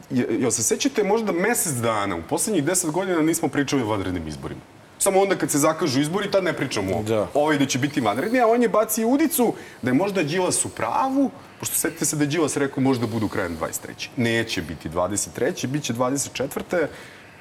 je- 0.09 0.27
jel 0.31 0.51
se 0.51 0.63
sećate 0.63 1.03
možda 1.03 1.31
mesec 1.31 1.73
dana, 1.73 2.15
u 2.15 2.21
poslednjih 2.21 2.63
deset 2.63 2.91
godina 2.91 3.21
nismo 3.21 3.47
pričali 3.47 3.81
o 3.81 3.87
vanrednim 3.87 4.27
izborima. 4.27 4.61
Samo 4.97 5.21
onda 5.21 5.35
kad 5.35 5.51
se 5.51 5.57
zakažu 5.59 6.01
izbori, 6.01 6.31
tad 6.31 6.43
ne 6.43 6.53
pričamo 6.53 7.03
Da. 7.03 7.21
o 7.21 7.27
ovaj 7.33 7.57
da 7.57 7.65
će 7.65 7.79
biti 7.79 8.01
vanredni, 8.01 8.39
a 8.39 8.47
on 8.47 8.61
je 8.61 8.69
bacio 8.69 9.07
udicu 9.07 9.53
da 9.81 9.89
je 9.89 9.93
možda 9.93 10.23
Đilas 10.23 10.65
u 10.65 10.69
pravu, 10.69 11.31
pošto 11.65 11.77
setite 11.79 12.05
se 12.05 12.15
da 12.15 12.23
je 12.23 12.27
Đilas 12.27 12.57
rekao 12.57 12.83
možda 12.83 13.07
budu 13.07 13.27
krajem 13.27 13.57
23. 13.57 14.07
Neće 14.17 14.61
biti 14.61 14.89
23. 14.89 15.67
Biće 15.67 15.93
24. 15.93 16.87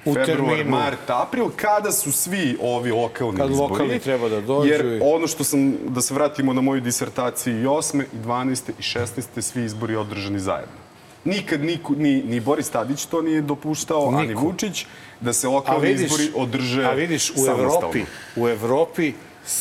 U 0.04 0.14
februar, 0.14 0.26
terminu. 0.26 0.70
mart, 0.70 1.10
april, 1.10 1.46
kada 1.56 1.92
su 1.92 2.12
svi 2.12 2.56
ovi 2.60 2.90
lokalni 2.90 3.36
Kad 3.36 3.50
izbori. 3.50 3.72
lokalni 3.72 3.98
treba 3.98 4.28
da 4.28 4.40
dođu 4.40 4.68
Jer 4.68 5.00
ono 5.02 5.26
što 5.26 5.44
sam, 5.44 5.76
da 5.88 6.00
se 6.00 6.14
vratimo 6.14 6.52
na 6.52 6.60
moju 6.60 6.80
disertaciju, 6.80 7.60
i 7.62 7.64
8. 7.64 8.02
i 8.12 8.16
12. 8.26 8.70
i 8.78 8.82
16. 8.82 9.40
svi 9.40 9.64
izbori 9.64 9.96
održani 9.96 10.38
zajedno. 10.40 10.76
Nikad 11.24 11.64
niku, 11.64 11.94
ni, 11.96 12.22
ni 12.22 12.40
Boris 12.40 12.70
Tadić 12.70 13.04
to 13.06 13.22
nije 13.22 13.40
dopuštao, 13.40 14.08
a 14.08 14.20
ni 14.20 14.26
Niko. 14.28 14.40
Vučić, 14.40 14.86
da 15.20 15.32
se 15.32 15.48
lokalni 15.48 15.88
vidiš, 15.88 16.04
izbori 16.04 16.30
održe 16.34 16.84
a 16.84 16.92
vidiš 16.92 17.30
u 17.30 17.34
samostalno. 17.34 17.78
Evropi, 17.78 18.04
u 18.36 18.48
Evropi 18.48 19.12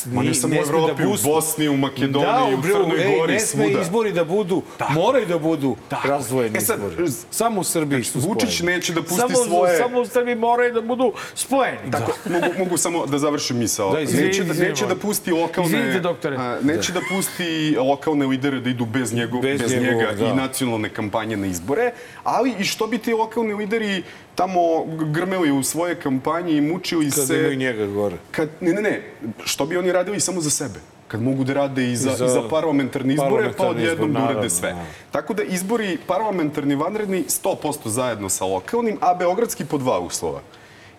Ma 0.06 0.24
ne 0.24 0.34
samo 0.34 0.54
u 0.54 0.66
sme 0.66 0.76
Evropi, 0.78 1.04
da 1.04 1.10
u 1.10 1.16
Bosni, 1.24 1.70
u 1.70 1.78
Makedoniji, 1.78 2.24
da, 2.52 2.58
u 2.60 2.62
Crnoj 2.62 3.02
ej, 3.06 3.18
Gori, 3.18 3.34
ne 3.34 3.40
sme 3.40 3.66
svuda. 3.66 3.82
izbori 3.82 4.12
da 4.12 4.24
budu, 4.24 4.62
moraju 4.90 5.26
da 5.26 5.40
budu 5.40 5.76
razdvojeni 6.04 6.58
E 6.58 6.62
sad, 6.62 6.80
izbori. 6.80 7.12
Samo 7.32 7.62
u 7.62 7.64
Srbiji 7.64 8.04
su 8.04 8.20
Vučić 8.20 8.58
spojeni. 8.58 8.76
neće 8.76 8.94
da 8.94 9.02
pusti 9.02 9.16
Samo, 9.16 9.36
svoje... 9.36 9.78
samo 9.78 10.02
u 10.02 10.06
Srbiji 10.06 10.36
moraju 10.36 10.74
da 10.74 10.82
budu 10.82 11.14
spojeni. 11.36 11.92
Tako, 11.92 12.12
mogu, 12.30 12.46
mogu 12.58 12.78
samo 12.78 13.06
da 13.06 13.20
završim 13.20 13.58
misao. 13.58 13.92
Da, 13.94 14.00
izvini, 14.00 14.28
neće, 14.28 14.44
da, 14.44 14.54
neće 14.54 14.86
da 14.86 14.96
pusti 14.96 15.32
lokalne... 15.32 15.70
Izvinite, 15.70 16.00
doktore. 16.00 16.36
a, 16.38 16.58
neće 16.64 16.92
da. 16.92 17.00
pusti 17.10 17.76
lokalne 17.80 18.28
lidere 18.28 18.60
da 18.60 18.70
idu 18.70 18.86
bez, 18.86 19.14
njego, 19.14 19.42
Bez 19.42 19.62
bez, 19.62 19.72
njega 19.72 20.12
da. 20.20 20.26
i 20.26 20.34
nacionalne 20.34 20.90
kampanje 20.90 21.38
na 21.38 21.48
izbore, 21.48 21.92
ali 22.24 22.54
i 22.60 22.64
što 22.64 22.88
bi 22.88 22.98
ti 22.98 23.14
lokalni 23.14 23.54
lideri 23.54 24.04
tamo 24.36 24.86
grmeli 25.12 25.52
u 25.52 25.64
svoje 25.64 25.96
kampanje 25.96 26.58
i 26.58 26.62
mučili 26.62 27.12
Kad 27.12 27.28
se... 27.28 27.40
imaju 27.40 27.56
njega 27.56 27.86
gore. 27.86 28.16
Kad, 28.32 28.50
ne, 28.62 28.74
ne, 28.74 28.82
ne, 28.82 29.02
što 29.46 29.66
bi 29.66 29.73
oni 29.78 29.92
radili 29.92 30.20
samo 30.20 30.42
za 30.42 30.50
sebe? 30.50 30.80
Kad 31.08 31.22
mogu 31.22 31.44
da 31.44 31.54
rade 31.54 31.92
i 31.92 31.96
za, 31.96 32.10
I 32.10 32.14
I 32.14 32.18
za 32.18 32.28
za, 32.28 32.42
parlamentarne 32.50 33.14
izbore, 33.14 33.54
pa 33.58 33.68
odjednom 33.68 34.10
izbor, 34.10 34.22
da 34.22 34.28
naravno, 34.28 34.50
sve. 34.50 34.70
naravno. 34.70 34.92
Tako 35.12 35.34
da 35.34 35.44
izbori 35.44 35.98
parlamentarni 36.08 36.76
vanredni 36.76 37.24
100% 37.24 37.88
zajedno 37.88 38.30
sa 38.30 38.46
lokalnim, 38.46 38.98
a 39.02 39.14
beogradski 39.14 39.66
po 39.66 39.78
dva 39.78 40.00
uslova. 40.00 40.42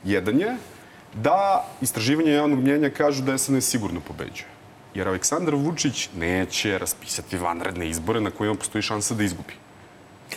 Jedan 0.05 0.41
je 0.41 0.57
da 1.14 1.64
istraživanje 1.81 2.33
javnog 2.33 2.59
mnjenja 2.59 2.91
kažu 2.91 3.22
da 3.22 3.39
SNS 3.39 3.70
sigurno 3.70 4.01
pobeđuje. 4.01 4.49
Jer 4.95 5.09
Aleksandar 5.09 5.55
Vučić 5.55 6.09
neće 6.16 6.79
raspisati 6.79 7.37
vanredne 7.37 7.89
izbore 7.89 8.20
na 8.20 8.31
kojima 8.31 8.55
postoji 8.55 8.83
šansa 8.83 9.14
da 9.14 9.25
izgubi. 9.25 9.55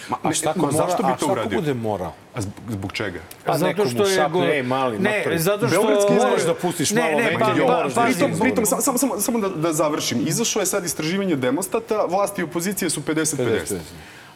Ma, 0.09 0.17
A 0.23 0.33
šta 0.33 0.49
ako, 0.49 0.59
ma 0.59 0.65
mora, 0.65 0.77
zašto 0.77 1.03
bi 1.03 1.09
a 1.09 1.11
to 1.11 1.17
šta 1.17 1.25
ako 1.25 1.33
uradio? 1.33 1.59
bude 1.59 1.73
morao? 1.75 2.13
A 2.33 2.41
zbog, 2.41 2.53
zbog 2.69 2.91
čega? 2.93 3.19
Pa 3.45 3.57
zato 3.57 3.85
što 3.85 4.03
je 4.03 4.15
šapne, 4.15 4.39
go- 4.39 4.45
ej, 4.45 4.63
mali, 4.63 4.99
ne, 4.99 5.09
napravi. 5.11 5.39
zato 5.39 5.67
što 5.67 5.77
Beogradski 5.77 6.13
izbor- 6.13 6.23
Moraš 6.23 6.43
da 6.43 6.55
pustiš 6.55 6.91
Ne, 6.91 7.01
malo 7.01 7.13
ne, 7.13 7.23
neki 7.23 7.37
pa- 7.37 7.45
pa- 7.47 7.53
moraš 7.67 7.93
da 7.93 8.01
pa-. 8.01 8.07
Pritom, 8.07 8.31
pritom 8.39 8.65
samo, 8.65 8.97
samo, 8.97 9.19
samo, 9.19 9.39
da, 9.39 9.49
da 9.49 9.73
završim. 9.73 10.23
Izašlo 10.25 10.61
je 10.61 10.65
sad 10.67 10.85
istraživanje 10.85 11.35
demostata, 11.37 12.05
vlast 12.05 12.39
i 12.39 12.43
opozicija 12.43 12.89
su 12.89 13.01
50-50. 13.01 13.75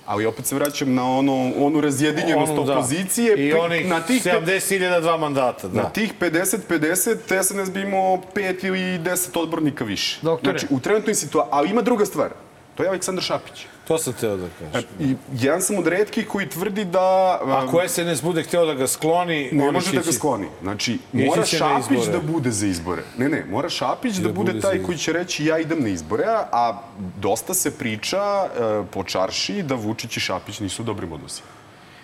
Ali 0.06 0.26
opet 0.26 0.46
se 0.46 0.56
vraćam 0.56 0.94
na 0.94 1.10
ono, 1.10 1.34
onu 1.58 1.82
razjedinjenost 1.82 2.52
Ono, 2.52 2.64
da. 2.64 2.74
opozicije. 2.74 3.36
I 3.40 3.54
onih 3.54 3.88
na 3.88 4.00
tih, 4.02 4.24
pe- 4.24 4.30
70.000 4.32 5.02
dva 5.02 5.18
mandata, 5.18 5.68
da. 5.68 5.82
na 5.82 5.90
tih 5.90 6.14
50-50 6.16 7.16
SNS 7.44 7.70
bi 7.70 7.82
imao 7.82 8.22
5 8.36 8.64
ili 8.64 8.80
10 9.00 9.10
odbornika 9.36 9.84
više. 9.84 10.20
Doktore. 10.22 10.60
Znači, 10.60 10.74
u 10.74 10.80
trenutnoj 10.80 11.16
situaciji. 11.16 11.50
Ali 11.52 11.70
ima 11.70 11.82
druga 11.82 12.06
stvar. 12.06 12.30
To 12.76 12.84
je 12.84 12.90
Aleksandar 12.90 13.24
Šapić. 13.24 13.66
To 13.88 13.98
sam 13.98 14.14
teo 14.14 14.38
da 14.38 14.48
kažem. 14.60 14.90
I 15.00 15.16
jedan 15.34 15.62
sam 15.62 15.78
od 15.78 15.88
redkih 15.88 16.28
koji 16.28 16.50
tvrdi 16.50 16.86
da... 16.86 17.40
Ako 17.46 17.88
SNS 17.88 18.22
bude 18.22 18.44
hteo 18.44 18.66
da 18.66 18.74
ga 18.74 18.88
skloni, 18.88 19.50
Ne 19.52 19.72
može 19.72 19.92
da 19.92 20.02
ga 20.02 20.12
skloni. 20.12 20.48
Znači, 20.62 21.00
mora 21.14 21.46
Šapić 21.46 22.06
da 22.12 22.20
bude 22.20 22.52
za 22.52 22.68
izbore. 22.68 23.04
Ne, 23.18 23.30
ne, 23.30 23.46
mora 23.50 23.70
Šapić 23.70 24.16
da, 24.16 24.28
da 24.28 24.34
bude 24.34 24.60
taj 24.62 24.84
koji 24.84 24.98
će 24.98 25.14
reći 25.14 25.46
ja 25.46 25.60
idem 25.60 25.84
na 25.84 25.90
izbore, 25.90 26.26
a 26.52 26.82
dosta 27.18 27.54
se 27.54 27.78
priča 27.78 28.18
e, 28.18 28.48
po 28.92 29.04
čarši 29.04 29.64
da 29.64 29.76
Vučić 29.76 30.18
i 30.18 30.20
Šapić 30.20 30.60
nisu 30.60 30.82
u 30.82 30.86
dobrim 30.86 31.12
odnosima. 31.12 31.61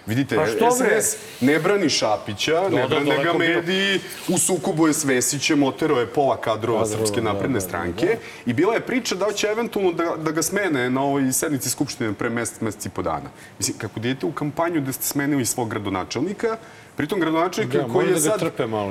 Vidite, 0.07 0.35
Pa? 0.35 0.71
SNS 0.71 1.15
ne 1.41 1.59
brani 1.59 1.89
Šapića, 1.89 2.69
ne 2.69 2.81
da, 2.81 2.87
brane 2.87 3.23
ga 3.23 3.33
mediji, 3.33 3.99
u 4.27 4.37
sukobu 4.37 4.87
je 4.87 4.93
s 4.93 5.05
Vesićem, 5.05 5.63
otero 5.63 5.99
je 5.99 6.07
pola 6.07 6.37
kadrova 6.41 6.85
Srpske 6.85 7.21
napredne 7.21 7.61
stranke 7.61 8.17
i 8.45 8.53
bila 8.53 8.73
je 8.73 8.79
priča 8.79 9.15
da 9.15 9.31
će 9.31 9.47
eventualno 9.47 9.91
da, 9.91 10.15
da 10.17 10.31
ga 10.31 10.41
smene 10.41 10.89
na 10.89 11.01
ovoj 11.01 11.31
sednici 11.31 11.69
Skupštine 11.69 12.13
pre 12.13 12.29
mesec, 12.29 12.61
mesec 12.61 12.85
i 12.85 12.89
po 12.89 13.01
dana. 13.01 13.29
Mislim, 13.59 13.77
kako 13.77 13.99
idete 13.99 14.25
u 14.25 14.31
kampanju 14.31 14.81
da 14.81 14.91
ste 14.91 15.03
smenili 15.03 15.45
svog 15.45 15.69
gradonačelnika, 15.69 16.57
pritom 16.95 17.19
gradonačelnika 17.19 17.77
Da, 17.77 17.93
koji 17.93 18.07
je 18.07 18.13
da 18.13 18.19
sad 18.19 18.39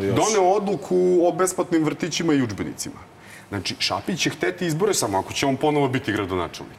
doneo 0.01 0.43
odluku 0.43 1.19
o 1.23 1.33
besplatnim 1.33 1.85
vrtićima 1.85 2.35
i 2.35 2.43
učbenicima. 2.43 3.01
Znači, 3.49 3.77
Šapić 3.79 4.21
će 4.21 4.31
hteti 4.31 4.67
izbore 4.67 4.95
samo 4.95 5.19
ako 5.19 5.33
će 5.33 5.47
on 5.47 5.57
ponovo 5.57 5.89
biti 5.89 6.13
gradonačelnik. 6.13 6.79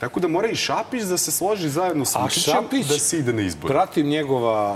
Tako 0.00 0.20
da 0.20 0.28
mora 0.28 0.48
i 0.48 0.54
Šapić 0.56 1.02
da 1.02 1.18
se 1.18 1.30
složi 1.30 1.68
zajedno 1.68 2.04
sa 2.04 2.18
Vučićem 2.18 2.54
da 2.82 2.98
se 2.98 3.18
ide 3.18 3.32
na 3.32 3.42
izbore. 3.42 3.68
pratim 3.68 4.06
njegova 4.06 4.72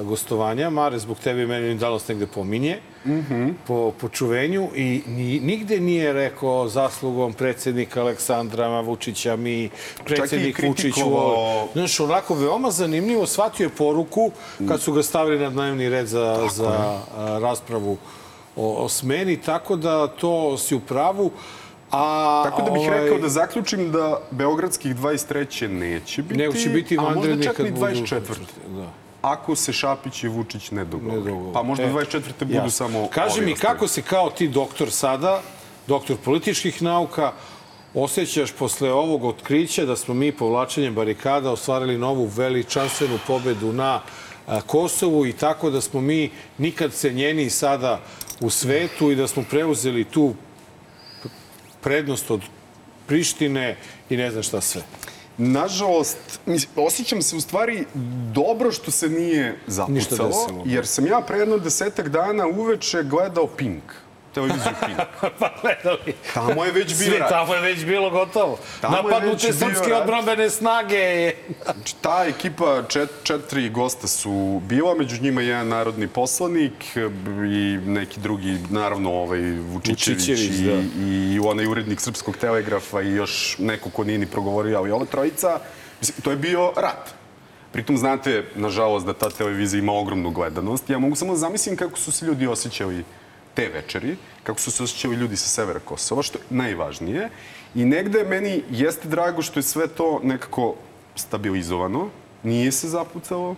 uh, 0.00 0.06
gostovanja, 0.06 0.70
Mare 0.70 0.98
zbog 0.98 1.18
tebe 1.18 1.42
i 1.42 1.46
meni 1.46 1.74
danas 1.76 2.08
negde 2.08 2.26
pominje, 2.26 2.78
Mhm. 3.06 3.48
po, 3.66 3.92
po 3.92 4.08
čuvenju 4.08 4.68
i 4.74 5.02
ni, 5.06 5.40
nigde 5.40 5.80
nije 5.80 6.12
rekao 6.12 6.68
zaslugom 6.68 7.32
predsednika 7.32 8.00
Aleksandra 8.00 8.80
Vučića, 8.80 9.36
mi, 9.36 9.70
predsednik 10.04 10.58
Vučić. 10.58 10.84
kritikovao- 10.86 11.68
Znaš, 11.72 12.00
onako 12.00 12.34
veoma 12.34 12.70
zanimljivo, 12.70 13.26
shvatio 13.26 13.64
je 13.64 13.70
poruku 13.70 14.30
kad 14.68 14.80
su 14.80 14.92
ga 14.92 15.02
stavili 15.02 15.38
na 15.38 15.50
dnevni 15.50 15.88
red 15.88 16.06
za, 16.06 16.48
za 16.52 16.68
uh, 17.08 17.42
raspravu 17.42 17.96
o, 18.56 18.74
o 18.76 18.88
smeni, 18.88 19.36
tako 19.36 19.76
da 19.76 20.06
to 20.08 20.58
si 20.58 20.74
u 20.74 20.80
pravu. 20.80 21.30
A, 21.96 22.42
Tako 22.44 22.62
da 22.62 22.70
bih 22.70 22.82
ovaj, 22.82 23.00
rekao 23.00 23.18
da 23.18 23.28
zaključim 23.28 23.90
da 23.90 24.20
Beogradskih 24.30 24.96
23. 24.96 25.68
neće 25.68 26.22
biti, 26.22 26.34
Nego 26.36 26.52
će 26.54 26.68
biti 26.68 26.98
a 26.98 27.02
možda 27.04 27.42
čak 27.42 27.56
kad 27.56 27.66
ni 27.66 27.72
budu- 27.72 27.80
24. 27.82 28.20
Da. 28.68 28.86
Ako 29.22 29.56
se 29.56 29.72
Šapić 29.72 30.24
i 30.24 30.28
Vučić 30.28 30.70
ne 30.70 30.84
dogovore. 30.84 31.16
Ne 31.16 31.20
dogovore. 31.22 31.52
Pa 31.54 31.62
možda 31.62 31.84
E, 31.84 31.88
24. 31.88 32.20
budu 32.40 32.70
samo 32.70 33.08
Kaži 33.08 33.40
mi, 33.40 33.52
ostali. 33.52 33.54
kako 33.56 33.88
se 33.88 34.02
kao 34.02 34.30
ti 34.30 34.48
doktor 34.48 34.90
sada, 34.90 35.42
doktor 35.86 36.16
političkih 36.16 36.82
nauka, 36.82 37.32
osjećaš 37.94 38.52
posle 38.52 38.92
ovog 38.92 39.24
otkrića 39.24 39.84
da 39.84 39.96
smo 39.96 40.14
mi 40.14 40.32
povlačenjem 40.32 40.94
barikada 40.94 41.50
ostvarili 41.50 41.98
novu 41.98 42.24
veličanstvenu 42.26 43.18
pobedu 43.26 43.72
na 43.72 44.00
Kosovu 44.66 45.26
i 45.26 45.32
tako 45.32 45.70
da 45.70 45.80
smo 45.80 46.00
mi 46.00 46.30
nikad 46.58 46.92
cenjeniji 46.92 47.50
sada 47.50 48.00
u 48.40 48.50
svetu 48.50 49.10
i 49.10 49.16
da 49.16 49.26
smo 49.26 49.44
preuzeli 49.44 50.04
tu 50.04 50.34
prednost 51.84 52.30
od 52.30 52.40
Prištine 53.06 53.76
i 54.10 54.16
ne 54.16 54.30
znam 54.30 54.42
šta 54.42 54.60
sve. 54.60 54.82
Nažalost, 55.38 56.40
osjećam 56.76 57.22
se 57.22 57.36
u 57.36 57.40
stvari 57.40 57.84
dobro 58.32 58.72
što 58.72 58.90
se 58.90 59.08
nije 59.08 59.58
zapucalo, 59.66 60.28
desilo. 60.28 60.62
jer 60.64 60.86
sam 60.86 61.06
ja 61.06 61.20
pre 61.20 61.38
jedno 61.38 61.58
desetak 61.58 62.08
dana 62.08 62.46
uveče 62.46 63.02
gledao 63.02 63.46
Pink, 63.46 63.82
televiziju 64.34 64.72
Pink. 64.86 64.98
pa 65.38 65.50
gledali. 65.62 66.14
Tamo 66.34 66.64
je 66.64 66.72
već 66.72 66.98
bio 66.98 67.08
Sve, 67.08 67.26
tamo 67.28 67.54
je 67.54 67.60
već 67.60 67.84
bilo 67.84 68.10
gotovo. 68.10 68.58
Tamo 68.80 68.96
Napadnute 68.96 69.52
srpske 69.52 69.90
rat. 69.90 70.00
odbrambene 70.00 70.50
snage. 70.50 71.32
Znači, 71.64 71.94
ta 72.00 72.24
ekipa, 72.28 72.82
čet, 72.88 73.10
četiri 73.22 73.70
gosta 73.70 74.06
su 74.06 74.60
bila, 74.64 74.94
među 74.94 75.22
njima 75.22 75.42
jedan 75.42 75.68
narodni 75.68 76.08
poslanik 76.08 76.96
i 77.52 77.78
neki 77.86 78.20
drugi, 78.20 78.58
naravno, 78.70 79.12
ovaj 79.12 79.40
Vučićević, 79.40 80.18
Vučićević, 80.18 80.60
i, 80.60 80.64
da. 80.64 80.82
i 81.04 81.40
onaj 81.44 81.66
urednik 81.66 82.00
Srpskog 82.00 82.36
telegrafa 82.36 83.02
i 83.02 83.10
još 83.10 83.56
neko 83.58 83.90
ko 83.90 84.04
nije 84.04 84.18
ni 84.18 84.26
progovorio, 84.26 84.78
ali 84.78 84.90
ova 84.90 85.04
trojica, 85.04 85.58
mislim, 86.00 86.22
to 86.22 86.30
je 86.30 86.36
bio 86.36 86.72
rat. 86.76 87.14
Pritom 87.72 87.96
znate, 87.96 88.44
nažalost, 88.54 89.06
da 89.06 89.12
ta 89.12 89.30
televizija 89.30 89.78
ima 89.78 89.92
ogromnu 89.92 90.30
gledanost. 90.30 90.90
Ja 90.90 90.98
mogu 90.98 91.16
samo 91.16 91.32
da 91.32 91.38
zamislim 91.38 91.76
kako 91.76 91.98
su 91.98 92.12
se 92.12 92.26
ljudi 92.26 92.46
osjećali 92.46 93.04
te 93.54 93.68
večeri, 93.68 94.16
kako 94.42 94.60
su 94.60 94.70
se 94.70 94.82
osjećali 94.82 95.16
ljudi 95.16 95.36
sa 95.36 95.48
severa 95.48 95.80
Kosova, 95.80 96.22
što 96.22 96.38
je 96.38 96.44
najvažnije. 96.50 97.28
I 97.74 97.84
negde 97.84 98.24
meni 98.24 98.62
jeste 98.70 99.08
drago 99.08 99.42
što 99.42 99.58
je 99.58 99.62
sve 99.62 99.88
to 99.88 100.20
nekako 100.22 100.74
stabilizovano, 101.16 102.08
nije 102.42 102.72
se 102.72 102.88
zapucalo, 102.88 103.54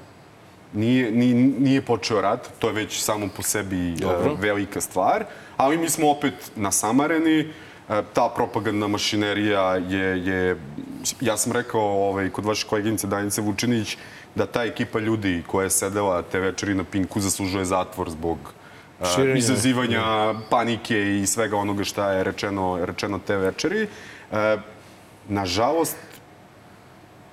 nije, 0.72 1.10
nije, 1.10 1.34
nije 1.34 1.82
počeo 1.82 2.20
rat, 2.20 2.48
to 2.58 2.66
je 2.66 2.72
već 2.72 3.00
samo 3.02 3.28
po 3.36 3.42
sebi 3.42 3.92
uh, 3.92 4.40
velika 4.40 4.80
stvar, 4.80 5.24
ali 5.56 5.78
mi 5.78 5.88
smo 5.88 6.10
opet 6.10 6.34
nasamareni, 6.56 7.40
uh, 7.40 7.96
ta 8.12 8.28
propagandna 8.36 8.88
mašinerija 8.88 9.76
je, 9.76 10.26
je 10.26 10.56
ja 11.20 11.36
sam 11.36 11.52
rekao 11.52 11.80
ovaj, 11.80 12.30
kod 12.30 12.44
vaše 12.44 12.66
koleginice 12.66 13.06
Danice 13.06 13.40
Vučinić, 13.40 13.96
da 14.34 14.46
ta 14.46 14.64
ekipa 14.64 14.98
ljudi 14.98 15.42
koja 15.46 15.64
je 15.64 15.70
sedela 15.70 16.22
te 16.22 16.40
večeri 16.40 16.74
na 16.74 16.84
Pinku 16.84 17.20
zaslužuje 17.20 17.64
zatvor 17.64 18.10
zbog 18.10 18.38
uh, 18.38 18.65
Širenja. 19.14 19.36
izazivanja 19.36 20.34
panike 20.50 21.18
i 21.20 21.26
svega 21.26 21.56
onoga 21.56 21.84
šta 21.84 22.12
je 22.12 22.24
rečeno, 22.24 22.78
rečeno 22.86 23.18
te 23.26 23.36
večeri. 23.36 23.82
Uh, 24.30 24.36
nažalost, 25.28 25.96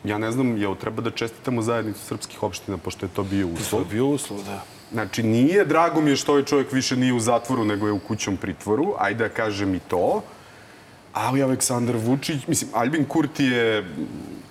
ja 0.03 0.17
ne 0.17 0.31
znam, 0.31 0.57
jel 0.57 0.75
treba 0.75 1.01
da 1.01 1.11
čestitamo 1.11 1.61
zajednicu 1.61 1.99
srpskih 1.99 2.43
opština, 2.43 2.77
pošto 2.77 3.05
je 3.05 3.09
to 3.15 3.23
bio 3.23 3.47
To 3.47 3.53
uslov. 3.53 3.81
je 3.81 3.87
bio 3.91 4.07
uslov, 4.07 4.43
da. 4.43 4.63
Znači, 4.91 5.23
nije, 5.23 5.65
drago 5.65 6.01
mi 6.01 6.09
je 6.09 6.15
što 6.15 6.31
ovaj 6.31 6.43
čovjek 6.45 6.71
više 6.71 6.95
nije 6.95 7.13
u 7.13 7.19
zatvoru, 7.19 7.65
nego 7.65 7.87
je 7.87 7.93
u 7.93 7.99
kućom 7.99 8.37
pritvoru, 8.37 8.93
ajde 8.99 9.27
da 9.27 9.33
kažem 9.33 9.75
i 9.75 9.79
to. 9.79 10.21
Ali 11.13 11.43
Aleksandar 11.43 11.95
Vučić, 11.95 12.47
mislim, 12.47 12.69
Albin 12.73 13.05
Kurti 13.05 13.45
je 13.45 13.85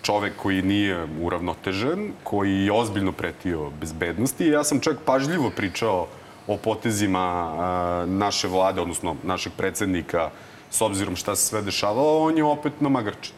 čovek 0.02 0.32
koji 0.36 0.62
nije 0.62 1.06
uravnotežen, 1.20 2.12
koji 2.22 2.64
je 2.64 2.72
ozbiljno 2.72 3.12
pretio 3.12 3.70
bezbednosti. 3.70 4.46
Ja 4.46 4.64
sam 4.64 4.80
čak 4.80 4.96
pažljivo 5.04 5.50
pričao 5.50 6.08
o 6.47 6.57
potezima 6.57 7.20
a, 7.20 8.05
naše 8.07 8.49
vlade, 8.49 8.80
odnosno 8.80 9.16
našeg 9.22 9.53
predsednika, 9.57 10.30
s 10.70 10.80
obzirom 10.80 11.16
šta 11.16 11.36
se 11.36 11.47
sve 11.47 11.62
dešavalo, 11.62 12.18
on 12.18 12.36
je 12.36 12.45
opet 12.45 12.72
na 12.80 12.88
magarče. 12.88 13.32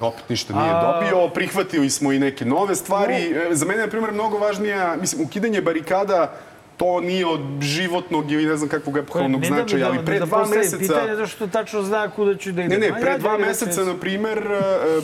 Opet 0.00 0.28
ništa 0.28 0.54
nije 0.54 0.72
dobio. 0.72 1.28
Prihvatili 1.28 1.90
smo 1.90 2.12
i 2.12 2.18
neke 2.18 2.44
nove 2.44 2.74
stvari. 2.76 3.14
E, 3.14 3.54
Za 3.54 3.66
mene 3.66 3.80
je, 3.80 3.86
na 3.86 3.90
primjer, 3.90 4.12
mnogo 4.12 4.38
važnija, 4.38 4.96
mislim, 5.00 5.22
ukidanje 5.26 5.60
barikada 5.60 6.32
to 6.76 7.00
nije 7.00 7.26
od 7.26 7.40
životnog 7.60 8.32
ili 8.32 8.46
ne 8.46 8.56
znam 8.56 8.68
kakvog 8.68 8.96
epohalnog 8.98 9.40
Ne 9.40 9.48
da 9.50 9.54
značaja, 9.54 9.86
ali 9.86 10.04
pre 10.04 10.18
da 10.18 10.26
dva 10.26 10.46
meseca... 10.46 10.78
Pitanje 10.78 11.14
zato 11.16 11.26
što 11.26 11.46
tačno 11.46 11.82
zna 11.82 12.10
kuda 12.10 12.34
ću 12.36 12.52
da 12.52 12.60
Ne, 12.60 12.66
idem. 12.66 12.80
ne, 12.80 12.88
A 12.88 13.00
pre 13.00 13.10
ja 13.10 13.18
dva 13.18 13.38
meseca, 13.38 13.84
na 13.84 13.94
primer, 13.96 14.38
e, 14.38 14.60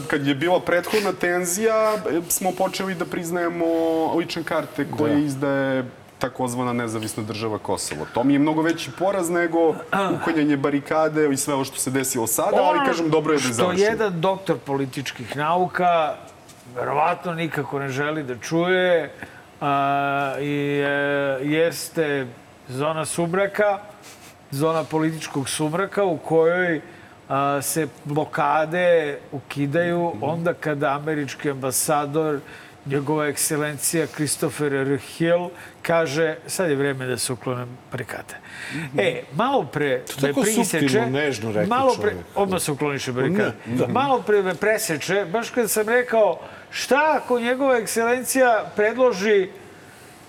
kad 0.08 0.26
je 0.26 0.34
bila 0.34 0.60
prethodna 0.60 1.12
tenzija, 1.12 1.94
e, 1.94 2.20
smo 2.28 2.52
počeli 2.52 2.94
da 2.94 3.04
priznajemo 3.04 3.64
lične 4.16 4.42
karte 4.42 4.86
koje 4.98 5.14
Da. 5.14 5.18
izdaje 5.20 5.84
takozvana 6.22 6.72
nezavisna 6.72 7.22
država 7.22 7.58
Kosovo. 7.58 8.06
To 8.14 8.24
mi 8.24 8.32
je 8.32 8.38
mnogo 8.38 8.62
veći 8.62 8.90
poraz 8.98 9.30
nego 9.30 9.74
uklanjanje 10.14 10.56
barikade 10.56 11.28
i 11.32 11.36
sve 11.36 11.54
ovo 11.54 11.64
što 11.64 11.76
se 11.76 11.90
desilo 11.90 12.26
sada, 12.26 12.56
ali 12.56 12.78
Ono 12.78 12.86
kažem, 12.86 13.10
dobro 13.10 13.32
je 13.32 13.38
da 13.38 13.42
je 13.42 13.52
Što 13.52 13.52
završeno. 13.54 13.90
jedan 13.90 14.20
doktor 14.20 14.58
političkih 14.58 15.36
nauka 15.36 16.14
verovatno 16.76 17.34
nikako 17.34 17.78
ne 17.78 17.88
želi 17.88 18.22
da 18.22 18.38
čuje 18.38 19.10
a, 19.60 20.34
i 20.40 20.82
e, 20.84 20.88
jeste 21.42 22.26
zona 22.68 23.04
sumraka, 23.04 23.78
zona 24.50 24.84
političkog 24.84 25.48
sumraka 25.48 26.04
u 26.04 26.16
kojoj 26.18 26.80
a, 27.28 27.62
se 27.62 27.86
blokade 28.04 29.18
ukidaju 29.32 30.12
onda 30.20 30.54
kada 30.54 30.88
američki 30.94 31.50
ambasador 31.50 32.38
njegova 32.86 33.26
ekscelencija 33.26 34.06
Christopher 34.06 34.72
R. 34.72 34.98
Hill 34.98 35.48
kaže 35.82 36.36
sad 36.46 36.70
je 36.70 36.76
vreme 36.76 37.06
da 37.06 37.18
se 37.18 37.32
uklone 37.32 37.66
barikade. 37.90 38.34
E, 38.98 39.22
malo 39.34 39.64
pre 39.64 40.04
To 40.20 40.26
me 40.26 40.32
priseče... 40.42 41.06
nežno 41.06 41.52
rekao 41.52 41.78
malo 41.78 41.94
pre, 41.94 42.10
čovjek. 42.10 42.26
odmah 42.34 42.62
se 42.62 42.72
ukloniše 42.72 43.12
barikade. 43.12 43.52
Da. 43.66 43.86
Malo 43.86 44.22
pre 44.22 44.42
me 44.42 44.54
preseče, 44.54 45.24
baš 45.32 45.50
kad 45.50 45.70
sam 45.70 45.88
rekao 45.88 46.40
šta 46.70 47.20
ako 47.22 47.40
njegova 47.40 47.76
ekscelencija 47.76 48.72
predloži 48.76 49.48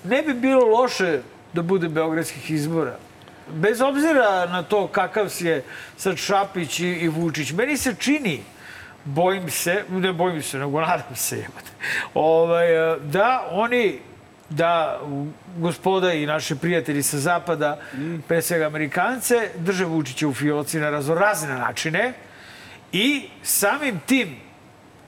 ne 0.03 0.21
bi 0.21 0.33
bilo 0.33 0.65
loše 0.65 1.19
da 1.53 1.61
bude 1.61 1.89
beogradskih 1.89 2.51
izbora. 2.51 2.97
Bez 3.53 3.81
obzira 3.81 4.45
na 4.45 4.63
to 4.63 4.87
kakav 4.87 5.29
si 5.29 5.47
je 5.47 5.63
sad 5.97 6.17
Šapić 6.17 6.79
i, 6.79 6.87
i 6.87 7.07
Vučić, 7.07 7.51
meni 7.51 7.77
se 7.77 7.95
čini, 7.99 8.43
bojim 9.05 9.49
se, 9.49 9.83
ne 9.89 10.13
bojim 10.13 10.41
se, 10.41 10.59
nego 10.59 10.81
nadam 10.81 11.15
se, 11.15 11.37
jebate, 11.37 11.71
ovaj, 12.13 12.93
eh, 12.93 12.97
da 12.99 13.47
oni 13.51 13.99
da 14.49 15.01
gospoda 15.57 16.13
i 16.13 16.25
naši 16.25 16.55
prijatelji 16.55 17.03
sa 17.03 17.17
zapada, 17.17 17.79
pre 18.27 18.41
svega 18.41 18.65
Amerikance, 18.65 19.49
drže 19.57 19.85
Vučića 19.85 20.27
u 20.27 20.33
fioci 20.33 20.79
na 20.79 20.89
raznorazne 20.89 21.53
načine 21.53 22.13
i 22.91 23.29
samim 23.43 23.99
tim 24.05 24.35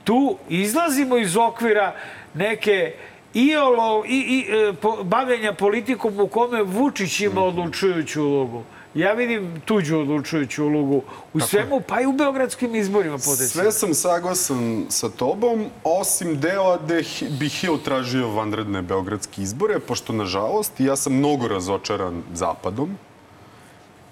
tu 0.04 0.38
izlazimo 0.48 1.18
iz 1.18 1.36
okvira 1.36 1.94
neke 2.34 2.94
iolo, 3.34 4.04
i, 4.08 4.18
i, 4.18 4.46
e, 4.52 4.72
bavljenja 5.04 5.52
politikom 5.52 6.20
u 6.20 6.26
kome 6.26 6.62
Vučić 6.62 7.20
ima 7.20 7.42
odlučujuću 7.42 8.22
ulogu. 8.22 8.64
Ja 8.96 9.12
vidim 9.12 9.60
tuđu 9.64 9.98
odlučujuću 9.98 10.64
ulogu 10.64 11.02
u 11.34 11.40
svemu, 11.40 11.80
pa 11.80 12.00
i 12.00 12.06
u 12.06 12.12
beogradskim 12.12 12.74
izborima 12.74 13.18
Sve 13.18 13.32
potencijalno. 13.32 13.70
sam 13.72 13.94
saglasan 13.94 14.86
sa 14.88 15.08
tobom, 15.08 15.64
osim 15.84 16.40
dela 16.40 16.78
gde 16.84 17.02
bi 17.38 17.48
Hill 17.48 17.78
tražio 17.78 18.28
vanredne 18.28 18.82
beogradske 18.82 19.42
izbore, 19.42 19.78
pošto, 19.78 20.12
nažalost, 20.12 20.80
ja 20.80 20.96
sam 20.96 21.12
mnogo 21.12 21.48
razočaran 21.48 22.22
zapadom. 22.34 22.98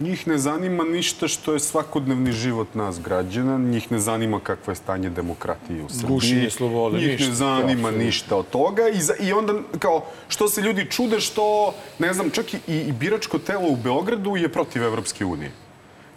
Njih 0.01 0.27
ne 0.27 0.39
zanima 0.39 0.85
ništa 0.85 1.29
što 1.29 1.53
je 1.53 1.61
svakodnevni 1.61 2.33
život 2.33 2.75
nas 2.75 3.01
građana, 3.01 3.59
njih 3.59 3.93
ne 3.93 3.99
zanima 3.99 4.41
kakvo 4.41 4.71
je 4.71 4.77
stanje 4.77 5.11
demokratije 5.11 5.85
u 5.85 5.89
Srbiji. 5.89 6.09
Gušenje 6.09 6.51
slobode, 6.51 6.99
Njih 6.99 7.09
ništa, 7.09 7.29
ne 7.29 7.35
zanima 7.35 7.73
apsolutno. 7.79 7.99
ništa 7.99 8.37
od 8.37 8.49
toga 8.49 8.89
i, 8.89 9.01
za, 9.01 9.15
i 9.17 9.33
onda, 9.33 9.53
kao, 9.79 10.05
što 10.29 10.49
se 10.49 10.61
ljudi 10.61 10.87
čude 10.87 11.21
što, 11.21 11.75
ne 11.99 12.13
znam, 12.13 12.31
čak 12.31 12.55
i, 12.55 12.59
i 12.69 12.93
biračko 12.93 13.39
telo 13.39 13.69
u 13.69 13.77
Beogradu 13.77 14.37
je 14.37 14.49
protiv 14.49 14.83
Evropske 14.83 15.25
unije. 15.25 15.51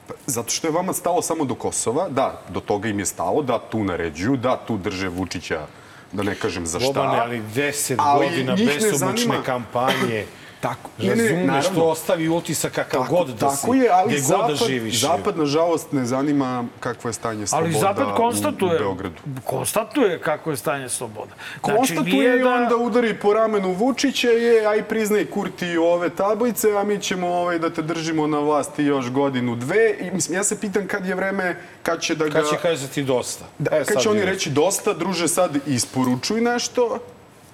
Pa, 0.07 0.13
Zato 0.25 0.49
što 0.49 0.67
je 0.67 0.73
vama 0.73 0.93
stalo 0.93 1.21
samo 1.21 1.45
do 1.45 1.55
Kosova, 1.55 2.09
da, 2.09 2.41
do 2.49 2.59
toga 2.59 2.89
im 2.89 2.99
je 2.99 3.05
stalo, 3.05 3.41
da 3.41 3.59
tu 3.61 3.83
naređuju, 3.83 4.37
da 4.37 4.57
tu 4.57 4.77
drže 4.77 5.09
Vučića, 5.09 5.67
da 6.11 6.23
ne 6.23 6.35
kažem 6.35 6.65
za 6.65 6.79
šta. 6.79 6.87
Bobane, 6.89 7.19
ali 7.19 7.41
deset 7.55 7.99
Ali 8.01 8.25
godina 8.25 8.55
besomučne 8.55 8.91
zanima- 8.93 9.43
kampanje. 9.43 10.25
Tako, 10.59 10.89
Razumeš, 10.97 11.65
to 11.75 11.83
ostavi 11.83 12.29
utisak 12.29 12.73
kakav 12.73 13.01
tako, 13.01 13.15
god 13.15 13.27
da 13.27 13.49
tako 13.49 13.73
si, 13.73 13.77
je, 13.79 13.89
ali 13.89 14.13
gde 14.13 14.21
god 14.21 14.27
zapad, 14.27 14.49
da 14.49 14.65
živiš. 14.67 15.01
zapad, 15.01 15.37
nažalost, 15.37 15.91
ne 15.91 16.05
zanima 16.05 16.65
kakvo 16.79 17.09
je 17.09 17.13
stanje 17.13 17.47
sloboda 17.47 17.69
Ali 17.69 17.79
Zapad 17.79 18.07
u, 18.07 18.11
u 18.11 18.15
konstatuje, 18.15 18.79
Beogradu. 18.79 19.15
konstatuje 19.43 20.19
kako 20.21 20.51
je 20.51 20.57
stanje 20.57 20.89
sloboda. 20.89 21.31
Konstatuje 21.61 22.05
nije 22.05 22.39
i 22.39 22.43
onda 22.43 22.75
udari 22.75 23.13
po 23.19 23.33
ramenu 23.33 23.71
Vučića 23.73 24.29
je, 24.29 24.65
aj 24.65 24.83
priznaj 24.83 25.25
Kurti 25.25 25.77
ove 25.77 26.09
tablice, 26.09 26.77
a 26.77 26.83
mi 26.83 26.99
ćemo 26.99 27.27
ovaj, 27.27 27.59
da 27.59 27.69
te 27.69 27.81
držimo 27.81 28.27
na 28.27 28.39
vlasti 28.39 28.83
još 28.83 29.09
godinu, 29.11 29.55
dve. 29.55 29.95
I, 29.99 30.11
mislim, 30.11 30.37
ja 30.37 30.43
se 30.43 30.59
pitam 30.59 30.87
kad 30.87 31.05
je 31.05 31.15
vreme, 31.15 31.55
kad 31.83 32.01
će 32.01 32.15
da 32.15 32.25
ga... 32.25 32.31
Kad 32.31 32.49
će 32.49 32.57
kazati 32.61 33.03
dosta? 33.03 33.45
Da, 33.59 33.77
E, 33.77 33.85
kad 33.85 34.01
će 34.01 34.09
oni 34.09 34.25
reći 34.25 34.49
dosta, 34.49 34.93
druže, 34.93 35.27
sad 35.27 35.57
isporučuj 35.67 36.41
nešto 36.41 36.99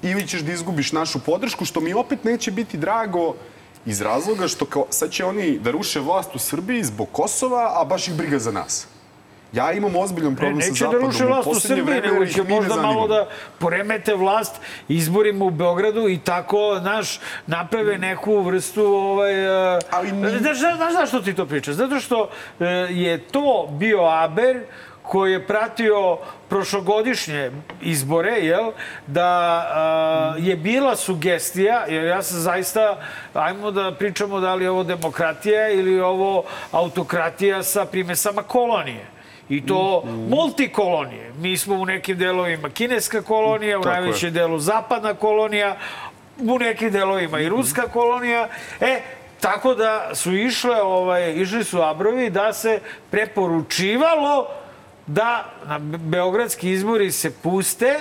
ili 0.03 0.27
ćeš 0.27 0.41
da 0.41 0.51
izgubiš 0.51 0.91
našu 0.91 1.19
podršku, 1.19 1.65
što 1.65 1.81
mi 1.81 1.93
opet 1.93 2.23
neće 2.23 2.51
biti 2.51 2.77
drago 2.77 3.35
iz 3.85 4.01
razloga 4.01 4.47
što 4.47 4.65
kao, 4.65 4.85
sad 4.89 5.11
će 5.11 5.25
oni 5.25 5.59
da 5.59 5.71
ruše 5.71 5.99
vlast 5.99 6.35
u 6.35 6.39
Srbiji 6.39 6.83
zbog 6.83 7.07
Kosova, 7.11 7.73
a 7.75 7.85
baš 7.85 8.07
ih 8.07 8.13
briga 8.13 8.39
za 8.39 8.51
nas. 8.51 8.87
Ja 9.53 9.71
imam 9.71 9.95
ozbiljan 9.95 10.31
Ne, 10.31 10.37
problem 10.37 10.61
sa 10.61 10.67
neće 10.67 10.83
da 10.83 10.87
Zapadom. 10.87 11.05
ruše 11.05 11.25
vlast 11.25 11.47
u 11.47 11.59
Srbiji, 11.59 12.01
nego 12.01 12.25
će 12.25 12.43
mi 12.43 12.49
ne 12.49 12.55
možda 12.55 12.75
malo 12.77 13.07
da 13.07 13.27
poremete 13.59 14.13
vlast 14.15 14.55
izborima 14.89 15.45
u 15.45 15.49
Beogradu 15.49 16.09
i 16.09 16.17
tako, 16.19 16.77
znaš, 16.81 17.19
naprave 17.47 17.97
neku 17.97 18.39
vrstu, 18.39 18.85
ovaj... 18.85 19.33
Ali 19.91 20.11
mi- 20.11 20.29
Znaš, 20.29 20.57
znaš, 20.57 20.77
znaš 20.77 20.93
zašto 20.93 21.21
ti 21.21 21.33
to 21.33 21.45
pričaš? 21.45 21.75
Zato 21.75 21.99
što 21.99 22.29
e, 22.59 22.65
je 22.91 23.17
to 23.19 23.67
bio 23.71 24.01
Aber 24.01 24.57
koji 25.03 25.31
je 25.31 25.47
pratio 25.47 26.17
prošlogodišnje 26.49 27.51
izbore, 27.81 28.31
jel, 28.31 28.71
da 29.07 29.25
a, 29.25 30.35
je 30.39 30.55
bila 30.55 30.95
sugestija, 30.95 31.85
jer 31.87 32.03
ja 32.03 32.23
sam 32.23 32.39
zaista, 32.39 32.97
ajmo 33.33 33.71
da 33.71 33.91
pričamo 33.99 34.39
da 34.39 34.55
li 34.55 34.63
je 34.63 34.71
ovo 34.71 34.83
demokratija 34.83 35.69
ili 35.69 35.99
ovo 36.01 36.43
autokratija 36.71 37.63
sa 37.63 37.85
primesama 37.85 38.43
kolonije. 38.43 39.05
I 39.49 39.65
to 39.65 40.03
multikolonije. 40.29 41.33
Mi 41.37 41.57
smo 41.57 41.75
u 41.75 41.85
nekim 41.85 42.17
delovima 42.17 42.69
kineska 42.69 43.21
kolonija, 43.21 43.79
u 43.79 43.83
najvećem 43.83 44.33
delu 44.33 44.59
zapadna 44.59 45.13
kolonija, 45.13 45.75
u 46.39 46.59
nekim 46.59 46.91
delovima 46.91 47.39
i 47.39 47.49
ruska 47.49 47.81
kolonija. 47.81 48.47
E, 48.81 49.01
tako 49.39 49.75
da 49.75 50.09
su 50.15 50.33
išle, 50.33 50.81
ovaj, 50.81 51.33
išli 51.33 51.63
su 51.63 51.81
abrovi 51.81 52.29
da 52.29 52.53
se 52.53 52.79
preporučivalo 53.11 54.62
da 55.07 55.53
na 55.67 55.79
be- 55.79 55.97
beogradski 55.97 56.71
izbori 56.71 57.11
se 57.11 57.31
puste 57.31 57.99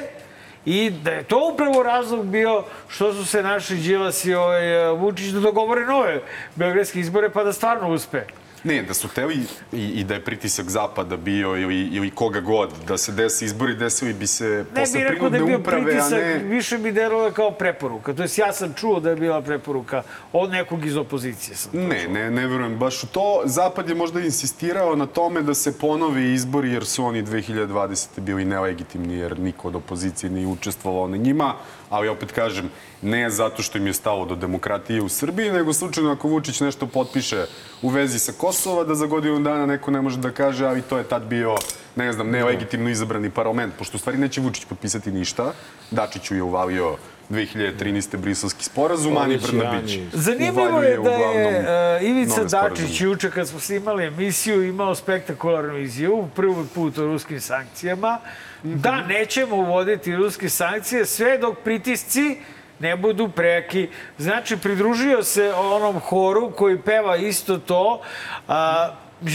i 0.65 0.91
da 0.91 1.11
je 1.11 1.25
to 1.25 1.51
upravo 1.53 1.83
razlog 1.83 2.27
bio 2.27 2.65
što 2.89 3.15
su 3.15 3.27
se 3.27 3.43
naši 3.43 3.75
Đilas 3.75 4.25
i 4.25 4.35
ovaj, 4.35 4.89
Vučić 4.89 5.27
da 5.27 5.41
dogovore 5.41 5.87
nove 5.87 6.23
beogradske 6.57 7.01
izbore 7.01 7.31
pa 7.31 7.45
da 7.45 7.53
stvarno 7.53 7.89
uspe. 7.93 8.23
Ne, 8.65 8.83
da 8.83 8.95
su 8.95 9.09
teli 9.09 9.39
i, 9.73 9.87
i 9.87 10.05
da 10.05 10.15
je 10.15 10.25
pritisak 10.25 10.69
zapada 10.69 11.17
bio 11.17 11.57
ili, 11.57 11.81
ili 11.93 12.11
koga 12.11 12.41
god, 12.41 12.71
da 12.89 12.99
se 12.99 13.13
desi 13.13 13.45
izbori, 13.45 13.75
desili 13.75 14.13
bi 14.13 14.27
se 14.27 14.65
Ne 14.75 14.81
posle 14.81 15.01
bih 15.01 15.09
rekao 15.09 15.31
da 15.31 15.37
je 15.37 15.43
prinudne 15.43 15.47
bio 15.47 15.59
uprave, 15.59 15.85
pritisak, 15.85 16.13
a 16.13 16.17
ne... 16.17 16.39
više 16.39 16.79
bi 16.79 16.93
delovalo 16.93 17.31
kao 17.31 17.51
preporuka. 17.51 18.15
To 18.15 18.23
jest 18.23 18.39
ja 18.39 18.53
sam 18.53 18.75
čuo 18.75 19.01
da 19.01 19.11
je 19.11 19.17
bila 19.17 19.43
preporuka 19.43 20.03
od 20.33 20.51
nekog 20.51 20.85
iz 20.87 20.97
opozicije. 20.97 21.57
Sam. 21.57 21.71
Ne, 21.75 22.09
ne, 22.09 22.31
ne 22.31 22.47
verujem 22.47 22.79
baš 22.79 23.05
u 23.05 23.07
to. 23.07 23.43
Zapad 23.45 23.89
je 23.89 23.95
možda 23.95 24.21
insistirao 24.21 24.97
na 24.97 25.07
tome 25.07 25.43
da 25.43 25.55
se 25.55 25.79
ponovi 25.79 26.33
izbori 26.33 26.73
jer 26.73 26.85
su 26.85 27.05
oni 27.05 27.23
2020. 27.23 28.21
bili 28.21 28.45
nelegitimni 28.45 29.15
jer 29.15 29.39
niko 29.39 29.69
od 29.69 29.77
opozicije 29.77 30.31
nije 30.31 30.47
učestvovao 30.47 31.09
na 31.09 31.17
njima, 31.17 31.55
ali 31.93 32.09
opet 32.09 32.33
kažem, 32.33 32.71
ne 33.03 33.31
zato 33.31 33.63
što 33.63 33.79
im 33.79 33.87
je 33.87 33.93
stalo 33.93 34.25
do 34.25 34.35
demokratije 34.35 35.03
u 35.03 35.09
Srbiji, 35.09 35.53
nego 35.53 35.73
slučajno 35.73 36.13
ako 36.13 36.29
Vučić 36.29 36.61
nešto 36.61 36.87
potpiše 36.87 37.47
u 37.83 37.89
vezi 37.89 38.19
sa 38.19 38.33
Kosova, 38.33 38.85
da 38.85 38.95
za 38.95 39.07
godinu 39.07 39.41
dana 39.41 39.67
neko 39.67 39.91
ne 39.91 40.01
može 40.01 40.19
da 40.19 40.31
kaže, 40.31 40.67
ali 40.67 40.83
to 40.83 40.99
je 40.99 41.05
tad 41.05 41.23
bio 41.23 41.57
ne 41.97 42.13
znam, 42.13 42.31
nelegitimno 42.31 42.91
izabrani 42.91 43.31
parlament, 43.31 43.75
pošto 43.79 43.97
u 43.97 44.01
stvari 44.01 44.19
neće 44.19 44.41
Vučić 44.41 44.65
potpisati 44.65 45.13
ništa. 45.13 45.53
Dačiću 45.91 46.35
je 46.35 46.43
uvalio 46.43 46.97
2013. 47.31 48.17
briselski 48.17 48.65
sporazum, 48.65 49.17
Ani 49.17 49.39
Brnabić 49.39 49.95
Ani. 49.95 50.09
Zanimljivo 50.13 50.83
je 50.83 50.99
da 50.99 51.11
je 51.11 51.59
uh, 51.97 52.09
Ivica 52.09 52.45
Dačić 52.45 53.01
juče 53.01 53.31
kad 53.31 53.49
smo 53.49 53.61
snimali 53.61 54.05
emisiju 54.05 54.65
imao 54.65 54.95
spektakularnu 54.95 55.79
izjavu, 55.79 56.29
prvi 56.37 56.55
put 56.75 56.99
o 56.99 57.07
ruskim 57.07 57.41
sankcijama, 57.41 58.19
da 58.63 59.07
nećemo 59.07 59.57
uvoditi 59.57 60.17
ruske 60.17 60.49
sankcije 60.49 61.07
sve 61.07 61.39
dok 61.39 61.59
pritisci 61.65 62.37
ne 62.79 62.97
budu 62.97 63.29
preki. 63.29 63.89
Znači, 64.19 64.57
pridružio 64.57 65.23
se 65.23 65.53
onom 65.55 66.01
horu 66.01 66.51
koji 66.51 66.79
peva 66.79 67.17
isto 67.17 67.59
to. 67.59 68.01
A, 68.49 68.91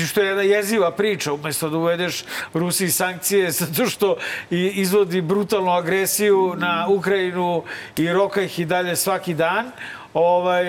što 0.09 0.21
je 0.21 0.27
jedna 0.27 0.41
jeziva 0.41 0.91
priča, 0.91 1.33
umesto 1.33 1.69
da 1.69 1.77
uvedeš 1.77 2.23
Rusiji 2.53 2.89
sankcije 2.89 3.51
zato 3.61 3.85
što 3.85 4.17
izvodi 4.49 5.21
brutalnu 5.21 5.71
agresiju 5.71 6.53
na 6.57 6.87
Ukrajinu 6.89 7.63
i 7.97 8.13
roka 8.13 8.41
ih 8.41 8.59
i 8.59 8.65
dalje 8.65 8.95
svaki 8.95 9.33
dan. 9.33 9.71
Ovaj, 10.13 10.63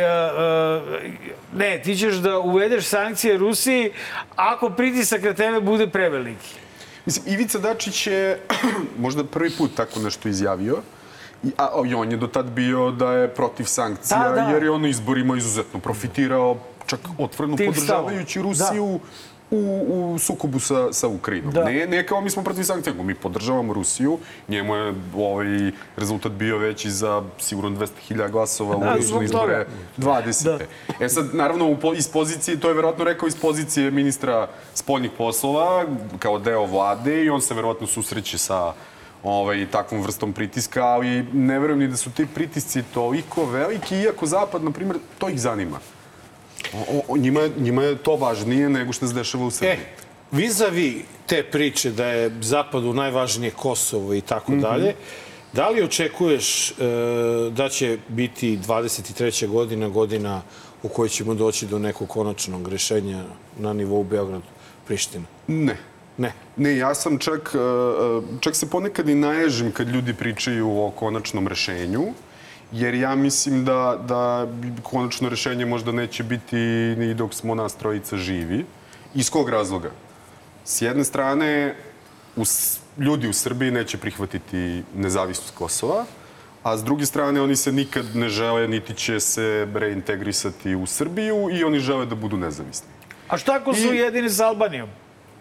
ne, 1.54 1.80
ti 1.84 1.96
ćeš 1.96 2.14
da 2.14 2.38
uvedeš 2.38 2.84
sankcije 2.84 3.38
Rusiji 3.38 3.90
ako 4.36 4.70
pritisak 4.70 5.22
na 5.22 5.34
tebe 5.34 5.60
bude 5.60 5.86
preveliki. 5.86 6.67
Mislim, 7.08 7.34
Ivica 7.34 7.58
Dačić 7.58 8.06
je 8.06 8.40
možda 9.04 9.24
prvi 9.24 9.50
put 9.50 9.70
tako 9.74 10.00
nešto 10.00 10.28
izjavio. 10.28 10.82
I, 11.42 11.50
a, 11.56 11.68
i 11.86 11.94
on 11.94 12.10
je 12.10 12.16
do 12.16 12.26
tad 12.26 12.50
bio 12.50 12.90
da 12.90 13.12
je 13.12 13.28
protiv 13.34 13.64
sankcija, 13.64 14.28
Da, 14.28 14.34
da. 14.34 14.40
jer 14.40 14.62
je 14.62 14.70
on 14.70 14.86
izborima 14.86 15.36
izuzetno 15.36 15.80
profitirao, 15.80 16.56
čak 16.86 17.00
otvoreno 17.18 17.56
Tim 17.56 17.66
podržavajući 17.66 18.32
stavom. 18.32 18.50
Rusiju 18.50 19.00
u, 19.50 19.84
u 20.14 20.18
sukobu 20.18 20.60
sa, 20.60 20.92
sa 20.92 21.08
Ukrajinom. 21.08 21.52
Da. 21.52 21.64
Ne, 21.64 21.86
ne 21.86 22.06
kao 22.06 22.20
mi 22.20 22.30
smo 22.30 22.42
protiv 22.42 22.62
sankcija, 22.62 22.92
nego 22.92 23.04
mi 23.04 23.14
podržavamo 23.14 23.72
Rusiju. 23.72 24.18
Njemu 24.48 24.76
je 24.76 24.94
ovaj 25.16 25.70
rezultat 25.96 26.32
bio 26.32 26.58
veći 26.58 26.90
za 26.90 27.22
sigurno 27.38 27.70
200.000 27.70 28.30
glasova 28.30 28.76
u 28.76 28.80
Da, 28.80 28.86
na 28.86 28.98
izbore 28.98 29.28
toga. 29.28 29.64
20. 29.98 30.60
E 31.00 31.08
sad, 31.08 31.34
naravno, 31.34 31.70
u 31.70 31.94
iz 31.96 32.08
pozicije, 32.08 32.60
to 32.60 32.68
je 32.68 32.74
verovatno 32.74 33.04
rekao 33.04 33.26
iz 33.26 33.36
pozicije 33.36 33.90
ministra 33.90 34.48
spoljnih 34.74 35.10
poslova, 35.18 35.84
kao 36.18 36.38
deo 36.38 36.66
vlade 36.66 37.24
i 37.24 37.30
on 37.30 37.40
se 37.40 37.54
verovatno 37.54 37.86
susreće 37.86 38.38
sa 38.38 38.72
ovaj, 39.22 39.66
takvom 39.70 40.02
vrstom 40.02 40.32
pritiska, 40.32 40.84
ali 40.84 41.22
ne 41.32 41.58
verujem 41.58 41.78
ni 41.78 41.88
da 41.88 41.96
su 41.96 42.10
ti 42.10 42.26
pritisci 42.34 42.82
toliko 42.94 43.44
veliki, 43.44 43.96
iako 43.96 44.26
Zapad, 44.26 44.64
na 44.64 44.70
primjer, 44.70 44.98
to 45.18 45.28
ih 45.28 45.40
zanima. 45.40 45.78
O, 46.74 47.02
o, 47.08 47.16
njima, 47.16 47.40
je- 47.40 47.50
njima 47.58 47.82
je 47.82 47.96
to 47.96 48.16
važnije 48.16 48.68
nego 48.68 48.92
što 48.92 49.08
se 49.08 49.14
dešava 49.14 49.44
u 49.44 49.50
Srbiji. 49.50 49.72
E, 49.72 49.78
vizavi 50.32 50.88
te 51.26 51.42
priče 51.42 51.90
da 51.90 52.06
je 52.06 52.30
Zapadu 52.40 52.92
najvažnije 52.92 53.50
Kosovo 53.50 54.14
i 54.14 54.20
tako 54.20 54.52
dalje, 54.54 54.94
da 55.52 55.68
li 55.68 55.82
očekuješ 55.82 56.70
e, 56.70 56.74
da 57.50 57.68
će 57.68 57.98
biti 58.08 58.58
23. 58.58 59.46
godina, 59.48 59.88
godina 59.88 60.42
u 60.82 60.88
kojoj 60.88 61.08
ćemo 61.08 61.34
doći 61.34 61.66
do 61.66 61.78
nekog 61.78 62.08
konačnog 62.08 62.68
rešenja 62.68 63.24
na 63.58 63.72
nivou 63.72 64.04
Beograd-Priština? 64.04 65.24
Ne. 65.46 65.76
Ne. 66.18 66.32
Ne, 66.56 66.76
ja 66.76 66.94
sam 66.94 67.18
čak, 67.18 67.54
e, 67.54 67.58
e, 67.58 68.40
čak 68.40 68.56
se 68.56 68.70
ponekad 68.70 69.08
i 69.08 69.14
naježim 69.14 69.72
kad 69.72 69.88
ljudi 69.88 70.14
pričaju 70.14 70.78
o 70.78 70.90
konačnom 70.90 71.48
rešenju, 71.48 72.04
jer 72.72 72.94
ja 72.94 73.14
mislim 73.14 73.64
da, 73.64 73.98
da 74.02 74.46
konačno 74.82 75.28
rešenje 75.28 75.66
možda 75.66 75.92
neće 75.92 76.22
biti 76.22 76.56
ni 76.96 77.14
dok 77.14 77.34
smo 77.34 77.54
nas 77.54 77.74
trojica 77.74 78.16
živi. 78.16 78.64
Iz 79.14 79.30
kog 79.30 79.48
razloga? 79.48 79.90
S 80.64 80.82
jedne 80.82 81.04
strane, 81.04 81.74
u, 82.36 82.44
S- 82.44 82.78
ljudi 82.98 83.28
u 83.28 83.32
Srbiji 83.32 83.70
neće 83.70 83.98
prihvatiti 83.98 84.82
nezavisnost 84.94 85.54
Kosova, 85.54 86.04
a 86.62 86.76
s 86.76 86.84
druge 86.84 87.06
strane 87.06 87.40
oni 87.40 87.56
se 87.56 87.72
nikad 87.72 88.16
ne 88.16 88.28
žele 88.28 88.68
niti 88.68 88.94
će 88.94 89.20
se 89.20 89.68
reintegrisati 89.74 90.74
u 90.74 90.86
Srbiju 90.86 91.48
i 91.52 91.64
oni 91.64 91.78
žele 91.80 92.06
da 92.06 92.14
budu 92.14 92.36
nezavisni. 92.36 92.88
A 93.28 93.38
šta 93.38 93.54
ako 93.54 93.74
su 93.74 93.94
I- 93.94 93.96
jedini 93.96 94.30
sa 94.30 94.46
Albanijom? 94.46 94.88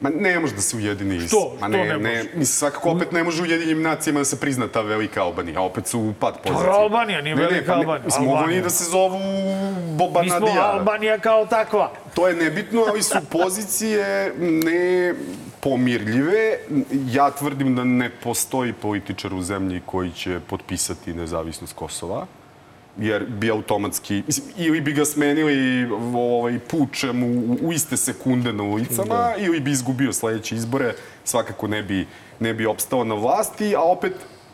Ma 0.02 0.10
ne 0.12 0.39
može 0.39 0.56
da 0.56 0.62
se 0.62 0.78
ujedini. 0.78 1.16
iz- 1.16 1.28
Što? 1.28 1.52
Ma 1.52 1.58
Što 1.60 1.68
ne, 1.68 1.86
ne 1.86 1.98
ne, 2.00 2.18
mislim, 2.24 2.45
svakako 2.45 2.89
opet 2.91 3.12
ne 3.12 3.24
može 3.24 3.43
u 3.43 3.45
Jedinim 3.45 3.82
nacijama 3.82 4.20
da 4.20 4.26
se 4.26 4.39
prizna 4.39 4.68
ta 4.68 4.82
velika 4.82 5.24
Albanija. 5.24 5.62
Opet 5.62 5.88
su 5.88 6.00
u 6.00 6.14
pad 6.14 6.38
pozicije. 6.43 6.70
Albanija, 6.70 7.22
nije 7.22 7.36
Ne, 7.36 7.41
ne, 7.41 7.48
velika 7.48 7.66
pa 7.66 7.72
ne, 7.72 7.78
Albanija. 7.78 8.06
Mislim, 8.06 8.26
mogu 8.26 8.38
oni 8.38 8.62
da 8.62 8.70
se 8.70 8.84
zovu 8.84 9.14
Mi 9.14 9.24
smo 9.80 9.98
Bobanadija. 9.98 10.64
Albanija 10.64 11.20
kao 11.20 11.45
takva. 11.45 11.91
To 12.14 12.28
je 12.28 12.36
nebitno, 12.36 12.84
ali 12.89 13.04
su 13.04 13.18
pozicije 13.32 14.34
ne 14.38 15.14
pomirljive. 15.60 16.58
Ja 17.06 17.32
tvrdim 17.32 17.76
da 17.76 17.84
ne 17.84 18.10
postoji 18.12 18.74
političar 18.74 19.34
u 19.34 19.41
zemlji 19.41 19.82
koji 19.86 20.12
će 20.12 20.39
potpisati 20.39 21.14
nezavisnost 21.14 21.74
Kosova 21.74 22.26
jer 23.00 23.26
bi 23.26 23.52
automatski, 23.52 24.24
mislim, 24.28 24.48
ili 24.58 24.82
bi 24.82 24.93
ga 24.93 25.06
smenili 25.06 25.88
ovaj, 26.16 26.60
pučem 26.60 27.24
u, 27.24 27.58
u 27.62 27.74
iste 27.74 27.98
sekunde 27.98 28.54
na 28.54 28.64
ulicama, 28.64 29.06
ili 29.38 29.60
bi 29.60 29.72
izgubio 29.72 30.14
sledeće 30.14 30.56
izbore, 30.56 30.93
svakako 31.24 31.68
ne 31.68 31.84
bi, 31.84 32.08
ne 32.39 32.54
bi 32.54 32.66
opstao 32.66 33.04
na 33.04 33.16
vlasti, 33.16 33.76
a 33.76 33.82
opet, 33.82 34.14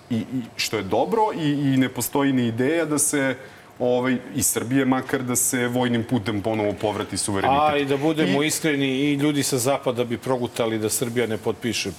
i, 0.10 0.16
i 0.16 0.26
što 0.56 0.78
je 0.78 0.84
dobro, 0.84 1.22
i, 1.36 1.50
i 1.74 1.78
ne 1.78 1.90
postoji 1.90 2.34
ni 2.34 2.48
ideja 2.48 2.86
da 2.86 2.98
se 3.00 3.36
ovaj, 3.80 4.18
iz 4.36 4.46
Srbije 4.46 4.86
makar 4.86 5.24
da 5.24 5.36
se 5.36 5.68
vojnim 5.68 6.04
putem 6.04 6.42
ponovo 6.42 6.74
povrati 6.82 7.18
suverenitet. 7.18 7.70
A 7.74 7.78
i 7.78 7.86
da 7.86 7.98
budemo 7.98 8.44
I- 8.44 8.48
iskreni, 8.48 8.88
i 8.88 9.14
ljudi 9.14 9.44
sa 9.44 9.58
zapada 9.58 10.04
bi 10.04 10.18
progutali 10.18 10.78
da 10.80 10.90
Srbija 10.90 11.28
ne 11.28 11.38
potpiše 11.38 11.92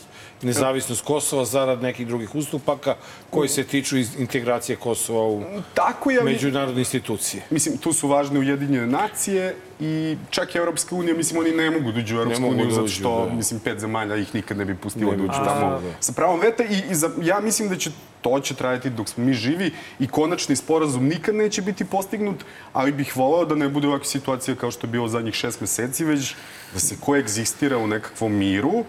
nezavisnost 0.43 1.05
Kosova 1.05 1.45
zarad 1.45 1.83
nekih 1.83 2.07
drugih 2.07 2.35
ustupaka 2.35 2.95
koji 3.31 3.49
se 3.49 3.65
tiču 3.65 3.97
integracije 3.97 4.77
Kosova 4.77 5.29
u 5.29 5.43
Tako 5.75 6.11
je, 6.11 6.23
međunarodne 6.23 6.81
institucije. 6.81 7.43
Mislim, 7.51 7.79
tu 7.79 7.93
su 7.93 8.09
važne 8.09 8.39
Ujedinjene 8.39 8.87
nacije 8.87 9.57
i 9.81 10.17
čak 10.31 10.55
i 10.55 10.59
Evropska 10.59 10.97
unija, 10.97 11.15
mislim, 11.15 11.41
oni 11.41 11.51
ne 11.51 11.71
mogu 11.71 11.93
da 11.93 11.99
uđu 11.99 12.17
u 12.17 12.21
Evropsku 12.21 12.47
uniju 12.47 12.67
da 12.67 12.75
zato 12.75 12.89
što, 12.89 13.27
da. 13.31 13.35
mislim, 13.35 13.61
pet 13.61 13.79
zemalja 13.79 14.17
ih 14.17 14.35
nikad 14.35 14.57
ne 14.57 14.65
bi 14.65 14.75
pustilo 14.75 15.11
Ne 15.11 15.17
da 15.17 15.23
uđu 15.23 15.39
tamo 15.45 15.81
da. 15.81 15.93
sa 16.01 16.13
pravom 16.13 16.41
veta 16.41 16.65
i, 16.65 16.83
i 16.91 16.95
za, 16.95 17.11
ja 17.23 17.41
mislim 17.41 17.69
da 17.69 17.77
će 17.77 17.91
to 18.21 18.41
će 18.41 18.55
trajati 18.55 18.91
dok 18.91 19.09
smo 19.09 19.25
mi 19.25 19.33
živi 19.35 19.73
i 19.99 20.09
konačni 20.09 20.57
sporazum 20.57 21.09
nikad 21.09 21.35
neće 21.35 21.63
biti 21.63 21.85
postignut, 21.85 22.45
ali 22.73 22.93
bih 22.93 23.17
volao 23.17 23.45
da 23.45 23.55
ne 23.55 23.69
bude 23.69 23.89
ovakva 23.89 24.07
situacija 24.07 24.57
kao 24.57 24.71
što 24.71 24.87
je 24.87 24.91
bilo 24.91 25.09
zadnjih 25.09 25.35
šest 25.35 25.61
meseci, 25.61 26.05
već 26.05 26.35
da 26.73 26.81
se 26.81 26.97
koegzistira 27.01 27.79
u 27.79 27.87
nekakvom 27.87 28.33
miru 28.33 28.85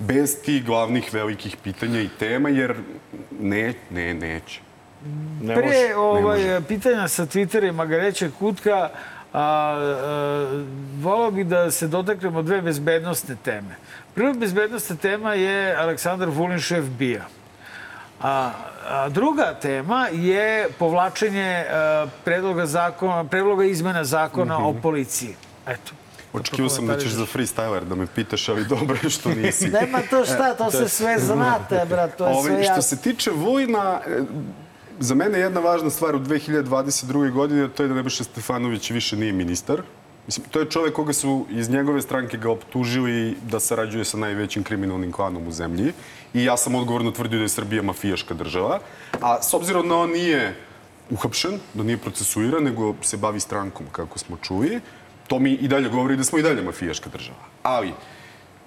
bez 0.00 0.42
tih 0.42 0.64
glavnih 0.64 1.14
velikih 1.14 1.56
pitanja 1.64 2.00
i 2.00 2.08
tema, 2.18 2.48
jer 2.48 2.74
ne, 3.40 3.74
ne, 3.90 4.14
neće. 4.14 4.60
Ne 5.42 5.54
može. 5.54 5.68
Pre 5.68 5.96
ovaj, 5.96 6.60
pitanja 6.68 7.08
sa 7.08 7.26
Twitterima 7.26 7.86
Gareće 7.86 8.30
Kutka, 8.38 8.76
a, 8.80 8.90
a, 9.32 10.64
volao 11.00 11.30
bih 11.30 11.46
da 11.46 11.70
se 11.70 11.88
dotaknemo 11.88 12.42
dve 12.42 12.62
bezbednostne 12.62 13.36
teme. 13.44 13.76
Prva 14.14 14.32
bezbednostna 14.32 14.96
tema 14.96 15.34
je 15.34 15.76
Aleksandar 15.76 16.28
Vulin, 16.28 16.58
šef 16.58 16.84
BIA. 16.84 17.24
A, 18.22 18.52
a 18.88 19.08
druga 19.08 19.54
tema 19.62 20.08
je 20.12 20.68
povlačenje 20.78 21.64
a, 21.70 22.06
predloga, 22.24 22.66
zakona, 22.66 23.24
predloga 23.24 23.64
izmena 23.64 24.04
zakona 24.04 24.66
o 24.66 24.74
policiji. 24.82 25.34
Eto. 25.66 25.99
Očekivao 26.32 26.68
sam 26.70 26.86
da 26.86 26.98
ćeš 26.98 27.10
za 27.10 27.26
freestyler 27.26 27.84
da 27.84 27.94
me 27.94 28.06
pitaš, 28.06 28.48
ali 28.48 28.64
dobro 28.64 28.96
je 29.02 29.10
što 29.10 29.28
nisi. 29.34 29.68
Nema 29.80 29.98
to 30.10 30.24
šta, 30.24 30.54
to 30.54 30.70
se 30.70 30.88
sve 30.88 31.18
znate, 31.18 31.86
brat, 31.88 32.16
to 32.16 32.26
je 32.26 32.32
Ove, 32.32 32.42
sve 32.42 32.52
Ovaj, 32.52 32.64
što 32.64 32.72
jasno. 32.72 32.82
se 32.82 32.96
tiče 33.02 33.30
Vojna, 33.30 34.00
e, 34.06 34.22
za 35.00 35.14
mene 35.14 35.38
je 35.38 35.42
jedna 35.42 35.60
važna 35.60 35.90
stvar 35.90 36.14
u 36.14 36.18
2022. 36.18 37.32
godine, 37.32 37.68
to 37.68 37.82
je 37.82 37.88
da 37.88 37.94
Nebojša 37.94 38.24
Stefanović 38.24 38.90
više 38.90 39.16
nije 39.16 39.32
ministar. 39.32 39.82
Mislim, 40.26 40.46
to 40.50 40.60
je 40.60 40.70
čovek 40.70 40.94
koga 40.94 41.12
su 41.12 41.46
iz 41.50 41.70
njegove 41.70 42.02
stranke 42.02 42.36
ga 42.36 42.50
optužili 42.50 43.36
da 43.50 43.60
sarađuje 43.60 44.04
sa 44.04 44.16
najvećim 44.16 44.62
kriminalnim 44.62 45.12
klanom 45.12 45.48
u 45.48 45.52
zemlji. 45.52 45.92
I 46.34 46.44
ja 46.44 46.56
sam 46.56 46.74
odgovorno 46.74 47.10
tvrdio 47.10 47.38
da 47.38 47.42
je 47.44 47.48
Srbija 47.48 47.82
mafijaška 47.82 48.34
država. 48.34 48.78
A 49.20 49.42
s 49.42 49.54
obzirom 49.54 49.88
da 49.88 49.96
on 49.96 50.10
nije 50.10 50.56
uhapšen, 51.10 51.58
da 51.74 51.82
nije 51.82 51.98
procesuiran, 51.98 52.62
nego 52.62 52.94
se 53.02 53.16
bavi 53.16 53.40
strankom, 53.40 53.86
kako 53.92 54.18
smo 54.18 54.36
čuli, 54.42 54.80
to 55.30 55.38
mi 55.38 55.52
i 55.52 55.68
dalje 55.68 55.88
govori 55.88 56.16
da 56.16 56.24
smo 56.24 56.38
i 56.38 56.42
dalje 56.42 56.62
mafijaška 56.62 57.10
država. 57.10 57.44
Ali, 57.62 57.92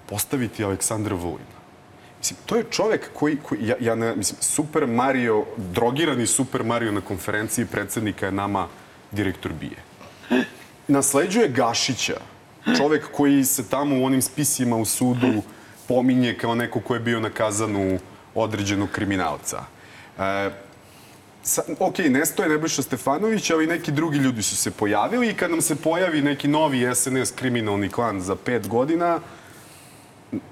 postaviti 0.06 0.64
Aleksandra 0.64 1.14
Vulina, 1.14 1.54
Mislim, 2.18 2.38
to 2.46 2.56
je 2.56 2.64
čovek 2.70 3.10
koji, 3.12 3.36
koji 3.36 3.66
ja, 3.66 3.76
ja 3.80 3.94
ne, 3.94 4.16
mislim, 4.16 4.38
Super 4.40 4.86
Mario, 4.86 5.44
drogirani 5.56 6.26
Super 6.26 6.62
Mario 6.64 6.92
na 6.92 7.00
konferenciji 7.00 7.66
predsednika 7.66 8.26
je 8.26 8.32
nama 8.32 8.68
direktor 9.12 9.52
bije. 9.52 9.76
Nasleđuje 10.88 11.48
Gašića, 11.48 12.16
čovek 12.76 13.10
koji 13.12 13.44
se 13.44 13.68
tamo 13.68 14.00
u 14.00 14.04
onim 14.04 14.22
spisima 14.22 14.76
u 14.76 14.84
sudu 14.84 15.42
pominje 15.88 16.38
kao 16.40 16.54
neko 16.54 16.80
ko 16.80 16.94
je 16.94 17.00
bio 17.00 17.20
na 17.20 17.30
kazanu 17.30 17.98
određenog 18.34 18.88
kriminalca. 18.90 19.64
E, 20.18 20.50
Sa, 21.44 21.62
ok, 21.78 21.98
nestoje 21.98 22.48
Nebojša 22.48 22.82
Stefanović, 22.82 23.50
ali 23.50 23.66
neki 23.66 23.92
drugi 23.92 24.18
ljudi 24.18 24.42
su 24.42 24.56
se 24.56 24.70
pojavili 24.70 25.28
i 25.30 25.34
kad 25.34 25.50
nam 25.50 25.60
se 25.60 25.76
pojavi 25.76 26.22
neki 26.22 26.48
novi 26.48 26.94
SNS 26.94 27.30
kriminalni 27.36 27.88
klan 27.88 28.20
za 28.20 28.36
pet 28.36 28.68
godina, 28.68 29.20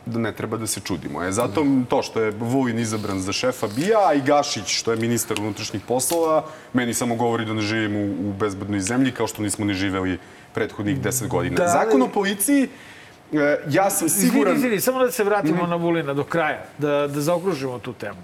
da 0.07 0.18
ne 0.18 0.32
treba 0.32 0.57
da 0.57 0.66
se 0.66 0.80
čudimo. 0.80 1.22
E, 1.24 1.32
zato 1.32 1.66
to 1.88 2.03
što 2.03 2.20
je 2.20 2.30
Vulin 2.30 2.78
izabran 2.78 3.20
za 3.20 3.32
šefa 3.32 3.68
BIA, 3.76 4.09
a 4.09 4.14
i 4.14 4.20
Gašić, 4.20 4.66
što 4.66 4.90
je 4.90 4.97
ministar 4.97 5.40
unutrašnjih 5.40 5.82
poslova, 5.88 6.45
meni 6.72 6.95
samo 6.95 7.16
govori 7.16 7.45
da 7.45 7.53
ne 7.53 7.62
živimo 7.62 7.99
u, 7.99 8.28
u 8.28 8.32
bezbednoj 8.32 8.80
zemlji, 8.80 9.12
kao 9.12 9.26
što 9.26 9.43
nismo 9.43 9.64
ni 9.64 9.74
živeli 9.74 10.18
prethodnih 10.55 11.01
deset 11.01 11.28
godina. 11.28 11.57
Da 11.57 11.68
Zakon 11.68 12.03
o 12.03 12.09
policiji, 12.09 12.68
e, 13.32 13.59
ja 13.68 13.90
sam 13.90 14.09
siguran... 14.09 14.55
Izvini, 14.55 14.76
izvini, 14.76 14.80
samo 14.80 15.05
da 15.05 15.11
se 15.11 15.24
vratimo 15.24 15.66
na 15.66 15.76
Vulina 15.76 16.14
do 16.14 16.24
kraja, 16.24 16.64
da, 16.78 17.09
da 17.09 17.20
zaokružimo 17.20 17.78
tu 17.78 17.93
temu. 17.93 18.20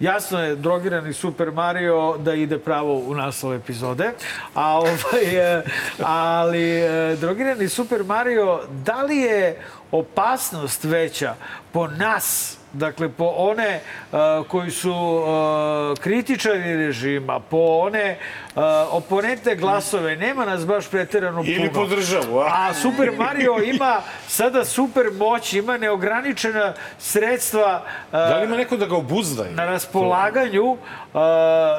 Jasno 0.00 0.42
je, 0.42 0.56
drogirani 0.56 1.12
Super 1.12 1.50
Mario 1.50 2.16
da 2.18 2.34
ide 2.34 2.58
pravo 2.58 2.94
u 2.94 3.14
naslov 3.14 3.54
epizode, 3.54 4.12
a 4.54 4.78
ovaj, 4.78 5.62
ali 6.02 6.80
e, 6.80 7.16
drogirani 7.20 7.68
Super 7.68 8.04
Mario, 8.04 8.60
da 8.84 9.02
li 9.02 9.16
je 9.16 9.60
opasnost 9.90 10.84
veća 10.84 11.34
po 11.72 11.86
nas, 11.86 12.58
dakle 12.72 13.08
po 13.08 13.24
one 13.24 13.80
uh, 14.12 14.18
koji 14.48 14.70
su 14.70 14.92
uh, 14.92 15.98
kritičari 15.98 16.76
režima, 16.76 17.40
po 17.40 17.58
one 17.58 18.18
uh, 18.54 18.62
oponente 18.90 19.56
glasove, 19.56 20.16
nema 20.16 20.44
nas 20.44 20.66
baš 20.66 20.88
preterano 20.88 21.42
puno. 21.42 21.52
Ili 21.56 21.72
po 21.72 21.86
državu, 21.86 22.38
a? 22.38 22.46
A 22.48 22.74
Super 22.74 23.12
Mario 23.18 23.56
ima 23.64 24.00
sada 24.28 24.64
super 24.64 25.04
moć, 25.18 25.52
ima 25.52 25.76
neograničena 25.78 26.74
sredstva 26.98 27.82
uh, 28.06 28.12
Da 28.12 28.38
li 28.38 28.44
ima 28.46 28.56
neko 28.56 28.76
da 28.76 28.86
ga 28.86 28.96
obuzda? 28.96 29.44
na 29.50 29.64
raspolaganju, 29.64 30.70
uh, 30.72 30.78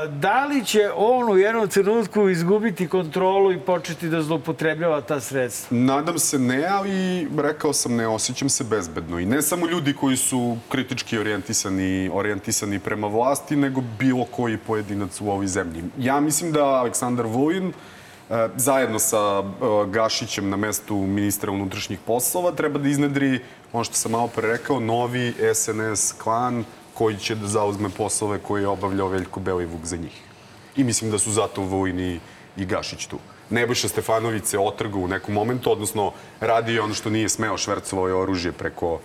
da 0.09 0.45
li 0.49 0.65
će 0.65 0.89
on 0.95 1.29
u 1.29 1.37
jednom 1.37 1.67
trenutku 1.67 2.29
izgubiti 2.29 2.87
kontrolu 2.87 3.51
i 3.51 3.59
početi 3.59 4.09
da 4.09 4.21
zloupotrebljava 4.21 5.01
ta 5.01 5.19
sredstva? 5.19 5.77
Nadam 5.77 6.19
se 6.19 6.39
ne, 6.39 6.65
ali 6.71 7.27
rekao 7.37 7.73
sam 7.73 7.95
ne 7.95 8.07
osjećam 8.07 8.49
se 8.49 8.63
bezbedno. 8.63 9.19
I 9.19 9.25
ne 9.25 9.41
samo 9.41 9.67
ljudi 9.67 9.93
koji 9.93 10.17
su 10.17 10.57
kritički 10.81 11.17
orijentisani, 11.17 12.09
orijentisani 12.13 12.79
prema 12.79 13.07
vlasti, 13.07 13.55
nego 13.55 13.81
bilo 13.99 14.25
koji 14.25 14.57
pojedinac 14.57 15.21
u 15.21 15.29
ovoj 15.29 15.47
zemlji. 15.47 15.83
Ja 15.97 16.19
mislim 16.19 16.51
da 16.51 16.65
Aleksandar 16.65 17.25
Vulin 17.25 17.67
e, 17.67 18.47
zajedno 18.55 18.99
sa 18.99 19.43
e, 19.43 19.43
Gašićem 19.87 20.49
na 20.49 20.57
mestu 20.57 20.95
ministra 20.95 21.51
unutrašnjih 21.51 21.99
poslova 22.05 22.51
treba 22.51 22.79
da 22.79 22.89
iznedri, 22.89 23.39
ono 23.73 23.83
što 23.83 23.93
sam 23.93 24.11
malo 24.11 24.27
pre 24.27 24.47
rekao, 24.47 24.79
novi 24.79 25.33
SNS 25.53 26.11
klan 26.17 26.63
koji 26.93 27.17
će 27.17 27.35
da 27.35 27.47
zauzme 27.47 27.89
poslove 27.89 28.39
koje 28.39 28.61
je 28.61 28.67
obavljao 28.67 29.07
Veljko 29.07 29.39
Belivuk 29.39 29.85
za 29.85 29.97
njih. 29.97 30.21
I 30.75 30.83
mislim 30.83 31.11
da 31.11 31.19
su 31.19 31.31
zato 31.31 31.61
Vulin 31.61 31.99
i, 31.99 32.19
i 32.57 32.65
Gašić 32.65 33.05
tu. 33.05 33.19
Nebojša 33.49 33.87
Stefanović 33.87 34.45
se 34.45 34.59
otrgao 34.59 35.01
u 35.01 35.07
nekom 35.07 35.33
momentu, 35.33 35.71
odnosno 35.71 36.11
radio 36.39 36.83
ono 36.83 36.93
što 36.93 37.09
nije 37.09 37.29
smeo, 37.29 37.57
švercovao 37.57 38.07
je 38.07 38.15
oružje 38.15 38.51
preko 38.51 38.99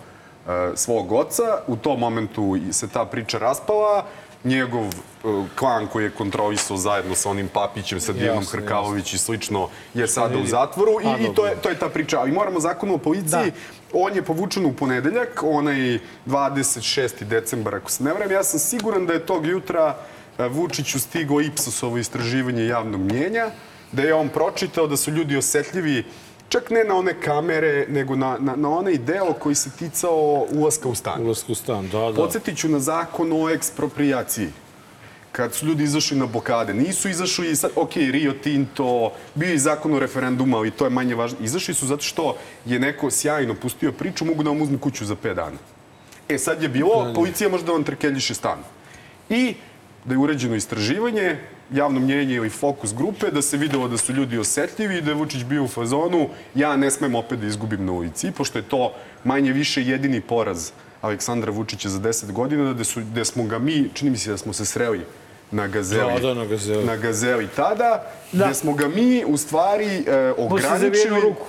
svog 0.75 1.11
oca. 1.11 1.61
U 1.67 1.75
tom 1.75 1.99
momentu 1.99 2.57
se 2.71 2.87
ta 2.87 3.05
priča 3.05 3.37
raspala. 3.37 4.05
Njegov 4.43 4.85
e, 4.85 4.89
klan 5.55 5.87
koji 5.87 6.03
je 6.03 6.09
kontrolisao 6.09 6.77
zajedno 6.77 7.15
sa 7.15 7.29
onim 7.29 7.47
Papićem, 7.47 7.99
sa 7.99 8.13
Dijanom 8.13 8.45
Hrkalović 8.45 9.13
i 9.13 9.17
slično, 9.17 9.69
je 9.93 10.07
sada 10.07 10.37
u 10.37 10.45
zatvoru 10.45 10.91
i, 11.01 11.23
i 11.23 11.35
to, 11.35 11.45
je, 11.45 11.55
to 11.55 11.69
je 11.69 11.79
ta 11.79 11.89
priča. 11.89 12.19
Ali 12.19 12.31
moramo 12.31 12.59
zakonu 12.59 12.93
o 12.93 12.97
policiji, 12.97 13.51
on 13.93 14.15
je 14.15 14.21
povučen 14.21 14.65
u 14.65 14.73
ponedeljak, 14.73 15.43
onaj 15.43 15.99
26. 16.25 17.23
decembar, 17.23 17.75
ako 17.75 17.91
se 17.91 18.03
ne 18.03 18.13
vrem. 18.13 18.31
Ja 18.31 18.43
sam 18.43 18.59
siguran 18.59 19.05
da 19.05 19.13
je 19.13 19.25
tog 19.25 19.45
jutra 19.45 19.95
e, 20.37 20.47
Vučiću 20.47 20.99
stigo 20.99 21.41
Ipsosovo 21.41 21.97
istraživanje 21.97 22.65
javnog 22.65 23.01
mnjenja, 23.01 23.49
da 23.91 24.01
je 24.01 24.13
on 24.13 24.29
pročitao 24.29 24.87
da 24.87 24.97
su 24.97 25.11
ljudi 25.11 25.37
osetljivi 25.37 26.03
čak 26.49 26.69
ne 26.69 26.83
na 26.83 26.95
one 26.95 27.13
kamere, 27.21 27.85
nego 27.89 28.15
na, 28.15 28.37
na, 28.39 28.55
na 28.55 28.69
onaj 28.69 28.97
deo 28.97 29.33
koji 29.33 29.55
se 29.55 29.69
ticao 29.79 30.47
ulaska 30.51 30.89
u 30.89 30.95
stan. 30.95 31.21
Ulazku 31.21 31.51
u 31.51 31.55
stan, 31.55 31.89
da, 31.89 31.99
da. 31.99 32.13
Podsjetit 32.13 32.57
ću 32.57 32.69
na 32.69 32.79
zakon 32.79 33.31
o 33.33 33.49
eksproprijaciji. 33.49 34.47
Kad 35.31 35.53
su 35.53 35.65
ljudi 35.65 35.83
izašli 35.83 36.17
na 36.17 36.25
blokade, 36.25 36.73
nisu 36.73 37.09
izašli, 37.09 37.55
sad, 37.55 37.71
ok, 37.75 37.95
Rio 37.95 38.33
Tinto, 38.33 39.11
bio 39.35 39.51
je 39.51 39.57
zakon 39.57 39.93
o 39.93 39.99
referendumu, 39.99 40.57
ali 40.57 40.71
to 40.71 40.85
je 40.85 40.89
manje 40.89 41.15
važno. 41.15 41.37
Izašli 41.41 41.73
su 41.73 41.87
zato 41.87 42.03
što 42.03 42.37
je 42.65 42.79
neko 42.79 43.11
sjajno 43.11 43.55
pustio 43.55 43.91
priču, 43.91 44.25
mogu 44.25 44.43
da 44.43 44.49
vam 44.49 44.61
uzmu 44.61 44.79
kuću 44.79 45.05
za 45.05 45.15
5 45.15 45.33
dana. 45.33 45.57
E 46.29 46.37
sad 46.37 46.63
je 46.63 46.69
bilo, 46.69 47.13
policija 47.15 47.49
može 47.49 47.63
da 47.65 47.71
vam 47.71 47.83
trkeljiše 47.83 48.33
stan. 48.33 48.59
I 49.29 49.53
da 50.05 50.13
je 50.13 50.17
uređeno 50.17 50.55
istraživanje, 50.55 51.37
javno 51.73 51.99
mnjenje 51.99 52.35
ili 52.35 52.49
fokus 52.49 52.93
grupe, 52.93 53.31
da 53.31 53.41
se 53.41 53.57
videlo 53.57 53.87
da 53.87 53.97
su 53.97 54.13
ljudi 54.13 54.37
osetljivi 54.37 54.97
i 54.97 55.01
da 55.01 55.11
je 55.11 55.15
Vučić 55.15 55.43
bio 55.43 55.63
u 55.63 55.67
fazonu 55.67 56.29
ja 56.55 56.77
ne 56.77 56.91
smem 56.91 57.15
opet 57.15 57.39
da 57.39 57.47
izgubim 57.47 57.85
na 57.85 57.91
ulici, 57.91 58.31
pošto 58.31 58.59
je 58.59 58.63
to 58.63 58.93
manje 59.23 59.51
više 59.53 59.83
jedini 59.83 60.21
poraz 60.21 60.71
Aleksandra 61.01 61.51
Vučića 61.51 61.89
za 61.89 61.99
10 61.99 62.31
godina, 62.31 62.73
da, 62.73 62.83
su, 62.83 63.01
da 63.01 63.25
smo 63.25 63.43
ga 63.43 63.59
mi, 63.59 63.89
čini 63.93 64.11
mi 64.11 64.17
se 64.17 64.31
da 64.31 64.37
smo 64.37 64.53
se 64.53 64.65
sreli 64.65 65.01
na 65.51 65.67
Gazeli, 65.67 66.13
Da, 66.13 66.19
da, 66.19 66.33
na 66.33 66.45
Gazeli. 66.45 66.85
na 66.85 66.95
Gazeli 66.95 67.47
tada, 67.55 68.03
da. 68.31 68.45
gde 68.45 68.53
smo 68.53 68.73
ga 68.73 68.87
mi 68.87 69.25
u 69.25 69.37
stvari 69.37 70.03
e, 70.07 70.33
ograničili... 70.37 71.21
ruku. 71.21 71.45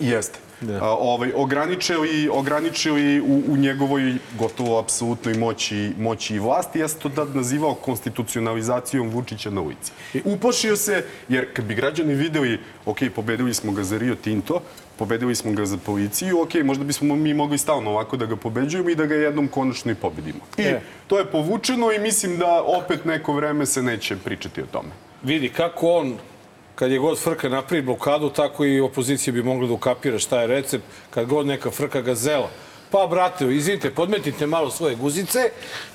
Jeste. 0.00 0.43
Da. 0.60 0.84
A, 0.84 0.96
ovaj, 0.96 1.32
ograničili, 1.34 2.28
ograničili 2.32 3.20
u, 3.20 3.42
u 3.48 3.56
njegovoj 3.56 4.14
gotovo 4.38 4.78
apsolutnoj 4.78 5.34
moći, 5.34 5.92
moći 5.98 6.34
i 6.34 6.38
vlasti. 6.38 6.78
Ja 6.78 6.88
sam 6.88 7.00
to 7.00 7.08
tad 7.08 7.36
nazivao 7.36 7.74
konstitucionalizacijom 7.74 9.10
Vučića 9.10 9.50
na 9.50 9.60
ulici. 9.60 9.92
Uplašio 10.24 10.76
se, 10.76 11.04
jer 11.28 11.54
kad 11.54 11.64
bi 11.64 11.74
građani 11.74 12.14
videli, 12.14 12.60
ok, 12.86 12.98
pobedili 13.16 13.54
smo 13.54 13.72
ga 13.72 13.84
za 13.84 13.98
Rio 13.98 14.14
Tinto, 14.14 14.60
pobedili 14.98 15.34
smo 15.34 15.52
ga 15.52 15.66
za 15.66 15.76
policiju, 15.76 16.40
ok, 16.40 16.54
možda 16.64 16.84
bismo 16.84 17.16
mi 17.16 17.34
mogli 17.34 17.58
stalno 17.58 17.90
ovako 17.90 18.16
da 18.16 18.26
ga 18.26 18.36
pobeđujemo 18.36 18.90
i 18.90 18.94
da 18.94 19.06
ga 19.06 19.14
jednom 19.14 19.48
konačno 19.48 19.92
i 19.92 19.94
pobedimo. 19.94 20.40
I 20.56 20.62
E. 20.62 20.80
to 21.06 21.18
je 21.18 21.24
povučeno 21.24 21.92
i 21.92 21.98
mislim 21.98 22.38
da 22.38 22.62
opet 22.62 23.04
neko 23.04 23.32
vreme 23.32 23.66
se 23.66 23.82
neće 23.82 24.16
pričati 24.16 24.62
o 24.62 24.66
tome. 24.66 24.88
Vidi 25.22 25.48
kako 25.48 25.90
on, 25.90 26.18
kad 26.74 26.90
je 26.90 26.98
god 26.98 27.18
frka 27.18 27.48
napravi 27.48 27.82
blokadu, 27.82 28.30
tako 28.30 28.64
i 28.64 28.80
opozicija 28.80 29.32
bi 29.32 29.42
mogla 29.42 29.66
da 29.68 29.74
ukapira 29.74 30.18
šta 30.18 30.40
je 30.40 30.46
recept. 30.46 30.84
Kad 31.10 31.26
god 31.26 31.46
neka 31.46 31.70
frka 31.70 32.02
gazela. 32.02 32.50
Pa, 32.94 33.06
brate, 33.06 33.44
izvinite, 33.54 33.90
podmetite 33.90 34.46
malo 34.46 34.70
svoje 34.70 34.96
guzice, 34.96 35.38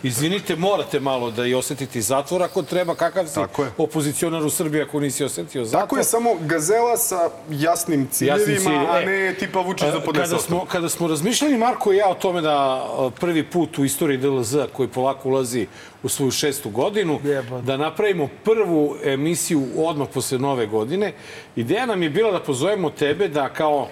izvinite, 0.03 0.55
morate 0.55 0.99
malo 0.99 1.31
da 1.31 1.45
i 1.45 1.53
osetiti 1.53 2.01
zatvor 2.01 2.43
ako 2.43 2.63
treba, 2.63 2.95
kakav 2.95 3.27
si 3.27 3.39
opozicionar 3.77 4.43
u 4.43 4.49
Srbiji 4.49 4.81
ako 4.81 4.99
nisi 4.99 5.23
osetio 5.23 5.65
zatvor. 5.65 5.81
Tako 5.81 5.97
je 5.97 6.03
samo 6.03 6.35
gazela 6.41 6.97
sa 6.97 7.29
jasnim 7.49 8.07
ciljevima, 8.11 8.71
cilj- 8.71 8.87
a 8.89 9.01
e, 9.01 9.05
ne 9.05 9.33
tipa 9.33 9.59
Vučić 9.59 9.87
za 9.91 9.97
A, 9.97 10.01
podesa 10.05 10.25
Kada 10.25 10.41
smo, 10.41 10.65
kada 10.65 10.89
smo 10.89 11.07
razmišljali, 11.07 11.57
Marko 11.57 11.93
i 11.93 11.97
ja, 11.97 12.09
o 12.09 12.13
tome 12.13 12.41
da 12.41 12.55
a, 12.55 13.09
prvi 13.19 13.43
put 13.43 13.77
u 13.77 13.85
istoriji 13.85 14.17
DLZ, 14.17 14.55
koji 14.73 14.89
polako 14.89 15.29
ulazi 15.29 15.67
u 16.03 16.09
svoju 16.09 16.31
šestu 16.31 16.69
godinu, 16.69 17.19
Jebote. 17.23 17.65
da 17.65 17.77
napravimo 17.77 18.29
prvu 18.43 18.95
emisiju 19.03 19.63
odmah 19.77 20.07
posle 20.13 20.39
nove 20.39 20.65
godine, 20.65 21.13
ideja 21.55 21.85
nam 21.85 22.03
je 22.03 22.09
bila 22.09 22.31
da 22.31 22.39
pozovemo 22.39 22.89
tebe 22.89 23.27
da 23.27 23.49
kao 23.49 23.87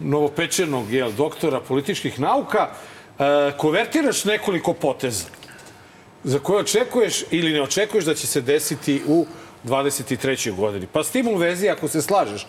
novopečenog 0.00 0.92
jel, 0.92 1.12
doktora 1.12 1.60
političkih 1.60 2.20
nauka 2.20 2.68
e, 2.68 3.52
kovertiraš 3.58 4.24
nekoliko 4.24 4.72
poteza 4.72 5.24
za 6.24 6.38
koje 6.38 6.60
očekuješ 6.60 7.24
ili 7.30 7.52
ne 7.52 7.62
očekuješ 7.62 8.04
da 8.04 8.14
će 8.14 8.26
se 8.26 8.40
desiti 8.40 9.02
u 9.06 9.26
23. 9.64 10.56
godini. 10.56 10.86
Pa 10.92 11.04
s 11.04 11.10
tim 11.10 11.28
u 11.28 11.36
vezi, 11.36 11.68
ako 11.68 11.88
se 11.88 12.02
slažeš, 12.02 12.46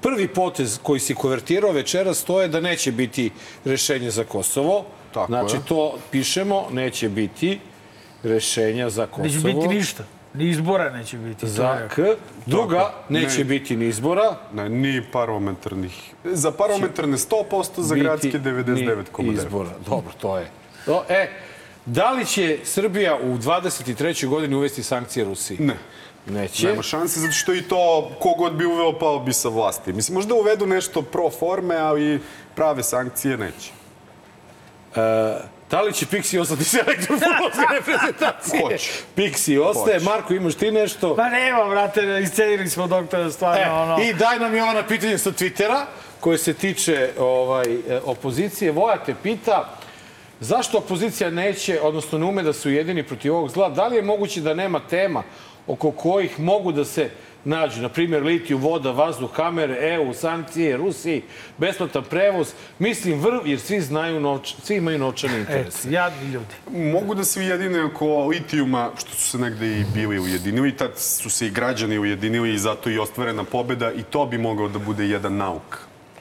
prvi 0.00 0.28
potez 0.28 0.78
koji 0.82 1.00
si 1.00 1.14
konvertirao 1.14 1.72
večeras 1.72 2.24
to 2.24 2.42
je 2.42 2.48
da 2.48 2.60
neće 2.60 2.92
biti 2.92 3.30
rešenje 3.64 4.10
za 4.10 4.24
Kosovo. 4.24 4.84
Tako 5.14 5.26
znači, 5.26 5.56
je. 5.56 5.60
to 5.68 5.98
pišemo, 6.10 6.66
neće 6.72 7.08
biti 7.08 7.60
rešenja 8.22 8.90
za 8.90 9.06
Kosovo. 9.06 9.26
Neće 9.26 9.38
biti 9.38 9.68
ništa. 9.68 10.04
Ni 10.38 10.48
izbora 10.50 10.90
neće 10.90 11.16
biti. 11.16 11.48
Za. 11.48 11.88
K. 11.94 11.98
Druga, 12.46 12.92
neće 13.08 13.38
Ne. 13.38 13.44
biti 13.44 13.76
ni 13.76 13.86
izbora. 13.86 14.36
Ne, 14.52 14.68
ni 14.68 15.02
parlamentarnih. 15.12 16.14
Za 16.24 16.50
parlamentarne 16.52 17.16
100%, 17.16 17.80
za 17.80 17.94
biti 17.94 18.04
gradske 18.04 18.28
ni 18.28 18.44
99,9%. 18.44 19.32
izbora. 19.34 19.70
Dobro, 19.86 20.12
to 20.20 20.38
je. 20.38 20.50
To, 20.84 21.04
e, 21.08 21.30
da 21.86 22.12
li 22.12 22.26
će 22.26 22.58
Srbija 22.64 23.18
u 23.22 23.38
23. 23.38 24.26
godini 24.26 24.54
uvesti 24.54 24.82
sankcije 24.82 25.24
Rusiji? 25.24 25.56
Ne. 25.60 25.76
Neće. 26.26 26.66
Nema 26.66 26.82
šanse, 26.82 27.20
zato 27.20 27.32
što 27.32 27.54
i 27.54 27.62
to 27.62 28.10
kogod 28.20 28.54
bi 28.54 28.66
uveo 28.66 28.98
pao 28.98 29.20
bi 29.20 29.32
sa 29.32 29.48
vlasti. 29.48 29.92
Mislim, 29.92 30.14
možda 30.14 30.34
uvedu 30.34 30.66
nešto 30.66 31.02
pro 31.02 31.30
forme, 31.30 31.76
ali 31.76 32.20
prave 32.54 32.82
sankcije 32.82 33.36
neće. 33.36 33.70
Da 35.70 35.80
li 35.82 35.92
će 35.92 36.06
Pixi 36.06 36.40
ostati 36.40 36.64
selektor 36.64 37.06
futbolske 37.06 37.74
reprezentacije? 37.78 38.62
Hoće. 38.62 38.90
Pixi 39.16 39.58
ostaje. 39.60 39.98
Hoće. 39.98 40.10
Marko, 40.10 40.34
imaš 40.34 40.54
ti 40.54 40.70
nešto? 40.70 41.16
Pa 41.16 41.28
nema, 41.28 41.64
brate, 41.64 42.20
iscenili 42.22 42.70
smo 42.70 42.86
doktora 42.86 43.30
stvarno, 43.30 43.62
E, 43.62 43.70
ono... 43.70 44.02
I 44.02 44.14
daj 44.14 44.38
nam 44.38 44.56
Jovana 44.56 44.82
pitanje 44.82 45.18
sa 45.18 45.30
Twittera 45.30 45.84
koje 46.20 46.38
se 46.38 46.54
tiče 46.54 47.10
ovaj, 47.18 47.74
e, 47.74 48.00
opozicije. 48.04 48.72
Voja 48.72 48.96
te 49.06 49.14
pita 49.22 49.68
zašto 50.40 50.78
opozicija 50.78 51.30
neće, 51.30 51.80
odnosno 51.82 52.18
ne 52.18 52.24
ume 52.24 52.42
da 52.42 52.52
se 52.52 52.68
ujedini 52.68 53.02
protiv 53.02 53.34
ovog 53.34 53.50
zla? 53.50 53.68
Da 53.68 53.86
li 53.86 53.96
je 53.96 54.02
moguće 54.02 54.40
da 54.40 54.54
nema 54.54 54.80
tema 54.80 55.22
oko 55.66 55.90
kojih 55.90 56.40
mogu 56.40 56.72
da 56.72 56.84
se 56.84 57.10
nađu, 57.48 57.82
na 57.82 57.88
primjer, 57.88 58.22
litiju, 58.22 58.58
voda, 58.58 58.90
vazduh, 58.90 59.32
kamere, 59.32 59.76
EU, 59.94 60.14
sankcije, 60.14 60.76
Rusiji, 60.76 61.22
besplatan 61.58 62.04
prevoz, 62.10 62.52
mislim 62.78 63.20
vrv, 63.20 63.46
jer 63.46 63.60
svi 63.60 63.80
znaju, 63.80 64.20
novč, 64.20 64.54
svi 64.62 64.76
imaju 64.76 64.98
novčane 64.98 65.40
Eto, 65.40 65.52
interese. 65.52 65.90
jadni 65.90 66.30
ljudi. 66.32 66.54
Mogu 66.92 67.14
da 67.14 67.24
se 67.24 67.40
ujedine 67.40 67.84
oko 67.84 68.26
litijuma, 68.26 68.90
što 68.98 69.10
su 69.10 69.30
se 69.30 69.38
negde 69.38 69.80
i 69.80 69.84
bili 69.94 70.18
ujedinili. 70.18 70.76
Tad 70.76 70.90
su 70.96 71.30
se 71.30 71.46
i 71.46 71.50
građani 71.50 71.98
ujedinili 71.98 72.54
i 72.54 72.58
zato 72.58 72.90
i 72.90 72.98
ostvarena 72.98 73.44
pobeda 73.44 73.92
i 73.92 74.02
to 74.02 74.26
bi 74.26 74.38
mogao 74.38 74.68
da 74.68 74.78
bude 74.78 75.06
jedan 75.08 75.36
nauk 75.36 75.78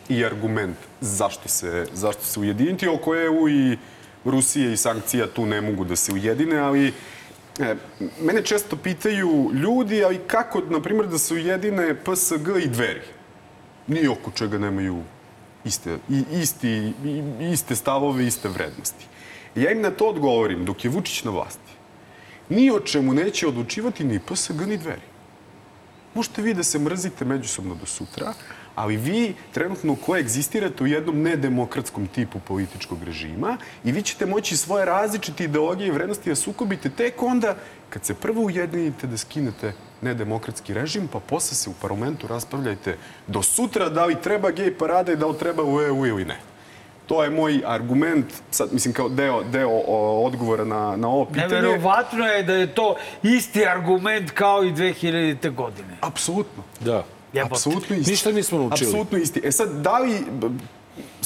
i 0.10 0.26
argument 0.26 0.78
zašto 1.02 1.50
se, 1.50 1.86
zašto 1.94 2.24
se 2.24 2.40
ujediniti, 2.40 2.88
oko 2.88 3.16
EU 3.16 3.50
i 3.50 3.78
Rusije 4.26 4.74
i 4.74 4.78
sankcija 4.78 5.28
tu 5.28 5.46
ne 5.46 5.62
mogu 5.62 5.86
da 5.86 5.96
se 5.96 6.14
ujedine, 6.14 6.58
ali 6.58 6.94
E, 7.60 7.76
mene 8.22 8.42
često 8.42 8.76
pitaju 8.76 9.52
ljudi, 9.54 10.04
ali 10.04 10.20
kako, 10.28 10.62
na 10.70 10.82
primjer, 10.82 11.08
da 11.08 11.18
se 11.18 11.34
ujedine 11.34 11.96
PSG 11.96 12.48
i 12.64 12.68
dveri? 12.68 13.02
Ni 13.88 14.08
oko 14.08 14.32
čega 14.32 14.58
nemaju 14.58 15.04
iste, 15.66 15.98
i, 16.10 16.24
isti, 16.42 16.70
i, 16.70 17.24
iste 17.52 17.76
stavove, 17.76 18.26
iste 18.26 18.50
vrednosti. 18.50 19.06
Ja 19.56 19.72
im 19.72 19.82
na 19.82 19.92
to 19.92 20.10
odgovorim, 20.10 20.66
dok 20.66 20.86
je 20.86 20.92
Vučić 20.92 21.24
na 21.24 21.32
vlasti, 21.32 21.72
ni 22.50 22.72
o 22.72 22.80
čemu 22.80 23.14
neće 23.14 23.48
odlučivati 23.48 24.04
ni 24.04 24.20
PSG 24.20 24.68
ni 24.68 24.78
dveri. 24.78 25.17
Možete 26.18 26.42
vi 26.42 26.54
da 26.54 26.64
se 26.64 26.80
mrzite 26.80 27.26
međusobno 27.26 27.76
do 27.76 27.86
sutra, 27.86 28.34
ali 28.76 28.98
vi 28.98 29.36
trenutno 29.52 29.96
koegzistirate 29.96 30.84
u 30.84 30.88
jednom 30.88 31.22
nedemokratskom 31.22 32.08
tipu 32.08 32.40
političkog 32.40 33.04
režima 33.04 33.58
i 33.84 33.92
vi 33.92 34.02
ćete 34.02 34.26
moći 34.26 34.58
svoje 34.58 34.86
različite 34.86 35.44
ideologije 35.44 35.88
i 35.88 35.92
vrednosti 35.92 36.30
da 36.30 36.36
sukobite 36.36 36.90
tek 36.90 37.24
onda 37.24 37.56
kad 37.90 38.06
se 38.06 38.14
prvo 38.14 38.42
ujedinite 38.42 39.08
da 39.08 39.18
skinete 39.18 39.74
nedemokratski 40.02 40.74
režim, 40.74 41.08
pa 41.08 41.20
posle 41.20 41.58
se 41.58 41.70
u 41.70 41.74
parlamentu 41.82 42.28
raspravljajte 42.28 42.98
do 43.28 43.44
sutra 43.44 43.90
da 43.90 44.06
li 44.06 44.22
treba 44.22 44.52
gej 44.52 44.78
parada 44.78 45.12
i 45.12 45.16
da 45.16 45.28
li 45.28 45.38
treba 45.38 45.64
u 45.64 45.82
EU 45.82 46.06
ili 46.06 46.26
ne. 46.26 46.40
To 47.08 47.24
je 47.24 47.30
moj 47.30 47.62
argument, 47.66 48.26
sad 48.52 48.74
mislim 48.74 48.94
kao 48.94 49.10
deo, 49.10 49.44
deo 49.44 49.70
o, 49.88 50.26
odgovora 50.26 50.66
na, 50.66 50.96
na 50.96 51.08
ovo 51.08 51.26
pitanje. 51.26 51.48
Neverovatno 51.48 52.26
je 52.26 52.44
da 52.44 52.54
je 52.54 52.76
to 52.76 52.96
isti 53.24 53.66
argument 53.66 54.32
kao 54.32 54.64
i 54.64 54.72
2000. 54.72 55.54
godine. 55.56 55.98
Apsolutno. 56.02 56.64
Da. 56.80 57.04
Jebote. 57.34 57.54
Apsolutno 57.54 57.96
isti. 57.96 58.12
Ništa 58.12 58.32
nismo 58.32 58.60
naučili. 58.60 58.90
Apsolutno 58.90 59.18
isti. 59.18 59.42
E 59.44 59.52
sad, 59.52 59.70
da 59.70 59.98
li 59.98 60.24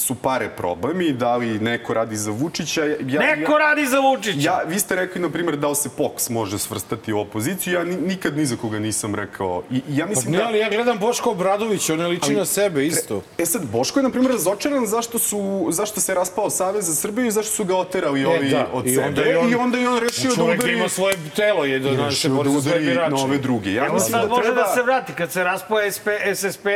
su 0.02 0.14
pare 0.14 0.48
problemi, 0.50 1.12
da 1.12 1.36
li 1.36 1.58
neko 1.60 1.94
radi 1.94 2.16
za 2.16 2.30
Vučića? 2.32 2.84
Ja, 2.84 3.20
Neko 3.20 3.58
radi 3.58 3.86
za 3.86 3.98
Vučića! 4.00 4.38
Ja, 4.40 4.62
vi 4.66 4.78
ste 4.78 4.96
rekli, 4.96 5.20
na 5.20 5.30
primjer, 5.30 5.56
da 5.56 5.68
li 5.68 5.76
se 5.76 5.88
POKS 5.90 6.30
može 6.30 6.58
svrstati 6.58 7.12
u 7.12 7.20
opoziciju. 7.20 7.74
Ja 7.74 7.84
ni, 7.84 7.96
nikad 7.98 8.36
ni 8.36 8.46
za 8.46 8.56
koga 8.56 8.78
nisam 8.78 9.14
rekao. 9.14 9.62
I, 9.70 9.76
i 9.76 9.82
ja 9.88 10.04
Pa 10.04 10.10
mislim 10.10 10.32
ne, 10.32 10.38
da... 10.38 10.44
ali 10.46 10.58
ja 10.58 10.68
gledam 10.70 10.98
Boško 10.98 11.30
Obradović, 11.30 11.90
on 11.90 11.98
ne 11.98 12.06
liči 12.06 12.26
Ali- 12.26 12.34
na 12.34 12.44
sebe 12.46 12.86
isto. 12.86 13.22
E 13.38 13.46
sad, 13.46 13.62
Boško 13.66 13.98
je, 13.98 14.02
na 14.02 14.10
primjer, 14.10 14.32
razočaran 14.32 14.86
zašto, 14.86 15.18
su, 15.18 15.66
zašto 15.70 16.00
se 16.00 16.14
raspao 16.14 16.50
Savez 16.50 16.86
za 16.86 16.94
Srbiju 16.94 17.26
i 17.26 17.30
zašto 17.30 17.52
su 17.52 17.64
ga 17.64 17.76
oterali 17.76 18.24
ovi 18.24 18.36
od 18.72 18.86
E, 18.86 18.90
I 18.90 18.94
sebe. 18.94 19.06
onda 19.06 19.22
je 19.22 19.38
on, 19.38 19.50
I 19.50 19.54
onda 19.54 19.78
je 19.78 19.88
on 19.88 19.98
rešio 20.00 20.30
da 20.30 20.36
čovek 20.36 20.58
udari... 20.58 20.72
ima 20.72 20.88
svoje 20.88 21.14
telo, 21.36 21.64
je 21.64 21.78
da, 21.78 21.90
i 21.90 21.96
da 21.96 22.10
se 22.10 22.28
bori 22.28 22.48
da 22.48 22.54
za 22.54 22.62
svoje 22.62 22.80
birače. 22.80 23.10
na 23.10 23.16
ove 23.18 23.38
druge. 23.38 23.72
Ja 23.72 23.84
Evo 23.84 23.94
mislim 23.94 24.12
sad 24.12 24.22
da 24.22 24.28
može 24.28 24.42
treba... 24.42 24.62
da 24.62 24.68
se 24.68 24.82
vrati. 24.82 25.12
Kad 25.12 25.32
se 25.32 25.44
raspo 25.44 25.74
SP, 25.96 26.06
SSP, 26.34 26.66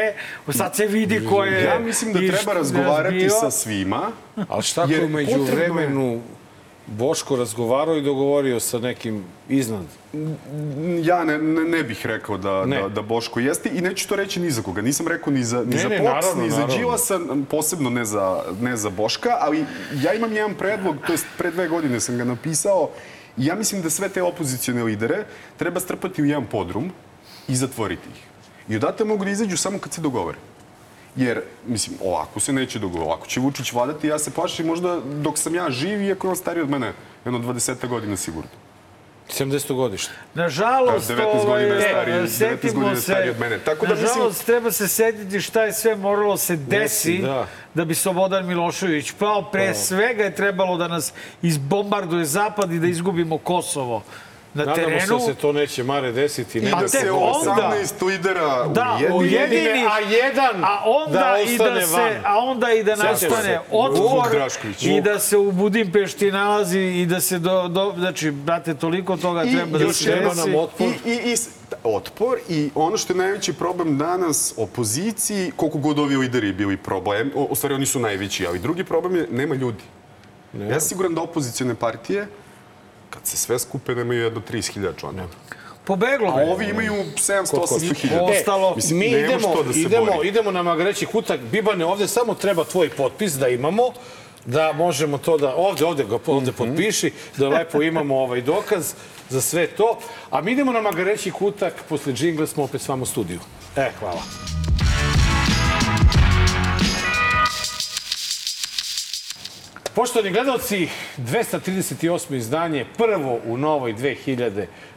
sad 0.51 0.77
se 0.77 0.87
vidi 0.87 1.27
ko 1.27 1.45
je... 1.45 1.65
Ja 1.65 1.79
mislim 1.79 2.13
da 2.13 2.21
i 2.21 2.29
treba 2.29 2.53
razgovarati 2.53 3.16
bio. 3.19 3.31
sa 3.31 3.51
svima. 3.51 4.11
Ali 4.49 4.63
šta 4.63 4.83
ako 4.83 5.09
među 5.09 5.31
je- 5.31 5.39
vremenu 5.47 6.21
Boško 6.89 7.37
razgovarao 7.37 7.97
i 7.97 8.03
dogovorio 8.03 8.61
sa 8.61 8.79
nekim 8.79 9.25
iznad? 9.49 9.85
Ja 11.03 11.25
ne, 11.25 11.39
ne, 11.39 11.65
ne 11.65 11.83
bih 11.83 12.07
rekao 12.07 12.39
da, 12.39 12.67
Ne. 12.67 12.83
da, 12.83 12.89
da 12.89 13.03
Boško 13.03 13.41
jeste 13.41 13.71
i 13.71 13.81
neću 13.81 14.09
to 14.09 14.17
reći 14.17 14.41
ni 14.41 14.51
za 14.51 14.63
koga. 14.63 14.83
Nisam 14.83 15.09
rekao 15.09 15.33
ni 15.33 15.45
za, 15.45 15.59
ni 15.61 15.67
Ne, 15.67 15.79
za 15.79 15.89
ne, 15.89 15.99
POKS, 15.99 16.07
naravno, 16.07 16.43
ni 16.43 16.51
za. 16.51 16.67
Đilasa, 16.69 17.19
posebno 17.51 17.91
ne 17.91 18.05
za, 18.05 18.27
ne 18.61 18.77
za 18.77 18.91
Boška, 18.91 19.31
ali 19.41 19.65
ja 19.95 20.15
imam 20.15 20.33
jedan 20.33 20.55
predlog, 20.55 20.97
to 21.07 21.13
jest 21.13 21.27
pre 21.39 21.51
dve 21.51 21.69
godine 21.69 22.01
sam 22.01 22.17
ga 22.19 22.25
napisao 22.25 22.91
i 23.37 23.47
ja 23.47 23.55
mislim 23.55 23.83
da 23.83 23.91
sve 23.91 24.09
te 24.09 24.23
opozicijone 24.23 24.85
lidere 24.85 25.25
treba 25.57 25.81
strpati 25.81 26.23
u 26.23 26.27
jedan 26.27 26.47
podrum 26.47 26.91
i 27.49 27.57
zatvoriti 27.57 28.09
ih. 28.11 28.23
I 28.69 28.77
odatle 28.77 29.07
mogu 29.07 29.25
da 29.25 29.31
izađu 29.31 29.57
samo 29.57 29.79
kad 29.79 29.93
se 29.93 30.01
dogovore. 30.01 30.39
Jer, 31.17 31.41
mislim, 31.67 31.97
ovako 32.03 32.41
se 32.41 32.53
neće 32.53 32.79
dogovoriti. 32.79 33.07
Ovako 33.07 33.27
će 33.27 33.41
Vučić 33.41 33.73
vladati, 33.73 34.09
ja 34.09 34.19
se 34.19 34.31
plašim 34.31 34.67
možda 34.67 35.01
dok 35.01 35.39
sam 35.39 35.55
ja 35.55 35.71
živ, 35.71 36.03
iako 36.03 36.27
je 36.27 36.31
on 36.31 36.37
stariji 36.37 36.63
od 36.63 36.71
mene, 36.71 36.93
jedno 37.25 37.39
20 37.41 37.89
godina 37.89 38.17
sigurno. 38.17 38.51
70. 39.29 39.75
godište. 39.75 40.13
Nažalost, 40.35 41.11
19 41.11 41.17
godina 41.47 41.57
je 41.59 41.73
ovaj, 41.73 41.83
stariji- 41.83 42.15
19 42.15 42.29
setimo 42.29 42.73
godina 42.75 42.91
je 42.91 42.97
se- 42.97 43.03
stariji 43.03 43.31
od 43.31 43.41
mene. 43.41 43.59
Tako 43.59 43.87
da 43.87 43.93
mislim- 43.93 44.09
nažalost, 44.09 44.45
treba 44.45 44.71
se 44.73 44.89
setiti 44.89 45.41
šta 45.41 45.63
je 45.63 45.73
sve 45.73 45.97
moralo 45.97 46.37
se 46.37 46.57
desi 46.57 46.71
Desi, 47.11 47.19
da. 47.19 47.47
da 47.75 47.85
bi 47.85 47.95
Slobodan 47.95 48.47
Milošević 48.47 49.13
pao. 49.13 49.43
Pre 49.43 49.75
svega 49.77 50.25
je 50.25 50.35
trebalo 50.35 50.77
da 50.77 50.89
nas 50.89 51.13
izbombarduje 51.43 52.25
Zapad 52.25 52.73
i 52.73 52.79
da 52.79 52.87
izgubimo 52.87 53.39
Kosovo 53.39 54.03
na 54.57 54.65
Nadamo 54.65 54.77
se 54.77 54.85
terenu. 54.97 55.19
da 55.19 55.25
se 55.25 55.35
to 55.35 55.53
neće 55.53 55.85
Mare 55.85 56.13
desiti. 56.13 56.61
Ne 56.61 56.71
Pa 56.71 56.77
da 56.77 56.83
da 56.83 56.89
se 56.89 57.11
onda- 57.11 57.53
18 57.53 58.03
lidera 58.03 58.65
Da, 58.67 58.99
ujedini. 59.13 59.87
a 59.87 59.99
jedan 60.01 60.65
a 60.65 60.79
onda 60.87 61.13
da 61.13 61.39
i 61.43 61.59
da 61.59 61.81
se, 61.83 61.93
van. 61.93 62.13
a 62.25 62.39
onda 62.39 62.73
i 62.73 62.85
da 62.85 62.97
nastane 62.97 63.43
se? 63.43 63.59
Drašković. 64.31 64.83
i 64.83 65.01
da 65.01 65.19
se 65.19 65.37
u 65.37 65.53
Budimpešti 65.53 66.33
nalazi 66.33 66.81
i 66.81 67.07
da 67.07 67.21
se 67.21 67.39
do, 67.39 67.69
do 67.69 67.95
znači 67.99 68.31
brate 68.31 68.75
toliko 68.75 69.17
toga 69.17 69.45
I 69.45 69.53
treba 69.53 69.79
da 69.79 69.93
se 69.93 70.05
treba 70.05 70.29
desi. 70.29 70.41
nam 70.41 70.55
otpor. 70.57 70.87
I, 71.05 71.11
i, 71.11 71.33
i 71.33 71.37
otpor 71.85 72.39
i 72.49 72.71
ono 72.75 72.97
što 72.97 73.13
je 73.13 73.17
najveći 73.17 73.53
problem 73.53 73.99
danas 73.99 74.55
opoziciji, 74.57 75.53
koliko 75.57 75.79
god 75.79 75.99
ovi 75.99 76.17
lideri 76.17 76.53
bili 76.53 76.77
problem, 76.77 77.33
o, 77.35 77.43
u 77.43 77.55
stvari 77.55 77.75
oni 77.75 77.87
su 77.87 78.01
najveći, 78.01 78.47
ali 78.47 78.59
drugi 78.59 78.85
problem 78.85 79.17
je 79.17 79.29
nema 79.31 79.55
ljudi. 79.55 79.83
Ja 80.61 80.81
sam 80.81 80.89
siguran 80.89 81.15
da 81.15 81.21
opozicijone 81.21 81.75
partije, 81.75 82.27
kad 83.11 83.27
se 83.27 83.37
sve 83.37 83.59
skupe, 83.59 83.95
nemaju 83.95 84.23
jedno 84.23 84.41
30.000 84.43 84.93
članova. 84.97 85.29
Pobeglo 85.85 86.29
A 86.29 86.35
ovi 86.43 86.65
imaju 86.67 86.93
700-800 87.17 87.95
hiljada. 87.97 88.23
Ostalo- 88.25 88.77
Mislim, 88.77 88.99
mi 88.99 89.07
idemo, 89.07 89.63
da 89.65 89.79
idemo, 89.79 90.07
bori. 90.07 90.29
idemo 90.29 90.51
na 90.51 90.63
Magreći 90.63 91.07
kutak. 91.07 91.41
Bibane, 91.43 91.85
ovde 91.85 92.09
samo 92.09 92.35
treba 92.35 92.65
tvoj 92.65 92.91
potpis 92.91 93.33
da 93.33 93.49
imamo 93.49 93.83
da 94.45 94.73
možemo 94.73 95.19
to 95.19 95.39
da, 95.39 95.55
ovde, 95.57 95.85
ovde 95.85 96.05
ga 96.05 96.19
ovde 96.27 96.51
Mhm. 96.51 96.57
potpiši, 96.59 97.09
da 97.37 97.49
lepo 97.49 97.83
imamo 97.83 98.17
ovaj 98.17 98.41
dokaz 98.43 98.95
za 99.29 99.41
sve 99.41 99.67
to. 99.67 99.99
A 100.31 100.41
mi 100.41 100.53
idemo 100.53 100.73
na 100.73 100.81
Magareći 100.81 101.31
kutak, 101.31 101.85
posle 101.89 102.13
džingla 102.13 102.47
smo 102.47 102.65
opet 102.65 102.81
s 102.81 102.89
vama 102.89 103.03
u 103.03 103.07
studiju. 103.07 103.41
E, 103.77 103.91
hvala. 104.01 104.23
Poštovani 109.97 110.31
gledalci, 110.31 110.89
238. 111.19 112.35
izdanje, 112.35 112.87
prvo 112.97 113.41
u 113.47 113.57
novoj 113.57 113.95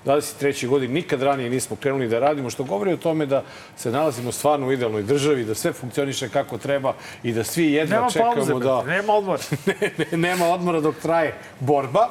2023. 0.05 0.67
godini. 0.67 0.93
Nikad 0.93 1.21
ranije 1.21 1.49
nismo 1.49 1.75
krenuli 1.75 2.07
da 2.07 2.19
radimo, 2.19 2.49
što 2.49 2.63
govori 2.63 2.93
o 2.93 2.97
tome 2.97 3.25
da 3.25 3.43
se 3.77 3.91
nalazimo 3.91 4.31
stvarno 4.31 4.67
u 4.67 4.71
idealnoj 4.71 5.03
državi, 5.03 5.45
da 5.45 5.55
sve 5.55 5.73
funkcioniše 5.73 6.29
kako 6.29 6.57
treba 6.57 6.93
i 7.23 7.31
da 7.31 7.43
svi 7.43 7.71
jedva 7.71 7.95
Nema 7.95 8.09
čekamo 8.09 8.35
pauze, 8.35 8.53
da... 8.53 8.83
nema 8.83 9.13
odmora. 9.13 9.41
Ne, 9.65 9.91
ne, 9.97 10.17
nema 10.17 10.45
odmora 10.45 10.81
dok 10.81 10.95
traje 10.95 11.33
borba. 11.59 12.09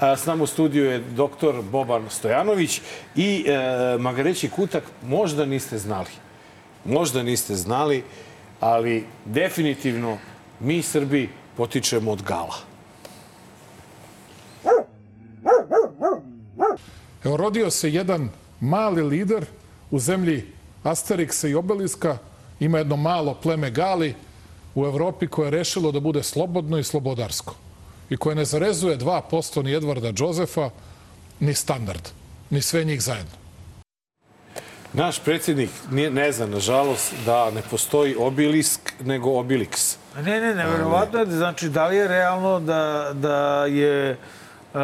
S 0.00 0.26
nama 0.26 0.42
u 0.42 0.46
studiju 0.46 0.84
je 0.84 0.98
doktor 0.98 1.62
Boban 1.62 2.10
Stojanović 2.10 2.80
i 3.16 3.44
e, 3.46 3.98
Magareći 3.98 4.50
kutak 4.50 4.84
možda 5.02 5.46
niste 5.46 5.78
znali. 5.78 6.10
Možda 6.84 7.22
niste 7.22 7.54
znali, 7.54 8.04
ali 8.60 9.04
definitivno 9.24 10.18
mi 10.60 10.82
Srbi 10.82 11.39
potičemo 11.56 12.10
od 12.10 12.22
gala. 12.22 12.56
Evo, 17.24 17.36
rodio 17.36 17.70
se 17.70 17.92
jedan 17.92 18.28
mali 18.60 19.02
lider 19.02 19.46
u 19.90 19.98
zemlji 19.98 20.52
Asterixa 20.84 21.48
i 21.48 21.54
Obeliska. 21.54 22.18
Ima 22.60 22.78
jedno 22.78 22.96
malo 22.96 23.34
pleme 23.42 23.70
Gali 23.70 24.14
u 24.74 24.86
Evropi 24.86 25.26
koje 25.26 25.46
je 25.46 25.50
rešilo 25.50 25.92
da 25.92 26.00
bude 26.00 26.22
slobodno 26.22 26.78
i 26.78 26.84
slobodarsko. 26.84 27.54
I 28.10 28.16
koje 28.16 28.36
ne 28.36 28.44
zarezuje 28.44 28.98
2% 28.98 29.62
ni 29.62 29.74
Edvarda 29.74 30.12
Džozefa, 30.12 30.70
ni 31.40 31.54
standard, 31.54 32.08
ni 32.50 32.62
sve 32.62 32.84
njih 32.84 33.02
zajedno. 33.02 33.39
Naš 34.92 35.18
predsjednik 35.18 35.70
nije, 35.90 36.10
ne 36.10 36.32
zna, 36.32 36.46
nažalost, 36.46 37.14
da 37.26 37.50
ne 37.50 37.62
postoji 37.70 38.16
obilisk, 38.18 38.92
nego 39.00 39.30
obiliks. 39.30 39.96
Ne, 40.16 40.40
ne, 40.40 40.54
neverovatno 40.54 41.18
je, 41.18 41.26
znači, 41.26 41.68
da 41.68 41.86
li 41.86 41.96
je 41.96 42.08
realno 42.08 42.60
da, 42.60 43.10
da 43.14 43.66
je 43.66 44.10
uh, 44.74 44.80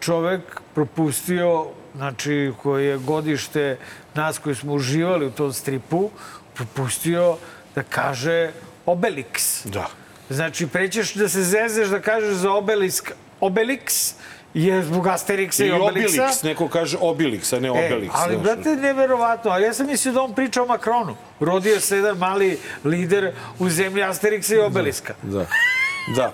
čovek 0.00 0.60
propustio, 0.74 1.66
znači, 1.96 2.52
koji 2.62 2.86
je 2.86 2.98
godište 2.98 3.78
nas 4.14 4.38
koji 4.38 4.54
smo 4.54 4.72
uživali 4.72 5.26
u 5.26 5.30
tom 5.30 5.52
stripu, 5.52 6.10
propustio 6.54 7.36
da 7.74 7.82
kaže 7.82 8.50
Obelix. 8.86 9.66
Da. 9.68 9.86
Znači, 10.30 10.66
prećeš 10.66 11.14
da 11.14 11.28
se 11.28 11.42
zezeš 11.42 11.88
da 11.88 12.00
kažeš 12.00 12.34
za 12.34 12.52
Obelisk 12.52 13.12
Obelix, 13.40 14.14
je 14.54 14.82
zbog 14.82 15.06
Asterixa 15.06 15.60
i, 15.60 15.68
I 15.68 15.72
Obelixa. 15.72 15.88
obiliks, 16.16 16.42
neko 16.42 16.68
kaže 16.68 16.96
obiliks, 17.00 17.52
a 17.52 17.60
ne 17.60 17.68
E, 17.68 17.70
obeliks. 17.70 18.14
ali, 18.16 18.34
znaš. 18.34 18.44
brate, 18.44 18.76
neverovatno. 18.76 19.50
A 19.50 19.58
ja 19.58 19.74
sam 19.74 19.86
mislio 19.86 20.14
da 20.14 20.22
on 20.22 20.34
priča 20.34 20.62
o 20.62 20.66
Makronu. 20.66 21.16
Rodio 21.40 21.80
se 21.80 21.96
jedan 21.96 22.18
mali 22.18 22.54
lider 22.84 23.30
u 23.58 23.68
zemlji 23.68 24.02
Asterixa 24.02 24.54
i 24.54 24.60
Obeliska. 24.60 25.14
Da. 25.22 25.38
Da, 25.38 25.46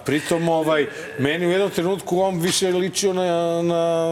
pritom 0.04 0.48
ovaj, 0.48 0.86
meni 1.18 1.46
u 1.46 1.50
jednom 1.50 1.70
trenutku 1.70 2.20
on 2.20 2.38
više 2.38 2.68
ličio 2.68 3.12
na, 3.12 3.22
na, 3.62 4.06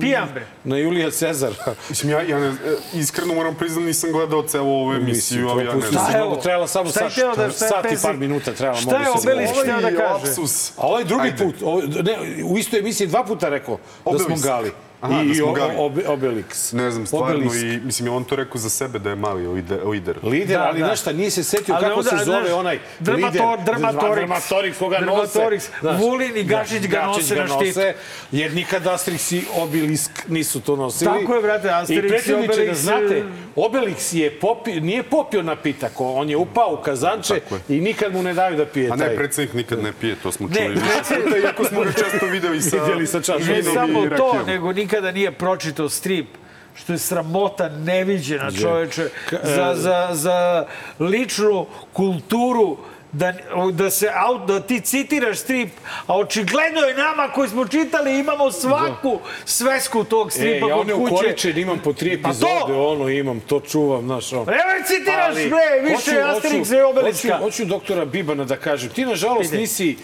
Pijan, 0.00 0.28
bre. 0.34 0.46
na 0.64 0.76
Julija 0.76 1.10
Cezara. 1.10 1.54
Mislim, 1.88 2.12
ja, 2.12 2.22
ja 2.22 2.38
ne, 2.38 2.46
e, 2.46 2.52
iskreno 2.94 3.34
moram 3.34 3.54
priznati, 3.54 3.86
nisam 3.86 4.12
gledao 4.12 4.42
celu 4.42 4.70
ovu 4.70 4.92
emisiju, 4.92 5.48
ali 5.48 5.64
ja 5.64 5.74
ne 5.74 5.80
znam. 5.80 6.04
Šta 6.04 6.16
je 6.18 6.22
ovo? 6.22 6.36
trebala 6.36 6.66
samo 6.66 6.90
sat, 6.90 7.12
da- 7.36 7.50
sat 7.50 7.92
i 7.92 7.96
par 8.02 8.16
minuta 8.16 8.52
trebala. 8.52 8.80
Šta 8.80 8.96
je 8.96 9.06
zaboraviti. 9.16 9.60
hteo 9.60 9.80
da 9.80 9.96
kaže? 9.96 10.32
A 10.76 10.86
ovaj 10.86 11.04
drugi 11.04 11.22
Ajde. 11.28 11.44
put, 11.44 11.54
ovaj, 11.62 11.86
ne, 11.86 12.44
u 12.44 12.58
istoj 12.58 12.78
emisiji 12.78 13.06
dva 13.06 13.24
puta 13.24 13.48
rekao 13.48 13.78
da 14.12 14.18
smo 14.18 14.36
gali. 14.42 14.72
Aha, 15.02 15.22
I, 15.22 15.28
da 15.28 15.34
smo 15.34 15.46
o- 15.46 15.52
Gavi. 15.52 15.74
Obe- 15.78 16.06
Obelix. 16.06 16.72
Ne 16.72 16.90
znam, 16.90 17.06
stvarno, 17.06 17.26
Obelisk. 17.28 17.56
i, 17.56 17.80
mislim, 17.80 18.06
je 18.06 18.12
on 18.12 18.24
to 18.24 18.36
rekao 18.36 18.58
za 18.58 18.70
sebe 18.70 18.98
da 18.98 19.10
je 19.10 19.16
mali 19.16 19.46
lider. 19.46 19.78
lider. 19.86 20.16
Lider, 20.24 20.58
Da, 20.58 20.64
ali 20.64 20.80
da. 20.80 20.86
znaš 20.86 21.00
šta, 21.00 21.12
nije 21.12 21.30
se 21.30 21.44
setio 21.44 21.74
Ali 21.74 21.84
kako 21.84 21.98
onda, 21.98 22.10
se 22.10 22.16
zove 22.16 22.40
znaš, 22.40 22.52
onaj 22.52 22.78
Drmator, 23.00 23.24
lider. 23.58 23.74
Drmatorix. 23.76 24.26
Drmatorix, 24.26 24.74
koga 24.74 24.98
nose. 24.98 25.38
Drmatorix. 25.38 25.68
Znaš, 25.80 26.00
Vulin 26.00 26.36
i 26.36 26.44
Gašić 26.44 26.80
ga 26.80 26.88
Gašić 26.88 27.16
nose 27.18 27.34
ga 27.34 27.40
na 27.40 27.54
nose, 27.56 27.94
Jer 28.32 28.54
nikad 28.54 28.84
Asterix 28.84 29.32
i 29.32 29.42
Obelisk 29.54 30.10
nisu 30.28 30.60
to 30.60 30.76
nosili. 30.76 31.10
Tako 31.12 31.34
je, 31.34 31.42
brate, 31.42 31.68
Asterix 31.68 32.28
i 32.58 32.64
I 32.64 32.66
da 32.66 32.74
znate, 32.74 33.16
e, 33.16 33.22
Obelix 33.56 34.14
je 34.14 34.30
popi, 34.32 34.80
nije 34.80 35.02
popio 35.02 35.42
napitak, 35.42 35.92
on 35.96 36.30
je 36.30 36.36
upao 36.36 36.72
u 36.72 36.82
kazanče 36.82 37.40
i 37.68 37.80
nikad 37.80 38.12
mu 38.12 38.22
ne 38.22 38.34
daju 38.34 38.56
da 38.56 38.66
pije 38.66 38.86
A 38.86 38.96
taj. 38.96 39.08
ne, 39.08 39.16
predsjednik 39.16 39.54
nikad 39.54 39.82
ne 39.82 39.92
pije, 39.92 40.16
to 40.16 40.32
smo 40.32 40.48
Ne, 40.48 40.54
čuli 40.56 40.76
predsjednik- 40.76 41.24
puta, 41.24 41.38
iako 41.44 41.64
smo 41.64 41.80
ga 41.80 41.92
često 41.92 42.26
videli 42.26 42.60
sa... 42.62 42.76
Vidjeli 42.76 43.06
sa 43.06 43.20
čašom. 43.20 43.42
Ne 43.42 43.54
vinom 43.54 43.74
samo 43.74 44.06
to, 44.08 44.36
nego 44.46 44.72
nikada 44.90 45.12
nije 45.12 45.32
pročitao 45.32 45.88
strip 45.88 46.26
što 46.74 46.92
je 46.92 46.98
sramota 46.98 47.68
neviđena 47.68 48.50
čoveče 48.52 49.08
za, 49.44 49.74
za, 49.74 50.08
za 50.12 50.66
ličnu 51.00 51.66
kulturu 51.92 52.76
da, 53.12 53.32
da, 53.72 53.90
se, 53.90 54.08
da 54.46 54.60
ti 54.60 54.80
citiraš 54.80 55.38
strip, 55.38 55.68
a 56.06 56.16
očigledno 56.16 56.80
je 56.80 56.94
nama 56.94 57.28
koji 57.28 57.48
smo 57.48 57.66
čitali 57.66 58.18
imamo 58.18 58.50
svaku 58.52 59.18
svesku 59.44 60.04
tog 60.04 60.28
E, 60.28 60.30
stripa 60.30 60.66
ja 60.66 60.74
kod 60.74 60.80
one 60.80 60.92
kuće. 60.94 61.14
ukoričen 61.14 61.58
imam 61.58 61.78
po 61.78 61.92
tri 61.92 62.22
Pa 62.22 62.28
to! 62.28 62.34
epizode, 62.34 62.72
ono 62.74 63.08
imam, 63.08 63.40
to 63.40 63.60
čuvam, 63.60 64.04
znaš, 64.04 64.32
ono. 64.32 64.42
Evo 64.42 64.84
citiraš, 64.86 65.34
bre, 65.34 65.90
više 65.90 66.10
Asterixa 66.10 66.78
i 66.78 66.82
Obeliska. 66.82 67.28
Hoću, 67.28 67.44
hoću 67.44 67.64
doktora 67.64 68.04
Bibana 68.04 68.44
da 68.44 68.56
kažem. 68.56 68.90
Ti, 68.90 69.04
nažalost, 69.04 69.48
Ide. 69.48 69.58
nisi, 69.60 69.96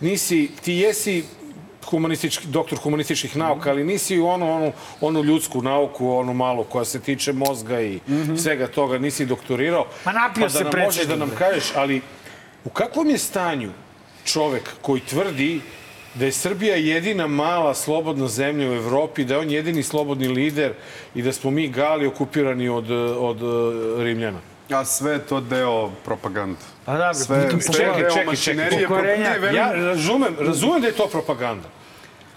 nisi, 0.00 0.50
ti 0.64 0.72
jesi 0.74 1.24
humanistički, 1.90 2.46
doktor 2.46 2.78
humanističkih 2.78 3.36
nauka, 3.36 3.70
ali 3.70 3.84
nisi 3.84 4.18
u 4.18 4.26
onu, 4.26 4.52
onu, 4.52 4.72
onu 5.00 5.22
ljudsku 5.24 5.62
nauku, 5.62 6.12
onu 6.12 6.34
malo 6.34 6.64
koja 6.64 6.84
se 6.84 7.00
tiče 7.00 7.32
mozga 7.32 7.80
i 7.80 8.00
svega 8.42 8.66
toga, 8.66 8.98
nisi 8.98 9.26
doktorirao. 9.26 9.86
Ma 10.04 10.12
napio 10.12 10.42
pa 10.42 10.50
se 10.50 10.64
da 10.64 10.70
nam 10.70 10.80
možeš 10.84 11.06
da 11.06 11.16
nam 11.16 11.30
kažeš, 11.38 11.72
ali 11.74 12.02
u 12.64 12.70
kakvom 12.70 13.10
je 13.10 13.18
stanju 13.18 13.70
čovek 14.24 14.70
koji 14.82 15.00
tvrdi 15.00 15.60
da 16.14 16.24
je 16.24 16.32
Srbija 16.32 16.76
jedina 16.76 17.26
mala 17.26 17.74
slobodna 17.74 18.28
zemlja 18.28 18.70
u 18.70 18.74
Evropi, 18.74 19.24
da 19.24 19.34
je 19.34 19.40
on 19.40 19.50
jedini 19.50 19.82
slobodni 19.82 20.28
lider 20.28 20.72
i 21.14 21.22
da 21.22 21.32
smo 21.32 21.50
mi 21.50 21.68
gali 21.68 22.06
okupirani 22.06 22.68
od, 22.68 22.90
od 23.18 23.42
uh, 23.42 24.02
Rimljana. 24.02 24.38
A 24.70 24.84
sve 24.84 25.12
je 25.12 25.18
to 25.18 25.40
deo 25.40 25.90
propagande. 26.04 26.58
Pa 26.84 26.96
da, 26.96 27.14
Sve, 27.14 27.42
čekaj, 27.42 27.60
sve 27.60 27.74
čekaj, 27.74 28.10
čekaj, 28.10 28.36
čekaj. 28.36 29.02
Ne, 29.02 29.56
Ja 29.56 29.72
razumem, 29.72 30.36
razumem 30.38 30.80
da 30.80 30.86
je 30.86 30.92
to 30.92 31.06
propaganda. 31.06 31.68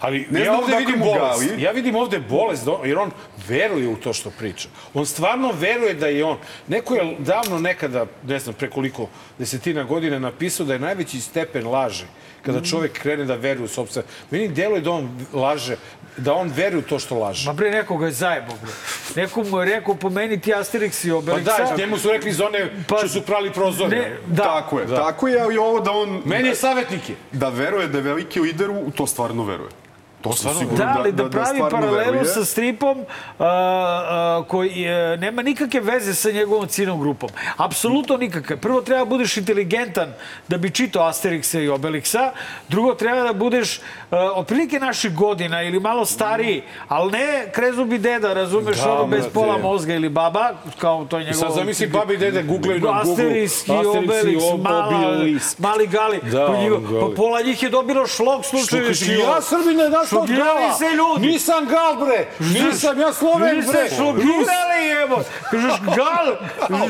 Ali 0.00 0.26
Ne 0.30 0.40
ja 0.40 0.52
ovde 0.52 0.64
odakle 0.64 0.86
vidim 0.86 1.00
bolest. 1.00 1.54
Ja 1.58 1.70
vidim 1.70 1.96
ovde 1.96 2.20
bolest, 2.20 2.68
jer 2.84 2.98
on 2.98 3.10
veruje 3.48 3.88
u 3.88 3.96
to 3.96 4.12
što 4.12 4.30
priča. 4.30 4.68
On 4.94 5.06
stvarno 5.06 5.52
veruje 5.52 5.94
da 5.94 6.06
je 6.06 6.24
on. 6.24 6.36
Neko 6.68 6.94
je 6.94 7.16
davno 7.18 7.58
nekada, 7.58 8.06
ne 8.24 8.38
znam 8.38 8.54
pre 8.54 8.70
koliko 8.70 9.08
desetina 9.38 9.84
godina 9.84 10.18
napisao 10.18 10.66
da 10.66 10.72
je 10.72 10.78
najveći 10.78 11.20
stepen 11.20 11.66
laže 11.66 12.04
kada 12.42 12.58
Mhm. 12.58 12.66
čovek 12.66 12.92
krene 12.92 13.24
da 13.24 13.34
veruje 13.34 13.64
u 13.64 13.68
sobstvene. 13.68 14.08
Meni 14.30 14.48
deluje 14.48 14.80
da 14.80 14.90
on 14.90 15.08
laže, 15.32 15.76
da 16.16 16.34
on 16.34 16.50
veruje 16.50 16.78
u 16.78 16.82
to 16.82 16.98
što 16.98 17.16
laže. 17.16 17.46
Ma 17.46 17.52
bre, 17.52 17.70
nekoga 17.70 18.06
je 18.06 18.12
zajebo, 18.12 18.52
bre. 18.62 18.72
Neko 19.16 19.42
mu 19.42 19.58
je 19.58 19.64
rekao, 19.66 19.94
pomeni 19.94 20.40
ti 20.40 20.52
Asterix 20.52 21.06
i 21.06 21.10
Pa 21.10 21.16
Obelixa. 21.16 21.44
da, 21.68 21.76
njemu 21.78 21.98
su 21.98 22.10
rekli 22.10 22.30
iz 22.30 22.40
one 22.40 22.70
Pa- 22.88 22.98
što 22.98 23.08
su 23.08 23.22
prali 23.22 23.52
prozore. 23.52 23.96
Ne, 23.98 24.16
da. 24.26 24.42
Tako 24.42 24.80
je, 24.80 24.86
tako 24.86 25.28
je, 25.28 25.40
ali 25.40 25.58
ovo 25.58 25.80
da 25.80 25.90
on... 25.92 26.22
Meni 26.24 26.48
je 26.48 26.54
savjetnik 26.54 27.08
je. 27.08 27.16
Da 27.32 27.48
veruje 27.48 27.88
da 27.88 27.98
je 27.98 28.02
veliki 28.02 28.40
lider, 28.40 28.70
u 28.70 28.90
to 28.90 29.06
stvarno 29.06 29.44
veruje. 29.44 29.70
To 30.24 30.32
sam 30.32 30.54
siguran 30.54 30.76
Da, 30.78 30.94
ali 30.98 31.12
da, 31.12 31.30
pravi 31.30 31.46
stvarno 31.46 31.70
paralelu 31.70 32.04
veruje. 32.04 32.24
sa 32.24 32.44
stripom 32.44 32.98
uh, 32.98 33.04
uh, 33.38 34.46
koji 34.46 34.86
uh, 35.12 35.20
nema 35.20 35.42
nikakve 35.42 35.80
veze 35.80 36.14
sa 36.14 36.30
njegovom 36.30 36.66
ciljnom 36.66 37.00
grupom. 37.00 37.28
Apsolutno 37.56 38.16
nikakve. 38.16 38.56
Prvo 38.56 38.80
treba 38.80 38.98
da 38.98 39.04
budeš 39.04 39.36
inteligentan 39.36 40.12
da 40.48 40.58
bi 40.58 40.70
čitao 40.70 41.02
Asterixa 41.04 41.60
i 41.60 41.68
Obelixa. 41.68 42.30
Drugo 42.68 42.94
treba 42.94 43.22
da 43.22 43.32
budeš 43.32 43.78
uh, 43.78 43.82
otprilike 44.34 44.78
naših 44.80 45.14
godina 45.14 45.62
ili 45.62 45.80
malo 45.80 46.04
stariji, 46.04 46.62
ali 46.88 47.12
ne 47.12 47.46
krezubi 47.52 47.98
deda, 47.98 48.34
razumeš, 48.34 48.76
Da, 48.76 48.92
ono 48.92 49.06
bez 49.06 49.24
pola 49.34 49.58
mozga 49.58 49.94
ili 49.94 50.08
baba, 50.08 50.50
kao 50.78 51.04
to 51.04 51.18
je 51.18 51.24
njegovo... 51.24 51.40
Sad 51.40 51.52
zamisli 51.52 51.86
babi 51.86 52.14
i 52.14 52.18
dede 52.18 52.42
googlaju 52.42 52.80
na 52.80 53.02
Google. 53.04 53.24
Asterix 53.24 53.68
i 53.68 53.86
Obelix, 53.86 54.62
mala, 54.62 54.86
Obelix. 54.88 55.54
mali 55.58 55.86
gali. 55.86 56.20
Da, 56.22 56.46
pa, 56.46 56.56
njima- 56.56 56.78
gali. 56.80 57.00
pa 57.00 57.16
pola 57.16 57.40
njih 57.42 57.62
je 57.62 57.70
dobilo 57.70 58.06
šlog 58.06 58.42
Što 58.44 58.56
kaže, 58.78 59.12
ja 59.12 59.40
Srbine, 59.42 59.88
da 59.88 60.04
gala. 60.28 60.72
se 60.74 60.84
ljudi. 60.86 61.26
Nisam 61.26 61.66
gal, 61.66 61.96
bre. 61.96 62.26
Nisam 62.40 63.00
ja 63.00 63.12
Sloven, 63.12 63.56
bre. 63.56 63.88
se 63.88 63.96
šokirali, 63.96 64.80
evo. 65.02 65.22
Kažeš, 65.50 65.72
gal, 65.96 66.26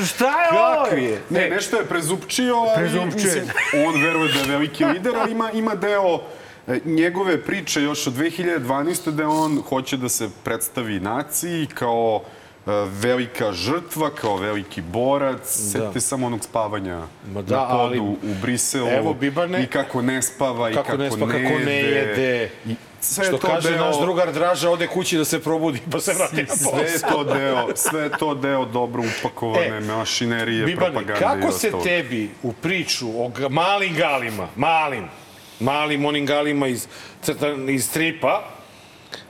šta 0.04 0.42
je 0.42 0.48
ovo? 0.52 0.84
Kakvi 0.84 1.04
je? 1.04 1.20
Ne, 1.30 1.50
nešto 1.50 1.76
je 1.76 1.84
prezupčio, 1.84 2.56
ali 2.56 2.76
Prezupčio 2.76 3.00
je. 3.30 3.40
mislim, 3.40 3.50
on 3.86 4.02
veruje 4.02 4.32
da 4.32 4.40
je 4.40 4.46
veliki 4.48 4.84
lider, 4.84 5.12
ali 5.16 5.32
ima, 5.32 5.50
ima 5.52 5.74
deo 5.74 6.20
e, 6.66 6.80
njegove 6.84 7.42
priče 7.42 7.82
još 7.82 8.06
od 8.06 8.12
2012. 8.14 9.10
da 9.10 9.28
on 9.28 9.62
hoće 9.62 9.96
da 9.96 10.08
se 10.08 10.28
predstavi 10.44 11.00
naciji 11.00 11.66
kao 11.66 12.22
e, 12.66 12.70
velika 12.90 13.52
žrtva, 13.52 14.10
kao 14.10 14.36
veliki 14.36 14.80
borac. 14.82 15.40
Setite 15.44 16.00
samo 16.00 16.26
onog 16.26 16.44
spavanja 16.44 17.00
Ma 17.26 17.42
da, 17.42 17.56
na 17.56 17.66
ali- 17.70 17.98
podu 17.98 18.10
u 18.22 18.34
Briselu. 18.42 18.88
Evo, 18.88 19.14
Bibane, 19.14 19.62
I 19.62 19.66
kako 19.66 20.02
ne 20.02 20.22
spava, 20.22 20.70
i 20.70 20.74
kako 20.74 20.86
kako 20.86 20.98
ne 20.98 21.10
spa, 21.10 21.18
kako 21.18 21.32
ne 21.58 21.74
jede. 21.74 22.50
I 22.66 22.74
sve 23.04 23.24
Što 23.24 23.38
to 23.38 23.46
kaže 23.46 23.70
deo, 23.70 23.84
naš 23.86 24.00
drugar 24.00 24.32
Draža, 24.32 24.70
ode 24.70 24.86
kući 24.86 25.16
da 25.18 25.24
se 25.24 25.42
probudi, 25.42 25.80
pa 25.92 26.00
se 26.00 26.12
vrati 26.14 26.36
na 26.36 26.46
posao. 26.46 26.72
Sve 26.88 27.10
to 27.10 27.24
deo, 27.24 27.68
sve 27.74 28.10
to 28.18 28.34
deo 28.34 28.64
dobro 28.64 29.02
upakovane 29.18 29.76
E, 29.76 29.80
mašinerije, 29.80 30.64
Bibane, 30.66 30.90
propagande 30.92 31.20
kako 31.20 31.48
i 31.48 31.52
se 31.52 31.66
ostalog. 31.66 31.84
tebi 31.84 32.30
u 32.42 32.52
priču 32.52 33.08
o 33.08 33.48
malim 33.48 33.94
galima, 33.94 34.48
malim, 34.56 35.04
malim 35.60 36.04
onim 36.04 36.26
galima 36.26 36.66
iz, 36.66 36.86
crtan, 37.22 37.68
iz 37.70 37.86
stripa, 37.86 38.44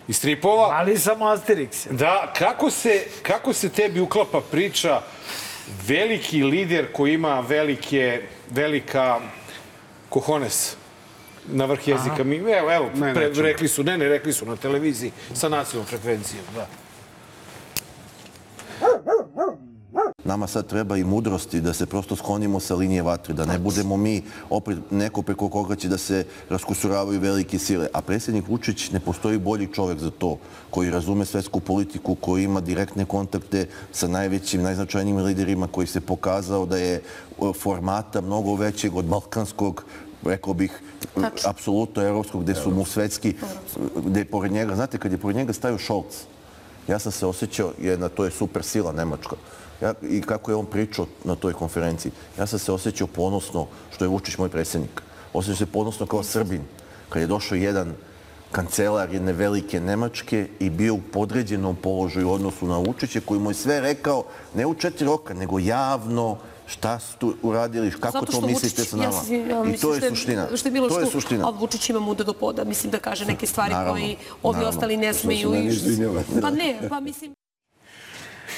iz 0.08 0.16
stripova, 0.16 0.68
Ali 0.72 0.98
samo 0.98 1.24
Asterix. 1.24 1.88
Da, 1.90 2.32
kako 2.38 2.70
se, 2.70 3.04
kako 3.22 3.52
se 3.52 3.68
tebi 3.68 4.00
uklapa 4.00 4.40
priča 4.40 5.00
veliki 5.86 6.42
lider 6.42 6.92
koji 6.92 7.14
ima 7.14 7.40
velike, 7.40 8.22
velika 8.50 9.20
kohones 10.08 10.76
na 11.52 11.64
vrh 11.64 11.88
jezika. 11.88 12.24
Mi, 12.24 12.36
evo, 12.36 12.72
evo 12.72 12.90
Ne, 12.94 13.14
pre, 13.14 13.30
rekli 13.34 13.68
su, 13.68 13.84
ne, 13.84 13.98
ne, 13.98 14.08
rekli 14.08 14.32
su 14.32 14.46
na 14.46 14.56
televiziji 14.56 15.12
sa 15.34 15.48
nacionalnom 15.48 15.86
frekvencijom, 15.86 16.44
da. 16.54 16.66
Nama 20.24 20.46
sad 20.46 20.66
treba 20.66 20.96
i 20.96 21.04
mudrosti 21.04 21.60
da 21.60 21.72
se 21.72 21.86
prosto 21.86 22.16
sklonimo 22.16 22.60
sa 22.60 22.74
linije 22.74 23.02
vatre, 23.02 23.34
da 23.34 23.46
ne 23.46 23.58
budemo 23.58 23.96
mi 23.96 24.22
opet 24.50 24.78
neko 24.90 25.22
preko 25.22 25.48
koga 25.48 25.76
će 25.76 25.88
da 25.88 25.98
se 25.98 26.24
raskusuravaju 26.48 27.20
velike 27.20 27.58
sile. 27.58 27.88
A 27.92 28.00
predsjednik 28.00 28.48
Vučić 28.48 28.90
ne 28.90 29.00
postoji 29.00 29.38
bolji 29.38 29.68
čovek 29.72 29.98
za 29.98 30.10
to, 30.10 30.38
koji 30.70 30.90
razume 30.90 31.24
svetsku 31.24 31.60
politiku, 31.60 32.14
koji 32.14 32.44
ima 32.44 32.60
direktne 32.60 33.04
kontakte 33.04 33.66
sa 33.92 34.08
najvećim, 34.08 34.62
najznačajnijim 34.62 35.16
liderima, 35.16 35.66
koji 35.66 35.86
se 35.86 36.00
pokazao 36.00 36.66
da 36.66 36.76
je 36.76 37.02
formata 37.60 38.20
mnogo 38.20 38.54
većeg 38.54 38.96
od 38.96 39.04
balkanskog 39.04 39.84
rekao 40.24 40.54
bih, 40.54 40.80
apsolutno 41.44 42.02
evropskog, 42.02 42.42
gde 42.42 42.54
su 42.54 42.70
mu 42.70 42.84
svetski, 42.84 43.34
gde 43.96 44.20
je 44.20 44.24
pored 44.24 44.52
njega, 44.52 44.74
znate, 44.74 44.98
kad 44.98 45.12
je 45.12 45.18
pored 45.18 45.36
njega 45.36 45.52
stavio 45.52 45.78
Scholz, 45.78 46.24
ja 46.88 46.98
sam 46.98 47.12
se 47.12 47.26
osjećao, 47.26 47.72
jedna, 47.80 48.08
to 48.08 48.24
je 48.24 48.30
super 48.30 48.62
sila 48.62 48.92
Nemačka, 48.92 49.36
ja, 49.80 49.94
i 50.02 50.22
kako 50.22 50.50
je 50.50 50.56
on 50.56 50.66
pričao 50.66 51.06
na 51.24 51.34
toj 51.34 51.52
konferenciji, 51.52 52.12
ja 52.38 52.46
sam 52.46 52.58
se 52.58 52.72
osjećao 52.72 53.06
ponosno 53.06 53.66
što 53.90 54.04
je 54.04 54.08
Vučić 54.08 54.38
moj 54.38 54.48
predsjednik. 54.48 55.02
Osjećao 55.32 55.56
se 55.56 55.66
ponosno 55.66 56.06
kao 56.06 56.22
Srbin, 56.22 56.62
kad 57.08 57.22
je 57.22 57.26
došao 57.26 57.56
jedan 57.56 57.94
kancelar 58.54 59.12
jedne 59.12 59.32
velike 59.32 59.80
Nemačke 59.80 60.48
i 60.60 60.70
bio 60.70 60.94
u 60.94 61.00
podređenom 61.12 61.76
položaju 61.76 62.28
u 62.28 62.32
odnosu 62.32 62.66
na 62.66 62.78
Vučića, 62.78 63.20
koji 63.20 63.40
mu 63.40 63.50
je 63.50 63.54
sve 63.54 63.80
rekao, 63.80 64.24
ne 64.54 64.66
u 64.66 64.74
četiri 64.74 65.06
roka, 65.06 65.34
nego 65.34 65.58
javno, 65.58 66.38
šta 66.66 66.98
su 66.98 67.16
tu 67.18 67.34
uradili, 67.42 67.90
kako 67.92 68.26
to 68.26 68.40
mislite 68.40 68.76
Vučić, 68.76 68.90
sa 68.90 68.96
nama. 68.96 69.08
Ja, 69.08 69.22
se- 69.22 69.36
ja, 69.38 69.64
I 69.66 69.78
to 69.78 69.94
je 69.94 70.00
suština. 70.00 70.46
Što 70.56 70.68
je 70.68 70.72
bilo 70.72 70.88
to 70.88 71.00
je 71.00 71.06
što, 71.06 71.12
suština. 71.12 71.46
a 71.46 71.50
Vučić 71.50 71.90
ima 71.90 72.00
muda 72.00 72.24
do 72.24 72.32
poda, 72.32 72.64
mislim 72.64 72.90
da 72.90 72.98
kaže 72.98 73.24
neke 73.24 73.46
stvari 73.46 73.72
Naravno, 73.72 73.92
koji 73.92 74.16
ovi 74.42 74.54
naravno. 74.54 74.68
ostali 74.68 74.96
ne 74.96 75.14
smeju. 75.14 75.54
i 75.54 75.66
izvinjava. 75.66 76.22
Pa 76.42 76.50
ne, 76.50 76.78
pa 76.88 77.00
mislim... 77.00 77.34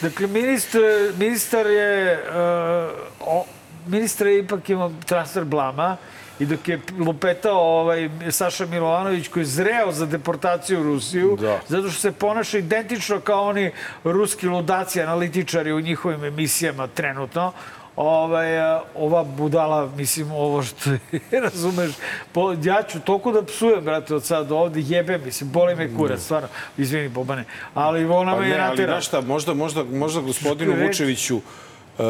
Dakle, 0.03 0.27
ministar, 0.27 0.81
ministar 1.19 1.67
je... 1.67 2.25
Uh, 2.29 2.97
o, 3.23 3.45
ministar 3.87 4.27
je 4.27 4.39
ipak 4.39 4.71
imao 4.71 4.93
transfer 5.07 5.45
blama 5.45 5.97
i 6.39 6.47
dok 6.47 6.69
je 6.69 6.81
lupetao 6.99 7.59
ovaj 7.81 8.11
Saša 8.31 8.67
Milovanović 8.67 9.29
koji 9.29 9.41
je 9.41 9.47
zreo 9.47 9.93
za 9.93 10.07
deportaciju 10.07 10.81
u 10.81 10.85
Rusiju, 10.85 11.37
Da. 11.41 11.61
zato 11.69 11.91
što 11.91 12.01
se 12.01 12.13
ponaša 12.13 12.59
identično 12.59 13.21
kao 13.21 13.45
oni 13.45 13.71
ruski 14.05 14.47
ludaci, 14.49 15.03
analitičari 15.03 15.73
u 15.73 15.81
njihovim 15.81 16.25
emisijama 16.25 16.87
trenutno, 16.87 17.53
ovaj, 17.97 18.61
a, 18.61 18.83
ova 18.95 19.25
budala, 19.25 19.91
mislim, 19.97 20.33
ovo 20.33 20.63
što 20.63 20.91
je, 20.91 21.01
razumeš, 21.51 21.91
po, 22.33 22.55
ja 22.65 22.83
ću 22.83 23.01
toliko 23.01 23.33
da 23.33 23.43
psujem, 23.43 23.85
brate, 23.85 24.15
od 24.15 24.25
sad 24.25 24.53
ovde, 24.53 24.81
jebe, 24.81 25.19
mislim, 25.19 25.51
boli 25.51 25.75
me 25.75 25.97
kurac, 25.97 26.21
stvarno, 26.21 26.49
izvini, 26.79 27.09
Bobane, 27.09 27.45
ali 27.75 28.05
ona 28.05 28.35
Pa 28.35 28.41
me 28.41 28.49
je 28.49 28.59
ne, 28.59 28.65
ali 28.65 28.85
znaš 28.85 29.07
šta, 29.07 29.21
možda, 29.21 29.55
možda, 29.55 29.85
možda 29.85 30.21
gospodinu 30.21 30.73
je 30.73 30.87
Vučeviću 30.87 31.37
uh, 31.37 32.05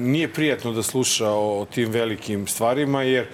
nije 0.00 0.32
prijatno 0.32 0.72
da 0.72 0.82
sluša 0.82 1.30
o, 1.30 1.60
o 1.60 1.64
tim 1.64 1.90
velikim 1.90 2.46
stvarima, 2.46 3.02
jer 3.02 3.26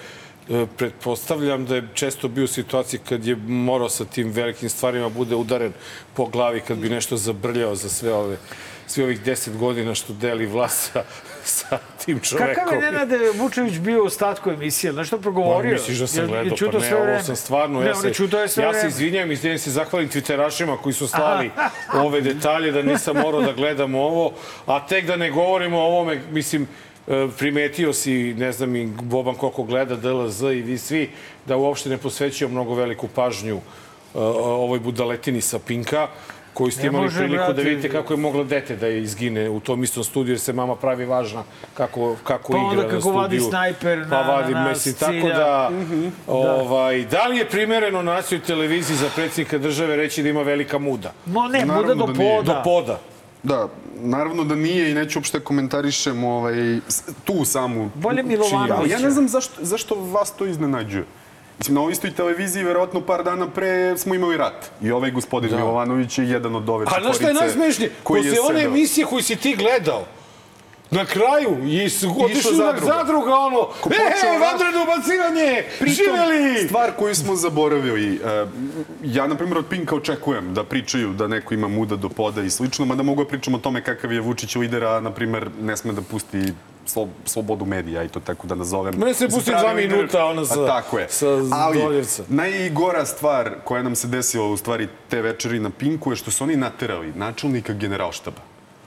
uh, 0.48 0.68
pretpostavljam 0.76 1.66
da 1.66 1.76
je 1.76 1.88
često 1.94 2.28
bio 2.28 2.44
u 2.44 2.48
situaciji 2.48 3.00
kad 3.08 3.26
je 3.26 3.36
morao 3.46 3.88
sa 3.88 4.04
tim 4.04 4.30
velikim 4.30 4.68
stvarima 4.68 5.08
bude 5.08 5.36
udaren 5.36 5.72
po 6.14 6.26
glavi 6.26 6.60
kad 6.60 6.78
bi 6.78 6.88
nešto 6.88 7.16
zabrljao 7.16 7.74
za 7.74 7.88
sve 7.88 8.14
ove 8.14 8.36
svi 8.86 9.02
ovih 9.02 9.20
deset 9.20 9.56
godina 9.56 9.94
što 9.94 10.12
deli 10.12 10.46
vlast 10.46 10.96
sa, 11.58 11.78
tim 12.04 12.20
čovekom. 12.20 12.54
Kakav 12.54 12.74
je 12.74 12.80
Nenade 12.80 13.18
Vučević 13.34 13.78
bio 13.78 14.02
u 14.02 14.06
ostatku 14.06 14.50
emisije? 14.50 14.92
Znaš 14.92 15.06
što 15.06 15.18
progovorio? 15.18 15.70
Pa, 15.70 15.80
misliš 15.80 15.98
da 15.98 16.06
sam 16.06 16.26
gledao? 16.26 16.56
Pa 16.72 16.78
ne, 16.78 16.96
ovo 16.96 17.22
sam 17.22 17.36
stvarno... 17.36 17.80
Ne, 17.80 17.86
ja, 17.86 17.94
se, 17.94 18.12
sve 18.48 18.64
ja 18.64 18.74
se 18.74 18.88
izvinjam, 18.88 19.32
izvinjam 19.32 19.58
se 19.58 19.70
zahvalim 19.70 20.08
twitterašima 20.08 20.76
koji 20.76 20.92
su 20.92 21.08
slali 21.08 21.50
ove 22.06 22.20
detalje, 22.20 22.72
da 22.72 22.82
nisam 22.82 23.16
morao 23.16 23.42
da 23.42 23.52
gledam 23.52 23.94
ovo, 23.94 24.32
a 24.66 24.86
tek 24.86 25.06
da 25.06 25.16
ne 25.16 25.30
govorimo 25.30 25.78
o 25.78 25.86
ovome, 25.86 26.20
mislim, 26.30 26.68
e, 27.08 27.28
primetio 27.38 27.92
si, 27.92 28.34
ne 28.34 28.52
znam 28.52 28.76
i 28.76 28.86
Boban 28.86 29.34
koliko 29.34 29.62
gleda 29.62 29.96
DLZ 29.96 30.42
i 30.42 30.62
vi 30.62 30.78
svi, 30.78 31.10
da 31.46 31.56
uopšte 31.56 31.88
ne 31.88 31.98
posvećuju 31.98 32.48
mnogo 32.48 32.74
veliku 32.74 33.08
pažnju 33.08 33.56
e, 33.56 33.60
ovoj 34.18 34.80
budaletini 34.80 35.40
sa 35.40 35.58
Pinka, 35.58 36.08
koju 36.54 36.70
ste 36.70 36.86
imali 36.86 37.04
može, 37.04 37.18
priliku 37.18 37.36
da 37.38 37.46
brate. 37.46 37.62
vidite 37.62 37.88
kako 37.90 38.12
je 38.12 38.18
moglo 38.18 38.44
dete 38.44 38.76
da 38.76 38.88
izgine 38.88 39.48
u 39.50 39.60
tom 39.60 39.82
istom 39.82 40.04
studiju, 40.04 40.32
jer 40.32 40.40
se 40.40 40.52
mama 40.52 40.76
pravi 40.76 41.04
važna 41.06 41.42
kako, 41.74 42.16
kako 42.24 42.52
Pa 42.52 42.58
igra 42.58 42.68
onda 42.70 42.76
na 42.76 42.88
kako 42.88 43.00
studiju. 43.00 43.18
vadi 43.18 43.40
snajper 43.40 44.02
pa 44.02 44.16
na- 44.16 44.30
vadi, 44.30 44.52
na 44.54 44.62
nas, 44.62 44.76
mislim, 44.76 44.94
tako 44.96 45.12
cilja. 45.12 45.34
da, 45.34 45.70
Mhm. 45.72 46.06
ovaj, 46.28 47.04
da 47.04 47.26
li 47.26 47.36
je 47.36 47.44
primereno 47.46 47.98
na 47.98 48.14
nacionalnoj 48.14 48.22
televiziji 48.46 48.96
za 48.96 49.08
predsjednika 49.08 49.58
države 49.58 49.96
reći 49.96 50.22
da 50.22 50.28
ima 50.28 50.42
velika 50.42 50.78
muda? 50.78 51.12
No 51.26 51.42
ne, 51.42 51.64
Naravno 51.64 51.82
bude 51.86 51.94
do 51.96 52.06
da 52.06 52.12
poda. 52.14 52.54
Do 52.54 52.60
poda. 52.64 52.98
Da, 53.44 53.68
naravno 53.94 54.44
da 54.44 54.54
nije 54.54 54.90
i 54.90 54.94
neću 54.94 55.18
uopšte 55.18 55.40
komentarišem 55.40 56.24
ovaj, 56.24 56.54
tu 57.24 57.44
samu 57.44 57.90
Bolje 57.94 58.16
činjenicu. 58.18 58.44
Milovanovića. 58.50 58.94
Ja 58.94 59.00
ne 59.00 59.10
znam 59.10 59.28
zašto, 59.28 59.54
zašto 59.60 59.94
vas 59.96 60.32
to 60.32 60.46
iznenađuje. 60.46 61.04
Mislim, 61.62 61.74
na 61.74 61.80
ovoj 61.80 61.92
istoj 61.92 62.10
televiziji, 62.10 62.64
verovatno 62.64 63.00
par 63.00 63.24
dana 63.24 63.46
pre 63.46 63.98
smo 63.98 64.14
imali 64.14 64.36
rat. 64.36 64.70
I 64.82 64.90
ovaj 64.90 65.10
gospodin 65.10 65.50
da. 65.50 65.56
Milovanović 65.56 66.18
je 66.18 66.28
jedan 66.28 66.56
od 66.56 66.68
ove 66.68 66.86
A 66.88 67.00
znaš 67.00 67.16
šta 67.16 67.28
je 67.28 67.34
najsmešnije? 67.34 67.90
Posle 68.04 68.40
one 68.48 68.62
emisije 68.62 69.06
koju 69.06 69.22
si 69.22 69.36
ti 69.36 69.56
gledao, 69.56 70.04
na 70.90 71.04
kraju 71.04 71.56
je 71.64 71.86
otišli 72.24 72.50
na 72.50 72.64
zadruga. 72.64 72.94
zadruga, 72.96 73.34
ono, 73.34 73.68
e, 73.90 74.38
vanredno 74.40 74.82
ubacivanje, 74.82 75.64
Pritom, 75.78 75.94
živeli! 75.94 76.66
Stvar 76.66 76.92
koju 76.98 77.14
smo 77.14 77.36
zaboravili, 77.36 78.14
e, 78.14 78.46
ja, 79.04 79.26
na 79.26 79.34
primjer, 79.34 79.58
od 79.58 79.66
Pinka 79.66 79.94
očekujem 79.94 80.54
da 80.54 80.64
pričaju 80.64 81.12
da 81.12 81.28
neko 81.28 81.54
ima 81.54 81.68
muda 81.68 81.96
do 81.96 82.08
poda 82.08 82.42
i 82.42 82.50
slično, 82.50 82.84
mada 82.84 83.02
mogu 83.02 83.24
da 83.24 83.28
pričam 83.28 83.54
o 83.54 83.58
tome 83.58 83.84
kakav 83.84 84.12
je 84.12 84.20
Vučić 84.20 84.56
lider, 84.56 84.84
a, 84.84 85.00
na 85.00 85.10
primjer, 85.10 85.50
ne 85.60 85.76
sme 85.76 85.92
da 85.92 86.02
pusti 86.02 86.52
slo, 86.86 87.08
slobodu 87.24 87.64
medija 87.64 88.02
i 88.02 88.08
to 88.08 88.20
tako 88.20 88.46
da 88.46 88.54
nazovem. 88.54 88.94
Mene 88.96 89.14
se 89.14 89.28
pusti 89.28 89.50
dva 89.52 89.74
minuta, 89.74 90.24
ono, 90.24 90.44
sa- 90.44 90.62
A, 90.62 90.66
tako 90.68 90.98
je. 90.98 91.06
sa 91.08 91.26
Ali, 91.52 91.78
Doljevca. 91.78 92.22
najgora 92.28 93.06
stvar 93.06 93.54
koja 93.64 93.82
nam 93.82 93.96
se 93.96 94.06
desila 94.06 94.46
u 94.46 94.56
stvari 94.56 94.88
te 95.08 95.22
večeri 95.22 95.60
na 95.60 95.70
Pinku 95.70 96.12
je 96.12 96.16
što 96.16 96.30
su 96.30 96.44
oni 96.44 96.56
naterali 96.56 97.12
načelnika 97.14 97.72
generalštaba 97.72 98.40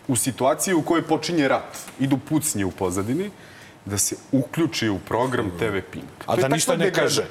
u 0.07 0.15
situaciji 0.15 0.73
u 0.73 0.81
kojoj 0.81 1.01
počinje 1.01 1.47
rat, 1.47 1.77
idu 1.99 2.17
pucnje 2.19 2.65
u 2.65 2.71
pozadini, 2.71 3.31
da 3.85 3.97
se 3.97 4.15
uključi 4.31 4.89
u 4.89 4.99
program 4.99 5.51
TV 5.51 5.77
Pink. 5.91 6.05
A 6.25 6.35
da 6.35 6.47
ništa 6.47 6.75
ne 6.75 6.93
kaže. 6.93 7.25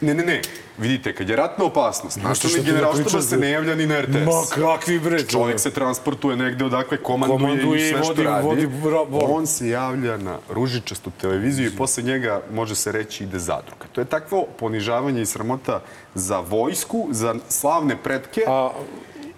Ne, 0.00 0.14
ne, 0.14 0.24
ne. 0.24 0.42
Vidite, 0.78 1.14
kad 1.14 1.28
je 1.28 1.36
ratna 1.36 1.64
opasnost, 1.64 2.18
načelnik 2.18 2.58
da 2.58 2.64
generalštaba 2.64 3.22
se 3.22 3.36
ne 3.36 3.50
javlja 3.50 3.74
ni 3.74 3.86
na 3.86 4.00
RTS. 4.00 4.14
Ma 4.16 4.42
kakvi 4.56 4.98
bre, 5.00 5.22
Čovjek 5.24 5.60
se 5.60 5.70
transportuje 5.70 6.36
negde 6.36 6.64
odakle 6.64 6.96
komanduje, 6.98 7.38
Komanduje 7.38 7.80
i 7.80 7.90
sve 7.90 8.04
što 8.04 8.12
vodi- 8.12 8.24
radi. 8.24 8.66
vodi. 8.76 9.24
On 9.28 9.46
se 9.46 9.68
javlja 9.68 10.16
na 10.16 10.38
ružičastu 10.50 11.10
televiziju 11.12 11.66
i 11.66 11.76
posle 11.76 12.02
njega, 12.02 12.40
može 12.52 12.74
se 12.74 12.92
reći, 12.92 13.24
ide 13.24 13.38
zadruga. 13.38 13.84
To 13.92 14.00
je 14.00 14.04
takvo 14.06 14.46
ponižavanje 14.58 15.22
i 15.22 15.26
sramota 15.26 15.80
za 16.14 16.38
vojsku, 16.40 17.08
za 17.10 17.34
slavne 17.48 17.96
pretke 17.96 18.40
A, 18.46 18.70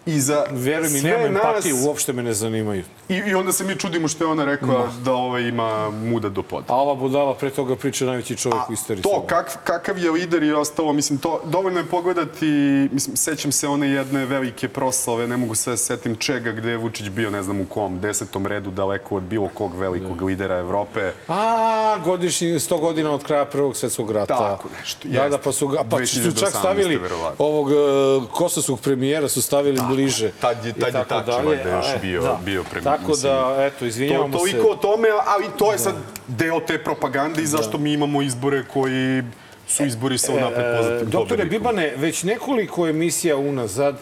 i 0.06 0.20
za 0.20 0.44
veruj 0.50 0.88
mi, 0.88 1.00
sve 1.00 1.10
nema 1.10 1.28
nas. 1.28 1.42
empatije, 1.44 1.74
uopšte 1.76 2.12
me 2.12 2.22
ne 2.22 2.32
zanimaju. 2.34 2.84
I, 3.08 3.14
I 3.16 3.34
onda 3.34 3.52
se 3.52 3.64
mi 3.64 3.76
čudimo 3.76 4.08
što 4.08 4.24
je 4.24 4.28
ona 4.28 4.44
rekla 4.44 4.88
da 5.04 5.12
ovaj 5.12 5.42
ima 5.42 5.90
muda 5.90 6.28
do 6.28 6.42
poda. 6.42 6.64
A 6.68 6.76
ova 6.76 6.94
budala 6.94 7.34
pre 7.34 7.50
toga 7.50 7.76
priča 7.76 8.04
najveći 8.04 8.36
čovjek 8.36 8.70
u 8.70 8.72
istoriji. 8.72 9.02
To, 9.02 9.24
kak, 9.26 9.58
kakav 9.64 9.98
je 9.98 10.10
lider 10.10 10.42
i 10.42 10.52
ostalo, 10.52 10.92
mislim, 10.92 11.18
to 11.18 11.40
dovoljno 11.44 11.80
je 11.80 11.86
pogledati, 11.86 12.46
mislim, 12.92 13.16
sećam 13.16 13.52
se 13.52 13.68
one 13.68 13.88
jedne 13.88 14.24
velike 14.24 14.68
proslave, 14.68 15.26
ne 15.26 15.36
mogu 15.36 15.52
da 15.52 15.56
se 15.56 15.76
setim 15.76 16.16
čega, 16.16 16.52
gde 16.52 16.70
je 16.70 16.76
Vučić 16.76 17.08
bio, 17.08 17.30
ne 17.30 17.42
znam 17.42 17.60
u 17.60 17.64
kom, 17.64 18.00
desetom 18.00 18.46
redu, 18.46 18.70
daleko 18.70 19.16
od 19.16 19.22
bilo 19.22 19.48
kog 19.54 19.74
velikog 19.78 20.22
lidera 20.22 20.58
Evrope. 20.58 21.12
A, 21.28 21.96
godišnji, 22.04 22.48
100 22.48 22.80
godina 22.80 23.10
od 23.10 23.24
kraja 23.24 23.44
Prvog 23.44 23.76
svetskog 23.76 24.10
rata. 24.10 24.38
Tako 24.38 24.68
nešto, 24.80 25.08
Da, 25.08 25.18
da, 25.18 25.24
jeste. 25.24 25.38
pa 25.44 25.52
su, 25.52 25.68
ga, 25.68 25.84
pa 25.90 26.06
su 26.06 26.20
2018. 26.20 26.40
čak 26.40 26.48
stavili 26.48 27.00
ovog 27.38 27.66
uh, 27.66 28.30
kosovskog 28.30 28.80
premijera 28.80 29.28
su 29.28 29.42
stavili 29.42 29.80
bliže. 29.88 30.30
Tad 30.40 30.64
je, 30.64 30.72
tad 30.72 30.86
je 30.86 30.92
tako 30.92 31.08
tačno 31.08 31.50
dalje. 31.50 31.56
da 31.64 31.70
je 31.70 31.76
još 31.76 31.86
A, 31.86 31.94
e, 31.94 31.98
bio, 32.02 32.22
da. 32.22 32.38
bio 32.44 32.64
premijer. 32.64 32.95
Tako 32.96 33.16
da, 33.16 33.56
eto, 33.66 33.78
To, 33.78 33.84
izvinjavamo 33.86 34.38
se. 34.38 34.38
toliko 34.38 34.68
o 34.68 34.76
tome, 34.76 35.08
ali 35.26 35.46
to 35.58 35.72
je 35.72 35.78
sad 35.78 35.94
deo 36.28 36.60
te 36.60 36.84
propagande 36.84 37.42
i 37.42 37.46
zašto 37.46 37.78
mi 37.78 37.92
imamo 37.92 38.22
izbore 38.22 38.64
koji 38.72 39.22
su 39.68 39.84
izbori 39.84 40.18
sa 40.18 40.32
unapred 40.32 40.64
poznatim 40.78 41.08
E, 41.08 41.10
Doktore 41.10 41.28
pobednikom. 41.44 41.58
Bibane, 41.58 41.92
već 41.96 42.22
nekoliko 42.22 42.88
emisija 42.88 43.36
unazad, 43.36 43.96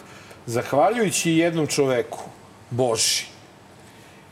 zahvaljujući 0.45 1.31
jednom 1.31 1.67
čoveku, 1.67 2.19
Boži, 2.69 3.25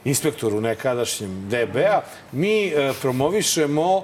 inspektoru 0.05 0.61
nekadašnjem 0.61 1.49
DB-a, 1.49 2.01
mi 2.31 2.67
e, 2.67 2.93
promovišemo 3.01 4.03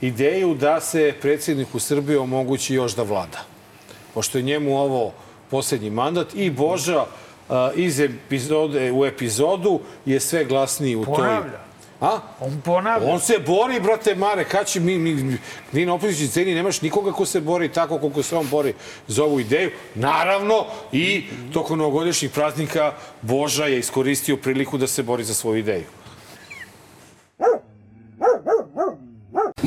ideju 0.00 0.54
da 0.54 0.80
se 0.80 1.14
predsjedniku 1.20 1.78
Srbije 1.78 2.18
omogući 2.18 2.74
još 2.74 2.94
da 2.96 3.02
vlada. 3.02 3.44
Pošto 4.14 4.38
je 4.38 4.42
njemu 4.42 4.78
ovo 4.78 5.12
posljednji 5.50 5.90
mandat 5.90 6.34
i 6.34 6.50
Boža 6.50 7.00
a, 7.00 7.06
iz 7.74 8.00
epizode 8.00 8.92
u 8.92 9.04
epizodu 9.04 9.80
je 10.04 10.20
sve 10.20 10.44
glasniji 10.44 10.96
u 10.96 11.04
toj... 11.04 11.14
Ponavlja. 11.14 11.66
A? 12.00 12.20
On 12.40 12.60
ponavlja. 12.64 13.08
On 13.12 13.20
se 13.20 13.38
bori, 13.46 13.80
brate 13.80 14.14
Mare, 14.14 14.44
kad 14.44 14.66
će 14.66 14.80
mi, 14.80 14.98
mi, 14.98 15.38
mi 15.72 15.86
na 15.86 15.94
opozicijnoj 15.94 16.30
sceni 16.30 16.54
nemaš 16.54 16.82
nikoga 16.82 17.12
ko 17.12 17.26
se 17.26 17.40
bori 17.40 17.68
tako 17.68 17.98
koliko 17.98 18.22
se 18.22 18.36
on 18.36 18.48
bori 18.50 18.74
za 19.08 19.24
ovu 19.24 19.40
ideju. 19.40 19.70
Naravno, 19.94 20.64
i 20.92 21.24
tokom 21.52 21.78
novogodišnjih 21.78 22.30
praznika 22.30 22.92
Boža 23.22 23.64
je 23.64 23.78
iskoristio 23.78 24.36
priliku 24.36 24.78
da 24.78 24.86
se 24.86 25.02
bori 25.02 25.24
za 25.24 25.34
svoju 25.34 25.58
ideju. 25.58 25.84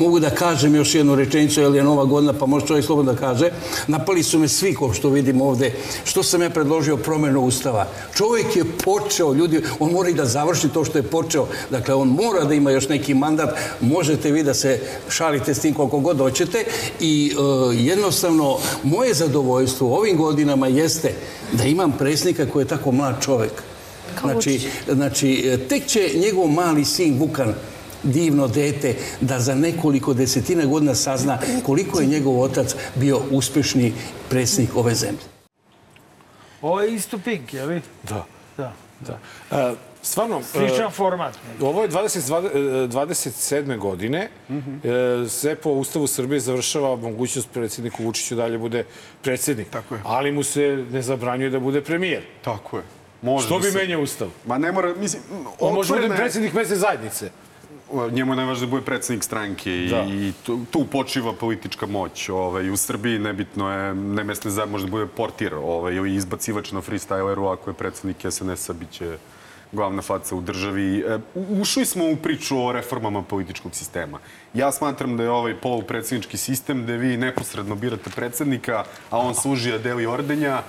Mogu 0.00 0.20
da 0.20 0.30
kažem 0.30 0.74
još 0.74 0.94
jednu 0.94 1.14
rečenicu, 1.14 1.60
jer 1.60 1.74
je 1.74 1.82
nova 1.84 2.04
godina, 2.04 2.32
pa 2.32 2.46
može 2.46 2.66
čovjek 2.66 2.86
slobodno 2.86 3.12
da 3.12 3.18
kaže. 3.18 3.50
Napali 3.86 4.22
su 4.22 4.38
me 4.38 4.48
svi, 4.48 4.74
ko 4.74 4.92
što 4.92 5.08
vidim 5.08 5.40
ovde, 5.40 5.72
što 6.04 6.22
sam 6.22 6.42
ja 6.42 6.50
predložio 6.50 6.96
promjenu 6.96 7.40
ustava. 7.40 7.86
Čovjek 8.14 8.56
je 8.56 8.64
počeo, 8.84 9.32
ljudi, 9.32 9.60
on 9.78 9.92
mora 9.92 10.08
i 10.08 10.14
da 10.14 10.24
završi 10.24 10.68
to 10.68 10.84
što 10.84 10.98
je 10.98 11.02
počeo. 11.02 11.46
Dakle, 11.70 11.94
on 11.94 12.08
mora 12.08 12.44
da 12.44 12.54
ima 12.54 12.70
još 12.70 12.88
neki 12.88 13.14
mandat. 13.14 13.50
Možete 13.80 14.30
vi 14.30 14.42
da 14.42 14.54
se 14.54 14.80
šalite 15.08 15.54
s 15.54 15.60
tim 15.60 15.74
koliko 15.74 15.98
god 15.98 16.18
hoćete. 16.18 16.64
I 17.00 17.32
e, 17.32 17.76
jednostavno, 17.76 18.58
moje 18.82 19.14
zadovoljstvo 19.14 19.88
u 19.88 19.94
ovim 19.94 20.16
godinama 20.16 20.68
jeste 20.68 21.12
da 21.52 21.64
imam 21.64 21.92
predsjednika 21.98 22.46
koji 22.52 22.62
je 22.62 22.68
tako 22.68 22.92
mlad 22.92 23.24
čovjek. 23.24 23.52
Znači, 24.20 24.60
znači, 24.88 25.58
tek 25.68 25.86
će 25.86 26.10
njegov 26.14 26.46
mali 26.46 26.84
sin 26.84 27.18
Vukan 27.18 27.54
divno 28.02 28.48
dete 28.48 28.90
da 29.20 29.40
za 29.40 29.54
nekoliko 29.54 30.14
desetina 30.14 30.64
godina 30.64 30.94
sazna 30.94 31.38
koliko 31.62 32.00
je 32.00 32.06
njegov 32.06 32.40
otac 32.40 32.66
bio 32.94 33.20
uspešni 33.30 33.92
predsjednik 34.28 34.76
ove 34.76 34.94
zemlje. 34.94 35.30
Ovo 36.62 36.80
je 36.80 36.94
isto 36.94 37.18
Pink, 37.18 37.54
je 37.54 37.64
li? 37.64 37.82
Da. 38.02 38.26
Da. 38.56 38.72
da. 39.00 39.18
E, 39.52 39.74
stvarno... 40.02 40.38
e, 40.38 40.42
Sličan 40.42 40.90
format. 40.90 41.34
Ovo 41.60 41.82
je 41.82 41.88
20, 41.88 42.88
27. 42.88 43.78
godine. 43.78 44.28
E, 44.50 44.58
sve 45.28 45.54
po 45.54 45.70
Ustavu 45.70 46.06
Srbije 46.06 46.40
završava 46.40 46.96
mogućnost 46.96 47.48
predsjedniku 47.50 48.04
Vučiću 48.04 48.34
dalje 48.34 48.58
bude 48.58 48.84
predsjednik. 49.22 49.70
Tako 49.70 49.94
je. 49.94 50.00
Ali 50.04 50.32
mu 50.32 50.42
se 50.42 50.60
ne 50.92 51.02
zabranjuje 51.02 51.50
da 51.50 51.60
bude 51.60 51.80
premijer. 51.80 52.22
Tako 52.44 52.76
je. 52.76 52.82
Može 53.22 53.46
Što 53.46 53.58
da 53.58 53.62
bi 53.62 53.70
se- 53.70 53.78
menjao 53.78 54.02
Ustav? 54.02 54.28
Ma 54.46 54.58
ne 54.58 54.72
mora, 54.72 54.94
mislim... 54.94 55.22
On 55.58 55.74
može 55.74 55.94
je- 55.94 56.08
predsjednik 56.08 56.52
mesne 56.52 56.76
zajednice. 56.76 57.30
Njemu 58.12 58.32
je 58.32 58.36
najvažnije 58.36 58.66
da 58.66 58.70
bude 58.70 58.84
predsjednik 58.84 59.24
stranke 59.24 59.76
i, 59.76 59.88
Da. 59.88 60.04
i 60.04 60.32
tu, 60.46 60.60
tu 60.70 60.84
počiva 60.84 61.32
politička 61.32 61.86
moć. 61.86 62.28
Ovaj, 62.28 62.70
u 62.70 62.76
Srbiji 62.76 63.18
nebitno 63.18 63.70
je, 63.70 63.94
ne 63.94 64.24
mesne 64.24 64.50
zajednice, 64.50 64.72
može 64.72 64.84
da 64.84 64.90
bude 64.90 65.06
portir 65.06 65.54
ovaj, 65.54 65.94
ili 65.94 66.14
izbacivač 66.14 66.72
na 66.72 66.80
freestyleru, 66.80 67.52
ako 67.52 67.70
je 67.70 67.74
predsjednik 67.74 68.16
SNS-a, 68.30 68.72
bit 68.72 68.90
će 68.90 69.18
glavna 69.72 70.02
faca 70.02 70.36
u 70.36 70.40
državi. 70.40 70.98
E, 70.98 71.18
Ušli 71.34 71.84
smo 71.86 72.10
u 72.10 72.16
priču 72.16 72.58
o 72.64 72.72
reformama 72.72 73.22
političkog 73.22 73.74
sistema. 73.74 74.18
Ja 74.54 74.72
smatram 74.72 75.16
da 75.16 75.22
je 75.22 75.30
ovaj 75.30 75.54
polupredsjednički 75.54 76.36
sistem 76.36 76.82
gde 76.82 76.96
vi 76.96 77.16
neposredno 77.16 77.74
birate 77.74 78.10
predsednika, 78.10 78.84
a 79.10 79.18
on 79.18 79.34
služi 79.34 79.70
da 79.70 79.78
deli 79.78 80.06
ordenja, 80.06 80.62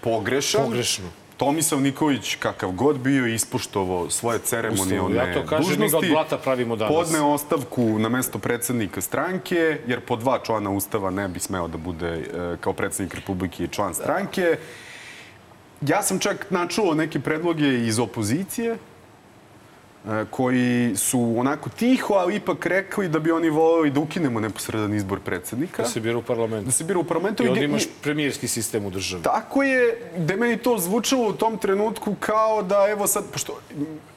pogrešan. 0.00 0.64
Pogrešno. 0.64 1.04
Tomislav 1.38 1.80
Nikolić, 1.80 2.34
kakav 2.34 2.70
god 2.70 2.98
bio, 2.98 3.26
je 3.26 3.34
ispoštovao 3.34 4.10
svoje 4.10 4.38
ceremonijalne 4.38 5.16
Ja 5.16 5.34
to 5.34 5.46
kažem, 5.46 5.70
mi 5.70 5.76
ga 5.76 5.84
od 5.84 5.90
dužnosti. 5.90 6.10
blata 6.10 6.38
pravimo 6.38 6.76
danas. 6.76 6.94
Podneo 6.94 7.26
ostavku 7.26 7.98
na 7.98 8.08
mesto 8.08 8.38
predsednika 8.38 9.00
stranke, 9.00 9.78
jer 9.86 10.00
po 10.00 10.16
dva 10.16 10.38
člana 10.44 10.70
Ustava 10.70 11.10
ne 11.10 11.28
bi 11.28 11.40
smeo 11.40 11.68
da 11.68 11.78
bude 11.78 12.08
e, 12.08 12.56
kao 12.60 12.72
predsednik 12.72 13.14
Republike 13.14 13.64
i 13.64 13.68
član 13.68 13.94
stranke. 13.94 14.58
Ja 15.80 16.02
sam 16.02 16.18
čak 16.18 16.46
načuo 16.50 16.94
neke 16.94 17.20
predloge 17.20 17.86
iz 17.86 17.98
opozicije, 17.98 18.76
koji 20.30 20.92
su 20.96 21.34
onako 21.38 21.70
tiho, 21.70 22.14
ali 22.14 22.36
ipak 22.36 22.66
rekli 22.66 23.08
da 23.08 23.18
bi 23.18 23.30
oni 23.30 23.50
voleli 23.50 23.90
da 23.90 24.00
ukinemo 24.00 24.40
neposredan 24.40 24.94
izbor 24.94 25.20
predsednika. 25.20 25.82
Da 25.82 25.88
se 25.88 26.00
bira 26.00 26.18
u 26.18 26.22
parlamentu. 26.22 26.64
Da 26.66 26.70
se 26.70 26.84
bira 26.84 26.98
u 26.98 27.04
parlamentu. 27.04 27.44
I 27.44 27.48
onda 27.48 27.60
gde- 27.60 27.64
imaš 27.64 27.82
premijerski 28.02 28.48
sistem 28.48 28.86
u 28.86 28.90
državi. 28.90 29.22
Tako 29.22 29.62
je, 29.62 30.10
da 30.16 30.32
je 30.32 30.36
meni 30.40 30.56
to 30.56 30.78
zvučalo 30.78 31.28
u 31.28 31.32
tom 31.32 31.58
trenutku 31.58 32.14
kao 32.20 32.62
da, 32.62 32.86
evo 32.90 33.06
sad, 33.06 33.24
pošto 33.32 33.60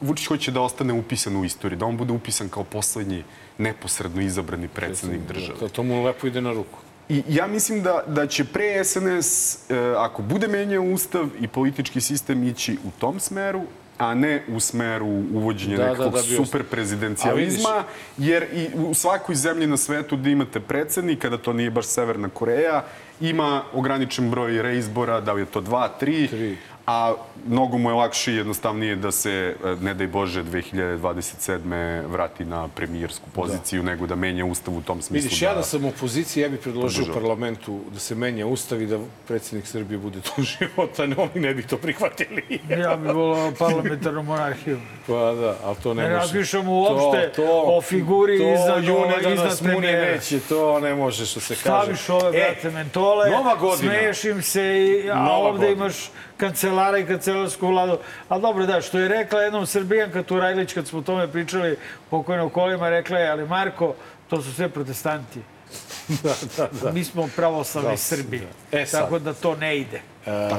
Vučić 0.02 0.28
hoće 0.28 0.52
da 0.52 0.62
ostane 0.62 0.94
upisan 0.94 1.36
u 1.38 1.46
istoriji, 1.46 1.78
da 1.80 1.86
on 1.86 1.98
bude 1.98 2.14
upisan 2.14 2.50
kao 2.50 2.64
poslednji 2.64 3.24
neposredno 3.58 4.22
izabrani 4.22 4.68
predsednik 4.68 5.22
države. 5.28 5.60
To, 5.60 5.68
to 5.68 5.84
mu 5.84 6.04
lepo 6.04 6.28
ide 6.28 6.42
na 6.42 6.54
ruku. 6.54 6.80
I 7.10 7.24
ja 7.30 7.48
mislim 7.48 7.84
da, 7.84 8.04
da 8.08 8.28
će 8.28 8.46
pre 8.46 8.84
SNS, 8.84 9.56
e, 9.72 9.76
ako 9.98 10.22
bude 10.22 10.48
menjao 10.48 10.84
ustav 10.84 11.28
i 11.40 11.48
politički 11.48 12.02
sistem, 12.02 12.44
ići 12.44 12.78
u 12.86 12.92
tom 13.00 13.20
smeru, 13.20 13.62
a 14.02 14.14
ne 14.14 14.44
u 14.48 14.60
smeru 14.60 15.06
uvođenja 15.34 15.78
Da, 15.78 15.84
da, 15.84 15.90
nekakvog 15.90 16.14
da 16.14 16.22
bi 16.22 16.36
super 16.36 16.64
prezidencijalizma, 16.64 17.84
jer 18.18 18.44
i 18.54 18.70
u 18.76 18.94
svakoj 18.94 19.36
zemlji 19.36 19.68
na 19.68 19.78
svetu 19.78 20.16
da 20.16 20.30
imate 20.30 20.60
predsednika, 20.60 21.30
da 21.30 21.38
to 21.38 21.54
nije 21.54 21.70
baš 21.72 21.86
Severna 21.86 22.30
Koreja, 22.30 22.84
ima 23.20 23.64
ograničen 23.74 24.30
broj 24.30 24.62
reizbora, 24.62 25.22
da 25.22 25.34
li 25.34 25.42
je 25.42 25.46
to 25.46 25.62
dva, 25.62 25.88
tri, 25.88 26.28
Tri. 26.28 26.58
A 26.92 27.14
mnogo 27.48 27.78
mu 27.78 27.90
je 27.90 27.96
lakše 27.96 28.34
i 28.34 28.38
jednostavnije 28.38 28.96
da 28.96 29.12
se, 29.14 29.32
e, 29.66 29.76
ne 29.78 29.94
daj 29.94 30.08
Bože, 30.10 30.44
2027. 30.44 31.62
vrati 32.04 32.46
na 32.46 32.68
premijersku 32.68 33.26
poziciju 33.32 33.84
nego 33.84 34.08
da 34.08 34.16
menja 34.16 34.46
ustav 34.46 34.74
u 34.74 34.82
tom 34.82 35.02
smislu. 35.02 35.24
Vidiš, 35.24 35.42
ja 35.42 35.54
da 35.54 35.64
sam 35.64 35.86
u 35.86 35.90
opoziciji, 35.90 36.42
ja 36.42 36.50
bih 36.50 36.60
predložio 36.60 36.88
u 36.96 37.06
Podržavam. 37.06 37.22
parlamentu 37.22 37.80
da 37.90 38.00
se 38.00 38.16
menja 38.16 38.48
ustav 38.48 38.82
i 38.82 38.88
da 38.88 38.98
predsjednik 39.28 39.68
Srbije 39.68 39.98
bude 40.00 40.20
do 40.20 40.44
života, 40.44 41.06
ne, 41.06 41.16
oni 41.18 41.32
ne 41.38 41.54
bi 41.54 41.64
to 41.64 41.78
prihvatili. 41.78 42.44
Ja 42.80 42.96
bih 42.96 43.12
volao 43.12 43.52
parlamentarnu 43.54 44.24
monarhiju. 44.24 44.80
Pa 45.08 45.14
da, 45.14 45.56
ali 45.64 45.76
to 45.78 45.94
ne, 45.94 46.04
Ne 46.04 46.10
može. 46.10 46.18
razmišljam 46.18 46.68
uopšte 46.70 47.32
o 47.66 47.82
figuri 47.82 48.38
to, 48.38 48.54
iznad, 48.54 48.84
June 48.84 49.16
da 49.24 49.30
iznad 49.30 49.60
premijera. 49.62 50.12
neće, 50.12 50.40
to 50.40 50.80
ne 50.80 50.96
može 50.96 51.26
što 51.26 51.40
se 51.40 51.56
kaže. 51.56 51.96
Staviš 51.98 52.10
ove, 52.12 52.30
E, 52.32 52.32
brate, 52.44 52.70
mentole, 52.72 53.30
Nova 53.30 53.56
godina. 53.56 53.92
smeješ 53.92 54.24
im 54.26 54.42
se, 54.42 54.64
i, 54.78 55.12
a 55.12 55.16
Nova 55.16 55.38
ovde 55.40 55.52
godina. 55.60 55.72
imaš 55.76 55.96
kancelara 56.42 56.98
i 56.98 57.06
kancelarsku 57.06 57.68
vladu. 57.68 57.98
A 58.30 58.40
dobro, 58.40 58.66
da, 58.66 58.82
što 58.82 59.00
je 59.00 59.08
rekla 59.08 59.42
jednom 59.42 59.66
Srbijanka 59.66 60.24
Turajlić, 60.24 60.74
kad 60.74 60.88
smo 60.88 61.00
o 61.00 61.02
tome 61.02 61.28
pričali 61.32 61.78
pokojno 62.10 62.50
kolima, 62.50 62.90
rekla 62.90 63.20
je, 63.20 63.30
ali 63.30 63.48
Marko, 63.48 63.94
to 64.30 64.42
su 64.42 64.54
sve 64.54 64.70
protestanti. 64.70 65.40
da, 66.24 66.34
da, 66.58 66.70
da. 66.84 66.92
Mi 66.92 67.04
smo 67.04 67.30
pravoslavni 67.36 67.92
Da, 67.92 67.98
Srbi. 67.98 68.40
da. 68.72 68.80
E, 68.80 68.86
sad. 68.86 69.02
Tako 69.04 69.20
da 69.20 69.34
to 69.34 69.56
ne 69.56 69.78
ide. 69.78 70.02
E, 70.26 70.50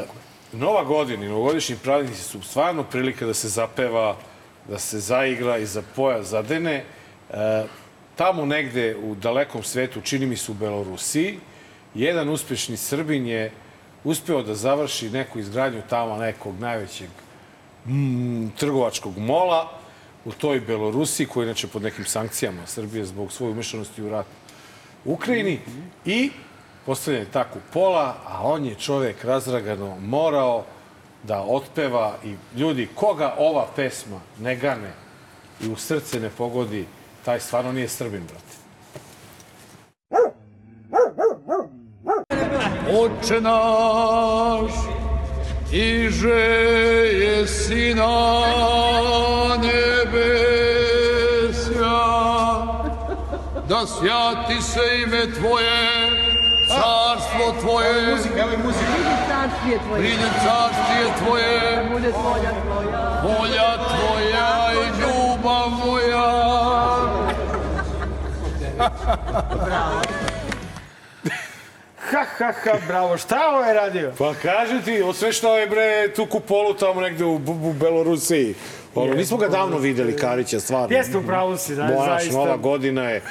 Nova 0.53 0.85
godina 0.85 1.25
i 1.25 1.29
novogodišnji 1.29 1.77
praznici 1.83 2.23
su 2.23 2.43
stvarno 2.43 2.83
prilika 2.85 3.27
da 3.27 3.35
se 3.35 3.49
zapeva, 3.49 4.17
da 4.69 4.79
se 4.79 5.01
zaigra 5.01 5.59
i 5.59 5.67
za 5.67 5.83
pojas 5.97 6.27
zadene. 6.27 6.85
E, 7.31 7.65
tamo 8.17 8.47
negde 8.47 8.97
u 8.97 9.15
dalekom 9.15 9.63
svetu, 9.63 10.01
čini 10.01 10.27
mi 10.27 10.37
se 10.37 10.53
u 10.53 10.55
Belorusiji, 10.55 11.39
jedan 11.95 12.29
uspešni 12.29 12.77
Srbin 12.77 13.27
je 13.27 13.51
uspeo 14.05 14.43
da 14.43 14.55
završi 14.55 15.11
neku 15.11 15.39
izgradnju 15.39 15.83
tamo 15.91 16.17
nekog 16.17 16.61
najvećeg 16.61 17.09
mm, 17.87 18.49
trgovačkog 18.49 19.19
mola 19.19 19.71
u 20.25 20.33
toj 20.33 20.61
Belorusiji, 20.61 21.27
koja 21.27 21.43
je 21.43 21.47
inače 21.47 21.67
pod 21.67 21.83
nekim 21.83 22.05
sankcijama 22.05 22.67
Srbije 22.67 23.05
zbog 23.05 23.33
svoje 23.33 23.53
umešanosti 23.53 24.03
u 24.03 24.09
rat 24.09 24.27
u 25.05 25.13
Ukrajini 25.13 25.59
i 26.05 26.31
postavljen 26.87 27.23
je 27.23 27.31
tako 27.31 27.59
pola, 27.73 28.17
a 28.27 28.41
on 28.43 28.65
je 28.67 28.75
čovek 28.75 29.25
razragano 29.25 29.97
morao 30.01 30.65
da 31.23 31.43
otpeva 31.43 32.15
i 32.25 32.35
ljudi, 32.59 32.89
koga 32.95 33.35
ova 33.39 33.67
pesma 33.77 34.21
ne 34.41 34.57
gane 34.57 34.93
i 35.61 35.69
u 35.69 35.77
srce 35.77 36.21
ne 36.21 36.31
pogodi, 36.31 36.87
taj 37.25 37.41
stvarno 37.41 37.73
nije 37.73 37.89
Srbin, 37.89 38.23
brate. 38.27 38.42
Oče 42.93 43.41
naš, 43.41 44.73
iže 45.73 46.45
jesi 47.23 47.95
na 47.95 48.37
nebesja, 49.57 50.43
da 53.69 53.87
sjati 53.87 54.63
se 54.63 54.81
ime 55.03 55.33
Tvoje, 55.33 56.11
carstvo 56.69 57.61
Tvoje, 57.61 58.17
Pridi 59.97 60.29
carstije 60.45 61.09
Tvoje, 61.19 61.89
bude 61.93 62.13
volja 62.13 62.53
Tvoja, 62.63 63.23
volja 63.23 63.77
Tvoja 63.89 64.73
i 64.73 64.77
ljubav 65.01 65.69
moja. 65.69 66.33
Ha, 72.13 72.25
ha, 72.39 72.53
ha, 72.65 72.79
bravo. 72.87 73.19
Šta 73.19 73.41
ovo 73.49 73.65
je 73.65 73.75
radio? 73.75 74.13
Pa 74.19 74.35
kaže 74.43 74.83
ti, 74.85 75.03
osveštao 75.03 75.59
je 75.59 75.67
bre 75.67 76.13
tu 76.17 76.27
kupolu 76.27 76.75
tamo 76.75 77.01
negde 77.01 77.25
u, 77.25 77.35
u, 77.35 77.73
Belorusiji. 77.73 78.55
Ono, 78.95 79.15
nismo 79.15 79.37
ga 79.37 79.49
davno 79.49 79.79
videli, 79.79 80.17
Karića, 80.17 80.61
stvarno. 80.61 80.97
Jeste 80.97 81.19
u 81.19 81.23
pravu 81.23 81.57
si, 81.57 81.75
da, 81.75 81.85
Moja 81.87 82.19
zaista. 82.19 82.37
nova 82.37 82.57
godina 82.57 83.11
je. 83.11 83.23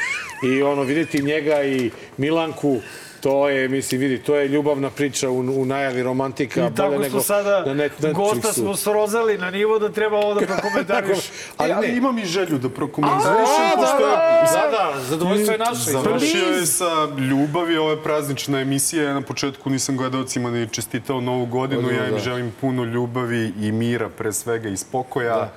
I 0.43 0.61
ono, 0.61 0.81
vidjeti 0.83 1.21
njega 1.21 1.63
i 1.63 1.91
Milanku, 2.17 2.77
to 3.21 3.49
je, 3.49 3.67
mislim, 3.67 4.01
vidi, 4.01 4.17
to 4.17 4.35
je 4.35 4.47
ljubavna 4.47 4.89
priča 4.89 5.29
u, 5.29 5.39
u 5.39 5.65
najavi 5.65 6.03
romantika. 6.03 6.67
I 6.67 6.75
tako 6.75 7.03
smo 7.09 7.21
sada, 7.21 7.65
na 7.65 7.73
net, 7.73 7.91
gosta 8.13 8.53
smo 8.53 8.75
srozali 8.75 9.37
na 9.37 9.51
nivo 9.51 9.79
da 9.79 9.89
treba 9.89 10.17
ovo 10.17 10.33
da 10.33 10.45
prokomentariš. 10.53 11.19
Ali, 11.57 11.71
ali 11.71 11.97
imam 11.97 12.17
i 12.17 12.25
želju 12.25 12.57
da 12.57 12.69
prokomentarišem, 12.69 13.65
A, 13.65 13.75
da, 13.75 13.81
pošto 13.81 14.07
je... 14.07 14.15
da, 14.15 14.71
da, 14.71 14.93
da, 14.93 15.03
zadovoljstvo 15.03 15.51
je 15.51 15.57
naše. 15.57 15.91
Završio 15.91 16.47
je 16.47 16.65
sa 16.65 17.05
ljubavi, 17.29 17.77
ovo 17.77 17.91
je 17.91 18.03
praznična 18.03 18.59
emisija. 18.59 19.03
Ja 19.03 19.13
na 19.13 19.21
početku 19.21 19.69
nisam 19.69 19.97
gledalcima 19.97 20.51
ni 20.51 20.67
čestitao 20.67 21.21
novu 21.21 21.45
godinu. 21.45 21.81
Godinu, 21.81 22.01
Ja 22.01 22.07
im 22.07 22.13
da. 22.13 22.19
želim 22.19 22.53
puno 22.61 22.83
ljubavi 22.83 23.53
i 23.61 23.71
mira, 23.71 24.09
pre 24.09 24.33
svega 24.33 24.69
i 24.69 24.77
spokoja. 24.77 25.51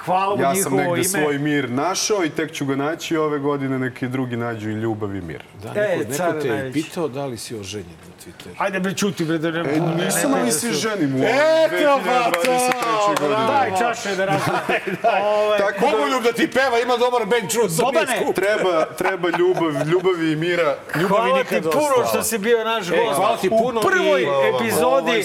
Hvala 0.00 0.36
mu 0.36 0.42
Ja 0.42 0.54
sam 0.54 0.72
negde 0.74 0.92
ime. 0.92 1.04
svoj 1.04 1.38
mir 1.38 1.70
našao 1.70 2.24
i 2.24 2.30
tek 2.30 2.52
ću 2.52 2.66
ga 2.66 2.76
naći 2.76 3.16
ove 3.16 3.38
godine, 3.38 3.78
neki 3.78 4.08
drugi 4.08 4.36
nađu 4.36 4.70
i 4.70 4.74
ljubav 4.74 5.16
i 5.16 5.20
mir. 5.20 5.42
Da, 5.62 5.68
E, 5.70 5.88
neko, 5.88 5.98
neko 6.00 6.12
care 6.12 6.40
te 6.40 6.48
je 6.48 6.72
pitao 6.72 7.08
da 7.08 7.26
li 7.26 7.36
si 7.36 7.56
oženjen 7.56 8.09
na 8.20 8.32
Twitteru. 8.44 8.54
Ajde 8.58 8.80
bre, 8.80 8.94
čuti 8.94 9.24
bre, 9.24 9.38
da 9.38 9.50
ne... 9.50 9.60
E, 9.60 9.80
nisam, 9.96 10.34
ali 10.34 10.52
se 10.52 10.72
ženim 10.72 11.14
u 11.14 11.18
ovom 11.18 11.26
Eto, 11.26 11.76
2023. 11.76 12.42
to, 12.42 13.14
godine. 13.20 13.46
Daj 13.48 13.70
čaše 13.80 14.16
da 14.16 14.24
razumije. 14.24 14.80
Ovaj, 15.24 15.58
Tako 15.58 15.80
da- 15.80 15.86
Mogu 15.90 16.22
da 16.22 16.32
ti 16.32 16.50
peva, 16.50 16.78
ima 16.78 16.96
dobar 16.96 17.26
band, 17.26 17.50
čuo 17.50 17.68
sam 17.68 17.84
Bobane! 17.84 18.06
nisku. 18.08 18.32
Treba, 18.32 18.84
treba 18.86 19.28
ljubav, 19.30 19.88
ljubavi 19.88 20.32
i 20.32 20.36
mira. 20.36 20.76
Ljubavi 20.94 21.08
Hvala 21.08 21.44
ti 21.44 21.60
puno 21.62 22.06
što 22.08 22.22
si 22.22 22.38
bio 22.38 22.64
naš 22.64 22.88
E, 22.88 22.96
gost. 22.96 23.16
hvala 23.16 23.36
ti 23.36 23.48
puno 23.50 23.80
U 23.80 23.82
prvoj 23.82 24.22
epizodi 24.50 24.84
Ovaj, 24.84 25.20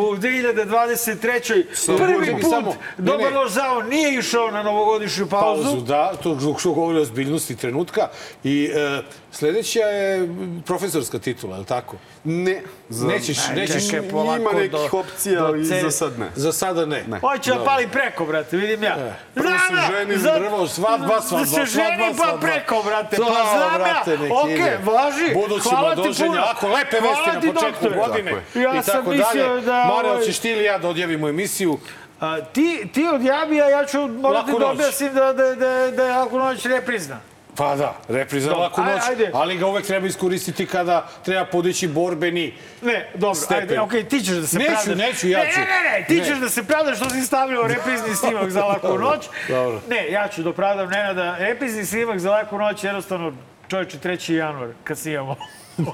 u 0.00 0.16
2023. 0.16 1.64
Samo 1.74 1.98
Prvi 1.98 2.32
put 2.32 2.74
Dobar 2.98 3.32
ne. 3.32 3.38
loš 3.38 3.50
zao 3.50 3.82
nije 3.82 4.18
išao 4.18 4.50
na 4.50 4.62
novogodišnju 4.62 5.26
pauzu. 5.26 5.62
pauzu, 5.62 5.80
da, 5.80 6.12
to 6.14 6.56
što 6.58 6.72
govori 6.72 6.98
o 6.98 7.02
ozbiljnosti 7.02 7.56
trenutka. 7.56 8.08
I 8.44 8.70
e, 8.74 9.02
sledeća 9.32 9.80
je 9.80 10.28
profesorska 10.66 11.18
titula, 11.18 11.54
je 11.54 11.60
li 11.60 11.66
tako? 11.66 11.96
Ne. 12.36 12.62
Za... 12.88 13.06
Nećeš, 13.06 13.38
Aj, 13.40 13.54
nećeš, 13.56 13.86
čekaj, 13.86 14.10
polako 14.10 14.40
Ima 14.40 14.50
do- 14.52 14.58
nekih 14.58 14.94
opcija, 14.94 15.40
do 15.40 15.46
ali 15.46 15.66
ce- 15.66 15.80
za 15.80 15.90
sad 15.92 16.18
ne. 16.18 16.26
za 16.34 16.52
sada 16.52 16.86
ne. 16.86 17.04
Ne. 17.04 17.18
Hoće 17.20 17.50
da 17.50 17.64
pali 17.64 17.88
preko, 17.88 18.26
brate, 18.26 18.56
vidim 18.56 18.82
ja. 18.82 18.96
prvo 19.34 19.48
se 19.50 19.92
ženim, 19.92 20.18
za- 20.18 20.34
prvo 20.34 20.68
svadba, 20.68 21.20
svadba, 21.20 21.38
Da 21.40 21.46
se 21.46 21.72
svadba, 21.72 21.94
ženi 21.96 22.14
pa 22.18 22.38
preko, 22.38 22.82
brate, 22.82 23.16
To, 23.16 23.22
pa 23.24 23.56
znam 23.56 23.74
brate, 23.74 24.10
ja. 24.26 24.34
Okej, 24.34 24.54
ide. 24.54 24.78
važi. 24.84 25.34
Budući 25.34 25.68
Hvala 25.68 25.94
ti 25.94 26.02
puno. 26.18 26.42
ako 26.42 26.68
lepe 26.68 26.96
vesti 26.98 27.46
na 27.46 27.52
početku 27.52 27.84
doktore. 27.84 27.96
godine 27.98 28.30
Ja 28.54 28.72
i 28.72 28.82
sam 28.82 28.94
tako 28.94 29.10
dalje. 29.12 29.60
da, 29.60 29.72
Mare, 29.86 30.08
ovaj- 30.08 30.16
hoćeš 30.16 30.38
ti 30.38 30.50
ili 30.50 30.64
ja 30.64 30.78
da 30.78 30.88
odjavimo 30.88 31.28
emisiju? 31.28 31.78
A, 32.20 32.40
ti, 32.42 32.88
ti 32.94 33.06
odjavi, 33.06 33.62
a 33.62 33.68
ja 33.68 33.84
ću 33.84 33.98
morati 34.00 34.52
da 34.60 34.66
objasnim 34.66 35.14
da, 35.14 35.32
da, 35.32 35.54
da, 35.54 35.90
da 35.90 36.04
je 36.04 36.12
Laku 36.12 36.38
noć 36.38 36.64
reprizna. 36.64 37.20
Pa 37.56 37.76
da, 37.76 37.96
repri 38.08 38.40
za 38.40 38.48
Dobro, 38.48 38.62
laku 38.62 38.80
noć, 38.82 39.02
ajde. 39.08 39.30
ali 39.34 39.56
ga 39.56 39.66
uvek 39.66 39.86
treba 39.86 40.06
iskoristiti 40.06 40.66
kada 40.66 41.08
treba 41.24 41.44
podići 41.44 41.88
borbeni 41.88 42.54
Ne, 42.82 43.10
dobro, 43.14 43.34
stepen. 43.34 43.58
ajde, 43.60 43.80
okej, 43.80 44.04
ti 44.04 44.20
ćeš 44.20 44.34
da 44.34 44.46
se 44.46 44.58
Neću, 44.58 44.70
pravdaš. 44.72 44.96
neću, 44.98 45.28
ja 45.28 45.40
ću. 45.44 45.60
Ne, 45.60 45.66
ne, 45.66 45.90
ne, 45.90 46.04
ti 46.08 46.14
Ne. 46.14 46.24
ćeš 46.24 46.38
da 46.38 46.48
se 46.48 46.62
pravdaš 46.64 46.96
što 46.96 47.10
si 47.10 47.20
stavljao 47.22 47.62
reprizni 47.64 48.14
snimak 48.16 48.50
za 48.50 48.64
laku 48.64 48.98
noć. 48.98 49.26
Dobro. 49.48 49.80
Ne, 49.88 50.10
ja 50.10 50.28
ću 50.28 50.42
da 50.42 50.50
opravdam 50.50 50.88
Nenada. 50.88 51.36
Reprizni 51.38 51.86
snimak 51.86 52.18
za 52.18 52.30
laku 52.30 52.58
noć, 52.58 52.84
jednostavno, 52.84 53.32
čovječe, 53.68 53.98
3. 53.98 54.32
januar, 54.32 54.68
kad 54.84 54.98
snimamo. 54.98 55.36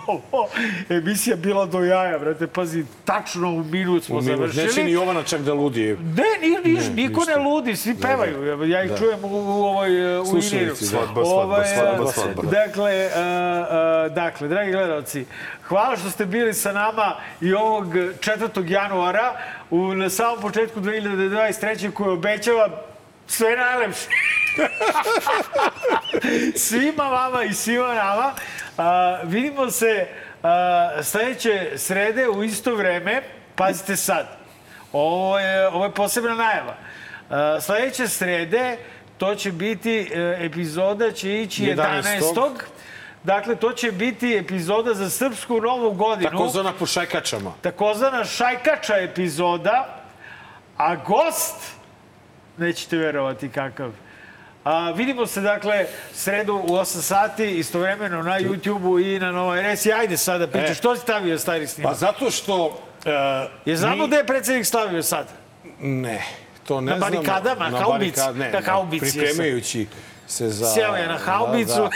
Ovo, 0.06 0.48
emisija 0.90 1.36
bila 1.36 1.66
do 1.66 1.80
jaja, 1.80 2.18
brate, 2.18 2.46
pazi, 2.46 2.84
tačno 3.04 3.48
u 3.48 3.64
minut 3.64 4.04
smo 4.04 4.12
U 4.12 4.20
minut. 4.20 4.38
završili. 4.38 4.66
Neće 4.66 4.84
ni 4.84 4.92
Jovana 4.92 5.22
čak 5.22 5.40
da 5.40 5.54
ludi. 5.54 5.96
Ne, 5.96 6.24
ni, 6.42 6.72
niš, 6.72 6.84
Ne, 6.84 6.90
niko 6.92 7.20
ništa. 7.20 7.32
ne 7.32 7.40
ludi, 7.40 7.76
svi 7.76 7.94
pevaju. 7.96 8.64
Ja 8.64 8.84
ih 8.84 8.90
Da. 8.90 8.98
čujem 8.98 9.24
u, 9.24 9.28
u 9.28 9.64
ovoj 9.64 10.18
u 10.18 10.24
Slušalici, 10.24 10.56
Iniru. 10.56 10.70
da. 10.70 10.76
Svadba, 10.76 11.14
svadba, 11.16 11.24
Ovaj, 11.46 11.66
svadba, 11.68 12.06
svadba. 12.06 12.42
Dakle, 12.42 13.06
uh, 13.06 13.12
uh, 14.08 14.14
dakle, 14.14 14.48
dragi 14.48 14.72
gledalci, 14.72 15.24
hvala 15.62 15.96
što 15.96 16.10
ste 16.10 16.26
bili 16.26 16.54
sa 16.54 16.72
nama 16.72 17.16
i 17.40 17.54
ovog 17.54 17.86
4. 17.86 18.18
januara 18.64 19.32
u, 19.70 19.78
na 19.86 20.10
samom 20.10 20.40
početku 20.40 20.80
2023. 20.80 21.90
koji 21.90 22.10
obećava 22.10 22.68
sve 23.26 23.56
najlepše. 23.56 24.06
svima 26.56 27.04
vama 27.04 27.44
i 27.44 27.54
svima 27.54 27.88
nama. 27.88 28.32
A, 28.78 29.18
vidimo 29.24 29.70
se 29.70 30.06
a, 30.42 31.02
sledeće 31.02 31.72
srede 31.76 32.28
u 32.28 32.44
isto 32.44 32.74
vreme. 32.74 33.22
Pazite 33.54 33.96
sad. 33.96 34.26
Ovo 34.92 35.38
je, 35.38 35.68
ovo 35.68 35.84
je 35.84 35.94
posebna 35.94 36.34
najava. 36.34 36.74
A, 37.30 37.60
sledeće 37.60 38.08
srede 38.08 38.76
to 39.18 39.34
će 39.34 39.52
biti, 39.52 40.10
e, 40.14 40.36
epizoda 40.40 41.12
će 41.12 41.42
ići 41.42 41.62
11. 41.62 42.02
11.. 42.02 42.50
Dakle, 43.24 43.56
to 43.56 43.72
će 43.72 43.92
biti 43.92 44.36
epizoda 44.36 44.94
za 44.94 45.10
Srpsku 45.10 45.60
novu 45.60 45.90
godinu. 45.92 46.30
Takozvana 46.30 46.72
po 46.78 46.86
šajkačama. 46.86 47.52
Takozvana 47.60 48.24
šajkača 48.24 48.96
epizoda, 48.96 50.02
a 50.76 50.96
gost, 50.96 51.56
nećete 52.56 52.96
verovati 52.96 53.48
kakav, 53.48 53.92
A, 54.64 54.90
vidimo 54.90 55.26
se, 55.26 55.40
dakle, 55.40 55.84
sredu 56.12 56.54
u 56.56 56.68
8 56.68 56.84
sati, 56.98 57.44
istovremeno 57.48 58.22
na 58.22 58.40
YouTube-u 58.40 59.00
i 59.00 59.18
na 59.18 59.32
Nova 59.32 59.62
RS. 59.64 59.86
I 59.86 59.92
ajde 59.92 60.16
sada, 60.16 60.46
pričaj, 60.46 60.70
E. 60.70 60.74
što 60.74 60.96
si 60.96 61.02
stavio 61.02 61.38
stari 61.38 61.66
snimak? 61.66 61.90
Pa 61.90 61.96
zato 61.96 62.30
što... 62.30 62.78
E, 63.04 63.10
Je 63.64 63.76
znamo 63.76 63.96
mi- 63.96 64.06
gde 64.06 64.16
je 64.16 64.26
predsednik 64.26 64.66
stavio 64.66 65.02
sad? 65.02 65.26
Ne, 65.80 66.22
to 66.64 66.80
ne 66.80 66.90
Na 66.90 66.98
znamo. 66.98 67.12
barikadama, 67.12 67.68
na 67.70 67.78
haubici. 67.80 68.20
barikad- 68.20 68.36
ne, 68.36 68.50
Na 68.50 68.60
haubici. 68.62 69.18
Pripremajući 69.18 69.86
se 70.26 70.48
za... 70.48 70.66
Sjeo 70.66 70.94
je 70.94 71.06
na 71.08 71.18
haubicu. 71.18 71.74
Da, 71.74 71.88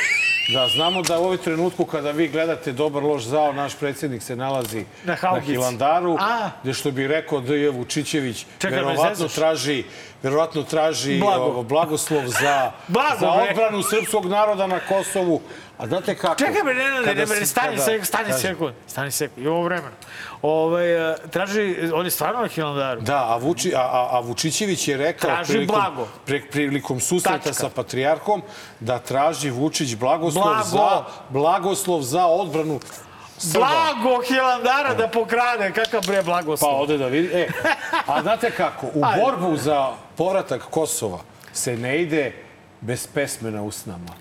da, 0.48 0.60
da, 0.60 0.68
znamo 0.68 1.02
da 1.02 1.18
u 1.18 1.24
ovoj 1.24 1.36
trenutku 1.36 1.84
kada 1.84 2.10
vi 2.10 2.28
gledate 2.28 2.72
Dobar 2.72 3.02
loš 3.02 3.22
zao, 3.22 3.52
naš 3.52 3.74
predsjednik 3.74 4.22
se 4.22 4.36
nalazi 4.36 4.84
Na 5.04 5.16
na. 5.22 5.40
Hilandaru, 5.40 6.16
A. 6.20 6.50
gde 6.62 6.74
što 6.74 6.90
bi 6.90 7.06
rekao 7.06 7.40
D.J. 7.40 7.70
Vučićević, 7.70 8.46
Čekaj, 8.58 8.76
verovatno 8.76 9.28
traži, 9.28 9.84
verovatno 10.22 10.62
traži 10.62 11.18
Blago. 11.18 11.44
ovo, 11.44 11.62
blagoslov 11.62 12.26
za, 12.26 12.70
Blago, 12.88 13.16
za 13.20 13.30
odbranu 13.30 13.82
srpskog 13.82 14.26
naroda 14.26 14.66
na 14.66 14.80
Kosovu. 14.80 15.40
A 15.78 15.86
znate 15.86 16.14
kako? 16.14 16.34
Čekaj 16.36 16.62
me, 16.64 16.74
ne, 16.74 16.84
ne, 16.84 17.00
ne, 17.02 17.14
ne, 17.16 17.26
stani, 17.46 17.76
kada- 17.76 18.04
stani 18.04 18.32
sekund, 18.32 18.74
stani 18.86 19.10
sekund, 19.12 19.46
imamo 19.46 19.62
vremena. 19.62 19.90
Ove, 20.42 20.86
traži, 21.30 21.62
on 21.94 22.04
je 22.04 22.10
stvarno 22.10 22.40
na 22.40 22.48
Hilandaru. 22.48 23.00
Da, 23.00 23.24
a, 23.24 23.36
Vuči, 23.36 23.72
a, 23.74 23.80
a, 23.80 24.08
a 24.12 24.20
Vučićević 24.20 24.88
je 24.88 24.96
rekao 24.96 25.30
Traži 25.30 25.52
prilikom, 25.52 25.76
blago. 25.76 26.08
pre, 26.26 26.42
prilikom 26.42 27.00
susreta 27.00 27.38
Tačka. 27.38 27.52
sa 27.54 27.68
patrijarhom 27.68 28.42
da 28.80 28.98
traži 28.98 29.50
Vučić 29.50 29.94
blagoslov, 29.94 30.44
Blago. 30.44 30.64
za, 30.64 31.04
blagoslov 31.30 32.02
za 32.02 32.26
odbranu. 32.26 32.80
Blago 33.44 34.22
Hilandara 34.22 34.94
da 34.94 35.08
pokrade, 35.08 35.72
kakav 35.72 36.06
bre 36.06 36.16
Pa 36.16 36.22
blagoslov. 36.22 36.80
ode 36.80 36.98
da 36.98 37.06
vidi. 37.06 37.28
E, 37.34 37.48
a 38.06 38.22
znate 38.22 38.50
kako? 38.50 38.86
U 38.86 39.04
Ajde. 39.04 39.20
borbu 39.20 39.56
za 39.56 39.92
povratak 40.16 40.62
Kosova 40.62 41.18
se 41.52 41.76
ne 41.76 42.02
ide 42.02 42.32
bez 42.80 43.06
pesme 43.06 43.50
na 43.50 43.62
usnama. 43.62 44.12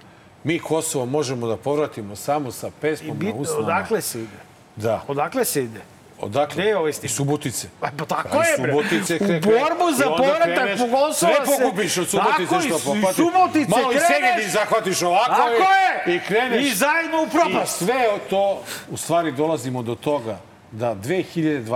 Mi 0.43 0.59
Kosovo 0.59 1.05
možemo 1.05 1.47
da 1.47 1.57
povratimo 1.57 2.15
samo 2.15 2.51
sa 2.51 2.69
pesmom 2.81 3.09
na 3.09 3.15
Bitno, 3.15 3.41
usnama. 3.41 3.61
odakle 3.61 4.01
se 4.01 4.19
ide? 4.19 4.37
Da. 4.75 5.01
Odakle 5.07 5.45
se 5.45 5.63
ide? 5.63 5.81
Odakle? 6.19 6.55
Gde 6.55 6.63
je 6.63 6.77
ovaj 6.77 6.89
Iz 6.89 6.95
snimak? 6.95 7.11
Subotice. 7.11 7.67
Pa, 7.79 7.89
pa 7.97 8.05
tako 8.05 8.37
je, 8.37 8.57
bre. 8.59 8.71
Subotice 8.71 9.15
U 9.15 9.19
kre- 9.19 9.41
borbu 9.41 9.91
za 9.91 10.05
i 10.05 10.07
povratak 10.09 10.69
po 10.77 10.83
Kosova 10.85 11.13
Sve 11.13 11.35
se- 11.47 11.61
pokupiš 11.61 11.97
od 11.97 12.09
Subotice 12.09 12.37
Tako, 12.45 12.59
što 12.59 12.67
iz- 12.67 12.75
iz 12.75 12.83
pohvatiš. 12.83 13.15
Subotice 13.15 13.69
Malo 13.71 13.91
i 13.91 13.95
kreneš. 13.95 14.07
Segedin 14.09 14.51
zahvatiš 14.51 15.01
ovako 15.01 15.25
Tako 15.27 15.49
i, 15.49 16.09
je. 16.09 16.15
i 16.15 16.19
kreneš. 16.19 16.63
I 16.63 16.75
zajedno 16.75 17.23
u 17.23 17.27
propast. 17.29 17.81
I 17.81 17.85
sve 17.85 17.95
to, 18.29 18.61
u 18.89 18.97
stvari 18.97 19.31
dolazimo 19.31 19.83
do 19.83 19.95
toga 19.95 20.39
da 20.71 20.95
2023. 20.95 21.73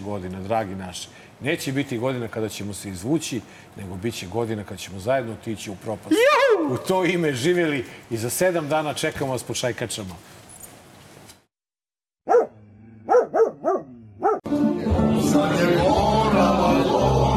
godina, 0.00 0.40
dragi 0.40 0.74
naši, 0.74 1.08
neće 1.40 1.72
biti 1.72 1.98
godina 1.98 2.28
kada 2.28 2.48
ćemo 2.48 2.74
se 2.74 2.88
izvući, 2.88 3.40
nego 3.76 3.94
bit 3.94 4.14
će 4.14 4.26
godina 4.26 4.64
kada 4.64 4.76
ćemo 4.76 4.98
zajedno 4.98 5.32
otići 5.32 5.70
u 5.70 5.76
propast. 5.76 6.14
U 6.70 6.76
to 6.78 7.04
ime 7.04 7.32
živjeli 7.32 7.84
i 8.10 8.16
za 8.16 8.30
sedam 8.30 8.68
dana 8.68 8.94
čekamo 8.94 9.32
vas 9.32 9.42
po 9.42 9.54
šajkačama. 9.54 10.14
Sanie 15.32 15.66
Bola, 15.78 16.48
Bola, 16.60 17.32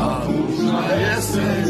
a 0.00 0.20
duszna 0.24 0.80
jesteś. 0.96 1.65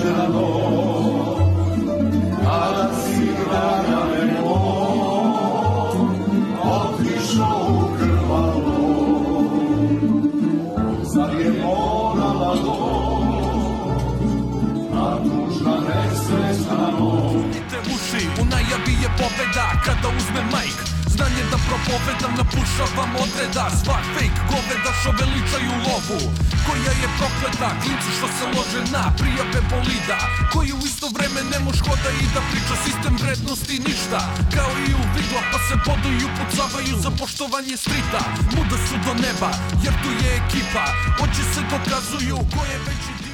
Ко 21.66 22.28
напушавам 22.36 23.16
одреда. 23.16 23.66
Свак 23.82 24.05
фейк 24.14 24.32
говеда 24.51 24.93
шо 25.02 25.10
величају 25.18 25.74
лову. 25.86 26.20
Која 26.66 26.93
е 26.93 27.09
проклета, 27.18 27.70
клинци 27.82 28.12
што 28.18 28.28
се 28.38 28.47
ложе 28.55 28.82
на 28.93 29.02
пријаве 29.18 29.60
болида. 29.70 30.18
Кој 30.55 30.72
у 30.76 30.78
исто 30.86 31.10
време 31.16 31.43
не 31.51 31.59
мож 31.64 31.82
хода 31.82 32.10
и 32.22 32.26
да 32.34 32.40
прича 32.51 32.76
систем 32.84 33.16
вредности 33.16 33.78
ништа. 33.86 34.22
Као 34.55 34.72
и 34.88 34.94
у 34.94 35.05
видла 35.14 35.43
па 35.52 35.59
се 35.68 35.76
бодују, 35.86 36.30
пуцавају 36.38 36.97
за 37.02 37.10
поштовање 37.18 37.76
стрита. 37.76 38.22
Муда 38.55 38.78
су 38.86 38.97
до 39.06 39.14
неба, 39.22 39.51
јер 39.84 39.94
ту 40.02 40.10
је 40.22 40.34
екипа. 40.40 40.88
Очи 41.22 41.43
се 41.55 41.62
доказују, 41.70 42.43
кој 42.55 42.74
е 42.74 42.82
веќи 42.88 43.25